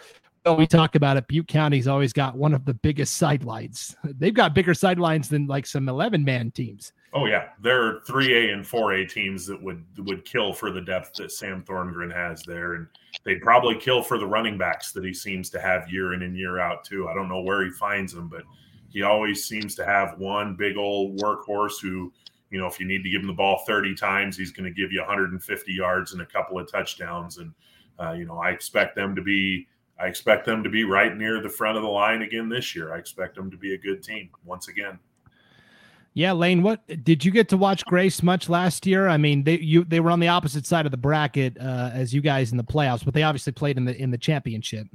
Well, 0.45 0.57
we 0.57 0.67
talk 0.67 0.95
about 0.95 1.17
it. 1.17 1.27
Butte 1.27 1.49
County's 1.49 1.89
always 1.89 2.13
got 2.13 2.37
one 2.37 2.53
of 2.53 2.67
the 2.67 2.75
biggest 2.75 3.17
sidelines. 3.17 3.97
They've 4.05 4.35
got 4.35 4.55
bigger 4.55 4.75
sidelines 4.75 5.29
than 5.29 5.47
like 5.47 5.65
some 5.65 5.89
11 5.89 6.23
man 6.23 6.51
teams. 6.51 6.93
Oh 7.15 7.27
yeah, 7.27 7.51
there 7.63 7.83
are 7.83 8.01
three 8.07 8.35
A 8.35 8.53
and 8.53 8.67
four 8.67 8.93
A 8.93 9.07
teams 9.07 9.47
that 9.47 9.63
would 9.63 9.85
would 9.99 10.25
kill 10.25 10.53
for 10.53 10.73
the 10.73 10.81
depth 10.81 11.15
that 11.15 11.31
Sam 11.31 11.63
Thorngren 11.63 12.13
has 12.13 12.43
there, 12.43 12.75
and 12.75 12.89
they'd 13.25 13.41
probably 13.41 13.77
kill 13.77 14.03
for 14.03 14.19
the 14.19 14.27
running 14.27 14.59
backs 14.59 14.91
that 14.93 15.05
he 15.05 15.15
seems 15.15 15.49
to 15.51 15.61
have 15.61 15.89
year 15.89 16.15
in 16.15 16.23
and 16.23 16.37
year 16.37 16.59
out 16.59 16.85
too. 16.85 17.09
I 17.09 17.15
don't 17.15 17.29
know 17.29 17.41
where 17.41 17.65
he 17.65 17.71
finds 17.71 18.13
them, 18.13 18.29
but 18.29 18.43
he 18.91 19.03
always 19.03 19.45
seems 19.45 19.77
to 19.77 19.85
have 19.85 20.19
one 20.19 20.57
big 20.57 20.77
old 20.77 21.21
workhorse 21.21 21.81
who, 21.81 22.13
you 22.55 22.61
know, 22.61 22.69
if 22.69 22.79
you 22.79 22.87
need 22.87 23.03
to 23.03 23.11
give 23.11 23.21
him 23.21 23.27
the 23.27 23.33
ball 23.33 23.65
thirty 23.67 23.97
times, 23.97 24.37
he's 24.37 24.53
going 24.53 24.65
to 24.65 24.71
give 24.71 24.93
you 24.93 25.01
150 25.01 25.73
yards 25.73 26.13
and 26.13 26.23
a 26.23 26.27
couple 26.27 26.57
of 26.57 26.71
touchdowns. 26.71 27.39
And 27.39 27.53
uh, 27.99 28.13
you 28.13 28.27
know, 28.27 28.39
I 28.39 28.51
expect 28.51 28.95
them 28.95 29.17
to 29.17 29.23
be. 29.23 29.67
I 29.99 30.07
expect 30.07 30.47
them 30.47 30.63
to 30.63 30.71
be 30.71 30.85
right 30.85 31.17
near 31.17 31.41
the 31.41 31.49
front 31.49 31.77
of 31.77 31.83
the 31.83 31.89
line 31.89 32.23
again 32.23 32.49
this 32.49 32.75
year. 32.75 32.95
I 32.95 32.99
expect 32.99 33.35
them 33.35 33.51
to 33.51 33.57
be 33.57 33.75
a 33.75 33.79
good 33.79 34.05
team 34.05 34.31
once 34.45 34.69
again. 34.69 34.99
Yeah, 36.15 36.31
Lane, 36.31 36.63
what 36.63 36.81
did 37.03 37.25
you 37.25 37.33
get 37.33 37.49
to 37.49 37.57
watch 37.57 37.85
Grace 37.87 38.23
much 38.23 38.49
last 38.49 38.87
year? 38.87 39.09
I 39.09 39.17
mean, 39.17 39.43
they 39.43 39.59
you 39.59 39.83
they 39.83 39.99
were 39.99 40.13
on 40.13 40.21
the 40.21 40.29
opposite 40.29 40.65
side 40.65 40.87
of 40.87 40.93
the 40.93 40.97
bracket 40.97 41.59
uh, 41.59 41.91
as 41.93 42.15
you 42.15 42.21
guys 42.21 42.53
in 42.53 42.57
the 42.57 42.63
playoffs, 42.63 43.05
but 43.05 43.15
they 43.15 43.25
obviously 43.25 43.53
played 43.53 43.77
in 43.77 43.85
the 43.85 44.01
in 44.01 44.13
the 44.13 44.19
championship. 44.19 44.87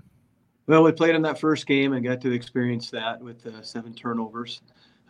Well, 0.67 0.83
we 0.83 0.93
played 0.93 1.15
in 1.15 1.21
that 1.23 1.39
first 1.39 1.67
game 1.67 1.91
and 1.91 2.05
got 2.05 2.21
to 2.21 2.31
experience 2.31 2.89
that 2.91 3.19
with 3.19 3.45
uh, 3.45 3.61
seven 3.61 3.93
turnovers. 3.93 4.61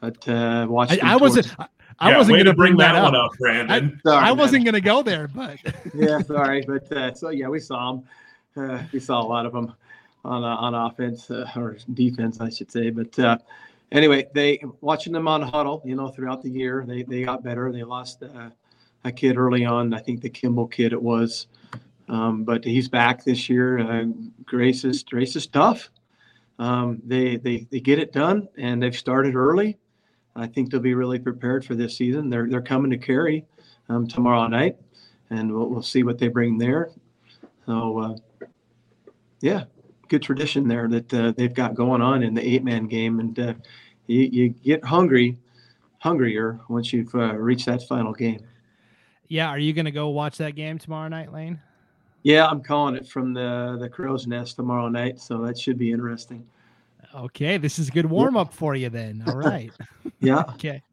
But 0.02 0.28
uh, 0.28 0.68
watched. 0.70 0.94
I, 0.94 0.96
them 0.98 1.08
I 1.08 1.16
wasn't 1.18 1.56
I, 1.60 1.68
I 2.00 2.10
Yeah, 2.12 2.18
wasn't 2.18 2.38
going 2.38 2.46
to 2.46 2.54
bring 2.54 2.76
bring 2.76 2.78
that, 2.78 2.94
that 2.94 3.00
up. 3.00 3.14
one 3.14 3.16
up, 3.16 3.32
Brandon. 3.38 4.00
Sorry, 4.06 4.26
I 4.26 4.32
wasn't 4.32 4.64
going 4.64 4.74
to 4.76 4.82
go 4.82 5.04
there, 5.04 5.28
but 5.28 5.58
yeah, 5.94 6.20
sorry, 6.20 6.62
but 6.68 6.92
uh, 6.92 7.14
so 7.14 7.30
yeah, 7.30 7.48
we 7.48 7.60
saw 7.60 7.94
them. 7.94 8.04
Uh, 8.56 8.84
we 8.92 9.00
saw 9.00 9.22
a 9.22 9.28
lot 9.28 9.46
of 9.46 9.54
them 9.54 9.74
on 10.26 10.44
uh, 10.44 10.56
on 10.56 10.76
offense 10.76 11.30
uh, 11.30 11.50
or 11.56 11.78
defense, 11.94 12.40
I 12.40 12.50
should 12.50 12.72
say. 12.72 12.90
But 12.90 13.18
uh, 13.20 13.38
anyway, 13.92 14.28
they 14.34 14.64
watching 14.82 15.14
them 15.14 15.28
on 15.28 15.42
Hudl, 15.50 15.86
you 15.86 15.96
know, 15.96 16.10
throughout 16.10 16.42
the 16.42 16.50
year, 16.50 16.86
they 16.88 17.04
they 17.04 17.24
got 17.24 17.44
better. 17.44 17.72
They 17.72 17.84
lost 17.84 18.24
uh, 18.24 18.50
a 19.04 19.12
kid 19.12 19.38
early 19.38 19.66
on. 19.66 19.94
I 19.94 20.00
think 20.00 20.22
the 20.22 20.30
Kimball 20.30 20.68
kid 20.68 20.94
it 20.94 21.02
was, 21.02 21.48
um, 22.08 22.44
but 22.44 22.64
he's 22.64 22.88
back 22.88 23.24
this 23.24 23.50
year. 23.50 23.80
Uh, 23.80 24.06
Grace 24.46 24.84
is 24.86 25.04
Grace 25.04 25.36
is 25.36 25.48
tough. 25.48 25.90
Um, 26.60 27.02
they 27.06 27.38
they 27.38 27.68
they 27.72 27.80
get 27.80 28.00
it 28.00 28.12
done, 28.14 28.48
and 28.58 28.82
they've 28.82 28.96
started 28.96 29.36
early. 29.36 29.78
I 30.40 30.48
think 30.48 30.72
they'll 30.72 30.80
be 30.80 30.94
really 30.94 31.20
prepared 31.20 31.66
for 31.66 31.76
this 31.76 31.96
season. 31.96 32.30
They're 32.30 32.48
they're 32.48 32.62
coming 32.62 32.92
to 32.92 32.98
Carey 32.98 33.46
um, 33.90 34.08
tomorrow 34.08 34.48
night, 34.48 34.78
and 35.30 35.54
we'll, 35.54 35.68
we'll 35.68 35.84
see 35.84 36.04
what 36.04 36.18
they 36.18 36.28
bring 36.28 36.58
there. 36.58 36.92
So, 37.66 38.00
uh, 38.00 38.48
yeah, 39.42 39.66
good 40.08 40.24
tradition 40.24 40.68
there 40.68 40.88
that 40.88 41.14
uh, 41.14 41.34
they've 41.38 41.54
got 41.54 41.76
going 41.76 42.02
on 42.02 42.24
in 42.24 42.34
the 42.34 42.46
eight 42.46 42.64
man 42.64 42.88
game, 42.88 43.20
and 43.20 43.40
uh, 43.40 43.54
you, 44.08 44.22
you 44.22 44.50
get 44.50 44.84
hungry, 44.84 45.38
hungrier 46.00 46.60
once 46.68 46.92
you've 46.92 47.14
uh, 47.14 47.36
reached 47.36 47.68
that 47.68 47.88
final 47.88 48.14
game. 48.14 48.42
Yeah, 49.28 49.50
are 49.50 49.60
you 49.60 49.74
going 49.74 49.86
to 49.86 49.92
go 49.92 50.10
watch 50.10 50.38
that 50.40 50.56
game 50.56 50.80
tomorrow 50.80 51.08
night, 51.08 51.32
Lane? 51.32 51.60
Yeah, 52.24 52.48
I'm 52.48 52.62
calling 52.62 52.96
it 52.96 53.08
from 53.08 53.34
the 53.34 53.78
the 53.80 53.88
crow's 53.88 54.28
nest 54.28 54.56
tomorrow 54.56 54.90
night, 54.90 55.20
so 55.20 55.38
that 55.46 55.58
should 55.58 55.78
be 55.78 55.92
interesting. 55.92 56.46
Okay, 57.16 57.58
this 57.58 57.80
is 57.80 57.90
a 57.90 57.92
good 57.92 58.06
warm 58.06 58.38
up 58.38 58.54
for 58.54 58.76
you 58.76 58.90
then. 58.90 59.24
All 59.28 59.36
right. 59.36 59.72
yeah. 60.20 60.44
okay. 60.54 60.84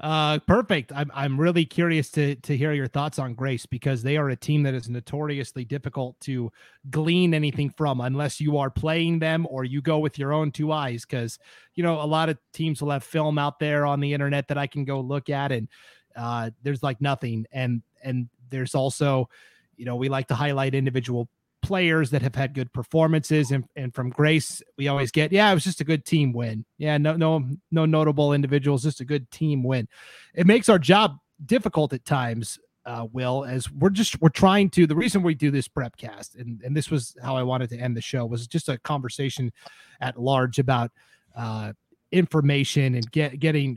Uh, 0.00 0.38
perfect. 0.40 0.92
I'm 0.94 1.10
I'm 1.14 1.40
really 1.40 1.64
curious 1.64 2.10
to 2.12 2.34
to 2.36 2.56
hear 2.56 2.72
your 2.72 2.88
thoughts 2.88 3.18
on 3.18 3.34
Grace 3.34 3.64
because 3.64 4.02
they 4.02 4.16
are 4.16 4.28
a 4.28 4.36
team 4.36 4.64
that 4.64 4.74
is 4.74 4.88
notoriously 4.88 5.64
difficult 5.64 6.18
to 6.20 6.50
glean 6.90 7.32
anything 7.32 7.70
from 7.70 8.00
unless 8.00 8.40
you 8.40 8.58
are 8.58 8.70
playing 8.70 9.20
them 9.20 9.46
or 9.48 9.64
you 9.64 9.80
go 9.80 9.98
with 9.98 10.18
your 10.18 10.32
own 10.32 10.50
two 10.50 10.72
eyes. 10.72 11.04
Because 11.04 11.38
you 11.74 11.82
know 11.82 12.00
a 12.02 12.04
lot 12.04 12.28
of 12.28 12.38
teams 12.52 12.82
will 12.82 12.90
have 12.90 13.04
film 13.04 13.38
out 13.38 13.58
there 13.60 13.86
on 13.86 14.00
the 14.00 14.12
internet 14.12 14.48
that 14.48 14.58
I 14.58 14.66
can 14.66 14.84
go 14.84 15.00
look 15.00 15.30
at, 15.30 15.52
and 15.52 15.68
uh, 16.16 16.50
there's 16.62 16.82
like 16.82 17.00
nothing. 17.00 17.46
And 17.52 17.82
and 18.02 18.28
there's 18.50 18.74
also, 18.74 19.28
you 19.76 19.84
know, 19.84 19.96
we 19.96 20.08
like 20.08 20.28
to 20.28 20.34
highlight 20.34 20.74
individual 20.74 21.28
players 21.62 22.10
that 22.10 22.22
have 22.22 22.34
had 22.34 22.54
good 22.54 22.72
performances 22.72 23.50
and, 23.50 23.64
and 23.74 23.94
from 23.94 24.10
grace 24.10 24.62
we 24.78 24.86
always 24.88 25.10
get 25.10 25.32
yeah 25.32 25.50
it 25.50 25.54
was 25.54 25.64
just 25.64 25.80
a 25.80 25.84
good 25.84 26.04
team 26.04 26.32
win. 26.32 26.64
Yeah 26.78 26.98
no 26.98 27.16
no 27.16 27.44
no 27.70 27.84
notable 27.84 28.32
individuals 28.32 28.82
just 28.82 29.00
a 29.00 29.04
good 29.04 29.30
team 29.30 29.62
win. 29.62 29.88
It 30.34 30.46
makes 30.46 30.68
our 30.68 30.78
job 30.78 31.16
difficult 31.44 31.92
at 31.92 32.04
times 32.04 32.58
uh, 32.86 33.06
will 33.12 33.44
as 33.44 33.70
we're 33.72 33.90
just 33.90 34.20
we're 34.20 34.28
trying 34.28 34.70
to 34.70 34.86
the 34.86 34.94
reason 34.94 35.22
we 35.22 35.34
do 35.34 35.50
this 35.50 35.66
prep 35.66 35.96
cast 35.96 36.36
and, 36.36 36.62
and 36.62 36.76
this 36.76 36.88
was 36.88 37.16
how 37.20 37.36
i 37.36 37.42
wanted 37.42 37.68
to 37.68 37.76
end 37.76 37.96
the 37.96 38.00
show 38.00 38.24
was 38.24 38.46
just 38.46 38.68
a 38.68 38.78
conversation 38.78 39.52
at 40.00 40.16
large 40.16 40.60
about 40.60 40.92
uh, 41.36 41.72
information 42.12 42.94
and 42.94 43.10
get 43.10 43.40
getting 43.40 43.76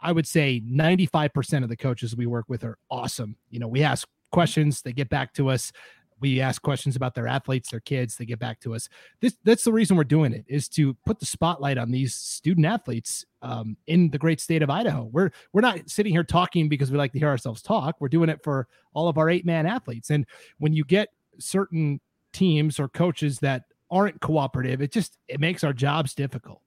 i 0.00 0.10
would 0.10 0.26
say 0.26 0.62
95% 0.66 1.62
of 1.62 1.68
the 1.68 1.76
coaches 1.76 2.16
we 2.16 2.26
work 2.26 2.46
with 2.48 2.64
are 2.64 2.78
awesome. 2.90 3.36
You 3.50 3.60
know 3.60 3.68
we 3.68 3.82
ask 3.82 4.08
questions 4.32 4.82
they 4.82 4.92
get 4.92 5.08
back 5.08 5.32
to 5.34 5.48
us 5.50 5.70
we 6.20 6.40
ask 6.40 6.62
questions 6.62 6.96
about 6.96 7.14
their 7.14 7.26
athletes, 7.26 7.70
their 7.70 7.80
kids, 7.80 8.16
they 8.16 8.24
get 8.24 8.38
back 8.38 8.60
to 8.60 8.74
us. 8.74 8.88
This 9.20 9.36
that's 9.44 9.64
the 9.64 9.72
reason 9.72 9.96
we're 9.96 10.04
doing 10.04 10.32
it 10.32 10.44
is 10.48 10.68
to 10.70 10.94
put 11.04 11.20
the 11.20 11.26
spotlight 11.26 11.78
on 11.78 11.90
these 11.90 12.14
student 12.14 12.66
athletes 12.66 13.24
um, 13.42 13.76
in 13.86 14.10
the 14.10 14.18
great 14.18 14.40
state 14.40 14.62
of 14.62 14.70
Idaho. 14.70 15.08
We're 15.12 15.30
we're 15.52 15.60
not 15.60 15.88
sitting 15.90 16.12
here 16.12 16.24
talking 16.24 16.68
because 16.68 16.90
we 16.90 16.98
like 16.98 17.12
to 17.12 17.18
hear 17.18 17.28
ourselves 17.28 17.62
talk. 17.62 17.96
We're 18.00 18.08
doing 18.08 18.28
it 18.28 18.42
for 18.42 18.66
all 18.94 19.08
of 19.08 19.18
our 19.18 19.28
eight 19.28 19.44
man 19.44 19.66
athletes. 19.66 20.10
And 20.10 20.26
when 20.58 20.72
you 20.72 20.84
get 20.84 21.08
certain 21.38 22.00
teams 22.32 22.80
or 22.80 22.88
coaches 22.88 23.38
that 23.40 23.64
aren't 23.90 24.20
cooperative, 24.20 24.80
it 24.80 24.92
just 24.92 25.18
it 25.28 25.40
makes 25.40 25.64
our 25.64 25.72
jobs 25.72 26.14
difficult. 26.14 26.62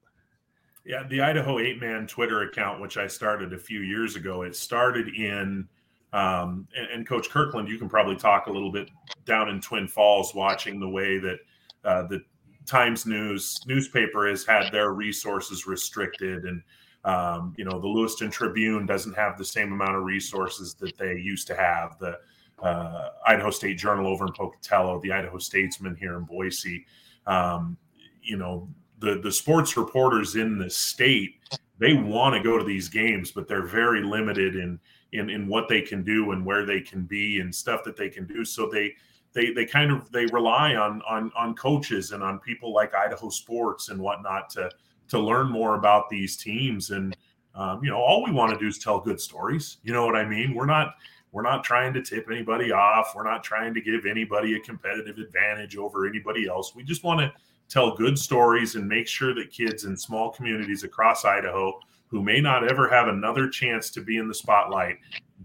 Yeah, 0.86 1.04
the 1.08 1.22
Idaho 1.22 1.60
eight 1.60 1.80
man 1.80 2.08
Twitter 2.08 2.44
account, 2.44 2.82
which 2.82 2.98
I 2.98 3.08
started 3.08 3.54
a 3.54 3.60
few 3.60 3.82
years 3.82 4.16
ago, 4.16 4.44
it 4.44 4.56
started 4.56 5.08
in 5.10 5.68
um, 6.14 6.68
and, 6.76 6.88
and, 6.92 7.08
Coach 7.08 7.30
Kirkland, 7.30 7.70
you 7.70 7.78
can 7.78 7.88
probably 7.88 8.16
talk 8.16 8.48
a 8.48 8.52
little 8.52 8.72
bit 8.72 8.90
down 9.26 9.50
in 9.50 9.62
Twin 9.62 9.88
Falls, 9.88 10.34
watching 10.34 10.80
the 10.80 10.90
way 10.90 11.20
that 11.20 11.38
uh, 11.84 12.08
the 12.08 12.24
Times 12.66 13.06
News 13.06 13.60
newspaper 13.68 14.28
has 14.28 14.46
had 14.46 14.72
their 14.72 14.92
resources 14.94 15.68
restricted, 15.68 16.46
and 16.46 16.64
um, 17.06 17.54
you 17.58 17.66
know 17.66 17.80
the 17.80 17.88
Lewiston 17.88 18.32
Tribune 18.32 18.86
doesn't 18.86 19.16
have 19.16 19.38
the 19.38 19.46
same 19.46 19.72
amount 19.72 19.96
of 19.96 20.04
resources 20.04 20.74
that 20.76 20.98
they 20.98 21.14
used 21.14 21.46
to 21.48 21.56
have. 21.56 21.98
The 22.00 22.18
uh, 22.64 23.10
Idaho 23.28 23.52
State 23.52 23.78
Journal 23.78 24.08
over 24.08 24.26
in 24.26 24.34
Pocatello, 24.34 25.00
the 25.02 25.12
Idaho 25.12 25.38
Statesman 25.38 25.96
here 25.96 26.18
in 26.18 26.26
Boise. 26.26 26.86
Um, 27.28 27.78
you 28.24 28.38
know 28.38 28.68
the 29.00 29.20
the 29.22 29.32
sports 29.32 29.78
reporters 29.78 30.36
in 30.36 30.58
the 30.58 30.70
state 30.70 31.36
they 31.80 31.94
want 31.94 32.36
to 32.36 32.44
go 32.44 32.58
to 32.58 32.66
these 32.66 32.90
games, 32.90 33.32
but 33.32 33.48
they're 33.48 33.66
very 33.66 34.04
limited 34.04 34.56
in 34.56 34.80
in 35.14 35.30
in 35.30 35.48
what 35.48 35.68
they 35.68 35.82
can 35.82 36.04
do 36.04 36.32
and 36.32 36.46
where 36.46 36.66
they 36.66 36.82
can 36.82 37.04
be 37.04 37.40
and 37.40 37.54
stuff 37.54 37.84
that 37.84 37.98
they 37.98 38.10
can 38.10 38.26
do. 38.26 38.46
So 38.46 38.70
they 38.72 38.96
they 39.34 39.52
they 39.52 39.66
kind 39.66 39.92
of 39.92 40.12
they 40.12 40.26
rely 40.28 40.76
on 40.76 41.02
on 41.10 41.32
on 41.36 41.56
coaches 41.56 42.12
and 42.12 42.24
on 42.24 42.40
people 42.40 42.74
like 42.74 42.94
Idaho 42.94 43.30
Sports 43.30 43.90
and 43.90 44.00
whatnot 44.00 44.50
to 44.52 44.70
to 45.10 45.20
learn 45.20 45.50
more 45.50 45.76
about 45.76 46.10
these 46.10 46.38
teams. 46.38 46.92
And 46.92 47.16
um, 47.56 47.84
you 47.84 47.90
know, 47.90 47.98
all 47.98 48.24
we 48.24 48.32
want 48.32 48.54
to 48.54 48.60
do 48.60 48.68
is 48.68 48.78
tell 48.78 49.00
good 49.00 49.20
stories. 49.20 49.78
You 49.84 49.94
know 49.94 50.06
what 50.06 50.16
I 50.16 50.26
mean? 50.26 50.54
We're 50.54 50.66
not 50.66 50.96
we're 51.32 51.44
not 51.44 51.64
trying 51.64 51.94
to 51.94 52.02
tip 52.02 52.28
anybody 52.30 52.72
off. 52.72 53.14
We're 53.16 53.24
not 53.24 53.44
trying 53.44 53.74
to 53.76 53.82
give 53.82 54.06
anybody 54.06 54.56
a 54.56 54.60
competitive 54.60 55.18
advantage 55.18 55.78
over 55.78 56.08
anybody 56.08 56.48
else. 56.48 56.74
We 56.76 56.84
just 56.84 57.04
want 57.04 57.20
to 57.20 57.32
tell 57.68 57.96
good 57.96 58.18
stories 58.18 58.76
and 58.76 58.88
make 58.88 59.08
sure 59.08 59.36
that 59.36 59.52
kids 59.52 59.86
in 59.86 59.96
small 59.96 60.32
communities 60.32 60.84
across 60.84 61.26
Idaho 61.26 61.80
who 62.10 62.24
may 62.24 62.42
not 62.42 62.70
ever 62.70 62.90
have 62.90 63.08
another 63.08 63.48
chance 63.48 63.90
to 63.92 64.02
be 64.02 64.18
in 64.18 64.28
the 64.28 64.34
spotlight 64.34 64.98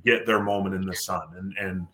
get 0.04 0.26
their 0.26 0.42
moment 0.42 0.74
in 0.74 0.84
the 0.84 0.94
sun. 0.94 1.28
And 1.36 1.54
and 1.58 1.86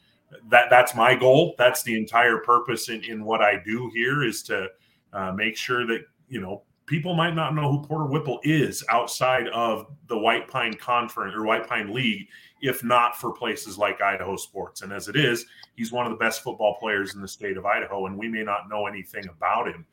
that 0.49 0.71
that's 0.71 0.95
my 0.95 1.15
goal. 1.15 1.55
That's 1.59 1.83
the 1.83 1.97
entire 1.97 2.39
purpose 2.39 2.89
in, 2.89 3.03
in 3.05 3.25
what 3.25 3.43
i 3.43 3.61
do 3.65 3.91
here 3.95 4.23
is 4.25 4.43
to 4.45 4.69
uh, 5.13 5.33
make 5.33 5.57
sure 5.57 5.87
that 5.87 6.03
you 6.29 6.41
know 6.41 6.63
people 6.87 7.15
might 7.15 7.35
not 7.35 7.55
know 7.55 7.71
who 7.71 7.83
porter 7.83 8.07
whipple 8.07 8.41
is 8.43 8.85
outside 8.89 9.49
of 9.49 9.87
the 10.09 10.19
white 10.19 10.49
pine 10.49 10.75
conference 10.75 11.35
or 11.35 11.45
white 11.45 11.69
pine 11.69 11.93
league 11.93 12.27
if 12.63 12.85
not 12.85 13.17
for 13.17 13.33
places 13.33 13.79
like 13.79 14.03
idaho 14.03 14.37
sports. 14.37 14.83
And 14.83 14.93
as 14.93 15.09
it 15.09 15.17
is 15.17 15.47
he's 15.77 15.93
one 15.93 16.07
of 16.07 16.13
the 16.13 16.19
best 16.19 16.43
football 16.43 16.77
players 16.79 17.15
in 17.15 17.21
the 17.21 17.29
state 17.29 17.57
of 17.57 17.67
idaho 17.67 18.07
and 18.07 18.17
we 18.17 18.29
may 18.29 18.43
not 18.43 18.69
know 18.69 18.87
anything 18.87 19.27
about 19.29 19.67
him 19.69 19.85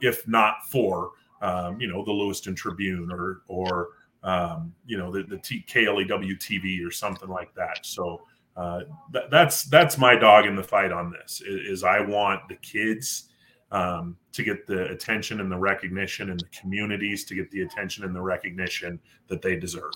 if 0.00 0.26
not 0.26 0.56
for 0.70 1.12
um, 1.40 1.80
you 1.80 1.86
know 1.86 2.04
the 2.04 2.12
lewiston 2.12 2.54
tribune 2.54 3.10
or 3.12 3.42
or 3.48 3.90
um, 4.24 4.74
you 4.86 4.98
know, 4.98 5.12
the, 5.12 5.22
the 5.22 5.38
T- 5.38 5.64
KLEW 5.68 6.38
TV 6.38 6.84
or 6.86 6.90
something 6.90 7.28
like 7.28 7.54
that. 7.54 7.84
So 7.86 8.22
uh, 8.56 8.80
th- 9.12 9.26
that's 9.30 9.64
that's 9.64 9.98
my 9.98 10.16
dog 10.16 10.46
in 10.46 10.56
the 10.56 10.62
fight 10.62 10.92
on 10.92 11.12
this. 11.12 11.40
Is, 11.42 11.78
is 11.78 11.84
I 11.84 12.00
want 12.00 12.48
the 12.48 12.56
kids 12.56 13.28
um, 13.70 14.16
to 14.32 14.42
get 14.42 14.66
the 14.66 14.86
attention 14.90 15.40
and 15.40 15.50
the 15.52 15.58
recognition, 15.58 16.30
and 16.30 16.40
the 16.40 16.48
communities 16.58 17.24
to 17.26 17.34
get 17.34 17.50
the 17.50 17.62
attention 17.62 18.04
and 18.04 18.14
the 18.14 18.22
recognition 18.22 18.98
that 19.28 19.42
they 19.42 19.56
deserve. 19.56 19.92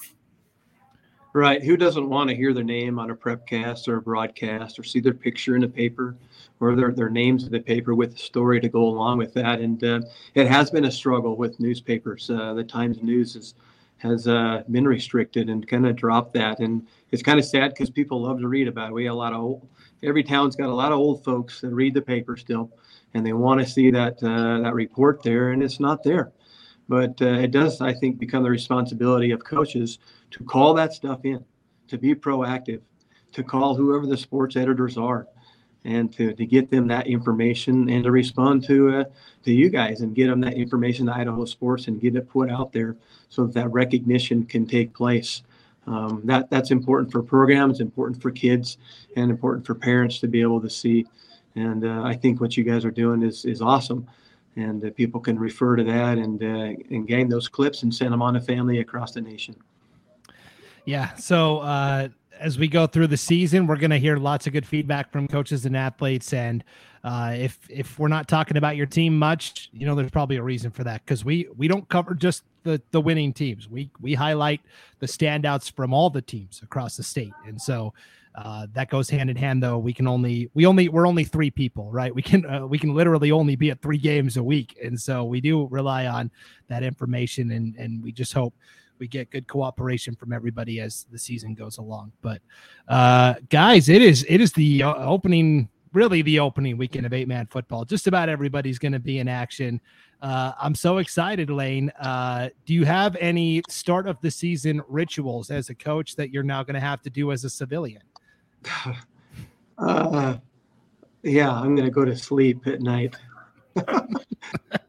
Right. 1.34 1.62
Who 1.62 1.76
doesn't 1.76 2.08
want 2.08 2.30
to 2.30 2.36
hear 2.36 2.54
their 2.54 2.64
name 2.64 2.98
on 2.98 3.10
a 3.10 3.14
prep 3.14 3.46
cast 3.46 3.86
or 3.86 3.96
a 3.96 4.02
broadcast 4.02 4.78
or 4.78 4.82
see 4.82 4.98
their 4.98 5.14
picture 5.14 5.54
in 5.54 5.60
the 5.60 5.68
paper 5.68 6.16
or 6.58 6.74
their, 6.74 6.90
their 6.90 7.10
names 7.10 7.44
in 7.44 7.52
the 7.52 7.60
paper 7.60 7.94
with 7.94 8.14
a 8.14 8.18
story 8.18 8.60
to 8.60 8.68
go 8.68 8.84
along 8.84 9.18
with 9.18 9.34
that? 9.34 9.60
And 9.60 9.84
uh, 9.84 10.00
it 10.34 10.48
has 10.48 10.70
been 10.70 10.86
a 10.86 10.90
struggle 10.90 11.36
with 11.36 11.60
newspapers. 11.60 12.30
Uh, 12.30 12.54
the 12.54 12.64
Times 12.64 13.02
News 13.02 13.36
is 13.36 13.54
has 13.98 14.28
uh, 14.28 14.62
been 14.70 14.86
restricted 14.86 15.48
and 15.48 15.66
kind 15.66 15.86
of 15.86 15.96
dropped 15.96 16.32
that. 16.34 16.60
And 16.60 16.86
it's 17.10 17.22
kind 17.22 17.38
of 17.38 17.44
sad 17.44 17.70
because 17.70 17.90
people 17.90 18.22
love 18.22 18.40
to 18.40 18.48
read 18.48 18.68
about 18.68 18.90
it. 18.90 18.94
We 18.94 19.04
have 19.04 19.14
a 19.14 19.16
lot 19.16 19.32
of 19.32 19.40
old, 19.40 19.68
every 20.02 20.22
town's 20.22 20.56
got 20.56 20.68
a 20.68 20.74
lot 20.74 20.92
of 20.92 20.98
old 20.98 21.24
folks 21.24 21.60
that 21.60 21.70
read 21.70 21.94
the 21.94 22.02
paper 22.02 22.36
still, 22.36 22.70
and 23.14 23.26
they 23.26 23.32
want 23.32 23.60
to 23.60 23.66
see 23.66 23.90
that 23.90 24.22
uh, 24.22 24.60
that 24.62 24.74
report 24.74 25.22
there, 25.22 25.50
and 25.50 25.62
it's 25.62 25.80
not 25.80 26.02
there. 26.02 26.32
But 26.88 27.20
uh, 27.20 27.26
it 27.26 27.50
does, 27.50 27.80
I 27.80 27.92
think, 27.92 28.18
become 28.18 28.42
the 28.42 28.50
responsibility 28.50 29.30
of 29.30 29.44
coaches 29.44 29.98
to 30.30 30.44
call 30.44 30.74
that 30.74 30.94
stuff 30.94 31.24
in, 31.24 31.44
to 31.88 31.98
be 31.98 32.14
proactive, 32.14 32.80
to 33.32 33.42
call 33.42 33.74
whoever 33.74 34.06
the 34.06 34.16
sports 34.16 34.56
editors 34.56 34.96
are, 34.96 35.26
and 35.84 36.12
to, 36.12 36.32
to 36.34 36.44
get 36.44 36.70
them 36.70 36.88
that 36.88 37.06
information 37.06 37.88
and 37.88 38.04
to 38.04 38.10
respond 38.10 38.64
to 38.64 39.00
uh, 39.00 39.04
to 39.44 39.52
you 39.52 39.70
guys 39.70 40.00
and 40.00 40.14
get 40.14 40.26
them 40.26 40.40
that 40.40 40.54
information 40.54 41.06
to 41.06 41.14
Idaho 41.14 41.44
Sports 41.44 41.88
and 41.88 42.00
get 42.00 42.16
it 42.16 42.28
put 42.28 42.50
out 42.50 42.72
there 42.72 42.96
so 43.28 43.46
that, 43.46 43.54
that 43.54 43.68
recognition 43.72 44.44
can 44.44 44.66
take 44.66 44.92
place. 44.92 45.42
Um, 45.86 46.20
that 46.24 46.50
that's 46.50 46.70
important 46.70 47.10
for 47.10 47.22
programs, 47.22 47.80
important 47.80 48.20
for 48.20 48.30
kids, 48.30 48.76
and 49.16 49.30
important 49.30 49.66
for 49.66 49.74
parents 49.74 50.18
to 50.20 50.28
be 50.28 50.42
able 50.42 50.60
to 50.60 50.68
see. 50.68 51.06
And 51.54 51.84
uh, 51.84 52.02
I 52.02 52.14
think 52.14 52.40
what 52.40 52.56
you 52.56 52.64
guys 52.64 52.84
are 52.84 52.90
doing 52.90 53.22
is 53.22 53.44
is 53.46 53.62
awesome, 53.62 54.06
and 54.56 54.84
uh, 54.84 54.90
people 54.90 55.20
can 55.20 55.38
refer 55.38 55.76
to 55.76 55.84
that 55.84 56.18
and 56.18 56.42
uh, 56.42 56.94
and 56.94 57.06
gain 57.06 57.28
those 57.28 57.48
clips 57.48 57.82
and 57.84 57.94
send 57.94 58.12
them 58.12 58.20
on 58.20 58.34
to 58.34 58.40
family 58.40 58.80
across 58.80 59.12
the 59.12 59.22
nation. 59.22 59.56
Yeah. 60.84 61.14
So 61.14 61.58
uh, 61.58 62.08
as 62.40 62.58
we 62.58 62.68
go 62.68 62.86
through 62.86 63.08
the 63.08 63.16
season, 63.16 63.66
we're 63.66 63.76
going 63.76 63.90
to 63.90 63.98
hear 63.98 64.16
lots 64.16 64.46
of 64.46 64.52
good 64.52 64.66
feedback 64.66 65.10
from 65.10 65.28
coaches 65.28 65.66
and 65.66 65.76
athletes. 65.76 66.32
And 66.32 66.64
uh, 67.04 67.34
if 67.36 67.58
if 67.68 67.98
we're 67.98 68.08
not 68.08 68.28
talking 68.28 68.56
about 68.56 68.76
your 68.76 68.86
team 68.86 69.18
much, 69.18 69.70
you 69.72 69.86
know, 69.86 69.94
there's 69.94 70.10
probably 70.10 70.36
a 70.36 70.42
reason 70.42 70.70
for 70.70 70.84
that 70.84 71.04
because 71.04 71.24
we 71.24 71.48
we 71.56 71.68
don't 71.68 71.88
cover 71.88 72.14
just 72.14 72.44
the 72.64 72.80
the 72.90 73.00
winning 73.00 73.32
teams. 73.32 73.68
We 73.68 73.90
we 74.00 74.14
highlight 74.14 74.60
the 74.98 75.06
standouts 75.06 75.70
from 75.70 75.92
all 75.92 76.10
the 76.10 76.22
teams 76.22 76.60
across 76.62 76.96
the 76.96 77.02
state, 77.02 77.34
and 77.46 77.60
so. 77.60 77.94
Uh, 78.34 78.68
that 78.72 78.88
goes 78.88 79.10
hand 79.10 79.28
in 79.28 79.34
hand 79.34 79.60
though 79.60 79.78
we 79.78 79.92
can 79.92 80.06
only 80.06 80.48
we 80.54 80.64
only 80.64 80.88
we're 80.88 81.08
only 81.08 81.24
three 81.24 81.50
people 81.50 81.90
right 81.90 82.14
we 82.14 82.22
can 82.22 82.46
uh, 82.46 82.64
we 82.64 82.78
can 82.78 82.94
literally 82.94 83.32
only 83.32 83.56
be 83.56 83.70
at 83.70 83.82
three 83.82 83.98
games 83.98 84.36
a 84.36 84.42
week 84.42 84.78
and 84.84 85.00
so 85.00 85.24
we 85.24 85.40
do 85.40 85.66
rely 85.68 86.06
on 86.06 86.30
that 86.68 86.84
information 86.84 87.50
and 87.50 87.74
and 87.74 88.00
we 88.00 88.12
just 88.12 88.32
hope 88.32 88.54
we 88.98 89.08
get 89.08 89.30
good 89.30 89.46
cooperation 89.46 90.14
from 90.14 90.32
everybody 90.32 90.80
as 90.80 91.06
the 91.10 91.18
season 91.18 91.54
goes 91.54 91.78
along. 91.78 92.12
But 92.22 92.40
uh, 92.88 93.34
guys, 93.50 93.88
it 93.88 94.02
is 94.02 94.24
it 94.28 94.40
is 94.40 94.52
the 94.52 94.82
uh, 94.82 94.94
opening 94.96 95.68
really 95.92 96.22
the 96.22 96.38
opening 96.38 96.76
weekend 96.76 97.06
of 97.06 97.12
eight 97.12 97.28
man 97.28 97.46
football. 97.46 97.84
Just 97.84 98.06
about 98.06 98.28
everybody's 98.28 98.78
going 98.78 98.92
to 98.92 98.98
be 98.98 99.18
in 99.18 99.28
action. 99.28 99.80
Uh, 100.20 100.52
I'm 100.60 100.74
so 100.74 100.98
excited, 100.98 101.50
Lane. 101.50 101.90
Uh, 102.00 102.48
do 102.66 102.74
you 102.74 102.84
have 102.84 103.16
any 103.16 103.62
start 103.68 104.06
of 104.06 104.20
the 104.20 104.30
season 104.30 104.82
rituals 104.88 105.50
as 105.50 105.70
a 105.70 105.74
coach 105.74 106.16
that 106.16 106.30
you're 106.30 106.42
now 106.42 106.62
going 106.62 106.74
to 106.74 106.80
have 106.80 107.02
to 107.02 107.10
do 107.10 107.32
as 107.32 107.44
a 107.44 107.50
civilian? 107.50 108.02
Uh, 109.80 110.36
yeah, 111.22 111.52
I'm 111.52 111.76
going 111.76 111.86
to 111.86 111.92
go 111.92 112.04
to 112.04 112.16
sleep 112.16 112.66
at 112.66 112.80
night. 112.80 113.14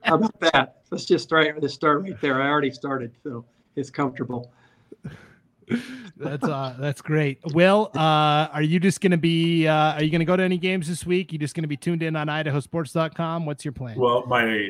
How 0.02 0.16
about 0.16 0.40
that? 0.40 0.82
Let's 0.90 1.06
just 1.06 1.26
start. 1.26 1.62
Let's 1.62 1.76
start 1.76 2.02
right 2.02 2.20
there. 2.22 2.42
I 2.42 2.48
already 2.48 2.72
started, 2.72 3.12
so 3.22 3.46
it's 3.80 3.90
comfortable 3.90 4.52
that's 6.18 6.44
uh 6.44 6.76
that's 6.80 7.02
great. 7.02 7.40
Will, 7.54 7.92
uh 7.96 8.48
are 8.52 8.62
you 8.62 8.80
just 8.80 9.02
gonna 9.02 9.18
be 9.18 9.68
uh 9.68 9.94
are 9.94 10.04
you 10.04 10.12
gonna 10.12 10.26
go 10.26 10.36
to 10.36 10.44
any 10.44 10.58
games 10.58 10.88
this 10.88 11.06
week? 11.06 11.32
You 11.32 11.40
just 11.40 11.56
gonna 11.56 11.68
be 11.68 11.78
tuned 11.78 12.04
in 12.04 12.16
on 12.16 12.28
idahosports.com? 12.28 13.46
What's 13.46 13.64
your 13.64 13.72
plan? 13.72 14.00
Well, 14.00 14.26
my 14.26 14.70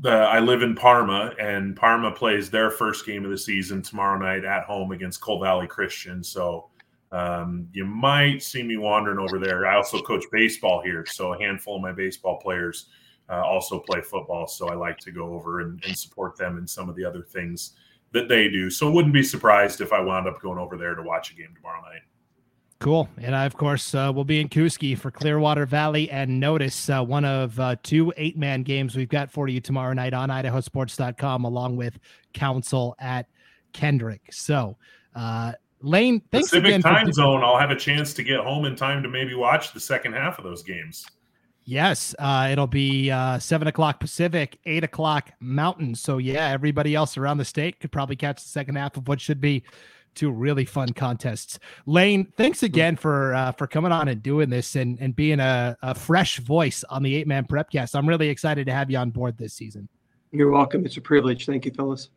the 0.00 0.10
I 0.10 0.40
live 0.40 0.62
in 0.62 0.74
Parma 0.74 1.32
and 1.38 1.76
Parma 1.76 2.12
plays 2.12 2.50
their 2.50 2.70
first 2.70 3.06
game 3.06 3.24
of 3.24 3.30
the 3.30 3.38
season 3.38 3.82
tomorrow 3.82 4.18
night 4.18 4.44
at 4.44 4.64
home 4.64 4.92
against 4.92 5.20
Cole 5.20 5.40
Valley 5.40 5.66
Christian. 5.66 6.22
So 6.24 6.68
um, 7.12 7.68
you 7.72 7.84
might 7.84 8.42
see 8.42 8.62
me 8.62 8.78
wandering 8.78 9.18
over 9.18 9.38
there. 9.38 9.66
I 9.66 9.76
also 9.76 10.00
coach 10.00 10.24
baseball 10.32 10.82
here, 10.82 11.04
so 11.06 11.34
a 11.34 11.38
handful 11.38 11.76
of 11.76 11.82
my 11.82 11.92
baseball 11.92 12.38
players 12.40 12.86
uh, 13.28 13.42
also 13.42 13.78
play 13.78 14.00
football. 14.00 14.46
So 14.46 14.68
I 14.68 14.74
like 14.74 14.98
to 14.98 15.12
go 15.12 15.34
over 15.34 15.60
and, 15.60 15.82
and 15.84 15.96
support 15.96 16.36
them 16.36 16.58
in 16.58 16.66
some 16.66 16.88
of 16.88 16.96
the 16.96 17.04
other 17.04 17.22
things 17.22 17.74
that 18.12 18.28
they 18.28 18.48
do. 18.48 18.70
So 18.70 18.88
I 18.88 18.92
wouldn't 18.92 19.14
be 19.14 19.22
surprised 19.22 19.80
if 19.80 19.92
I 19.92 20.00
wound 20.00 20.28
up 20.28 20.40
going 20.40 20.58
over 20.58 20.76
there 20.76 20.94
to 20.94 21.02
watch 21.02 21.30
a 21.30 21.34
game 21.34 21.54
tomorrow 21.54 21.80
night. 21.82 22.02
Cool. 22.78 23.08
And 23.18 23.34
I, 23.36 23.44
of 23.44 23.56
course, 23.56 23.94
uh, 23.94 24.10
will 24.12 24.24
be 24.24 24.40
in 24.40 24.48
Kooskia 24.48 24.98
for 24.98 25.12
Clearwater 25.12 25.66
Valley 25.66 26.10
and 26.10 26.40
Notus, 26.40 26.90
uh, 26.90 27.00
one 27.02 27.24
of 27.24 27.58
uh, 27.60 27.76
two 27.84 28.12
eight 28.16 28.36
man 28.36 28.64
games 28.64 28.96
we've 28.96 29.08
got 29.08 29.30
for 29.30 29.46
you 29.46 29.60
tomorrow 29.60 29.92
night 29.92 30.14
on 30.14 30.30
idahosports.com, 30.30 31.44
along 31.44 31.76
with 31.76 31.98
Council 32.34 32.96
at 32.98 33.26
Kendrick. 33.72 34.22
So, 34.32 34.76
uh, 35.14 35.52
Lane, 35.80 36.22
thanks 36.32 36.48
Pacific 36.50 36.70
again. 36.70 36.82
time 36.82 37.06
for- 37.06 37.12
zone. 37.12 37.44
I'll 37.44 37.58
have 37.58 37.70
a 37.70 37.76
chance 37.76 38.14
to 38.14 38.24
get 38.24 38.40
home 38.40 38.64
in 38.64 38.74
time 38.74 39.02
to 39.04 39.08
maybe 39.08 39.34
watch 39.34 39.72
the 39.72 39.80
second 39.80 40.14
half 40.14 40.38
of 40.38 40.44
those 40.44 40.64
games. 40.64 41.06
Yes, 41.64 42.14
uh, 42.18 42.48
it'll 42.50 42.66
be 42.66 43.10
uh, 43.10 43.38
seven 43.38 43.68
o'clock 43.68 44.00
Pacific, 44.00 44.58
eight 44.64 44.82
o'clock 44.82 45.30
Mountain. 45.40 45.94
So 45.94 46.18
yeah, 46.18 46.48
everybody 46.48 46.94
else 46.94 47.16
around 47.16 47.38
the 47.38 47.44
state 47.44 47.78
could 47.78 47.92
probably 47.92 48.16
catch 48.16 48.42
the 48.42 48.48
second 48.48 48.76
half 48.76 48.96
of 48.96 49.06
what 49.06 49.20
should 49.20 49.40
be 49.40 49.62
two 50.14 50.30
really 50.30 50.64
fun 50.64 50.90
contests. 50.90 51.58
Lane, 51.86 52.32
thanks 52.36 52.62
again 52.62 52.96
for 52.96 53.34
uh, 53.34 53.52
for 53.52 53.66
coming 53.66 53.92
on 53.92 54.08
and 54.08 54.22
doing 54.22 54.50
this 54.50 54.74
and 54.76 54.98
and 55.00 55.14
being 55.14 55.40
a, 55.40 55.76
a 55.82 55.94
fresh 55.94 56.38
voice 56.38 56.84
on 56.90 57.02
the 57.02 57.14
eight 57.14 57.26
man 57.26 57.46
prepcast. 57.46 57.94
I'm 57.94 58.08
really 58.08 58.28
excited 58.28 58.66
to 58.66 58.72
have 58.72 58.90
you 58.90 58.98
on 58.98 59.10
board 59.10 59.38
this 59.38 59.54
season. 59.54 59.88
You're 60.32 60.50
welcome. 60.50 60.84
It's 60.84 60.96
a 60.96 61.00
privilege. 61.00 61.46
Thank 61.46 61.64
you, 61.64 61.72
fellas. 61.72 62.08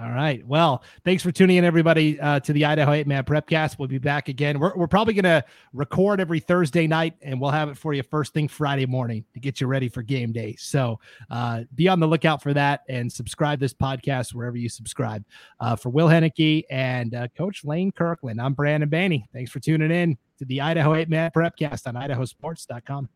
All 0.00 0.10
right. 0.10 0.44
Well, 0.44 0.82
thanks 1.04 1.22
for 1.22 1.30
tuning 1.30 1.56
in, 1.56 1.64
everybody, 1.64 2.18
uh, 2.18 2.40
to 2.40 2.52
the 2.52 2.64
Idaho 2.64 2.90
8 2.90 3.06
Man 3.06 3.22
Prepcast. 3.22 3.78
We'll 3.78 3.86
be 3.86 3.98
back 3.98 4.28
again. 4.28 4.58
We're, 4.58 4.74
we're 4.74 4.88
probably 4.88 5.14
going 5.14 5.22
to 5.24 5.44
record 5.72 6.20
every 6.20 6.40
Thursday 6.40 6.88
night, 6.88 7.14
and 7.22 7.40
we'll 7.40 7.52
have 7.52 7.68
it 7.68 7.78
for 7.78 7.94
you 7.94 8.02
first 8.02 8.34
thing 8.34 8.48
Friday 8.48 8.86
morning 8.86 9.24
to 9.34 9.40
get 9.40 9.60
you 9.60 9.68
ready 9.68 9.88
for 9.88 10.02
game 10.02 10.32
day. 10.32 10.56
So 10.58 10.98
uh, 11.30 11.62
be 11.76 11.86
on 11.86 12.00
the 12.00 12.08
lookout 12.08 12.42
for 12.42 12.52
that 12.54 12.80
and 12.88 13.10
subscribe 13.10 13.60
this 13.60 13.72
podcast 13.72 14.34
wherever 14.34 14.56
you 14.56 14.68
subscribe. 14.68 15.24
Uh, 15.60 15.76
for 15.76 15.90
Will 15.90 16.08
Hoenike 16.08 16.64
and 16.70 17.14
uh, 17.14 17.28
Coach 17.36 17.64
Lane 17.64 17.92
Kirkland, 17.92 18.40
I'm 18.40 18.54
Brandon 18.54 18.90
Baney. 18.90 19.26
Thanks 19.32 19.52
for 19.52 19.60
tuning 19.60 19.92
in 19.92 20.18
to 20.38 20.44
the 20.44 20.60
Idaho 20.60 20.96
8 20.96 21.08
Man 21.08 21.30
Prepcast 21.30 21.86
on 21.86 21.94
idahosports.com. 21.94 23.08